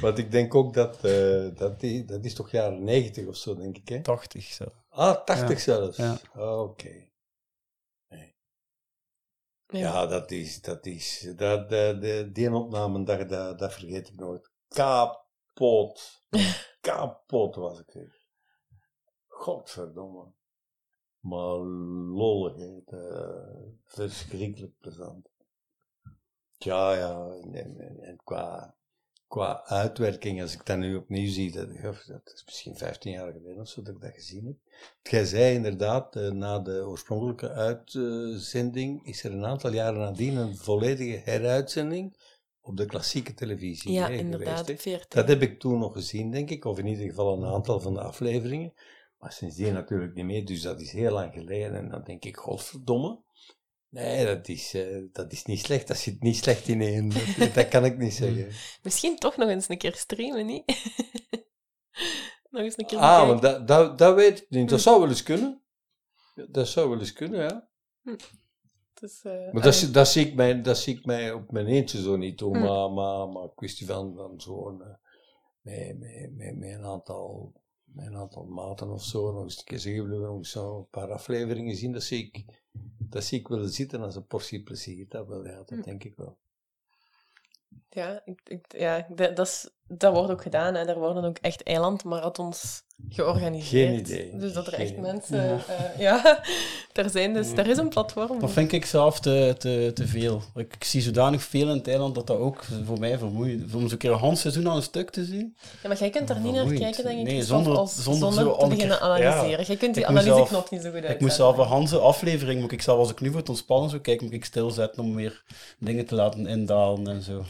Want 0.02 0.18
ik 0.18 0.32
denk 0.32 0.56
ook 0.56 0.74
dat, 0.74 1.06
eh, 1.06 1.48
dat, 1.56 1.80
die, 1.80 2.06
dat 2.06 2.26
is 2.26 2.34
toch 2.34 2.52
jaren 2.52 2.84
90 2.84 3.26
of 3.28 3.36
zo, 3.36 3.56
denk 3.56 3.78
ik, 3.78 3.90
hè? 3.90 4.02
80 4.02 4.44
zo. 4.46 4.66
Ah, 4.90 5.24
80 5.26 5.50
Ja. 5.50 5.58
zelfs? 5.64 5.98
Ja. 5.98 6.18
Ah, 6.34 6.60
Oké. 6.62 7.06
Nee. 8.10 8.36
Ja. 9.68 9.80
Ja, 9.80 10.06
dat 10.06 10.32
is, 10.32 10.62
dat 10.62 10.86
is, 10.86 11.34
dat, 11.36 11.70
de, 11.70 11.98
de, 12.00 12.30
die 12.34 12.54
opname, 12.54 13.04
dat, 13.04 13.30
dat, 13.30 13.60
dat 13.60 13.74
vergeet 13.74 14.08
ik 14.08 14.16
nooit. 14.16 14.47
Kapot. 14.68 16.24
Kapot 16.82 17.56
was 17.56 17.80
ik. 17.80 17.96
Godverdomme. 19.28 20.26
Maar 21.20 21.58
lollig, 22.16 22.56
hè. 22.56 22.82
De- 22.86 23.76
verschrikkelijk 23.84 24.78
plezant. 24.80 25.30
Ja, 26.58 26.94
ja, 26.94 27.30
en, 27.52 28.00
en, 28.02 28.20
qua, 28.24 28.76
qua 29.28 29.64
uitwerking, 29.66 30.42
als 30.42 30.54
ik 30.54 30.66
dat 30.66 30.78
nu 30.78 30.96
opnieuw 30.96 31.30
zie, 31.30 31.52
dat, 31.52 31.68
dat 32.08 32.32
is 32.34 32.46
misschien 32.46 32.78
15 32.78 33.12
jaar 33.12 33.32
geleden 33.32 33.62
of 33.62 33.68
zo 33.68 33.82
dat 33.82 33.96
ik 33.96 34.02
dat 34.02 34.14
gezien 34.14 34.46
heb. 34.46 34.56
Jij 35.02 35.26
zei 35.26 35.56
inderdaad, 35.56 36.16
eh, 36.16 36.30
na 36.32 36.60
de 36.60 36.86
oorspronkelijke 36.86 37.50
uitzending 37.50 39.06
is 39.06 39.24
er 39.24 39.32
een 39.32 39.46
aantal 39.46 39.72
jaren 39.72 40.00
nadien 40.00 40.36
een 40.36 40.58
volledige 40.58 41.22
heruitzending 41.24 42.18
op 42.68 42.78
de 42.78 42.86
klassieke 42.86 43.34
televisie. 43.34 43.92
Ja, 43.92 44.08
hè, 44.08 44.14
inderdaad, 44.14 44.60
geweest, 44.60 44.84
hè. 44.84 44.92
14. 44.92 45.08
Dat 45.10 45.28
heb 45.28 45.42
ik 45.42 45.60
toen 45.60 45.80
nog 45.80 45.94
gezien, 45.94 46.32
denk 46.32 46.50
ik, 46.50 46.66
of 46.66 46.80
in 46.80 46.88
ieder 46.88 47.06
geval 47.06 47.38
een 47.38 47.54
aantal 47.54 47.80
van 47.80 47.94
de 47.94 48.02
afleveringen. 48.02 48.74
Maar 49.18 49.32
sindsdien 49.32 49.74
natuurlijk 49.74 50.14
niet 50.14 50.26
meer, 50.26 50.46
dus 50.46 50.62
dat 50.62 50.82
is 50.82 50.92
heel 50.92 51.12
lang 51.12 51.34
geleden. 51.34 51.76
En 51.76 51.90
dan 51.90 52.04
denk 52.04 52.26
ik, 52.26 52.38
godverdomme. 52.38 53.24
Nee, 53.90 54.26
dat 54.26 54.48
is, 54.48 54.74
eh, 54.74 55.04
dat 55.12 55.32
is 55.32 55.44
niet 55.44 55.60
slecht. 55.60 55.88
Dat 55.88 55.98
zit 55.98 56.22
niet 56.22 56.36
slecht 56.36 56.68
in 56.68 56.82
één. 56.82 57.10
Dat, 57.38 57.54
dat 57.54 57.68
kan 57.74 57.86
ik 57.86 57.98
niet 57.98 58.14
zeggen. 58.14 58.48
Misschien 58.82 59.16
toch 59.18 59.38
nog 59.38 59.50
eens 59.50 59.70
een 59.70 59.78
keer 59.78 59.96
streamen, 59.96 60.46
niet? 60.46 60.66
nog 62.50 62.62
eens 62.62 62.78
een 62.78 62.86
keer 62.86 62.98
Ah, 62.98 63.28
maar 63.28 63.40
dat, 63.42 63.68
dat, 63.68 63.98
dat 63.98 64.16
weet 64.16 64.42
ik 64.42 64.50
niet. 64.50 64.70
Dat 64.70 64.82
zou 64.82 65.00
wel 65.00 65.10
eens 65.10 65.24
kunnen. 65.24 65.62
Dat 66.50 66.68
zou 66.68 66.90
wel 66.90 67.00
eens 67.00 67.14
kunnen, 67.14 67.40
ja. 67.40 67.70
Dus, 69.00 69.24
eh, 69.24 69.52
Maar 69.52 69.64
dat, 69.64 69.76
zie- 69.76 69.92
dat, 69.92 70.08
zie 70.08 70.26
ik 70.28 70.36
mij, 70.36 70.62
dat 70.62 70.78
zie 70.78 70.98
ik 70.98 71.06
mij 71.06 71.32
op 71.34 71.52
mijn 71.52 71.66
eentje 71.68 72.02
zo 72.02 72.16
niet 72.16 72.38
doen. 72.38 72.56
Hm. 72.56 72.64
Maar, 72.64 72.92
maar, 72.92 73.28
maar 73.30 73.48
kwestie 73.56 73.86
van, 73.88 74.16
van 74.16 74.42
zo'n... 74.42 74.82
eh, 74.84 74.88
met, 75.62 76.00
met, 76.00 76.36
met, 76.36 76.58
met 76.58 76.70
een 76.74 76.86
aantal, 76.86 77.54
met 77.84 78.06
een 78.06 78.16
aantal 78.16 78.44
maten 78.46 78.90
of 78.90 79.04
zo, 79.04 79.32
nog 79.32 79.44
eens 79.44 79.58
een 79.58 79.64
keer 79.64 79.80
zeggen, 79.80 80.10
we 80.10 80.16
nog 80.18 80.38
eens 80.38 80.52
zo 80.52 80.78
een 80.78 80.90
paar 80.90 81.12
afleveringen 81.12 81.76
zien, 81.76 81.92
dat 81.92 82.04
zie 82.04 82.26
ik, 82.32 82.46
dat 82.98 83.24
zie 83.24 83.40
ik 83.40 83.48
wel 83.48 83.68
zitten 83.68 84.02
als 84.02 84.16
een 84.16 84.28
portie 84.28 84.64
plezier. 84.64 85.06
Dat 85.10 85.28
wel, 85.28 85.46
ja, 85.46 85.56
dat 85.66 85.70
Hm. 85.70 85.82
denk 85.82 86.04
ik 86.04 86.16
wel. 86.16 86.38
Ja, 87.90 88.22
ik, 88.26 88.42
ik, 88.44 88.74
ja 88.78 89.08
dat, 89.16 89.36
dat, 89.36 89.48
is, 89.48 89.70
dat 89.88 90.14
wordt 90.14 90.32
ook 90.32 90.42
gedaan. 90.42 90.74
Hè. 90.76 90.86
Er 90.86 91.00
worden 91.00 91.26
ook 91.26 91.38
echt 91.42 91.64
eilandmarathons 91.64 92.86
georganiseerd. 93.10 93.90
Geen 93.90 94.00
idee. 94.00 94.38
Dus 94.38 94.54
dat 94.54 94.68
er 94.68 94.74
Geen 94.74 94.82
echt 94.82 94.92
idee. 94.92 95.02
mensen... 95.02 95.44
Ja. 95.46 95.58
eh, 95.68 96.00
ja, 96.00 96.44
er 97.04 97.10
zijn 97.10 97.34
dus... 97.34 97.52
Er 97.52 97.68
is 97.68 97.78
een 97.78 97.90
platform. 97.90 98.40
Dat 98.40 98.52
vind 98.52 98.72
ik 98.72 98.86
zelf 98.86 99.20
te, 99.20 99.56
te, 99.58 99.92
te 99.94 100.08
veel. 100.08 100.42
Ik, 100.56 100.74
ik 100.76 100.84
zie 100.84 101.02
zodanig 101.02 101.44
veel 101.44 101.70
in 101.70 101.82
Thailand 101.82 102.16
dat 102.16 102.28
dat 102.28 102.38
ook 102.38 102.64
voor 102.86 103.00
mij 103.00 103.18
vermoeiend 103.18 103.74
Om 103.76 103.90
zo'n 103.90 103.98
keer 103.98 104.12
een 104.12 104.18
half 104.18 104.38
seizoen 104.38 104.70
aan 104.70 104.76
een 104.76 104.82
stuk 104.82 105.10
te 105.10 105.26
zien. 105.26 105.56
Ja, 105.84 105.88
maar 105.90 105.98
jij 105.98 106.10
kunt 106.10 106.30
er 106.30 106.40
niet 106.40 106.54
naar 106.54 106.66
kijken, 106.74 107.04
denk 107.04 107.20
ik, 107.20 107.26
Nee, 107.26 107.44
zonder- 107.44 107.78
als, 107.78 108.04
zonder 108.04 108.34
zonder, 108.34 108.54
zo 108.54 108.58
te 108.58 108.68
beginnen 108.68 109.02
analyseren. 109.02 109.50
ja. 109.50 109.62
Jij 109.62 109.76
kunt 109.76 109.94
die 109.94 110.04
Ik 110.04 110.10
moet 110.10 110.20
analyseknop 110.20 110.48
zelf- 110.48 110.72
niet 110.72 110.82
zo 110.82 110.88
goed 110.90 110.98
Ik 110.98 111.04
uitzetten. 111.06 111.26
moet 111.28 111.36
zelf 111.36 111.58
een 111.58 111.66
Hanse 111.66 111.98
aflevering, 112.00 112.62
moet 112.62 112.72
ik 112.72 112.82
zelf 112.82 113.00
als 113.00 113.12
ik 113.12 113.22
nu 113.22 113.30
voor 113.30 113.40
het 113.40 113.50
ontspannen 113.50 113.90
zou 113.90 114.02
kijken, 114.02 114.26
moet 114.26 114.34
ik 114.36 114.46
stilzetten 114.46 115.04
om 115.04 115.16
weer 115.16 115.44
dingen 115.80 116.06
te 116.06 116.16
laten 116.16 116.48
indalen 116.48 117.08
en 117.08 117.22
zo. 117.22 117.44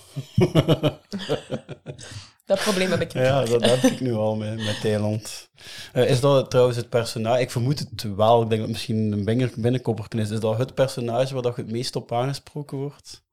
Dat 2.45 2.60
probleem 2.60 2.90
heb 2.90 3.02
ik 3.02 3.14
niet. 3.14 3.24
Ja, 3.24 3.45
dat 3.45 3.66
heb 3.66 3.91
ik 3.91 3.99
nu 3.99 4.14
al 4.14 4.36
met, 4.36 4.56
met 4.56 4.82
Thailand. 4.82 5.49
Eh, 5.94 6.10
is 6.10 6.20
dat 6.20 6.49
trouwens 6.49 6.78
het 6.78 6.90
personage? 6.90 7.41
Ik 7.41 7.52
vermoed 7.52 7.80
het 7.80 8.16
wel. 8.16 8.41
Ik 8.41 8.49
denk 8.49 8.62
dat 8.62 8.70
het 8.70 8.70
misschien 8.70 9.12
een 9.12 9.26
binnen- 9.26 9.52
binnenkopperken 9.56 10.20
is. 10.20 10.30
Is 10.30 10.40
dat 10.40 10.58
het 10.58 10.74
personage 10.74 11.34
waar 11.34 11.44
dat 11.44 11.56
je 11.56 11.62
het 11.62 11.72
meest 11.72 11.95
op 11.95 12.12
aangesproken 12.12 12.78
wordt? 12.78 13.26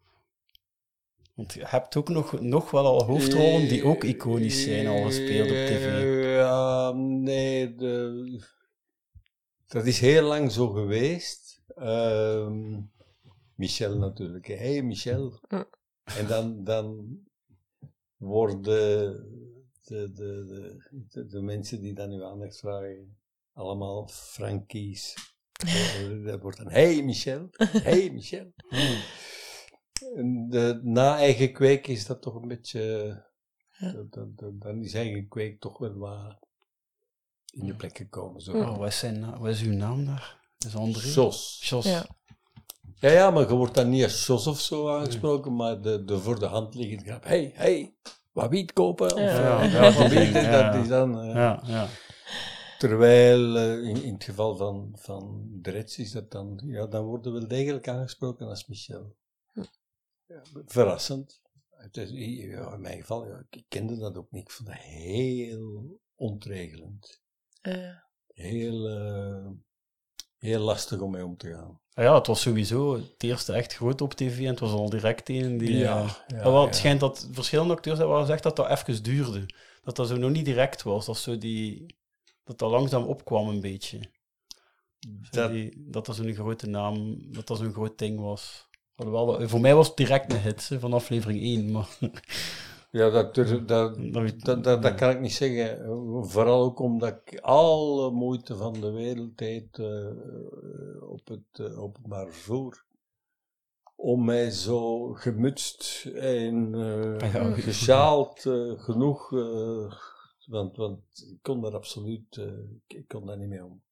Want 1.34 1.52
je 1.52 1.62
hebt 1.66 1.96
ook 1.96 2.08
nog, 2.08 2.40
nog 2.40 2.70
wel 2.70 2.86
al 2.86 3.04
hoofdrollen 3.04 3.68
die 3.68 3.84
ook 3.84 4.04
iconisch 4.04 4.62
zijn, 4.62 4.86
al 4.86 5.02
gespeeld 5.02 5.48
op 5.50 5.56
tv. 5.56 6.02
Ja, 6.36 6.92
nee, 6.94 7.74
de, 7.74 8.42
dat 9.66 9.86
is 9.86 10.00
heel 10.00 10.22
lang 10.22 10.52
zo 10.52 10.68
geweest. 10.68 11.62
Ehm, 11.74 12.80
Michel 13.54 13.96
natuurlijk. 13.96 14.46
hè. 14.46 14.54
Hey 14.54 14.82
Michel. 14.82 15.40
En 16.04 16.26
dan, 16.26 16.64
dan 16.64 17.18
worden 18.24 18.62
de, 18.62 19.12
de, 19.82 20.12
de, 20.12 20.78
de, 21.08 21.26
de 21.26 21.40
mensen 21.42 21.80
die 21.80 21.94
dan 21.94 22.10
uw 22.10 22.24
aandacht 22.24 22.58
vragen, 22.58 23.18
allemaal 23.52 24.08
Frankies. 24.08 25.14
Eh, 25.66 26.24
Dat 26.24 26.40
wordt 26.40 26.56
dan, 26.58 26.70
hey 26.70 27.02
Michel, 27.02 27.48
hey 27.58 28.10
Michel. 28.10 28.52
En 30.14 30.48
de, 30.50 30.80
na 30.82 31.16
eigen 31.16 31.52
kweek 31.52 31.86
is 31.86 32.06
dat 32.06 32.22
toch 32.22 32.34
een 32.34 32.48
beetje, 32.48 32.80
dat- 33.78 34.12
dat- 34.12 34.36
dat- 34.38 34.60
dan 34.60 34.82
is 34.82 34.94
eigen 34.94 35.28
kweek 35.28 35.60
toch 35.60 35.78
wel 35.78 35.94
wat 35.94 36.46
in 37.50 37.66
de 37.66 37.74
plek 37.74 37.96
gekomen. 37.96 38.40
Zo. 38.40 38.52
Oh, 38.52 38.78
wat, 38.78 38.88
is 38.88 38.98
zijn, 38.98 39.20
na- 39.20 39.38
wat 39.38 39.50
is 39.50 39.62
uw 39.62 39.72
naam 39.72 40.04
daar? 40.04 40.40
Is 40.66 40.74
André? 40.76 41.08
Jos. 41.08 41.60
Jos. 41.68 41.84
Ja. 41.84 42.06
Ja, 43.00 43.10
ja, 43.10 43.30
maar 43.30 43.48
je 43.48 43.54
wordt 43.54 43.74
dan 43.74 43.88
niet 43.88 44.02
als 44.02 44.26
Jos 44.26 44.46
of 44.46 44.60
zo 44.60 44.88
aangesproken, 44.88 45.56
maar 45.56 45.80
de, 45.82 46.04
de 46.04 46.18
voor 46.18 46.38
de 46.38 46.46
hand 46.46 46.74
liggende 46.74 47.04
grap. 47.04 47.24
Hey, 47.24 47.50
hey, 47.54 47.94
wat 48.32 48.50
wiet 48.50 48.72
kopen? 48.72 49.12
Of, 49.14 49.20
Ja. 49.20 49.60
eh, 49.62 49.72
Ja, 49.72 49.80
wat 49.98 50.10
ja, 50.12 50.18
wiet, 50.24 50.32
ja. 50.34 50.70
dat 50.72 50.82
is 50.82 50.88
dan... 50.88 51.20
eh, 51.20 51.34
Ja, 51.34 51.62
ja. 51.66 51.88
Terwijl 52.78 53.56
eh, 53.56 53.88
in, 53.88 54.02
in 54.02 54.12
het 54.14 54.24
geval 54.24 54.56
van, 54.56 54.92
van 54.98 55.48
de 55.52 55.70
Reds 55.70 55.98
is 55.98 56.10
dat 56.12 56.30
dan, 56.30 56.60
ja, 56.66 56.86
dan 56.86 57.04
worden 57.04 57.32
we 57.32 57.38
wel 57.38 57.48
degelijk 57.48 57.88
aangesproken 57.88 58.48
als 58.48 58.66
Michel. 58.66 59.16
Ja, 60.26 60.42
verrassend. 60.66 61.42
Het 61.70 61.96
is, 61.96 62.10
ja, 62.10 62.72
in 62.74 62.80
mijn 62.80 62.98
geval, 63.00 63.26
ja, 63.26 63.46
ik 63.50 63.64
kende 63.68 63.96
dat 63.98 64.16
ook 64.16 64.30
niet. 64.30 64.42
Ik 64.42 64.50
vond 64.50 64.68
dat 64.68 64.78
heel 64.78 66.00
ontregelend. 66.14 67.22
Eh, 67.60 67.96
Heel, 68.26 68.88
eh, 68.88 69.50
heel 70.38 70.60
lastig 70.60 71.00
om 71.00 71.10
mee 71.10 71.24
om 71.24 71.36
te 71.36 71.50
gaan. 71.54 71.80
Ja, 71.94 72.14
het 72.14 72.26
was 72.26 72.40
sowieso 72.40 72.94
het 72.94 73.22
eerste 73.22 73.52
echt 73.52 73.74
groot 73.74 74.00
op 74.00 74.14
tv 74.14 74.38
en 74.38 74.46
het 74.46 74.58
was 74.60 74.72
al 74.72 74.90
direct 74.90 75.28
een 75.28 75.58
die... 75.58 75.76
Ja, 75.76 76.02
eh, 76.02 76.10
ja, 76.26 76.34
maar 76.42 76.52
wel, 76.52 76.64
het 76.64 76.74
ja. 76.74 76.78
schijnt 76.80 77.00
dat 77.00 77.28
verschillende 77.32 77.74
acteurs 77.74 77.98
hebben 77.98 78.14
wel 78.14 78.24
gezegd 78.24 78.42
dat 78.42 78.56
dat 78.56 78.68
even 78.70 79.02
duurde. 79.02 79.46
Dat 79.82 79.96
dat 79.96 80.08
zo 80.08 80.16
nog 80.16 80.30
niet 80.30 80.44
direct 80.44 80.82
was. 80.82 81.06
Dat 81.06 81.18
zo 81.18 81.38
die... 81.38 81.86
Dat 82.44 82.58
dat 82.58 82.70
langzaam 82.70 83.04
opkwam 83.04 83.48
een 83.48 83.60
beetje. 83.60 84.00
Dat- 85.30 85.50
die- 85.50 85.74
dat 85.90 86.06
dat 86.06 86.16
zo'n 86.16 86.34
grote 86.34 86.66
naam... 86.66 87.18
Dat 87.32 87.46
dat 87.46 87.58
zo'n 87.58 87.72
groot 87.72 87.98
ding 87.98 88.20
was. 88.20 88.68
Alhoewel, 88.94 89.26
dat- 89.26 89.50
voor 89.50 89.60
mij 89.60 89.74
was 89.74 89.86
het 89.88 89.96
direct 89.96 90.32
een 90.32 90.40
hit 90.40 90.68
hè, 90.68 90.80
van 90.80 90.92
aflevering 90.92 91.40
1, 91.40 91.72
maar... 91.72 91.88
Ja, 92.94 93.10
dat, 93.10 93.34
dat, 93.34 93.68
dat, 93.68 94.64
dat, 94.64 94.82
dat 94.82 94.94
kan 94.94 95.10
ik 95.10 95.20
niet 95.20 95.32
zeggen. 95.32 95.84
Vooral 96.26 96.62
ook 96.62 96.78
omdat 96.78 97.20
ik 97.24 97.40
alle 97.40 98.10
moeite 98.10 98.56
van 98.56 98.72
de 98.72 98.90
wereld 98.90 99.38
deed 99.38 99.78
eh, 99.78 100.06
op 101.10 101.28
het 101.28 101.58
eh, 101.68 101.78
openbaar 101.82 102.26
vervoer. 102.26 102.84
Om 103.96 104.24
mij 104.24 104.50
zo 104.50 105.12
gemutst 105.12 106.04
en 106.14 106.74
eh, 106.74 107.32
Ja. 107.32 107.52
gesjaald 107.52 108.46
eh, 108.46 108.72
genoeg. 108.78 109.32
eh, 109.32 109.92
want, 110.46 110.76
want 110.76 111.00
ik 111.30 111.38
kon 111.42 111.60
daar 111.60 111.74
absoluut 111.74 112.36
eh, 112.36 112.52
ik, 112.86 113.08
kon 113.08 113.26
daar 113.26 113.38
niet 113.38 113.48
mee 113.48 113.64
om. 113.64 113.82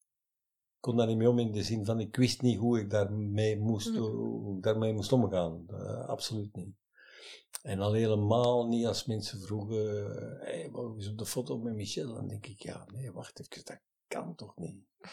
Ik 0.77 0.81
kon 0.81 0.97
daar 0.97 1.07
niet 1.07 1.17
mee 1.17 1.29
om 1.31 1.39
in 1.39 1.53
de 1.53 1.63
zin 1.63 1.85
van 1.85 2.01
ik 2.01 2.17
wist 2.17 2.43
niet 2.43 2.59
hoe 2.59 2.81
ik 2.81 2.91
daarmee 2.91 3.59
moest, 3.59 3.91
Mhm. 3.93 4.01
hoe 4.01 4.57
ik 4.57 4.63
daarmee 4.63 4.93
moest 4.93 5.13
omgaan. 5.13 5.65
Eh, 5.69 6.09
absoluut 6.09 6.57
niet. 6.57 6.75
En 7.63 7.81
al 7.81 7.93
helemaal 7.93 8.69
niet 8.69 8.87
als 8.87 9.05
mensen 9.05 9.41
vroegen, 9.41 10.07
hey, 10.41 10.71
eens 10.75 11.09
op 11.09 11.19
de 11.19 11.27
foto 11.27 11.59
met 11.59 11.75
Michel? 11.75 12.15
Dan 12.15 12.29
denk 12.29 12.47
ik, 12.47 12.63
ja, 12.63 12.87
nee, 12.93 13.13
wacht 13.13 13.41
even, 13.41 13.65
dat 13.65 13.81
kan 14.07 14.35
toch 14.35 14.57
niet? 14.57 14.85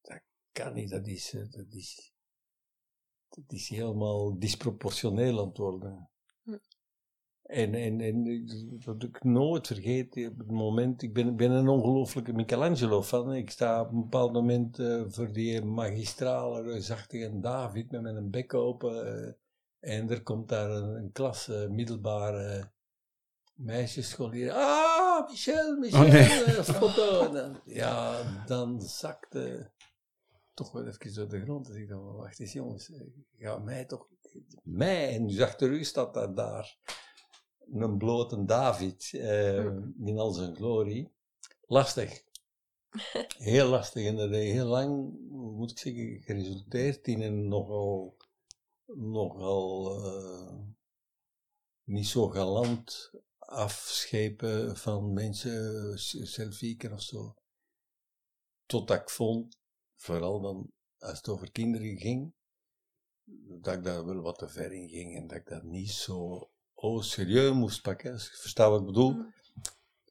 Dat 0.00 0.22
kan 0.52 0.74
niet, 0.74 0.90
dat 0.90 1.06
is, 1.06 1.32
eh, 1.34 1.50
dat 1.50 1.72
is, 1.72 2.12
dat 3.28 3.44
is 3.52 3.68
helemaal 3.68 4.38
disproportioneel 4.38 5.40
aan 5.40 5.48
het 5.48 5.56
worden. 5.56 6.10
Hm. 6.42 6.56
En, 7.42 7.74
en, 7.74 8.00
en 8.00 8.80
wat 8.84 9.02
ik 9.02 9.24
nooit 9.24 9.66
vergeet, 9.66 10.16
op 10.16 10.38
het 10.38 10.50
moment, 10.50 11.02
ik 11.02 11.12
ben, 11.12 11.40
een 11.40 11.68
ongelooflijke 11.68 12.32
Michelangelo-fan. 12.32 13.34
Ik 13.34 13.50
sta 13.50 13.80
op 13.80 13.90
een 13.92 14.00
bepaald 14.00 14.32
moment 14.32 14.78
eh, 14.78 15.04
voor 15.06 15.32
die 15.32 15.62
magistrale, 15.62 16.62
reusachtige 16.62 17.40
David 17.40 17.90
met 17.90 18.02
mijn 18.02 18.30
bek 18.30 18.54
open. 18.54 19.26
eh, 19.26 19.32
en 19.84 20.10
er 20.10 20.22
komt 20.22 20.48
daar 20.48 20.70
een, 20.70 20.94
een 20.96 21.12
klas 21.12 21.48
eh, 21.48 21.68
middelbare 21.68 22.70
meisjesscholieren. 23.54 24.54
Ah, 24.54 25.28
Michel, 25.30 25.76
Michel, 25.78 26.04
Oh, 26.04 26.10
nee. 26.10 26.44
eh, 26.44 26.62
foto. 26.62 27.30
Dan, 27.32 27.60
ja, 27.64 28.20
dan 28.46 28.82
zakte 28.82 29.70
toch 30.54 30.72
wel 30.72 30.86
even 30.86 31.14
door 31.14 31.28
de 31.28 31.40
grond. 31.40 31.66
Dus 31.66 31.76
ik 31.76 31.88
dacht, 31.88 32.02
maar 32.02 32.16
wacht 32.16 32.40
eens 32.40 32.52
jongens, 32.52 32.90
eh, 32.90 33.00
ga 33.38 33.58
mij 33.58 33.84
toch, 33.84 34.08
mij, 34.62 35.14
en 35.14 35.26
dus 35.26 35.40
achter 35.40 35.70
u 35.70 35.84
staat 35.84 36.14
dat 36.14 36.36
daar 36.36 36.78
een 37.72 37.98
blote 37.98 38.44
David 38.44 39.10
eh, 39.12 39.64
in 40.04 40.18
al 40.18 40.32
zijn 40.32 40.56
glorie. 40.56 41.12
Lastig. 41.66 42.22
Heel 43.38 43.68
lastig 43.68 44.06
en 44.06 44.16
dat 44.16 44.30
heeft 44.30 44.52
heel 44.52 44.66
lang, 44.66 45.14
moet 45.30 45.70
ik 45.70 45.78
zeggen, 45.78 46.20
geresulteerd 46.22 47.06
in 47.06 47.22
een 47.22 47.48
nogal, 47.48 48.16
nogal 48.96 50.02
eh, 50.04 50.58
niet 51.84 52.06
zo 52.06 52.28
galant 52.28 53.10
afschepen 53.38 54.76
van 54.76 55.12
mensen, 55.12 55.98
selfieken 56.26 56.92
of 56.92 57.02
zo. 57.02 57.34
Totdat 58.66 59.00
ik 59.00 59.10
vond, 59.10 59.58
vooral 59.94 60.40
dan 60.40 60.70
als 60.98 61.16
het 61.16 61.28
over 61.28 61.52
kinderen 61.52 61.98
ging, 61.98 62.32
dat 63.60 63.74
ik 63.74 63.84
daar 63.84 64.04
wel 64.04 64.20
wat 64.20 64.38
te 64.38 64.48
ver 64.48 64.72
in 64.72 64.88
ging 64.88 65.16
en 65.16 65.26
dat 65.26 65.36
ik 65.36 65.46
dat 65.46 65.62
niet 65.62 65.90
zo 65.90 66.50
oh, 66.74 67.02
serieus 67.02 67.54
moest 67.54 67.82
pakken. 67.82 68.12
Als 68.12 68.28
je 68.28 68.36
verstaat 68.36 68.70
wat 68.70 68.80
ik 68.80 68.86
bedoel. 68.86 69.16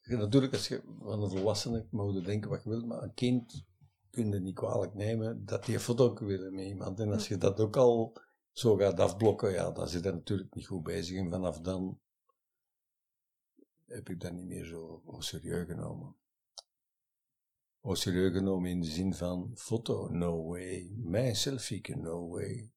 Ja, 0.03 0.17
Natuurlijk, 0.17 0.53
als 0.53 0.67
je 0.67 0.81
van 0.99 1.23
een 1.23 1.29
volwassene 1.29 1.87
mag 1.91 2.13
je 2.13 2.21
denken 2.21 2.49
wat 2.49 2.63
je 2.63 2.69
wilt, 2.69 2.85
maar 2.85 3.03
een 3.03 3.13
kind 3.13 3.65
kun 4.09 4.31
je 4.31 4.39
niet 4.39 4.55
kwalijk 4.55 4.93
nemen 4.93 5.45
dat 5.45 5.65
die 5.65 5.75
een 5.75 5.81
foto 5.81 6.25
willen 6.25 6.53
met 6.53 6.65
iemand. 6.65 6.99
En 6.99 7.11
als 7.11 7.27
je 7.27 7.37
dat 7.37 7.59
ook 7.59 7.77
al 7.77 8.17
zo 8.53 8.75
gaat 8.75 8.99
afblokken, 8.99 9.51
ja, 9.51 9.71
dan 9.71 9.87
zit 9.87 10.03
dat 10.03 10.13
natuurlijk 10.13 10.55
niet 10.55 10.67
goed 10.67 10.83
bezig. 10.83 11.17
En 11.17 11.29
vanaf 11.29 11.59
dan 11.59 11.99
heb 13.85 14.09
ik 14.09 14.19
dat 14.19 14.31
niet 14.31 14.45
meer 14.45 14.65
zo 14.65 15.03
au 15.05 15.21
serieus 15.21 15.65
genomen. 15.65 16.15
Au 17.81 17.95
serieus 17.95 18.33
genomen 18.33 18.69
in 18.69 18.81
de 18.81 18.87
zin 18.87 19.13
van 19.13 19.51
foto, 19.55 20.07
no 20.07 20.47
way. 20.47 20.91
Mijn 20.95 21.35
selfie, 21.35 21.95
no 21.95 22.27
way. 22.27 22.71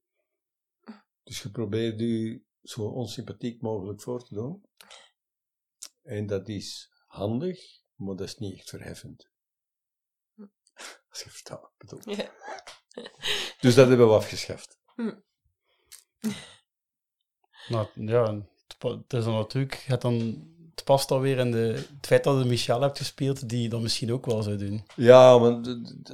Dus 1.22 1.42
je 1.42 1.50
probeert 1.50 2.00
je 2.00 2.42
zo 2.62 2.88
onsympathiek 2.88 3.60
mogelijk 3.60 4.00
voor 4.00 4.24
te 4.24 4.34
doen. 4.34 4.64
En 6.02 6.26
dat 6.26 6.48
is 6.48 6.92
handig, 7.06 7.82
maar 7.94 8.16
dat 8.16 8.26
is 8.26 8.36
niet 8.36 8.54
echt 8.54 8.68
verheffend. 8.68 9.30
Als 11.08 11.22
je 11.22 11.30
ik 11.30 11.70
bedoel. 11.76 12.00
Ja. 12.04 12.32
Dus 13.60 13.74
dat 13.74 13.88
hebben 13.88 14.08
we 14.08 14.14
afgeschaft. 14.14 14.78
Nou, 17.68 17.86
ja, 17.94 18.46
het 18.78 19.12
is 19.12 19.24
dan 19.24 19.34
natuurlijk, 19.34 19.74
het, 19.74 20.00
dan, 20.00 20.14
het 20.74 20.84
past 20.84 21.10
alweer 21.10 21.38
in 21.38 21.50
de, 21.50 21.86
het 21.96 22.06
feit 22.06 22.24
dat 22.24 22.42
je 22.42 22.48
Michel 22.48 22.80
hebt 22.80 22.98
gespeeld, 22.98 23.48
die 23.48 23.62
je 23.62 23.68
dan 23.68 23.82
misschien 23.82 24.12
ook 24.12 24.26
wel 24.26 24.42
zou 24.42 24.56
doen. 24.56 24.82
Ja, 24.96 25.38
maar 25.38 25.62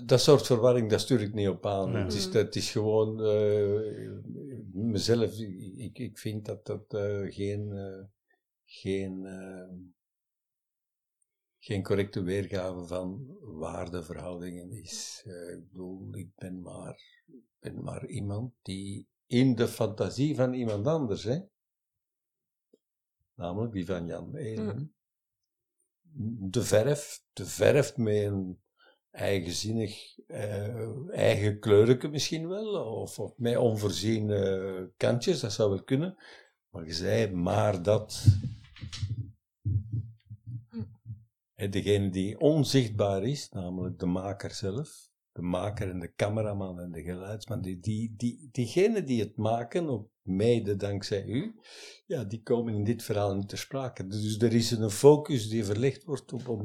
dat 0.04 0.20
soort 0.20 0.46
verwarring, 0.46 0.90
dat 0.90 1.00
stuur 1.00 1.20
ik 1.20 1.34
niet 1.34 1.48
op 1.48 1.66
aan. 1.66 1.94
Het, 1.94 2.14
is, 2.14 2.24
het 2.24 2.56
is 2.56 2.70
gewoon 2.70 3.24
eh, 3.24 4.10
mezelf, 4.72 5.38
ik, 5.76 5.98
ik 5.98 6.18
vind 6.18 6.44
dat 6.44 6.66
dat 6.66 6.94
eh, 6.94 7.32
geen, 7.32 7.72
eh, 7.72 8.04
geen, 8.64 9.26
geen 11.64 11.82
correcte 11.82 12.22
weergave 12.22 12.84
van 12.84 13.36
waardeverhoudingen 13.40 14.70
is. 14.70 15.22
Eh, 15.26 15.52
ik 15.52 15.68
bedoel, 15.70 16.14
ik 16.14 16.34
ben 16.34 16.60
maar, 16.60 17.00
ik 17.26 17.44
ben 17.58 17.82
maar 17.82 18.06
iemand 18.06 18.52
die 18.62 19.08
in 19.32 19.54
de 19.54 19.68
fantasie 19.68 20.34
van 20.34 20.52
iemand 20.52 20.86
anders, 20.86 21.24
hè, 21.24 21.40
namelijk 23.34 23.72
die 23.72 23.86
van 23.86 24.06
Jan 24.06 24.36
Elen, 24.36 24.94
de 26.50 26.62
verf, 26.62 27.24
de 27.32 27.46
verf 27.46 27.96
met 27.96 28.24
een 28.24 28.60
eigenzinnig, 29.10 30.18
eh, 30.26 31.08
eigen 31.10 31.58
kleurke 31.58 32.08
misschien 32.08 32.48
wel, 32.48 32.94
of, 33.00 33.18
of 33.18 33.36
met 33.36 33.56
onvoorziene 33.56 34.92
kantjes, 34.96 35.40
dat 35.40 35.52
zou 35.52 35.70
wel 35.70 35.84
kunnen. 35.84 36.16
Maar 36.68 36.86
je 36.86 36.92
zei, 36.92 37.32
maar 37.34 37.82
dat... 37.82 38.24
En 41.54 41.70
degene 41.70 42.10
die 42.10 42.38
onzichtbaar 42.38 43.22
is, 43.22 43.48
namelijk 43.48 43.98
de 43.98 44.06
maker 44.06 44.50
zelf, 44.50 45.11
de 45.32 45.42
maker 45.42 45.90
en 45.90 45.98
de 45.98 46.14
cameraman 46.14 46.80
en 46.80 46.92
de 46.92 47.02
geluidsman, 47.02 47.60
die, 47.60 47.80
die, 47.80 48.14
die, 48.16 48.48
diegenen 48.52 49.06
die 49.06 49.20
het 49.20 49.36
maken, 49.36 49.88
ook 49.88 50.10
mede 50.22 50.76
dankzij 50.76 51.24
u, 51.24 51.54
ja, 52.06 52.24
die 52.24 52.42
komen 52.42 52.74
in 52.74 52.84
dit 52.84 53.02
verhaal 53.02 53.34
niet 53.34 53.48
ter 53.48 53.58
sprake. 53.58 54.06
Dus 54.06 54.38
er 54.38 54.52
is 54.52 54.70
een 54.70 54.90
focus 54.90 55.48
die 55.48 55.64
verlegd 55.64 56.04
wordt 56.04 56.32
op, 56.32 56.48
op 56.48 56.62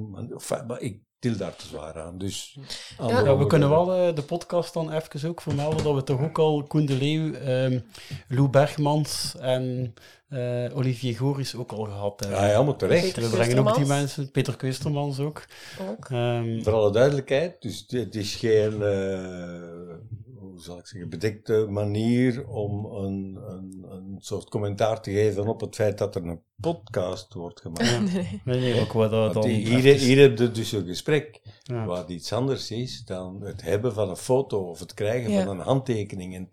maar 0.68 0.82
ik 0.82 1.07
daar 1.36 1.56
te 1.56 1.68
zwaar 1.68 2.02
aan, 2.02 2.18
dus... 2.18 2.58
Ja, 2.98 3.38
we 3.38 3.48
kunnen 3.48 3.70
wel 3.70 3.94
eh, 3.94 4.16
de 4.16 4.22
podcast 4.22 4.74
dan 4.74 4.92
even 4.92 5.30
ook 5.30 5.42
vermelden 5.42 5.84
dat 5.84 5.96
we 5.96 6.04
toch 6.04 6.22
ook 6.22 6.40
al 6.40 6.64
Koen 6.64 6.86
de 6.86 6.98
Leeuw, 6.98 7.34
ehm, 7.34 7.80
Lou 8.28 8.50
Bergmans 8.50 9.36
en 9.40 9.94
eh, 10.28 10.78
Olivier 10.78 11.16
Goris 11.16 11.56
ook 11.56 11.72
al 11.72 11.84
gehad 11.84 12.20
hebben. 12.20 12.50
Ja, 12.50 12.64
maar 12.64 12.76
terecht. 12.76 13.04
Peter 13.04 13.24
we 13.24 13.30
brengen 13.30 13.68
ook 13.68 13.76
die 13.76 13.86
mensen, 13.86 14.32
Peter 14.32 14.58
Keustermans 14.58 15.20
ook. 15.20 15.46
Ook. 15.90 16.10
Ehm, 16.10 16.64
Voor 16.64 16.74
alle 16.74 16.92
duidelijkheid, 16.92 17.62
dus 17.62 17.86
het 17.88 18.16
is 18.16 18.36
geen, 18.36 18.82
eh, 18.82 19.62
hoe 20.40 20.60
zal 20.60 20.78
ik 20.78 20.88
zeggen, 20.88 21.10
bedekte 21.10 21.66
manier 21.70 22.48
om 22.48 22.86
een, 22.86 23.40
een, 23.48 23.77
een 24.18 24.24
soort 24.24 24.50
commentaar 24.50 25.02
te 25.02 25.12
geven 25.12 25.48
op 25.48 25.62
het 25.62 25.76
feit 25.76 25.98
dat 25.98 26.16
er 26.16 26.26
een 26.26 26.42
podcast 26.56 27.34
wordt 27.34 27.62
gemaakt. 27.62 28.14
Nee. 28.14 28.42
Nee, 28.46 28.60
nee, 28.60 28.82
ook 28.82 28.94
wat 28.94 29.12
dat 29.12 29.46
hier, 29.46 29.96
hier 29.98 30.22
heb 30.22 30.38
je 30.38 30.52
dus 30.52 30.72
een 30.72 30.86
gesprek, 30.86 31.42
Ja. 31.64 31.86
wat 31.86 32.10
iets 32.10 32.34
anders 32.34 32.72
is 32.72 33.04
dan 33.06 33.42
het 33.42 33.62
hebben 33.62 33.94
van 33.94 34.10
een 34.10 34.18
foto 34.18 34.70
of 34.70 34.80
het 34.80 34.94
krijgen 34.94 35.32
Ja. 35.32 35.44
van 35.46 35.60
een 35.60 35.66
handtekening. 35.66 36.36
En 36.36 36.50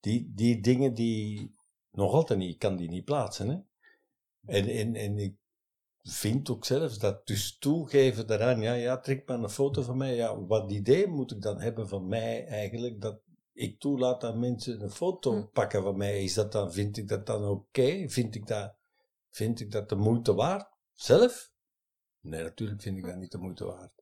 die, 0.00 0.32
die 0.34 0.60
dingen 0.60 0.94
die 0.94 1.54
nog 1.92 2.12
altijd 2.12 2.38
niet, 2.38 2.52
ik 2.52 2.58
kan 2.58 2.76
die 2.76 2.88
niet 2.88 3.04
plaatsen. 3.04 3.48
Hè? 3.48 3.56
En, 4.46 4.68
en, 4.68 4.94
en 4.94 5.18
ik 5.18 5.34
vind 6.02 6.50
ook 6.50 6.64
zelfs 6.64 6.98
dat 6.98 7.26
dus 7.26 7.58
toegeven 7.58 8.26
daaraan, 8.26 8.60
ja, 8.60 8.72
ja, 8.72 8.98
trek 9.00 9.28
maar 9.28 9.38
een 9.38 9.50
foto 9.50 9.82
van 9.82 9.96
mij. 9.96 10.14
Ja, 10.14 10.40
wat 10.44 10.72
idee 10.72 11.06
moet 11.06 11.30
ik 11.32 11.42
dan 11.42 11.60
hebben 11.60 11.88
van 11.88 12.08
mij 12.08 12.46
eigenlijk, 12.46 13.00
dat 13.00 13.20
ik 13.60 13.80
toelaat 13.80 14.20
dat 14.20 14.36
mensen 14.36 14.80
een 14.80 14.90
foto 14.90 15.46
pakken 15.46 15.82
van 15.82 15.96
mij. 15.96 16.22
Is 16.22 16.34
dat 16.34 16.52
dan, 16.52 16.72
vind 16.72 16.96
ik 16.96 17.08
dat 17.08 17.26
dan 17.26 17.44
oké? 17.44 18.08
Vind 18.08 18.34
ik 18.34 18.46
dat, 18.46 18.74
vind 19.30 19.60
ik 19.60 19.70
dat 19.70 19.88
de 19.88 19.96
moeite 19.96 20.34
waard? 20.34 20.68
Zelf? 20.92 21.52
Nee, 22.20 22.42
natuurlijk 22.42 22.82
vind 22.82 22.96
ik 22.96 23.04
dat 23.04 23.16
niet 23.16 23.32
de 23.32 23.38
moeite 23.38 23.64
waard. 23.64 23.92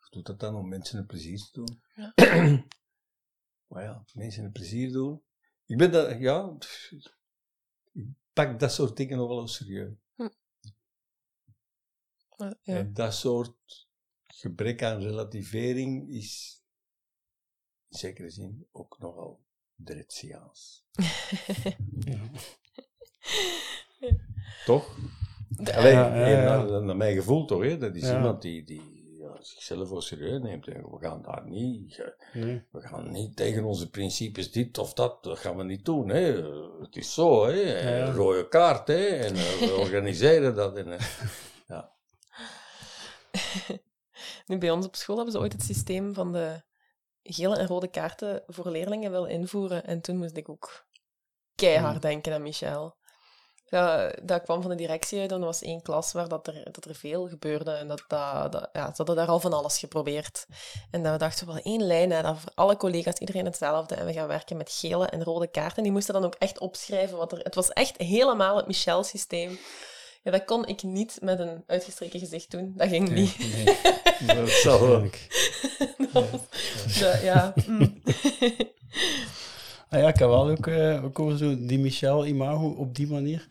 Ik 0.00 0.08
doe 0.10 0.22
dat 0.22 0.40
dan 0.40 0.54
om 0.54 0.68
mensen 0.68 0.98
een 0.98 1.06
plezier 1.06 1.38
te 1.38 1.50
doen. 1.52 1.82
Ja. 1.94 2.12
maar 3.68 3.82
ja, 3.82 4.04
mensen 4.12 4.44
een 4.44 4.52
plezier 4.52 4.92
doen. 4.92 5.22
Ik 5.66 5.76
ben 5.76 5.92
dat, 5.92 6.18
ja, 6.18 6.56
ik 7.92 8.06
pak 8.32 8.60
dat 8.60 8.72
soort 8.72 8.96
dingen 8.96 9.18
nog 9.18 9.28
wel 9.28 9.40
eens 9.40 9.54
serieus. 9.54 9.94
Maar, 12.36 12.54
ja. 12.62 12.76
En 12.76 12.92
dat 12.92 13.14
soort 13.14 13.88
gebrek 14.26 14.82
aan 14.82 15.00
relativering 15.02 16.10
is 16.10 16.57
in 17.90 17.98
zekere 17.98 18.30
zin 18.30 18.66
ook 18.72 18.96
nogal. 18.98 19.40
Toch? 24.64 24.96
Allee, 25.74 25.92
Ja, 25.92 26.16
ja, 26.16 26.24
eh, 26.24 26.32
ja. 26.32 26.64
Naar, 26.64 26.82
naar 26.82 26.96
mijn 26.96 27.14
gevoel 27.16 27.44
toch, 27.44 27.62
hè? 27.62 27.78
dat 27.78 27.94
is 27.96 28.02
Ja. 28.02 28.16
iemand 28.16 28.42
die, 28.42 28.64
die 28.64 29.16
ja, 29.18 29.36
zichzelf 29.42 29.88
wel 29.88 30.00
serieus 30.00 30.40
neemt. 30.42 30.68
En 30.68 30.82
we 30.90 30.96
gaan 31.00 31.22
daar 31.22 31.48
niet, 31.48 32.02
Nee. 32.32 32.62
we 32.70 32.80
gaan 32.80 33.10
niet 33.10 33.36
tegen 33.36 33.64
onze 33.64 33.90
principes 33.90 34.52
dit 34.52 34.78
of 34.78 34.92
dat, 34.92 35.22
dat 35.24 35.38
gaan 35.38 35.56
we 35.56 35.64
niet 35.64 35.84
doen. 35.84 36.08
Hè? 36.08 36.42
Het 36.80 36.96
is 36.96 37.14
zo, 37.14 37.46
hè? 37.46 37.52
Ja, 37.52 37.96
ja. 37.96 38.10
rode 38.12 38.48
kaart, 38.48 38.88
hè? 38.88 39.06
en 39.06 39.34
eh, 39.34 39.58
we 39.58 39.76
organiseren 39.84 40.54
dat. 40.54 40.76
En, 40.76 40.92
eh, 40.92 41.06
ja. 41.68 41.92
Nu, 44.46 44.58
bij 44.58 44.70
ons 44.70 44.86
op 44.86 44.96
school 44.96 45.16
hebben 45.16 45.34
ze 45.34 45.40
ooit 45.40 45.52
het 45.52 45.62
systeem 45.62 46.14
van 46.14 46.32
de 46.32 46.62
gele 47.32 47.56
en 47.56 47.66
rode 47.66 47.88
kaarten 47.88 48.42
voor 48.46 48.70
leerlingen 48.70 49.10
willen 49.10 49.30
invoeren. 49.30 49.84
En 49.84 50.00
toen 50.00 50.16
moest 50.16 50.36
ik 50.36 50.48
ook 50.48 50.86
keihard 51.54 52.02
denken 52.02 52.32
aan 52.32 52.42
Michel. 52.42 52.96
Dat, 53.68 54.18
dat 54.22 54.42
kwam 54.42 54.60
van 54.60 54.70
de 54.70 54.76
directie 54.76 55.20
uit 55.20 55.32
en 55.32 55.38
er 55.38 55.44
was 55.44 55.62
één 55.62 55.82
klas 55.82 56.12
waar 56.12 56.28
dat 56.28 56.46
er, 56.46 56.72
dat 56.72 56.84
er 56.84 56.94
veel 56.94 57.28
gebeurde. 57.28 57.70
En 57.70 57.88
dat, 57.88 58.04
dat, 58.08 58.52
dat, 58.52 58.68
ja, 58.72 58.86
ze 58.86 58.92
hadden 58.96 59.16
daar 59.16 59.28
al 59.28 59.40
van 59.40 59.52
alles 59.52 59.78
geprobeerd. 59.78 60.46
En 60.90 61.02
dat 61.02 61.12
we 61.12 61.18
dachten, 61.18 61.46
wel 61.46 61.58
één 61.62 61.82
lijn, 61.82 62.10
hè, 62.10 62.22
dat 62.22 62.38
voor 62.38 62.52
alle 62.54 62.76
collega's 62.76 63.18
iedereen 63.18 63.44
hetzelfde. 63.44 63.94
En 63.94 64.06
we 64.06 64.12
gaan 64.12 64.28
werken 64.28 64.56
met 64.56 64.72
gele 64.72 65.06
en 65.06 65.24
rode 65.24 65.46
kaarten. 65.46 65.82
Die 65.82 65.92
moesten 65.92 66.14
dan 66.14 66.24
ook 66.24 66.34
echt 66.34 66.58
opschrijven 66.58 67.16
wat 67.16 67.32
er... 67.32 67.38
Het 67.38 67.54
was 67.54 67.68
echt 67.68 67.96
helemaal 67.96 68.56
het 68.56 68.66
Michel-systeem. 68.66 69.58
Ja, 70.22 70.30
dat 70.30 70.44
kon 70.44 70.66
ik 70.66 70.82
niet 70.82 71.18
met 71.22 71.38
een 71.38 71.62
uitgestreken 71.66 72.20
gezicht 72.20 72.50
doen. 72.50 72.72
Dat 72.76 72.88
ging 72.88 73.10
niet. 73.10 73.38
Nee, 73.38 73.76
dat 74.36 74.48
zal 74.50 74.88
wel. 74.88 75.00
Dat 76.12 76.30
was- 76.30 76.98
dat- 77.00 77.22
ja. 77.22 77.54
mm. 77.66 78.02
Ah 79.90 80.00
ja, 80.00 80.08
ik 80.08 80.18
heb 80.18 80.28
wel 80.28 80.48
ook, 80.50 80.66
eh, 80.66 81.04
ook 81.04 81.18
over 81.18 81.38
zo 81.38 81.66
die 81.66 81.78
Michel 81.78 82.26
Imago 82.26 82.68
op 82.68 82.94
die 82.96 83.06
manier. 83.06 83.46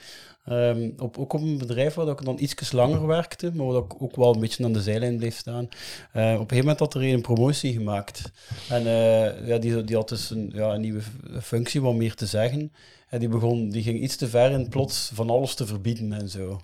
Ehm, 0.45 0.89
op, 0.97 1.17
ook 1.17 1.33
op 1.33 1.41
een 1.41 1.57
bedrijf 1.57 1.93
waar 1.93 2.05
dat 2.05 2.19
ik 2.19 2.25
dan 2.25 2.35
iets 2.39 2.71
langer 2.71 3.07
werkte, 3.07 3.51
maar 3.53 3.65
waar 3.65 3.81
ik 3.83 4.01
ook 4.01 4.15
wel 4.15 4.33
een 4.33 4.39
beetje 4.39 4.63
aan 4.63 4.73
de 4.73 4.81
zijlijn 4.81 5.17
bleef 5.17 5.37
staan. 5.37 5.69
Eh, 6.11 6.23
op 6.23 6.31
een 6.31 6.37
gegeven 6.37 6.57
moment 6.57 6.79
had 6.79 6.93
er 6.93 7.03
een 7.03 7.21
promotie 7.21 7.73
gemaakt. 7.73 8.31
En 8.69 8.87
eh, 8.87 9.47
ja, 9.47 9.57
die, 9.57 9.83
die 9.83 9.95
had 9.95 10.09
dus 10.09 10.29
een, 10.29 10.51
ja, 10.55 10.73
een 10.73 10.81
nieuwe 10.81 11.01
functie, 11.41 11.81
wat 11.81 11.93
meer 11.95 12.15
te 12.15 12.25
zeggen. 12.25 12.71
En 13.07 13.19
die, 13.19 13.29
begon, 13.29 13.69
die 13.69 13.83
ging 13.83 13.99
iets 14.01 14.15
te 14.15 14.27
ver 14.27 14.51
in 14.51 14.69
plots 14.69 15.11
van 15.13 15.29
alles 15.29 15.55
te 15.55 15.65
verbieden 15.65 16.13
en 16.13 16.29
zo. 16.29 16.59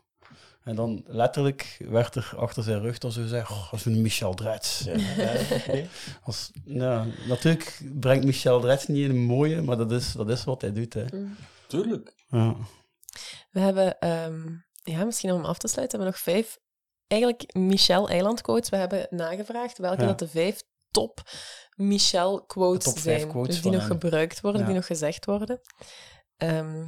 En 0.64 0.76
dan 0.76 1.04
letterlijk 1.08 1.78
werd 1.90 2.16
er 2.16 2.34
achter 2.38 2.64
zijn 2.64 2.82
rug 2.82 2.98
dan 2.98 3.12
zo 3.12 3.22
gezegd, 3.22 3.50
oh, 3.50 3.70
is 3.72 3.86
een 3.86 4.02
Michel 4.02 4.34
Dretz. 4.34 4.84
Ja. 4.84 5.34
Als, 6.24 6.52
ja, 6.66 7.06
natuurlijk 7.28 7.82
brengt 7.94 8.26
Michel 8.26 8.60
Dretz 8.62 8.86
niet 8.86 9.04
in 9.04 9.10
een 9.10 9.24
mooie, 9.26 9.62
maar 9.62 9.78
dat 9.78 9.92
is, 9.92 10.12
dat 10.12 10.30
is 10.30 10.44
wat 10.44 10.62
hij 10.62 10.74
doet. 10.74 10.94
Hè. 10.94 11.06
Mm. 11.14 11.36
Tuurlijk. 11.68 12.14
Ja. 12.28 12.56
We 13.52 13.60
hebben, 13.60 14.00
ehm, 14.00 14.42
ja, 14.84 15.04
misschien 15.04 15.32
om 15.32 15.46
af 15.46 15.58
te 15.58 15.68
sluiten, 15.68 16.00
hebben 16.00 16.16
we 16.16 16.24
nog 16.26 16.36
vijf, 16.36 16.58
eigenlijk 17.08 17.54
Michel 17.56 18.10
Eilandquotes. 18.10 18.70
We 18.70 18.78
hebben 18.78 19.08
nagevraagd 19.10 19.78
welke 19.78 20.02
Ja. 20.02 20.08
dat 20.08 20.20
de 20.20 20.28
vijf 20.28 20.62
top 20.92 21.22
Michel 21.76 22.44
quotes 22.46 22.84
top 22.94 22.98
zijn. 22.98 23.28
quotes 23.28 23.54
dus 23.54 23.64
die 23.64 23.72
nog 23.72 23.82
hem. 23.82 23.92
gebruikt 23.92 24.42
worden, 24.42 24.62
Ja. 24.62 24.68
die 24.68 24.76
nog 24.76 24.86
gezegd 24.86 25.26
worden. 25.26 25.60
Ehm, 26.44 26.88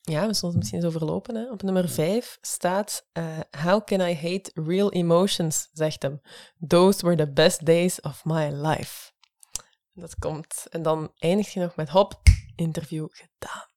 ja, 0.00 0.26
we 0.26 0.34
zullen 0.34 0.48
het 0.50 0.56
misschien 0.56 0.78
eens 0.78 0.88
overlopen. 0.94 1.34
Hè. 1.34 1.50
Op 1.50 1.62
nummer 1.62 1.88
vijf 1.88 2.38
staat 2.40 3.08
eh, 3.12 3.38
How 3.62 3.84
can 3.84 4.00
I 4.00 4.14
hate 4.14 4.50
real 4.54 4.92
emotions, 4.92 5.68
zegt 5.72 6.02
hem. 6.02 6.20
Those 6.66 7.02
were 7.06 7.16
the 7.16 7.32
best 7.32 7.66
days 7.66 8.00
of 8.00 8.24
my 8.24 8.48
life. 8.52 9.10
Dat 9.92 10.14
komt. 10.18 10.66
En 10.70 10.82
dan 10.82 11.12
eindigt 11.18 11.52
je 11.52 11.60
nog 11.60 11.76
met 11.76 11.88
hop, 11.88 12.20
interview 12.56 13.06
gedaan. 13.10 13.68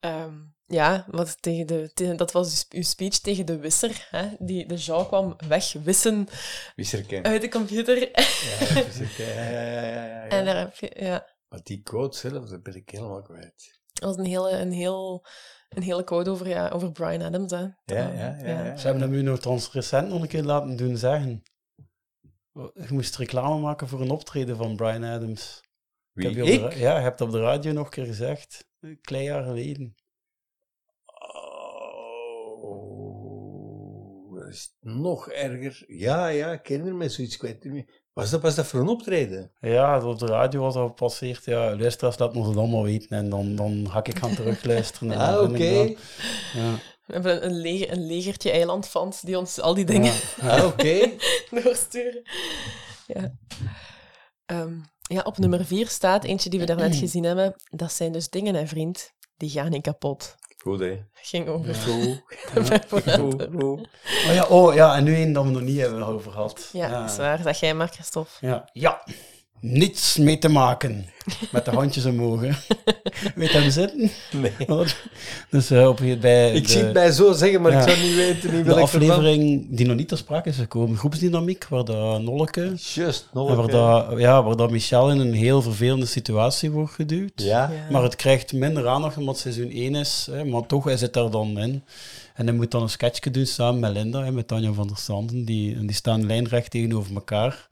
Ehm, 0.00 0.34
ja, 0.66 1.04
wat 1.10 1.42
tegen 1.42 1.66
de, 1.66 1.90
tegen- 1.94 2.16
dat 2.16 2.32
was 2.32 2.50
dus 2.50 2.66
uw 2.68 2.82
speech 2.82 3.18
tegen 3.18 3.46
de 3.46 3.58
wisser. 3.58 4.06
Hè? 4.10 4.28
Die, 4.38 4.66
de 4.66 4.74
Jean 4.74 5.06
kwam 5.06 5.36
wegwissen 5.48 6.28
Wisserken. 6.76 7.22
uit 7.24 7.40
de 7.40 7.48
computer. 7.48 7.98
Ja, 8.00 8.84
wisserken. 8.84 9.24
Ja, 9.34 9.42
ja, 9.50 9.60
ja, 9.60 9.82
ja, 9.82 10.04
ja. 10.04 10.28
En 10.28 10.44
daar 10.44 10.58
heb 10.58 10.74
je, 10.76 10.96
ja, 10.98 11.26
Maar 11.48 11.60
die 11.62 11.82
quote 11.82 12.18
zelf, 12.18 12.48
dat 12.48 12.62
ben 12.62 12.74
ik 12.74 12.90
helemaal 12.90 13.22
kwijt. 13.22 13.77
Dat 13.98 14.16
was 14.16 14.16
een 14.16 14.30
hele, 14.30 14.50
een 14.50 14.72
heel, 14.72 15.26
een 15.68 15.82
hele 15.82 16.04
quote 16.04 16.30
over, 16.30 16.48
ja, 16.48 16.68
over 16.68 16.92
Brian 16.92 17.22
Adams. 17.22 17.50
Hè. 17.50 17.60
Ja, 17.60 17.72
ja, 17.84 18.12
ja. 18.12 18.64
ja. 18.64 18.76
Ze 18.76 18.86
hebben 18.86 19.02
hem 19.02 19.12
nu 19.12 19.22
nog 19.22 19.72
recent 19.72 20.08
nog 20.08 20.22
een 20.22 20.28
keer 20.28 20.42
laten 20.42 20.76
doen 20.76 20.96
zeggen. 20.96 21.42
Je 22.52 22.86
moest 22.88 23.16
reclame 23.16 23.60
maken 23.60 23.88
voor 23.88 24.00
een 24.00 24.10
optreden 24.10 24.56
van 24.56 24.76
Brian 24.76 25.04
Adams. 25.04 25.60
Wie, 26.12 26.26
heb 26.26 26.36
je 26.36 26.42
op 26.42 26.48
de 26.48 26.58
ra- 26.58 26.70
ik? 26.70 26.76
ja, 26.76 26.96
je 26.96 27.02
hebt 27.02 27.20
op 27.20 27.30
de 27.30 27.40
radio 27.40 27.72
nog 27.72 27.84
een 27.84 27.90
keer 27.90 28.06
gezegd. 28.06 28.66
Een 28.80 29.00
klein 29.00 29.24
jaar 29.24 29.44
geleden. 29.44 29.94
Oh, 33.48 34.38
dat 34.38 34.48
is 34.48 34.76
nog 34.80 35.30
erger. 35.30 35.84
Ja, 35.86 36.26
ja, 36.26 36.52
ik 36.52 36.62
ken 36.62 36.86
er 36.86 36.94
met 36.94 37.12
zoiets 37.12 37.36
kwijt. 37.36 37.86
Was 38.18 38.30
dat, 38.30 38.40
was 38.42 38.54
dat 38.54 38.66
voor 38.66 38.80
een 38.80 38.88
optreden? 38.88 39.50
Ja, 39.60 40.04
op 40.06 40.18
de 40.18 40.26
radio 40.26 40.60
was 40.60 40.74
dat 40.74 40.86
gepasseerd. 40.88 41.44
Ja, 41.44 41.76
luisteraars 41.76 42.18
laten 42.18 42.36
ons 42.36 42.46
het 42.48 42.56
allemaal 42.56 42.82
weten. 42.82 43.08
En 43.16 43.30
dan, 43.30 43.54
dan 43.56 43.86
ga 43.90 43.98
ik 44.04 44.18
gaan 44.18 44.34
terugluisteren. 44.34 45.10
en 45.12 45.18
Ah, 45.18 45.42
oké. 45.42 45.72
dat- 45.74 45.96
Ja. 46.54 46.74
We 47.06 47.12
hebben 47.14 47.44
een, 47.44 47.60
leger, 47.60 47.92
een 47.92 48.06
legertje 48.06 48.50
eilandfans 48.50 49.20
die 49.20 49.38
ons 49.38 49.60
al 49.60 49.74
die 49.74 49.84
dingen 49.84 50.12
Ah, 50.40 50.64
oké. 50.66 51.10
doorsturen. 51.62 52.22
Ja. 53.06 53.32
Ehm, 54.46 54.72
ja, 55.02 55.20
op 55.22 55.38
nummer 55.38 55.64
vier 55.66 55.88
staat 55.88 56.24
eentje 56.24 56.50
die 56.50 56.58
we 56.60 56.66
daarnet 56.66 56.96
gezien 57.04 57.24
hebben. 57.24 57.54
Dat 57.70 57.92
zijn 57.92 58.12
dus 58.12 58.28
dingen, 58.28 58.54
hè, 58.54 58.66
vriend. 58.66 59.12
Die 59.36 59.50
gaan 59.50 59.70
niet 59.70 59.82
kapot. 59.82 60.34
Goed, 60.68 60.80
hè? 60.80 60.88
Dat 60.88 61.26
ging 61.26 61.48
over. 61.48 61.74
Goed. 61.74 62.22
Oh, 64.28 64.34
ja, 64.34 64.44
oh 64.44 64.74
ja, 64.74 64.96
en 64.96 65.04
nu 65.04 65.14
één 65.14 65.32
dat 65.32 65.44
we 65.44 65.50
nog 65.50 65.62
niet 65.62 65.80
hebben 65.80 66.02
over 66.02 66.32
gehad. 66.32 66.70
Ja, 66.72 67.00
dat 67.00 67.10
is 67.10 67.16
waar. 67.16 67.42
Zeg 67.42 67.60
jij 67.60 67.74
maar, 67.74 67.88
Christophe. 67.88 68.30
Ja. 68.40 68.68
ja, 68.72 69.02
niets 69.60 70.16
mee 70.16 70.38
te 70.38 70.48
maken. 70.48 71.06
Met 71.50 71.64
de 71.64 71.70
handjes 71.70 72.04
omhoog. 72.04 72.40
hè. 72.40 72.48
Weet 73.34 73.50
je 73.52 73.58
hem 73.58 73.70
zitten? 73.70 74.10
Nee. 74.32 74.52
Dus 75.50 75.70
eh, 75.70 75.88
op, 75.88 76.00
bij 76.20 76.52
Ik 76.52 76.62
de- 76.66 76.70
zie 76.72 76.82
het 76.82 76.92
bij 76.92 77.10
zo 77.12 77.32
zeggen, 77.32 77.60
maar 77.62 77.72
Ja. 77.72 77.80
ik 77.82 77.88
zou 77.88 78.00
niet 78.06 78.14
weten 78.14 78.50
in 78.52 78.64
De 78.64 78.74
aflevering 78.74 79.66
die 79.70 79.86
nog 79.86 79.96
niet 79.96 80.08
ter 80.08 80.16
sprake 80.18 80.48
is 80.48 80.56
gekomen, 80.56 80.96
groepsdynamiek, 80.96 81.66
waar 81.68 81.84
dat 81.84 82.22
Nolke... 82.22 82.72
Just, 82.76 83.22
en 83.22 83.28
Nolke. 83.32 83.54
Waar 83.54 83.66
dat, 83.70 84.18
ja, 84.18 84.42
waar 84.42 84.56
dat 84.56 84.70
Michel 84.70 85.10
in 85.10 85.18
een 85.18 85.32
heel 85.34 85.62
vervelende 85.62 86.06
situatie 86.06 86.70
wordt 86.70 86.92
geduwd. 86.92 87.32
Ja. 87.34 87.44
Ja. 87.72 87.90
Maar 87.90 88.02
het 88.02 88.16
krijgt 88.16 88.52
minder 88.52 88.88
aandacht 88.88 89.16
omdat 89.16 89.42
het 89.42 89.54
seizoen 89.54 89.70
1 89.74 89.94
is. 89.94 90.28
Hè, 90.30 90.44
maar 90.44 90.66
toch, 90.66 90.84
hij 90.84 90.96
zit 90.96 91.12
daar 91.12 91.30
dan 91.30 91.58
in. 91.58 91.82
En 92.34 92.46
hij 92.46 92.54
moet 92.56 92.70
dan 92.70 92.82
een 92.82 92.90
sketchje 92.90 93.30
doen 93.30 93.46
samen 93.46 93.80
met 93.80 93.92
Linda, 93.92 94.24
hè, 94.24 94.32
met 94.32 94.48
Tanja 94.48 94.72
van 94.72 94.86
der 94.86 94.96
Sanden. 94.96 95.44
Die, 95.44 95.74
en 95.76 95.86
die 95.86 95.96
staan 95.96 96.26
lijnrecht 96.26 96.70
tegenover 96.70 97.14
elkaar. 97.14 97.68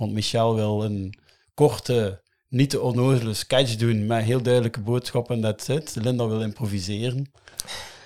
Want 0.00 0.12
Michel 0.12 0.54
wil 0.54 0.84
een 0.84 1.14
korte, 1.54 2.20
niet 2.48 2.70
te 2.70 2.80
onnozele 2.80 3.34
sketch 3.34 3.76
doen 3.76 4.06
met 4.06 4.24
heel 4.24 4.42
duidelijke 4.42 4.80
boodschap 4.80 5.30
en 5.30 5.40
that's 5.40 5.68
it. 5.68 5.96
Linda 6.02 6.26
wil 6.28 6.40
improviseren. 6.42 7.32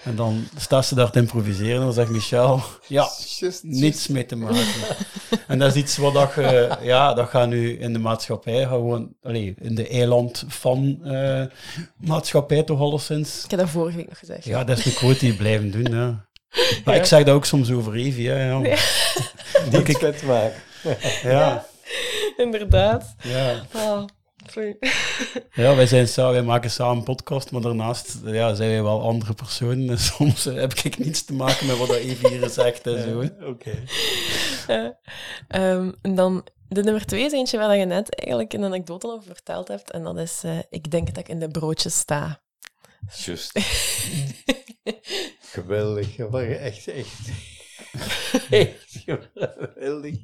En 0.04 0.16
dan 0.16 0.44
staat 0.56 0.86
ze 0.86 0.94
daar 0.94 1.10
te 1.10 1.18
improviseren 1.18 1.74
en 1.74 1.80
dan 1.80 1.92
zegt 1.92 2.10
Michel, 2.10 2.62
ja, 2.88 3.08
Just, 3.38 3.62
niets 3.62 4.08
mee 4.08 4.26
te 4.26 4.36
maken. 4.36 4.64
en 5.46 5.58
dat 5.58 5.74
is 5.74 5.82
iets 5.82 5.96
wat 5.96 6.14
dat 6.14 6.34
je, 6.34 6.76
ja, 6.82 7.14
dat 7.14 7.28
gaat 7.28 7.48
nu 7.48 7.78
in 7.78 7.92
de 7.92 7.98
maatschappij 7.98 8.66
gewoon, 8.66 9.14
allee, 9.22 9.54
in 9.60 9.74
de 9.74 9.88
eiland 9.88 10.44
van 10.48 10.98
eh, 11.04 11.44
maatschappij 11.96 12.62
toch 12.62 12.80
alleszins. 12.80 13.44
Ik 13.44 13.50
heb 13.50 13.60
dat 13.60 13.68
vorige 13.68 13.96
week 13.96 14.08
nog 14.08 14.18
gezegd. 14.18 14.44
Ja, 14.44 14.64
dat 14.64 14.78
is 14.78 14.84
een 14.86 14.94
quote 14.94 15.18
die 15.18 15.30
je 15.30 15.36
blijven 15.36 15.70
doen, 15.70 15.84
ja. 15.98 16.26
Maar 16.84 16.94
Ja. 16.94 17.00
ik 17.00 17.04
zeg 17.06 17.24
dat 17.24 17.34
ook 17.34 17.44
soms 17.44 17.70
over 17.70 17.94
Evie, 17.94 18.28
hè, 18.28 18.48
ja. 18.48 18.58
Niets 19.70 19.98
vet 19.98 20.22
maken. 20.22 20.62
Ja, 21.22 21.66
Inderdaad. 22.36 23.14
ja. 23.22 23.62
Ah, 23.72 24.04
sorry. 24.46 24.76
Ja, 25.52 25.74
wij, 25.76 25.86
zijn 25.86 26.08
wij 26.14 26.42
maken 26.42 26.70
samen 26.70 26.96
een 26.96 27.04
podcast, 27.04 27.50
maar 27.50 27.60
daarnaast 27.60 28.18
ja, 28.24 28.54
zijn 28.54 28.70
wij 28.70 28.82
wel 28.82 29.02
andere 29.02 29.34
personen. 29.34 29.90
En 29.90 29.98
soms 30.14 30.46
eh, 30.46 30.54
heb 30.54 30.72
ik 30.72 30.98
niets 30.98 31.24
te 31.24 31.32
maken 31.32 31.66
met 31.66 31.78
wat 31.78 31.88
dat 31.88 31.96
Evie 31.96 32.28
hier 32.28 32.48
zegt 32.48 32.86
en 32.86 33.02
zo. 33.02 33.46
Oké. 33.46 33.84
Ehm, 35.48 35.92
en 36.02 36.14
dan 36.14 36.46
de 36.68 36.82
nummer 36.82 37.06
twee 37.06 37.24
is 37.24 37.32
eentje 37.32 37.58
waar 37.58 37.76
je 37.76 37.84
net 37.84 38.14
eigenlijk 38.14 38.52
een 38.52 38.64
anekdote 38.64 39.06
over 39.06 39.24
verteld 39.24 39.68
hebt. 39.68 39.90
En 39.90 40.02
dat 40.02 40.18
is, 40.18 40.40
eh, 40.44 40.58
ik 40.70 40.90
denk 40.90 41.06
dat 41.06 41.16
ik 41.16 41.28
in 41.28 41.38
de 41.38 41.48
broodjes 41.48 41.98
sta. 41.98 42.42
Just. 43.16 43.60
Geweldig. 45.40 46.18
Echt, 46.18 46.88
echt. 46.88 47.30
Echt 48.50 49.02
geweldig. 49.04 50.16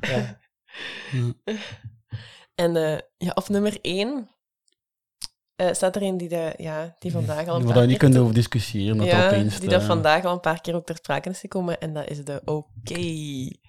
Ja. 0.00 0.40
En 2.54 2.76
eh, 2.76 2.98
ja, 3.16 3.32
op 3.34 3.48
nummer 3.48 3.78
één 3.80 4.28
eh, 5.62 5.72
staat 5.72 5.96
er 5.96 6.02
een 6.02 6.16
die, 6.16 6.28
de, 6.28 6.54
ja, 6.56 6.96
die 6.98 7.12
vandaag 7.12 7.46
al 7.46 7.56
een 7.56 7.64
Waar 7.64 7.72
paar 7.72 7.82
je 7.82 7.88
niet 7.88 7.98
kunt 7.98 8.18
over 8.18 8.34
discussiëren, 8.34 8.96
dat 8.96 9.06
ja, 9.06 9.26
opeens... 9.26 9.60
die 9.60 9.68
dat 9.68 9.80
eh, 9.80 9.86
vandaag 9.86 10.24
al 10.24 10.32
een 10.32 10.40
paar 10.40 10.60
keer 10.60 10.74
ook 10.74 10.86
ter 10.86 10.96
sprake 10.96 11.28
is 11.28 11.40
gekomen. 11.40 11.80
En 11.80 11.92
dat 11.92 12.10
is 12.10 12.24
de 12.24 12.42
oké. 12.44 12.94
Die 12.94 13.60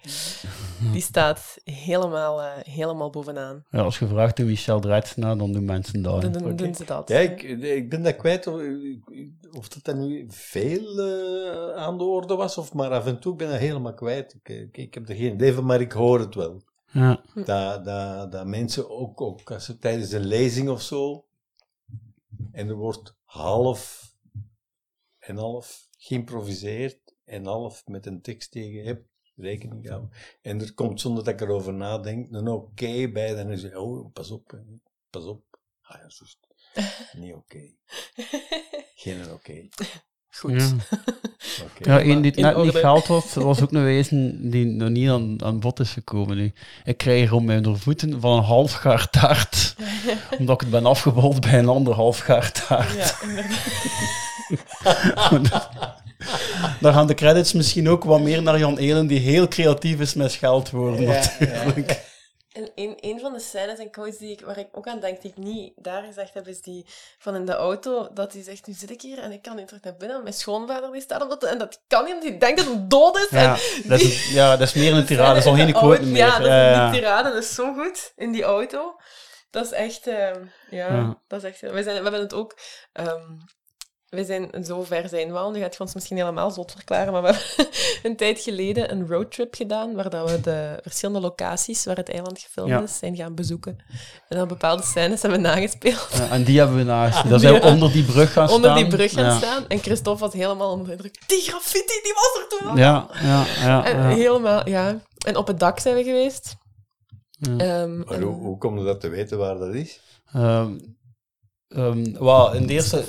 staat 1.10 1.56
helemaal, 1.64 2.42
eh, 2.42 2.48
helemaal 2.62 3.10
bovenaan. 3.10 3.64
Ja, 3.70 3.80
als 3.80 3.98
je 3.98 4.06
vraagt 4.06 4.38
hoe 4.38 4.46
Michel 4.46 4.80
draait, 4.80 5.16
nou, 5.16 5.38
dan 5.38 5.52
doen 5.52 5.64
mensen 5.64 6.02
dat. 6.02 6.22
Dan 6.22 6.56
doen, 6.56 6.74
ze 6.74 6.84
dat. 6.84 7.08
Ja, 7.08 7.18
ik, 7.18 7.42
ik 7.42 7.90
ben 7.90 8.02
dat 8.02 8.16
kwijt 8.16 8.46
of, 8.46 8.60
of 9.52 9.68
dat 9.68 9.84
dan 9.84 10.06
nu 10.06 10.26
veel 10.28 11.00
aan 11.76 11.98
de 11.98 12.04
orde 12.04 12.34
was, 12.34 12.58
of 12.58 12.72
maar 12.72 12.90
af 12.90 13.06
en 13.06 13.20
toe 13.20 13.32
ik 13.32 13.38
ben 13.38 13.50
dat 13.50 13.58
helemaal 13.58 13.94
kwijt. 13.94 14.34
Ik, 14.42 14.48
ik, 14.48 14.76
ik 14.76 14.94
heb 14.94 15.08
er 15.08 15.16
geen 15.16 15.32
idee 15.32 15.52
van, 15.52 15.64
maar 15.64 15.80
ik 15.80 15.92
hoor 15.92 16.20
het 16.20 16.34
wel. 16.34 16.62
Ja. 16.94 17.24
Dat, 17.34 17.84
dat, 17.84 18.32
dat 18.32 18.46
mensen 18.46 18.90
ook, 18.90 19.20
ook 19.20 19.50
als 19.50 19.64
ze 19.64 19.78
tijdens 19.78 20.12
een 20.12 20.26
lezing 20.26 20.68
of 20.68 20.82
zo, 20.82 21.26
en 22.52 22.68
er 22.68 22.74
wordt 22.74 23.16
half 23.24 24.12
en 25.18 25.36
half 25.36 25.88
geïmproviseerd 25.98 27.14
en 27.24 27.46
half 27.46 27.86
met 27.86 28.06
een 28.06 28.20
tekst 28.20 28.50
tegen 28.50 28.72
je 28.72 28.82
hebt, 28.82 29.08
rekening 29.36 29.88
houden. 29.88 30.10
En 30.42 30.60
er 30.60 30.74
komt 30.74 31.00
zonder 31.00 31.24
dat 31.24 31.34
ik 31.34 31.40
erover 31.40 31.74
nadenk 31.74 32.32
een 32.32 32.48
oké 32.48 33.08
bij, 33.08 33.34
dan 33.34 33.50
is 33.50 33.62
het, 33.62 33.76
oh, 33.76 34.12
pas 34.12 34.30
op, 34.30 34.58
pas 35.10 35.24
op. 35.24 35.58
Ah 35.80 35.96
ja, 35.96 36.00
juist. 36.00 36.38
Niet 37.20 37.34
oké. 37.34 37.74
Geen 38.94 39.32
oké. 39.32 39.68
Goed. 40.38 40.60
Ja. 40.60 40.68
Oké. 41.62 41.90
Ja, 41.90 42.00
één 42.00 42.22
die 42.22 42.30
het 42.30 42.40
In 42.40 42.44
net 42.44 42.56
niet 42.56 42.74
gehaald 42.74 43.06
was, 43.06 43.34
was 43.34 43.62
ook 43.62 43.72
een 43.72 43.84
wezen 43.84 44.50
die 44.50 44.66
nog 44.66 44.88
niet 44.88 45.08
aan, 45.08 45.44
aan 45.44 45.60
bod 45.60 45.80
is 45.80 45.90
gekomen. 45.90 46.36
Nu. 46.36 46.52
Ik 46.84 46.96
krijg 46.96 47.32
om 47.32 47.44
mijn 47.44 47.76
voeten 47.78 48.20
van 48.20 48.36
een 48.36 48.44
halfgaar 48.44 49.10
taart, 49.10 49.74
omdat 50.38 50.54
ik 50.54 50.60
het 50.60 50.70
ben 50.70 50.86
afgebold 50.86 51.40
bij 51.40 51.58
een 51.58 51.68
ander 51.68 51.94
halfgaar 51.94 52.52
taart. 52.52 52.94
Ja, 52.94 53.28
inderdaad. 53.28 53.62
Daar 56.80 56.92
gaan 56.92 57.06
de 57.06 57.14
credits 57.14 57.52
misschien 57.52 57.88
ook 57.88 58.04
wat 58.04 58.20
meer 58.20 58.42
naar 58.42 58.58
Jan 58.58 58.78
Elen, 58.78 59.06
die 59.06 59.18
heel 59.18 59.48
creatief 59.48 60.00
is 60.00 60.14
met 60.14 60.32
scheldwoorden 60.32 61.00
Ja, 61.00 61.22
natuurlijk. 61.38 62.02
En 62.54 62.70
een, 62.74 62.96
een 63.00 63.20
van 63.20 63.32
de 63.32 63.40
scènes 63.40 63.78
en 63.78 63.90
quotes 63.90 64.18
die 64.18 64.30
ik, 64.32 64.40
waar 64.40 64.58
ik 64.58 64.68
ook 64.72 64.86
aan 64.86 65.00
denk, 65.00 65.20
die 65.22 65.30
ik 65.30 65.36
niet 65.36 65.72
daar 65.76 66.02
gezegd 66.02 66.34
heb, 66.34 66.48
is 66.48 66.60
die 66.62 66.86
van 67.18 67.34
in 67.34 67.44
de 67.46 67.52
auto, 67.54 68.08
dat 68.12 68.32
hij 68.32 68.42
zegt, 68.42 68.66
nu 68.66 68.72
zit 68.74 68.90
ik 68.90 69.00
hier 69.02 69.18
en 69.18 69.32
ik 69.32 69.42
kan 69.42 69.56
niet 69.56 69.66
terug 69.66 69.82
naar 69.82 69.96
binnen, 69.96 70.22
mijn 70.22 70.34
schoonvader 70.34 70.92
die 70.92 71.00
staat 71.00 71.22
omdat, 71.22 71.44
en 71.44 71.58
dat 71.58 71.80
kan 71.86 72.04
niet, 72.04 72.12
omdat 72.14 72.28
hij 72.28 72.38
denkt 72.38 72.56
dat 72.58 72.66
hij 72.74 72.84
dood 72.88 73.16
is. 73.16 73.28
Ja, 73.30 73.56
en 73.82 73.88
dat 73.88 73.98
die- 73.98 74.08
is, 74.08 74.32
ja, 74.32 74.50
dat 74.56 74.68
is 74.68 74.74
meer 74.74 74.92
een 74.94 75.06
tirade, 75.14 75.28
dat 75.34 75.36
is 75.44 75.46
al 75.50 75.56
geen 75.56 75.72
quote 75.72 76.02
meer. 76.02 76.16
Ja, 76.16 76.38
dat 76.38 76.46
is 76.46 76.78
een 76.78 76.92
tirade, 77.00 77.28
dat 77.32 77.42
is 77.42 77.54
zo 77.54 77.74
goed, 77.74 78.12
in 78.16 78.32
die 78.32 78.42
auto. 78.42 78.96
Dat 79.50 79.64
is 79.64 79.70
echt, 79.72 80.06
ehm, 80.06 80.44
ja, 80.70 80.94
Ja. 80.94 81.20
dat 81.28 81.44
is 81.44 81.50
echt, 81.50 81.60
we, 81.60 81.82
zijn, 81.82 81.96
we 81.96 82.02
hebben 82.02 82.20
het 82.20 82.34
ook, 82.34 82.58
ehm, 82.92 83.30
we 84.14 84.24
zijn, 84.24 84.64
zo 84.64 84.82
ver 84.82 85.08
zijn 85.08 85.32
we 85.32 85.38
al, 85.38 85.50
nu 85.50 85.60
gaat 85.60 85.74
je 85.74 85.80
ons 85.80 85.94
misschien 85.94 86.16
helemaal 86.16 86.50
zot 86.50 86.72
verklaren, 86.72 87.12
maar 87.12 87.22
we 87.22 87.28
hebben 87.28 87.66
een 88.10 88.16
tijd 88.16 88.40
geleden 88.40 88.92
een 88.92 89.06
roadtrip 89.08 89.54
gedaan, 89.54 89.94
waar 89.94 90.10
dat 90.10 90.30
we 90.30 90.40
de 90.40 90.78
verschillende 90.82 91.20
locaties 91.20 91.84
waar 91.84 91.96
het 91.96 92.10
eiland 92.10 92.38
gefilmd 92.40 92.68
Ja. 92.70 92.82
is, 92.82 92.98
zijn 92.98 93.16
gaan 93.16 93.34
bezoeken. 93.34 93.78
En 94.28 94.36
dan 94.38 94.48
bepaalde 94.48 94.82
scènes 94.82 95.22
hebben 95.22 95.40
we 95.42 95.46
nagespeeld. 95.48 96.08
Ja, 96.12 96.28
en 96.30 96.44
die 96.44 96.58
hebben 96.58 96.76
we 96.76 96.82
naast. 96.82 97.22
Die 97.22 97.30
Dat 97.30 97.40
zijn 97.40 97.54
we 97.54 97.60
onder 97.66 97.92
die 97.92 98.04
brug 98.04 98.32
gaan 98.32 98.48
Onder 98.50 98.70
staan. 98.70 98.82
die 98.82 98.96
brug 98.96 99.12
gaan 99.12 99.24
Ja. 99.24 99.36
staan. 99.36 99.68
En 99.68 99.78
Christophe 99.78 100.20
was 100.20 100.32
helemaal 100.32 100.70
onder 100.70 100.86
de 100.86 100.92
indruk. 100.92 101.22
Die 101.26 101.40
graffiti, 101.40 102.00
die 102.02 102.12
was 102.14 102.42
er 102.42 102.58
toen 102.58 102.68
al. 102.70 102.76
Ja, 102.76 103.08
ja, 103.22 103.44
ja. 103.62 103.84
En 103.84 103.96
ja. 103.96 104.08
helemaal, 104.08 104.68
ja. 104.68 105.00
En 105.26 105.36
op 105.36 105.46
het 105.46 105.60
dak 105.60 105.78
zijn 105.78 105.94
we 105.96 106.04
geweest. 106.04 106.54
Ja. 107.38 107.56
Ehm, 107.56 107.98
Maar 107.98 108.20
hoe, 108.20 108.34
hoe 108.34 108.58
kom 108.58 108.78
je 108.78 108.84
dat 108.84 109.00
te 109.00 109.08
weten 109.08 109.38
waar 109.38 109.58
dat 109.58 109.74
is? 109.74 110.00
Ehm, 110.32 110.72
ehm, 111.74 112.12
wel, 112.18 112.54
in 112.54 112.66
de 112.66 112.72
eerste, 112.72 113.04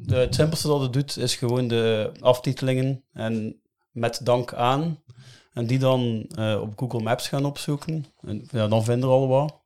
de, 0.00 0.14
het 0.16 0.34
simpelste 0.34 0.68
dat 0.68 0.80
het 0.80 0.92
doet, 0.92 1.16
is 1.16 1.34
gewoon 1.36 1.68
de 1.68 2.12
aftitelingen 2.20 3.04
en 3.12 3.60
met 3.90 4.20
dank 4.22 4.54
aan. 4.54 5.02
En 5.52 5.66
die 5.66 5.78
dan 5.78 6.26
eh, 6.34 6.60
op 6.60 6.72
Google 6.76 7.00
Maps 7.02 7.28
gaan 7.28 7.44
opzoeken. 7.44 8.04
En, 8.20 8.48
ja, 8.50 8.68
dan 8.68 8.84
vinden 8.84 9.08
we 9.08 9.14
al 9.14 9.28
wat. 9.28 9.62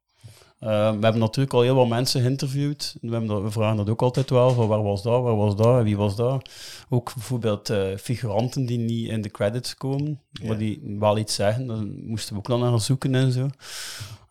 Eh, 0.58 0.68
we 0.68 1.00
hebben 1.00 1.18
natuurlijk 1.18 1.54
al 1.54 1.60
heel 1.62 1.74
wat 1.74 1.88
mensen 1.88 2.20
geïnterviewd. 2.20 2.96
We, 3.00 3.10
hebben 3.10 3.28
dat, 3.28 3.42
we 3.42 3.50
vragen 3.50 3.76
dat 3.76 3.88
ook 3.88 4.02
altijd 4.02 4.30
wel, 4.30 4.50
van 4.50 4.66
waar 4.68 4.82
was 4.82 5.02
dat, 5.02 5.22
waar 5.22 5.36
was 5.36 5.56
dat, 5.56 5.78
en 5.78 5.84
wie 5.84 5.96
was 5.96 6.16
dat. 6.16 6.50
Ook 6.88 7.14
bijvoorbeeld 7.14 7.70
eh, 7.70 7.96
figuranten 7.96 8.66
die 8.66 8.78
niet 8.78 9.08
in 9.08 9.22
de 9.22 9.30
credits 9.30 9.74
komen, 9.74 10.20
Ja. 10.30 10.46
maar 10.46 10.58
die 10.58 10.96
wel 10.98 11.18
iets 11.18 11.34
zeggen. 11.34 11.66
Dan 11.66 12.06
moesten 12.06 12.32
we 12.32 12.38
ook 12.38 12.46
dan 12.46 12.60
naar 12.60 12.80
zoeken 12.80 13.14
en 13.14 13.32
zo. 13.32 13.48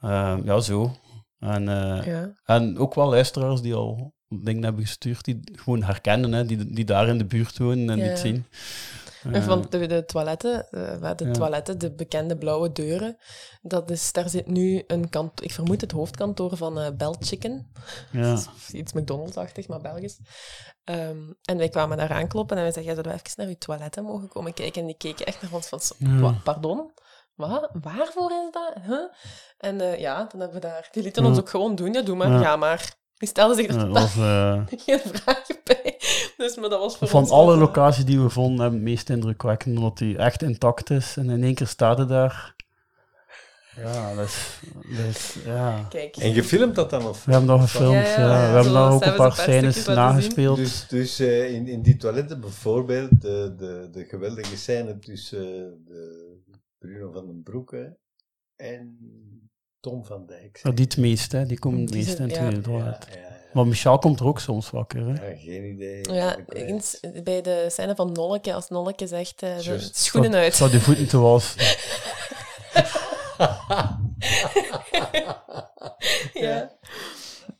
Eh, 0.01 0.37
ja, 0.43 0.59
zo. 0.59 0.91
En, 1.39 1.67
eh, 1.69 2.05
Ja. 2.05 2.33
en 2.45 2.77
ook 2.77 2.93
wel 2.95 3.09
luisteraars 3.09 3.61
die 3.61 3.73
al 3.75 4.13
dingen 4.27 4.63
hebben 4.63 4.81
gestuurd, 4.85 5.23
die 5.25 5.39
gewoon 5.55 5.83
herkennen, 5.83 6.33
hè, 6.33 6.45
die, 6.45 6.73
die 6.73 6.85
daar 6.85 7.07
in 7.07 7.17
de 7.17 7.25
buurt 7.25 7.57
wonen 7.57 7.89
en 7.89 7.97
Ja. 7.97 8.07
dit 8.07 8.19
zien. 8.19 8.45
En 9.23 9.33
Eh, 9.33 9.43
van 9.45 9.65
de, 9.69 9.87
de 9.87 10.05
toiletten, 10.05 10.69
eh, 10.69 11.11
de 11.15 11.25
Ja. 11.25 11.31
toiletten, 11.31 11.77
de 11.79 11.93
bekende 11.93 12.37
blauwe 12.37 12.71
deuren, 12.71 13.17
dat 13.61 13.89
is, 13.91 14.11
daar 14.11 14.29
zit 14.29 14.47
nu 14.47 14.83
een 14.87 15.09
kant, 15.09 15.43
ik 15.43 15.51
vermoed 15.51 15.81
het 15.81 15.91
hoofdkantoor 15.91 16.57
van 16.57 16.79
eh 16.79 16.91
Bell 16.97 17.15
Chicken. 17.19 17.71
Ja. 18.11 18.39
Iets 18.71 18.93
McDonald's-achtig, 18.93 19.67
maar 19.67 19.81
Belgisch. 19.81 20.19
Ehm, 20.83 21.17
en 21.41 21.57
wij 21.57 21.69
kwamen 21.69 21.97
daar 21.97 22.11
aankloppen 22.11 22.57
en 22.57 22.63
wij 22.63 22.71
zeiden, 22.71 22.93
ja, 22.95 23.01
zouden 23.01 23.23
we 23.23 23.27
even 23.27 23.41
naar 23.43 23.47
uw 23.53 23.57
toiletten 23.67 24.03
mogen 24.03 24.27
komen 24.27 24.53
kijken? 24.53 24.81
En 24.81 24.87
die 24.87 24.97
keken 24.97 25.25
echt 25.25 25.41
naar 25.41 25.53
ons 25.53 25.67
van, 25.67 25.79
zo, 25.79 25.95
Ja. 25.97 26.19
"Wa- 26.19 26.41
pardon? 26.43 26.91
Wat? 27.37 27.69
Waarvoor 27.81 28.31
is 28.31 28.51
dat? 28.51 28.73
Huh? 28.87 28.99
En 29.57 29.81
eh, 29.81 29.99
ja, 29.99 30.27
dan 30.31 30.39
hebben 30.39 30.61
we 30.61 30.67
daar... 30.67 30.87
Die 30.91 31.03
lieten 31.03 31.23
Ja. 31.23 31.29
ons 31.29 31.39
ook 31.39 31.49
gewoon 31.49 31.75
doen. 31.75 31.93
Ja, 31.93 32.01
doe 32.01 32.15
maar. 32.15 32.29
Ja. 32.31 32.39
Ja, 32.41 32.55
maar... 32.55 32.95
Die 33.17 33.27
stelden 33.27 33.55
zich 33.55 33.67
er 33.67 33.89
was, 33.89 34.17
eh, 34.17 34.61
geen 34.85 34.99
vragen 34.99 35.55
bij. 35.63 35.95
Dus, 36.37 36.55
maar 36.55 36.69
dat 36.69 36.79
was 36.79 36.97
voor 36.97 37.07
Van 37.07 37.19
ons 37.21 37.29
alle 37.29 37.47
wel- 37.51 37.57
locaties 37.57 38.05
die 38.05 38.21
we 38.21 38.29
vonden, 38.29 38.59
hebben 38.61 38.79
het 38.79 38.89
meest 38.89 39.09
indrukwekkend, 39.09 39.77
omdat 39.77 39.97
die 39.97 40.17
echt 40.17 40.41
intact 40.41 40.89
is. 40.89 41.17
En 41.17 41.29
in 41.29 41.43
één 41.43 41.55
keer 41.55 41.67
staat 41.67 41.97
het 41.97 42.09
daar. 42.09 42.55
Ja, 43.75 44.15
dat 44.15 44.25
is... 44.25 44.59
Dat 44.97 45.05
is 45.05 45.35
ja. 45.45 45.85
Kijk. 45.89 46.15
En 46.17 46.33
gefilmd 46.33 46.75
dat 46.75 46.89
dan? 46.89 47.07
Of? 47.07 47.25
We 47.25 47.31
hebben 47.31 47.49
dat 47.49 47.59
gefilmd, 47.61 47.93
Ja, 48.07 48.19
ja. 48.19 48.19
ja, 48.19 48.41
ja. 48.41 48.47
We 48.47 48.53
hebben 48.55 48.73
daar 48.73 48.91
ook 48.91 49.05
een 49.05 49.15
paar 49.15 49.33
scènes 49.33 49.85
nagespeeld. 49.85 50.57
Dus, 50.57 50.87
dus 50.87 51.19
eh, 51.19 51.53
in, 51.53 51.67
in 51.67 51.81
die 51.81 51.97
toiletten 51.97 52.39
bijvoorbeeld, 52.41 53.21
de, 53.21 53.53
de, 53.57 53.89
de 53.91 54.05
geweldige 54.05 54.57
scène 54.57 54.99
tussen 54.99 55.39
eh, 55.45 55.85
de 55.87 56.26
Bruno 56.77 57.11
van 57.11 57.25
den 57.27 57.43
Broeke 57.43 57.97
en 58.55 58.97
Tom 59.79 60.05
van 60.05 60.25
Dijk. 60.25 60.59
Ja, 60.63 60.71
die 60.71 60.85
het 60.85 60.97
meest, 60.97 61.31
hè. 61.31 61.45
Die 61.45 61.59
komen 61.59 61.79
het 61.79 61.87
Die 61.91 61.97
meest 61.97 62.09
zijn- 62.17 62.29
in 62.29 62.33
het 62.33 62.43
ja. 62.43 62.47
tweede 62.49 62.69
toilet. 62.69 63.07
Ja, 63.13 63.19
ja, 63.19 63.27
Maar 63.53 63.67
Michel 63.67 63.97
komt 63.99 64.19
er 64.19 64.25
ook 64.25 64.39
soms 64.39 64.69
wakker, 64.69 65.05
hè. 65.07 65.29
ja, 65.29 65.35
geen 65.37 65.63
idee. 65.73 66.13
Ja, 66.13 66.37
eens 66.47 66.99
bij 67.23 67.41
de 67.41 67.65
scène 67.69 67.95
van 67.95 68.11
Nolleke, 68.11 68.53
als 68.53 68.69
Nolleke 68.69 69.07
zegt, 69.07 69.41
eh, 69.41 69.57
schoenen 69.91 70.33
uit. 70.33 70.53
Staat 70.53 70.71
de 70.71 70.79
voeten 70.81 71.07
te 71.07 71.17
wassen. 71.17 71.61
ja. 76.33 76.71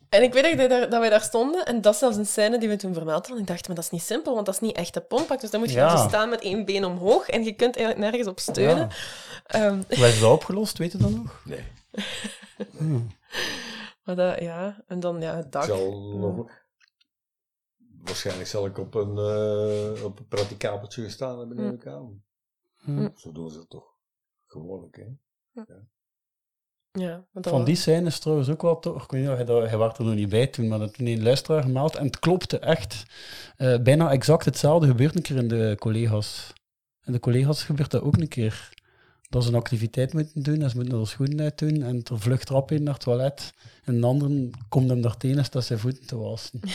En 0.10 0.24
ik 0.24 0.34
weet 0.34 0.44
dat, 0.44 0.56
wij 0.56 0.68
daar, 0.68 0.90
dat 0.90 1.00
wij 1.00 1.10
daar 1.10 1.22
stonden, 1.22 1.66
en 1.66 1.82
dat 1.82 1.94
is 1.94 2.00
zelfs 2.00 2.18
een 2.18 2.26
scène 2.26 2.60
die 2.60 2.70
we 2.70 2.76
toen 2.76 2.94
vermeld 2.94 3.26
hadden. 3.26 3.42
Ik 3.42 3.48
dacht, 3.48 3.68
maar 3.68 3.76
dat 3.76 3.86
is 3.86 3.92
niet 3.92 4.02
simpel, 4.02 4.34
want 4.34 4.46
dat 4.46 4.56
is 4.56 4.62
niet 4.62 4.76
echt 4.76 4.94
de 4.94 5.02
pompak. 5.02 5.40
Dus 5.42 5.50
dan 5.52 5.60
moet 5.60 5.70
je 5.70 5.76
Ja. 5.76 5.98
zo 5.98 6.08
staan 6.08 6.30
met 6.30 6.42
één 6.42 6.66
been 6.66 6.86
omhoog, 6.86 7.30
en 7.30 7.44
je 7.44 7.54
kunt 7.54 7.76
eigenlijk 7.76 8.10
nergens 8.10 8.30
op 8.30 8.40
steunen. 8.40 8.90
Ehm, 9.46 9.82
Hoe 9.88 10.08
is 10.08 10.20
dat 10.20 10.32
opgelost, 10.32 10.78
weet 10.78 10.92
je 10.92 10.98
dat 10.98 11.10
nog? 11.12 11.42
Nee. 11.46 11.64
Hmm. 12.78 13.08
maar 14.04 14.16
dat, 14.16 14.40
ja, 14.40 14.84
en 14.88 15.00
dan 15.00 15.22
ja, 15.22 15.36
het 15.36 15.46
Ik 15.46 15.52
dak. 15.52 15.64
zal 15.64 15.92
nog... 16.18 16.50
Waarschijnlijk 18.04 18.48
zal 18.48 18.66
ik 18.66 18.78
op 18.78 18.94
een, 18.94 19.18
eh 19.18 20.04
op 20.04 20.20
een 20.20 20.28
praticabeltje 20.28 21.04
gestaan 21.04 21.40
hebben, 21.40 21.58
neem 21.58 21.74
ik 21.74 21.88
aan. 21.88 22.24
Hmm. 22.78 23.12
Zo 23.16 23.32
doen 23.32 23.50
ze 23.50 23.60
het 23.60 23.70
toch. 23.70 23.96
Gewoonlijk, 24.46 24.96
hè. 24.96 25.06
Ja, 25.52 25.66
want 27.06 27.24
dat 27.32 27.48
Van 27.48 27.58
was- 27.58 27.66
die 27.66 27.76
scène 27.76 28.08
is 28.08 28.20
trouwens 28.20 28.50
ook 28.50 28.62
wel 28.62 28.80
toch. 28.80 29.04
Ik 29.04 29.12
weet 29.12 29.22
niet, 29.22 29.30
of 29.50 29.70
je, 29.70 29.78
was 29.78 29.98
er 29.98 30.04
nog 30.06 30.14
niet 30.16 30.30
bij 30.30 30.48
toen, 30.48 30.68
maar 30.68 30.80
dat 30.80 30.94
toen 30.94 31.06
een 31.08 31.24
luisteraar 31.24 31.62
gemeld. 31.62 31.96
En 31.96 32.06
het 32.06 32.20
klopte 32.20 32.60
echt. 32.60 33.04
Eh, 33.58 33.78
bijna 33.80 34.12
exact 34.12 34.46
hetzelfde 34.46 34.88
gebeurt 34.88 35.16
een 35.16 35.22
keer 35.22 35.36
in 35.38 35.48
de 35.48 35.76
collega's. 35.80 36.54
In 37.04 37.14
de 37.14 37.20
collega's 37.20 37.64
gebeurt 37.64 37.92
dat 37.92 38.02
ook 38.02 38.18
een 38.18 38.28
keer. 38.28 38.70
Dat 39.30 39.44
ze 39.44 39.50
een 39.50 39.56
activiteit 39.56 40.14
moeten 40.14 40.44
doen 40.44 40.62
en 40.62 40.70
ze 40.70 40.76
moeten 40.76 41.00
er 41.00 41.08
schoenen 41.08 41.40
uit 41.42 41.58
doen. 41.60 41.82
En 41.84 42.02
er 42.12 42.20
vlucht 42.20 42.50
rap 42.50 42.72
in 42.72 42.84
naar 42.84 42.94
het 42.94 43.04
toilet. 43.04 43.54
En 43.84 43.96
een 43.96 44.04
ander 44.04 44.50
komt 44.70 44.90
hem 44.90 45.02
daar 45.02 45.18
tegen 45.18 45.46
dat 45.52 45.66
zijn 45.66 45.80
voeten 45.80 46.06
te 46.06 46.18
wassen. 46.18 46.60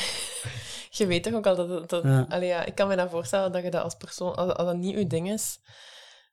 Je 0.90 1.06
weet 1.06 1.22
toch 1.22 1.32
ook 1.34 1.46
al 1.46 1.56
dat... 1.56 1.68
dat, 1.68 1.88
dat- 1.90 2.02
Ja. 2.02 2.26
Allee, 2.28 2.48
ja, 2.48 2.64
ik 2.64 2.74
kan 2.74 2.88
me 2.88 2.96
dan 2.96 3.10
voorstellen 3.10 3.52
dat 3.52 3.62
je 3.62 3.70
dat 3.70 3.82
als 3.82 3.94
persoon... 3.94 4.34
Als, 4.36 4.52
als 4.54 4.66
dat 4.66 4.76
niet 4.76 4.98
je 4.98 5.06
ding 5.06 5.30
is, 5.32 5.58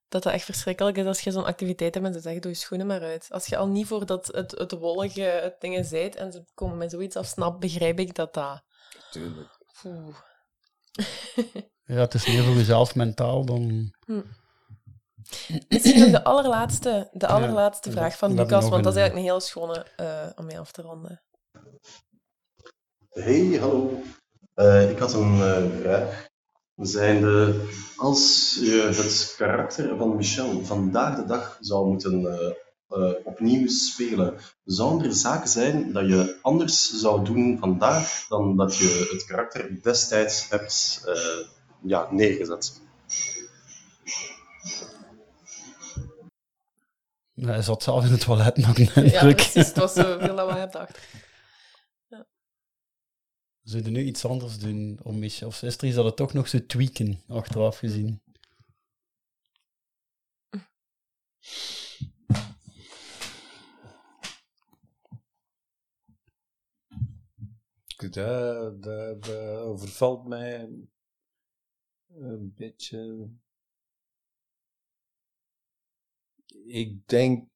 dat 0.10 0.24
dat 0.24 0.34
echt 0.34 0.46
verschrikkelijk 0.46 0.98
is 0.98 1.06
als 1.06 1.22
je 1.22 1.32
zo'n 1.32 1.46
activiteit 1.46 1.94
hebt 1.94 2.06
en 2.06 2.14
ze 2.14 2.20
zeggen, 2.20 2.42
doe 2.42 2.52
je 2.52 2.58
schoenen 2.58 2.88
maar 2.88 3.02
uit. 3.02 3.28
Als 3.30 3.46
je 3.46 3.58
al 3.58 3.68
niet 3.68 3.88
voor 3.88 4.06
dat, 4.06 4.28
het, 4.28 4.52
het 4.52 4.72
wollige 4.72 5.22
het 5.22 5.62
dingen 5.62 5.86
zijt 5.86 6.16
en 6.16 6.32
ze 6.32 6.44
komen 6.54 6.78
met 6.78 6.92
zoiets 6.92 7.16
af, 7.16 7.26
snap, 7.26 7.60
begrijp 7.60 8.00
ik 8.00 8.16
dat 8.16 8.34
dat... 8.34 8.64
Tuurlijk. 9.12 9.58
Oeh. 9.86 10.16
Ja, 11.84 11.96
het 11.96 12.14
is 12.14 12.28
meer 12.28 12.44
voor 12.44 12.54
jezelf 12.54 12.96
mentaal 12.96 13.46
dan. 13.46 13.94
Hm. 14.06 14.22
Misschien 15.68 16.00
nog 16.00 16.10
de 16.10 16.24
allerlaatste, 16.24 17.10
de 17.12 17.28
allerlaatste 17.28 17.90
Ja, 17.90 17.96
vraag 17.96 18.18
van 18.18 18.34
Lucas, 18.34 18.70
want 18.70 18.84
dat 18.84 18.96
is 18.96 19.00
eigenlijk 19.00 19.16
een 19.16 19.32
heel 19.32 19.40
schone 19.40 19.86
eh, 19.96 20.28
om 20.36 20.46
mee 20.46 20.60
af 20.60 20.72
te 20.72 20.82
ronden. 20.82 21.22
Hey, 23.10 23.58
hallo. 23.60 24.02
Eh, 24.54 24.90
ik 24.90 24.98
had 24.98 25.14
een 25.14 25.42
eh, 25.42 25.80
vraag. 25.82 26.29
Zijnde, 26.82 27.62
als 27.96 28.56
je 28.62 28.92
het 28.96 29.34
karakter 29.38 29.98
van 29.98 30.16
Michel 30.16 30.66
vandaag 30.66 31.16
de 31.16 31.26
dag 31.26 31.58
zou 31.62 31.88
moeten 31.88 32.26
eh, 32.26 32.54
eh, 32.88 33.14
opnieuw 33.24 33.68
spelen, 33.68 34.38
zouden 34.64 35.08
er 35.08 35.14
zaken 35.14 35.50
zijn 35.50 35.92
dat 35.92 36.08
je 36.08 36.38
anders 36.42 36.90
zou 36.90 37.26
doen 37.26 37.58
vandaag 37.60 38.26
dan 38.30 38.58
dat 38.58 38.76
je 38.76 39.08
het 39.12 39.26
karakter 39.26 39.82
destijds 39.82 40.50
hebt 40.50 41.04
eh, 41.06 41.48
ja, 41.82 42.08
neergezet? 42.12 42.82
Hij 47.36 47.62
zat 47.62 47.84
zelf 47.84 48.06
in 48.06 48.12
het 48.12 48.22
toilet 48.22 48.58
nog 48.68 48.78
Ja, 48.78 49.34
precies. 49.34 49.68
Het 49.68 49.78
was 49.78 49.94
zoveel 49.94 50.34
lawaai 50.34 50.64
op 50.64 50.72
de 50.72 50.80
achter. 50.80 51.02
Je 53.72 53.82
nu 53.82 54.04
iets 54.04 54.26
anders 54.26 54.60
doen 54.60 55.00
om 55.04 55.20
Michel? 55.20 55.48
Of 55.48 55.62
is 55.62 55.78
er 55.78 55.94
dat 55.94 56.06
het 56.06 56.16
toch 56.16 56.34
nog 56.34 56.48
zo 56.48 56.66
tweaken, 56.66 57.22
achteraf 57.28 57.78
gezien? 57.78 58.22
Dat, 68.10 68.84
dat 68.84 69.30
overvalt 69.60 70.28
mij 70.28 70.70
een 72.08 72.54
beetje. 72.56 73.30
Ik 76.66 77.08
denk. 77.08 77.48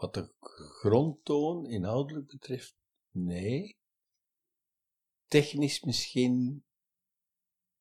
Wat 0.00 0.14
de 0.14 0.30
grondtoon 0.80 1.66
inhoudelijk 1.66 2.26
betreft, 2.26 2.74
nee. 3.10 3.76
Technisch 5.26 5.82
misschien. 5.82 6.64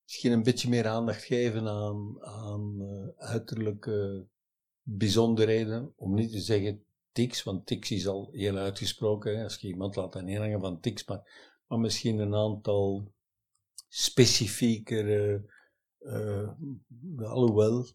Misschien 0.03 0.31
een 0.31 0.43
beetje 0.43 0.69
meer 0.69 0.87
aandacht 0.87 1.23
geven 1.23 1.67
aan, 1.67 2.23
aan 2.23 2.81
uh, 2.81 3.07
uiterlijke 3.17 4.27
bijzonderheden. 4.81 5.93
Om 5.95 6.13
niet 6.13 6.31
te 6.31 6.39
zeggen 6.39 6.83
tics, 7.11 7.43
want 7.43 7.65
tics 7.65 7.91
is 7.91 8.07
al 8.07 8.29
heel 8.31 8.55
uitgesproken. 8.55 9.43
Als 9.43 9.57
je 9.57 9.67
iemand 9.67 9.95
laat 9.95 10.15
aanhangen 10.15 10.59
van 10.59 10.79
tics, 10.79 11.05
maar, 11.05 11.61
maar 11.67 11.79
misschien 11.79 12.19
een 12.19 12.35
aantal 12.35 13.11
specifiekere. 13.87 15.49
Uh, 15.99 16.49
alhoewel, 17.17 17.87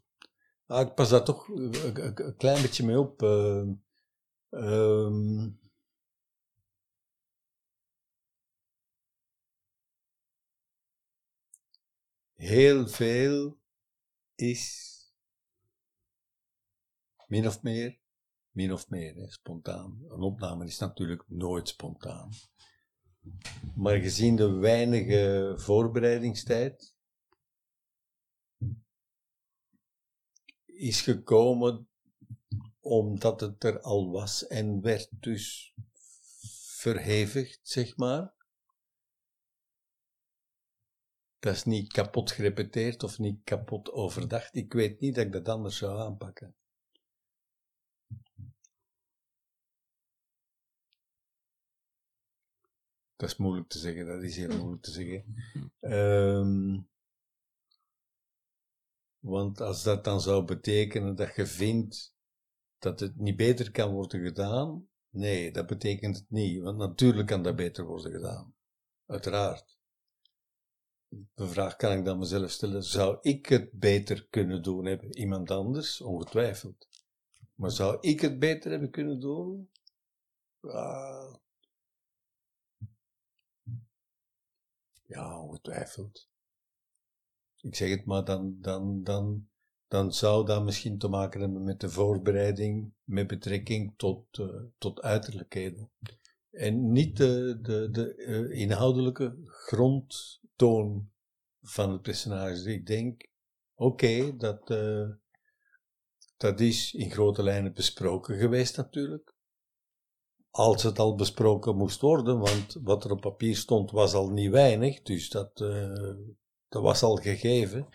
ah, 0.67 0.87
ik 0.87 0.95
pas 0.95 1.09
daar 1.09 1.25
toch 1.25 1.49
een, 1.49 2.35
klein 2.37 2.63
beetje 2.63 2.85
mee 2.85 2.99
op. 2.99 3.23
Uh, 3.23 3.63
um, 4.55 5.59
heel 12.35 12.89
veel 12.89 13.59
is 14.35 14.93
min 17.27 17.47
of 17.47 17.63
meer, 17.63 17.99
min 18.51 18.73
of 18.73 18.91
meer, 18.91 19.33
spontaan. 19.33 20.05
Een 20.09 20.21
opname 20.21 20.65
is 20.65 20.79
natuurlijk 20.79 21.25
nooit 21.29 21.69
spontaan. 21.69 22.31
Maar 23.75 23.97
gezien 23.97 24.37
de 24.37 24.51
weinige 24.51 25.55
voorbereidingstijd 25.57 26.97
is 30.65 31.01
gekomen 31.01 31.89
omdat 32.85 33.41
het 33.41 33.65
er 33.65 33.81
al 33.81 34.11
was 34.11 34.47
en 34.47 34.81
werd 34.81 35.09
dus 35.11 35.75
verhevigd, 36.85 37.61
zeg 37.63 37.97
maar. 37.97 38.33
Dat 41.39 41.55
is 41.55 41.65
niet 41.65 41.93
kapot 41.93 42.31
gerepeteerd 42.31 43.03
of 43.03 43.19
niet 43.19 43.41
kapot 43.45 43.93
overdacht. 43.93 44.55
Ik 44.55 44.73
weet 44.73 45.01
niet 45.01 45.15
dat 45.15 45.25
ik 45.25 45.33
dat 45.33 45.49
anders 45.49 45.77
zou 45.77 46.01
aanpakken. 46.01 46.55
Dat 53.17 53.31
is 53.31 53.37
moeilijk 53.37 53.69
te 53.69 53.79
zeggen, 53.79 54.07
dat 54.07 54.23
is 54.23 54.37
heel 54.37 54.57
moeilijk 54.57 54.83
te 54.83 54.91
zeggen. 54.91 55.35
Um, 55.81 56.89
want 59.19 59.61
als 59.61 59.83
dat 59.83 60.05
dan 60.05 60.21
zou 60.21 60.45
betekenen 60.45 61.17
dat 61.17 61.35
je 61.35 61.47
vindt 61.47 62.14
dat 62.85 63.01
het 63.01 63.17
niet 63.17 63.37
beter 63.37 63.71
kan 63.71 63.93
worden 63.93 64.25
gedaan, 64.25 64.89
nee, 65.11 65.53
dat 65.53 65.67
betekent 65.67 66.17
het 66.17 66.31
niet. 66.31 66.63
Want 66.63 66.79
natuurlijk 66.79 67.27
kan 67.27 67.43
dat 67.43 67.57
beter 67.57 67.85
worden 67.85 68.13
gedaan. 68.13 68.55
Uiteraard. 69.07 69.79
De 71.35 71.49
vraag 71.49 71.77
kan 71.77 71.99
ik 71.99 72.05
dan 72.05 72.19
mezelf 72.19 72.51
stellen, 72.51 72.83
zou 72.83 73.19
ik 73.21 73.47
het 73.47 73.71
beter 73.73 74.27
kunnen 74.29 74.63
doen 74.63 74.85
hebben? 74.85 75.17
Iemand 75.17 75.51
anders? 75.51 76.01
Ongetwijfeld. 76.01 76.89
Maar 77.55 77.71
zou 77.71 77.99
ik 78.01 78.21
het 78.21 78.39
beter 78.39 78.71
hebben 78.71 78.91
kunnen 78.91 79.21
doen? 79.21 79.71
Ja, 85.07 85.41
ongetwijfeld. 85.41 86.29
Ik 87.57 87.75
zeg 87.75 87.91
het 87.91 88.05
maar, 88.05 88.25
dan, 88.25 88.57
dan, 88.61 89.03
dan, 89.03 89.49
dan 89.95 90.13
zou 90.13 90.47
dat 90.47 90.65
misschien 90.65 90.99
te 90.99 91.09
maken 91.09 91.41
hebben 91.41 91.65
met 91.65 91.81
de 91.81 91.91
voorbereiding 91.91 92.93
met 93.05 93.27
betrekking 93.27 93.95
tot, 93.97 94.39
uh, 94.39 94.47
tot 94.79 95.03
uiterlijkheden. 95.03 95.91
En 96.51 96.93
niet 96.93 97.17
de, 97.17 97.59
de, 97.63 97.91
de 97.91 98.17
uh, 98.17 98.61
inhoudelijke 98.61 99.37
grondtoon 99.45 101.11
van 101.63 101.93
het 101.93 102.03
personage. 102.03 102.73
Ik 102.73 102.87
denk, 102.87 103.29
oké, 103.75 104.37
dat, 104.37 104.71
uh, 104.71 105.09
dat 106.37 106.61
is 106.61 106.95
in 106.95 107.11
grote 107.11 107.43
lijnen 107.43 107.73
besproken 107.73 108.39
geweest 108.39 108.77
natuurlijk 108.77 109.35
als 110.51 110.83
het 110.83 110.99
al 110.99 111.15
besproken 111.15 111.77
moest 111.77 112.01
worden, 112.01 112.39
want 112.39 112.77
wat 112.83 113.05
er 113.05 113.11
op 113.11 113.21
papier 113.21 113.57
stond 113.57 113.91
was 113.91 114.15
al 114.15 114.31
niet 114.31 114.51
weinig, 114.51 115.03
dus 115.03 115.31
dat, 115.31 115.57
dat 116.69 116.83
was 116.83 117.03
al 117.03 117.17
gegeven. 117.17 117.89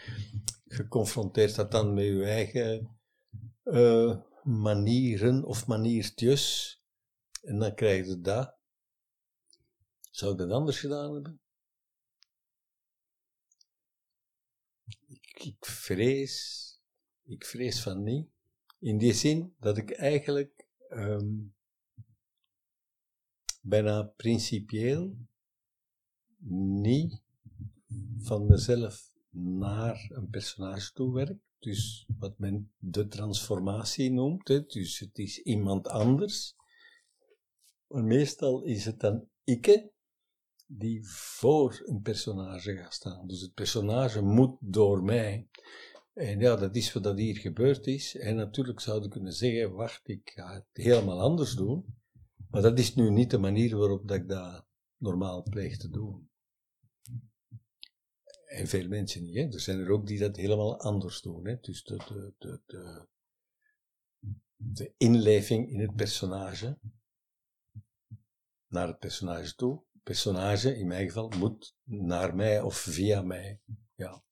Geconfronteerd 0.72 1.56
dat 1.56 1.72
dan 1.72 1.94
met 1.94 2.06
je 2.06 2.24
eigen 2.24 3.00
uh, 3.64 4.22
manieren 4.44 5.44
of 5.44 5.68
maniertjes, 5.68 6.76
en 7.42 7.60
dan 7.60 7.76
krijg 7.76 8.08
je 8.08 8.22
dat. 8.22 8.58
Zou 10.12 10.32
ik 10.32 10.38
dat 10.38 10.52
anders 10.52 10.80
gedaan 10.80 11.14
hebben? 11.14 11.42
Ik, 15.34 15.66
vrees, 15.66 16.66
ik 17.24 17.46
vrees 17.46 17.82
van 17.82 18.04
niet. 18.04 18.30
In 18.80 18.98
die 18.98 19.14
zin 19.14 19.56
dat 19.60 19.78
ik 19.78 19.92
eigenlijk 19.92 20.68
um, 20.90 21.56
bijna 23.62 24.04
principieel 24.04 25.18
niet 26.82 27.22
van 28.18 28.46
mezelf 28.46 29.09
naar 29.32 30.10
een 30.10 30.30
personage 30.30 30.92
toe 30.94 31.14
werk. 31.14 31.38
Dus 31.60 32.08
wat 32.18 32.40
men 32.40 32.72
de 32.78 33.08
transformatie 33.08 34.12
noemt. 34.12 34.48
Hè. 34.48 34.66
Dus 34.66 35.00
het 35.00 35.18
is 35.18 35.42
iemand 35.42 35.88
anders. 35.88 36.56
Maar 37.88 38.04
meestal 38.04 38.64
is 38.64 38.86
het 38.86 39.00
dan 39.00 39.28
ikke 39.44 39.92
die 40.68 41.08
voor 41.08 41.82
een 41.86 42.02
personage 42.02 42.76
gaat 42.76 42.94
staan. 42.94 43.28
Dus 43.28 43.42
het 43.42 43.54
personage 43.54 44.22
moet 44.22 44.58
door 44.60 45.04
mij. 45.04 45.48
En 46.14 46.40
ja, 46.40 46.56
dat 46.56 46.76
is 46.76 46.94
wat 46.94 47.04
dat 47.04 47.18
hier 47.18 47.38
gebeurd 47.38 47.88
is. 47.88 48.16
En 48.16 48.36
natuurlijk 48.36 48.80
zouden 48.80 49.10
kunnen 49.10 49.34
zeggen, 49.34 49.74
wacht, 49.74 50.08
ik 50.08 50.32
ga 50.36 50.54
het 50.54 50.68
helemaal 50.74 51.22
anders 51.22 51.56
doen. 51.56 51.86
Maar 52.50 52.62
dat 52.62 52.80
is 52.80 52.96
nu 52.96 53.10
niet 53.10 53.32
de 53.32 53.38
manier 53.38 53.78
waarop 53.78 54.08
dat 54.08 54.18
ik 54.18 54.28
dat 54.28 54.66
normaal 54.98 55.44
pleeg 55.44 55.78
te 55.78 55.90
doen. 55.90 56.29
En 58.60 58.68
veel 58.68 58.88
mensen 58.88 59.24
niet. 59.24 59.54
Er 59.54 59.60
zijn 59.60 59.80
er 59.80 59.90
ook 59.90 60.08
die 60.08 60.20
dat 60.20 60.36
helemaal 60.36 60.80
anders 60.80 61.22
doen. 61.22 61.48
Hè? 61.48 61.60
Dus 61.60 61.84
de, 61.84 61.96
de, 61.96 62.34
de, 62.38 62.62
de, 62.66 63.08
de 64.56 64.94
inleving 64.98 65.70
in 65.70 65.80
het 65.80 65.96
personage 65.96 66.78
naar 68.68 68.88
het 68.88 69.00
personage 69.00 69.56
toe. 69.56 69.84
Het 69.92 70.04
personage, 70.04 70.78
in 70.78 70.88
mijn 70.88 71.08
geval, 71.08 71.30
moet 71.30 71.76
naar 71.84 72.36
mij 72.36 72.62
of 72.62 72.78
via 72.78 73.22
mij. 73.22 73.62
Ja. 73.96 74.24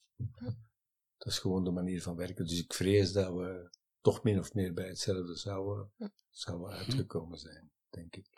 Dat 1.17 1.27
is 1.27 1.39
gewoon 1.39 1.63
de 1.63 1.71
manier 1.71 2.01
van 2.01 2.15
werken. 2.15 2.45
Dus 2.45 2.59
ik 2.59 2.73
vrees 2.73 3.11
dat 3.11 3.33
we 3.33 3.69
toch 4.01 4.23
min 4.23 4.39
of 4.39 4.53
meer 4.53 4.73
bij 4.73 4.87
hetzelfde 4.87 5.35
zouden, 5.35 5.91
zouden 6.29 6.69
uitgekomen 6.69 7.37
zijn 7.37 7.71
denk 7.89 8.15
ik. 8.15 8.36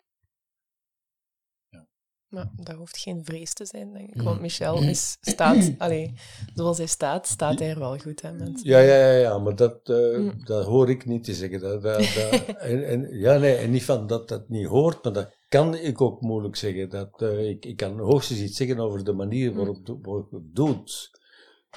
Maar 2.30 2.50
dat 2.56 2.76
hoeft 2.76 2.98
geen 2.98 3.24
vrees 3.24 3.52
te 3.52 3.66
zijn, 3.66 3.92
denk 3.92 4.14
ik. 4.14 4.22
Want 4.22 4.40
Michel 4.40 4.82
is, 4.82 5.16
staat, 5.20 5.72
allee, 5.78 6.12
zoals 6.54 6.78
hij 6.78 6.86
staat, 6.86 7.26
staat 7.26 7.58
hij 7.58 7.70
er 7.70 7.78
wel 7.78 7.98
goed, 7.98 8.22
hè, 8.22 8.32
mensen. 8.32 8.68
Ja, 8.68 8.78
ja, 8.78 8.94
ja, 8.94 9.12
ja 9.12 9.38
maar 9.38 9.56
dat, 9.56 9.88
uh, 9.88 10.32
dat 10.44 10.64
hoor 10.64 10.90
ik 10.90 11.06
niet 11.06 11.24
te 11.24 11.34
zeggen. 11.34 11.60
Dat, 11.60 11.82
dat, 11.82 11.98
dat 11.98 12.46
en, 12.56 12.86
en, 12.86 13.18
ja, 13.18 13.38
nee, 13.38 13.56
en 13.56 13.70
niet 13.70 13.84
van 13.84 14.06
dat 14.06 14.28
dat 14.28 14.48
niet 14.48 14.66
hoort, 14.66 15.04
maar 15.04 15.12
dat 15.12 15.36
kan 15.48 15.74
ik 15.74 16.00
ook 16.00 16.20
moeilijk 16.20 16.56
zeggen. 16.56 16.88
Dat, 16.88 17.22
uh, 17.22 17.48
ik, 17.48 17.64
ik 17.64 17.76
kan 17.76 17.98
hoogstens 17.98 18.40
iets 18.40 18.56
zeggen 18.56 18.78
over 18.78 19.04
de 19.04 19.12
manier 19.12 19.54
waarop, 19.54 19.98
waarop 20.02 20.30
het 20.30 20.54
doet. 20.54 21.18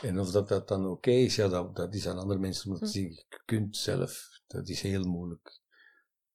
En 0.01 0.19
of 0.19 0.31
dat, 0.31 0.47
dat 0.47 0.67
dan 0.67 0.81
oké 0.81 0.91
okay 0.91 1.23
is, 1.23 1.35
ja, 1.35 1.47
dat, 1.47 1.75
dat 1.75 1.93
is 1.93 2.07
aan 2.07 2.17
andere 2.17 2.39
mensen 2.39 2.71
om 2.71 2.77
te 2.77 2.85
zeggen. 2.85 3.11
Je 3.11 3.41
kunt 3.45 3.77
zelf, 3.77 4.29
dat 4.47 4.69
is 4.69 4.81
heel 4.81 5.03
moeilijk 5.03 5.61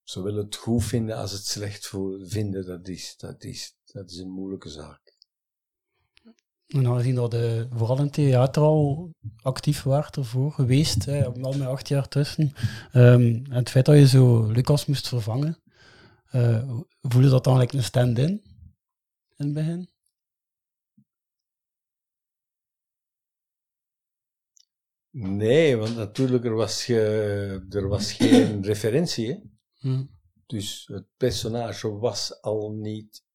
zowel 0.09 0.35
het 0.35 0.57
goed 0.57 0.85
vinden 0.85 1.17
als 1.17 1.33
het 1.33 1.45
slecht 1.47 1.93
vinden, 2.23 2.67
dat 2.67 2.89
is, 2.89 3.15
dat 3.17 3.45
is, 3.45 3.78
dat 3.93 4.11
is 4.11 4.19
een 4.19 4.31
moeilijke 4.31 4.69
zaak. 4.69 5.17
En 6.67 6.87
aangezien 6.87 7.15
dat 7.15 7.31
de, 7.31 7.69
vooral 7.71 7.99
in 7.99 8.11
theater 8.11 8.63
al 8.63 9.15
actief 9.43 9.83
waart 9.83 10.17
ervoor 10.17 10.53
geweest, 10.53 11.05
hè, 11.05 11.25
al 11.25 11.53
met 11.53 11.69
acht 11.69 11.89
jaar 11.89 12.09
tussen, 12.09 12.53
um, 12.93 13.45
en 13.45 13.53
het 13.53 13.71
feit 13.71 13.85
dat 13.85 13.97
je 13.97 14.07
zo 14.07 14.47
Lucas 14.47 14.87
moest 14.87 15.09
vervangen, 15.09 15.63
uh, 16.33 16.81
voelde 17.01 17.29
dat 17.29 17.45
dan 17.45 17.59
like 17.59 17.77
een 17.77 17.83
stand-in 17.83 18.29
in 19.37 19.45
het 19.45 19.53
begin? 19.53 19.91
Nee, 25.11 25.77
want 25.77 25.97
natuurlijk, 25.97 26.45
er 26.45 26.55
was, 26.55 26.85
ge, 26.85 27.67
er 27.71 27.89
was 27.89 28.13
geen 28.13 28.63
referentie. 28.63 29.27
Hè? 29.79 30.05
Dus 30.47 30.87
het 30.87 31.07
personage 31.17 31.99
was 31.99 32.43
al 32.43 32.73
niet 32.73 33.27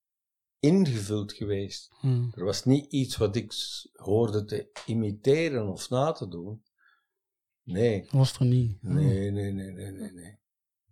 ingevuld 0.64 1.34
geweest. 1.34 1.92
Hmm. 2.00 2.32
Er 2.36 2.44
was 2.44 2.66
niet 2.66 2.92
iets 2.92 3.18
wat 3.18 3.36
ik 3.36 3.54
hoorde 3.94 4.46
te 4.46 4.72
imiteren 4.86 5.68
of 5.68 5.90
na 5.90 6.12
te 6.12 6.28
doen. 6.28 6.64
Nee. 7.64 8.02
Dat 8.02 8.12
was 8.12 8.40
er 8.40 8.46
niet. 8.46 8.84
Nee, 8.84 9.32
nee, 9.32 9.52
nee, 9.52 9.72
nee, 9.72 9.92
nee. 9.92 10.12
nee. 10.12 10.38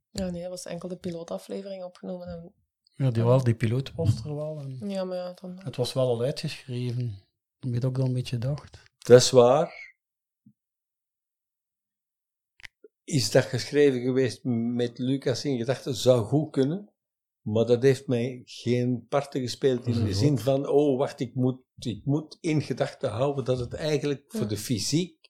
Ja, 0.10 0.30
nee, 0.30 0.42
dat 0.42 0.50
was 0.50 0.66
enkel 0.66 0.90
de 0.90 0.98
pilootaflevering 0.98 1.84
opgenomen. 1.84 2.28
En... 2.28 2.54
Ja, 2.96 3.12
die, 3.12 3.24
wel, 3.24 3.44
die 3.44 3.56
piloot 3.56 3.94
was 3.96 4.26
er 4.26 4.36
wel. 4.36 4.60
En 4.60 4.90
Ja, 4.90 5.04
maar 5.04 5.18
ja, 5.18 5.34
dan... 5.34 5.60
het 5.64 5.76
was 5.76 5.94
wel 5.94 6.08
al 6.08 6.22
uitgeschreven. 6.22 7.20
Ik 7.60 7.72
weet 7.72 7.86
ook 7.86 7.96
dat 7.96 8.08
een 8.08 8.14
beetje 8.14 8.38
dacht. 8.38 8.84
Dat 8.98 9.22
is 9.22 9.30
waar. 9.30 9.96
Is 13.04 13.32
dat 13.32 13.44
geschreven 13.44 14.02
geweest 14.02 14.44
met 14.44 14.98
Lucas 14.98 15.46
in 15.46 15.58
gedachten? 15.58 15.96
Zou 15.96 16.26
goed 16.26 16.52
kunnen. 16.52 16.90
Maar 17.42 17.66
dat 17.66 17.84
heeft 17.84 18.08
mij 18.08 18.42
geen 18.46 19.06
parten 19.10 19.42
gespeeld 19.42 19.86
in 19.86 19.94
de 20.06 20.14
zin 20.14 20.38
van, 20.40 20.68
oh 20.68 20.98
wacht, 20.98 21.20
ik 21.20 21.36
moet, 21.36 21.60
ik 21.80 22.06
moet 22.06 22.38
in 22.42 22.62
gedachten 22.62 23.10
houden 23.10 23.46
dat 23.46 23.60
het 23.60 23.74
eigenlijk 23.74 24.24
voor 24.28 24.48
de 24.48 24.58
fysiek, 24.58 25.30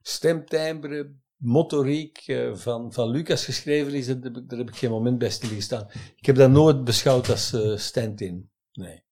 stemtimbre, 0.00 1.14
motoriek 1.36 2.18
eh, 2.18 2.54
van, 2.54 2.92
van 2.92 3.08
Lucas 3.10 3.44
geschreven 3.44 3.94
is. 3.94 4.06
Dat 4.06 4.22
heb 4.24 4.36
ik- 4.36 4.48
Daar 4.48 4.58
heb 4.58 4.68
ik 4.68 4.76
geen 4.76 4.90
moment 4.90 5.18
bij 5.18 5.30
stilgestaan. 5.30 5.88
Ik 6.16 6.26
heb 6.26 6.36
dat 6.36 6.50
nooit 6.50 6.84
beschouwd 6.84 7.28
als 7.28 7.52
eh 7.52 7.76
stand-in. 7.76 8.50
Nee. 8.72 9.02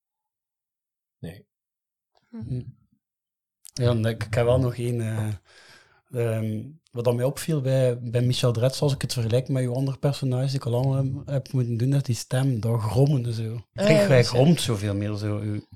Nee. 1.19 1.47
Ja, 3.73 3.91
en 3.91 4.05
ik, 4.05 4.25
ik 4.25 4.35
heb 4.35 4.45
wel 4.45 4.59
nog 4.59 4.77
één. 4.77 5.01
Eh, 6.11 6.37
ehm, 6.37 6.63
wat 6.93 7.05
dat 7.05 7.15
mij 7.15 7.25
opviel 7.25 7.61
bij, 7.61 7.99
bij 8.01 8.21
Michel 8.23 8.53
Dretz, 8.53 8.83
als 8.83 8.95
ik 8.95 9.03
het 9.03 9.13
vergelijk 9.13 9.49
met 9.49 9.63
uw 9.63 9.75
andere 9.75 9.99
personage 9.99 10.47
die 10.47 10.55
ik 10.57 10.67
al 10.67 10.73
lang 10.73 10.95
heb, 10.95 11.27
heb 11.35 11.53
moeten 11.53 11.77
doen, 11.77 11.91
dat 11.91 12.05
die 12.05 12.15
stem, 12.15 12.61
dat 12.61 12.81
grommende 12.81 13.33
zo. 13.33 13.61
Wij 13.73 14.09
Michel. 14.09 14.23
gromt 14.23 14.61
zoveel 14.61 14.95
meer 14.95 15.17
zo. 15.17 15.41
U- 15.41 15.67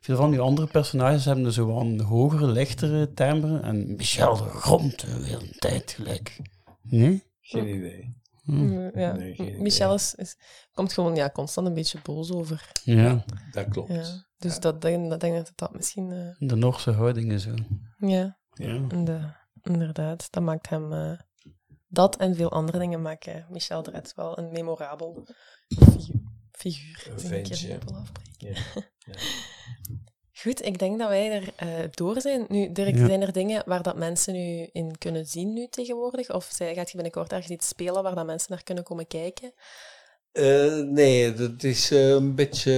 Veel 0.00 0.16
van 0.16 0.32
uw 0.32 0.40
andere 0.40 0.66
personages 0.66 1.24
hebben 1.24 1.52
zo 1.52 1.66
wel 1.66 1.80
een 1.80 2.00
hogere, 2.00 2.46
lichtere 2.46 3.12
timbre. 3.12 3.60
En 3.60 3.96
Michel 3.96 4.34
gromt 4.34 5.00
de 5.00 5.06
hele 5.26 5.48
tijd 5.58 5.90
gelijk. 5.92 6.40
Nee? 6.82 7.22
Geen 7.40 7.68
idee. 7.76 8.14
Mm, 8.42 8.90
Ja. 8.94 9.12
Nee. 9.16 9.56
Michel 9.58 9.94
is, 9.94 10.14
is, 10.14 10.36
komt 10.72 10.92
gewoon 10.92 11.14
ja, 11.14 11.30
constant 11.30 11.66
een 11.66 11.74
beetje 11.74 11.98
boos 12.02 12.32
over. 12.32 12.70
Ja. 12.84 13.24
Dat 13.50 13.68
klopt. 13.68 13.92
Ja. 13.92 14.02
Dus 14.38 14.60
dat 14.60 14.80
denk, 14.82 15.10
dat 15.10 15.20
denk 15.20 15.36
ik 15.36 15.44
dat 15.44 15.52
dat 15.56 15.72
misschien... 15.74 16.12
eh, 16.12 16.48
De 16.48 16.54
Noorse 16.56 16.90
houdingen 16.90 17.40
zo. 17.40 17.54
ja, 17.98 18.38
Ja. 18.52 18.78
De, 19.04 19.20
inderdaad. 19.66 20.26
Dat 20.30 20.42
maakt 20.42 20.68
hem... 20.68 20.92
eh, 20.92 21.18
dat 21.88 22.16
en 22.16 22.34
veel 22.34 22.50
andere 22.52 22.78
dingen 22.78 23.02
maken 23.02 23.46
Michel 23.50 23.82
Dretz 23.82 24.14
wel 24.14 24.38
een 24.38 24.52
memorabel 24.52 25.26
figu- 25.68 26.20
figuur. 26.52 27.06
Een 27.12 27.20
ventje. 27.20 27.78
Ja. 28.38 28.54
Goed, 30.42 30.64
ik 30.64 30.78
denk 30.78 30.98
dat 30.98 31.08
wij 31.08 31.32
er 31.32 31.52
eh, 31.56 31.90
door 31.90 32.20
zijn. 32.20 32.44
Nu, 32.48 32.72
Dirk, 32.72 32.94
Ja. 32.96 33.06
zijn 33.06 33.22
er 33.22 33.32
dingen 33.32 33.62
waar 33.66 33.82
dat 33.82 33.96
mensen 33.96 34.32
nu 34.34 34.68
in 34.72 34.98
kunnen 34.98 35.26
zien 35.26 35.52
nu 35.52 35.66
tegenwoordig? 35.66 36.30
Of 36.30 36.44
zij- 36.52 36.74
gaat 36.74 36.88
je 36.88 36.94
binnenkort 36.94 37.32
ergens 37.32 37.50
iets 37.52 37.68
spelen 37.68 38.02
waar 38.02 38.14
dat 38.14 38.26
mensen 38.26 38.50
naar 38.52 38.62
kunnen 38.62 38.84
komen 38.84 39.06
kijken? 39.06 39.52
Eh, 40.32 40.74
nee, 40.74 41.32
dat 41.34 41.62
is 41.62 41.90
een 41.90 42.34
beetje 42.34 42.72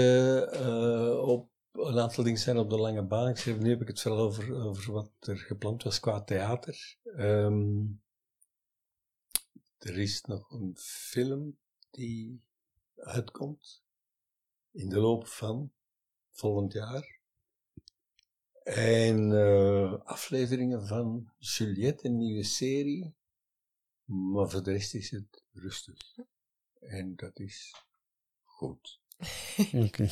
eh, 0.52 1.28
op 1.28 1.48
een 1.86 1.98
aantal 1.98 2.24
dingen 2.24 2.38
zijn 2.38 2.58
op 2.58 2.70
de 2.70 2.78
lange 2.78 3.02
baan. 3.02 3.34
Nu 3.58 3.68
heb 3.70 3.80
ik 3.80 3.88
het 3.88 4.00
vooral 4.00 4.20
over, 4.20 4.54
over 4.54 4.92
wat 4.92 5.10
er 5.20 5.36
gepland 5.36 5.82
was 5.82 6.00
qua 6.00 6.22
theater. 6.22 6.96
Ehm, 7.16 7.82
er 9.78 9.98
is 9.98 10.20
nog 10.20 10.50
een 10.50 10.76
film 10.78 11.58
die 11.90 12.42
uitkomt 12.96 13.82
in 14.70 14.88
de 14.88 14.98
loop 14.98 15.26
van 15.26 15.72
volgend 16.30 16.72
jaar. 16.72 17.18
En 18.64 19.32
eh, 19.32 19.92
afleveringen 20.04 20.86
van 20.86 21.32
Juliette, 21.38 22.06
een 22.06 22.18
nieuwe 22.18 22.44
serie. 22.44 23.14
Maar 24.04 24.50
voor 24.50 24.62
de 24.62 24.72
rest 24.72 24.94
is 24.94 25.10
het 25.10 25.42
rustig. 25.52 26.16
En 26.80 27.16
dat 27.16 27.38
is 27.38 27.74
goed. 28.44 29.00
Oké. 29.86 30.08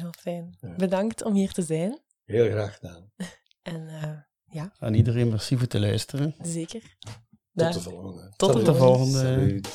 Heel 0.00 0.12
fijn. 0.18 0.56
Bedankt 0.76 1.22
om 1.24 1.34
hier 1.34 1.52
te 1.52 1.62
zijn. 1.62 1.98
Heel 2.24 2.50
graag 2.50 2.74
gedaan. 2.74 3.12
En 3.62 3.88
eh, 3.88 4.10
ja, 4.44 4.72
Aan 4.78 4.94
iedereen 4.94 5.28
merci 5.28 5.56
voor 5.56 5.66
te 5.66 5.80
luisteren. 5.80 6.34
zeker. 6.42 6.80
Tot 6.98 7.12
Dag. 7.52 7.74
de 7.74 7.80
volgende. 7.80 8.32
Tot, 8.36 8.52
Tot 8.52 8.64
de 8.66 8.74
volgende. 8.74 9.18
Salut. 9.18 9.68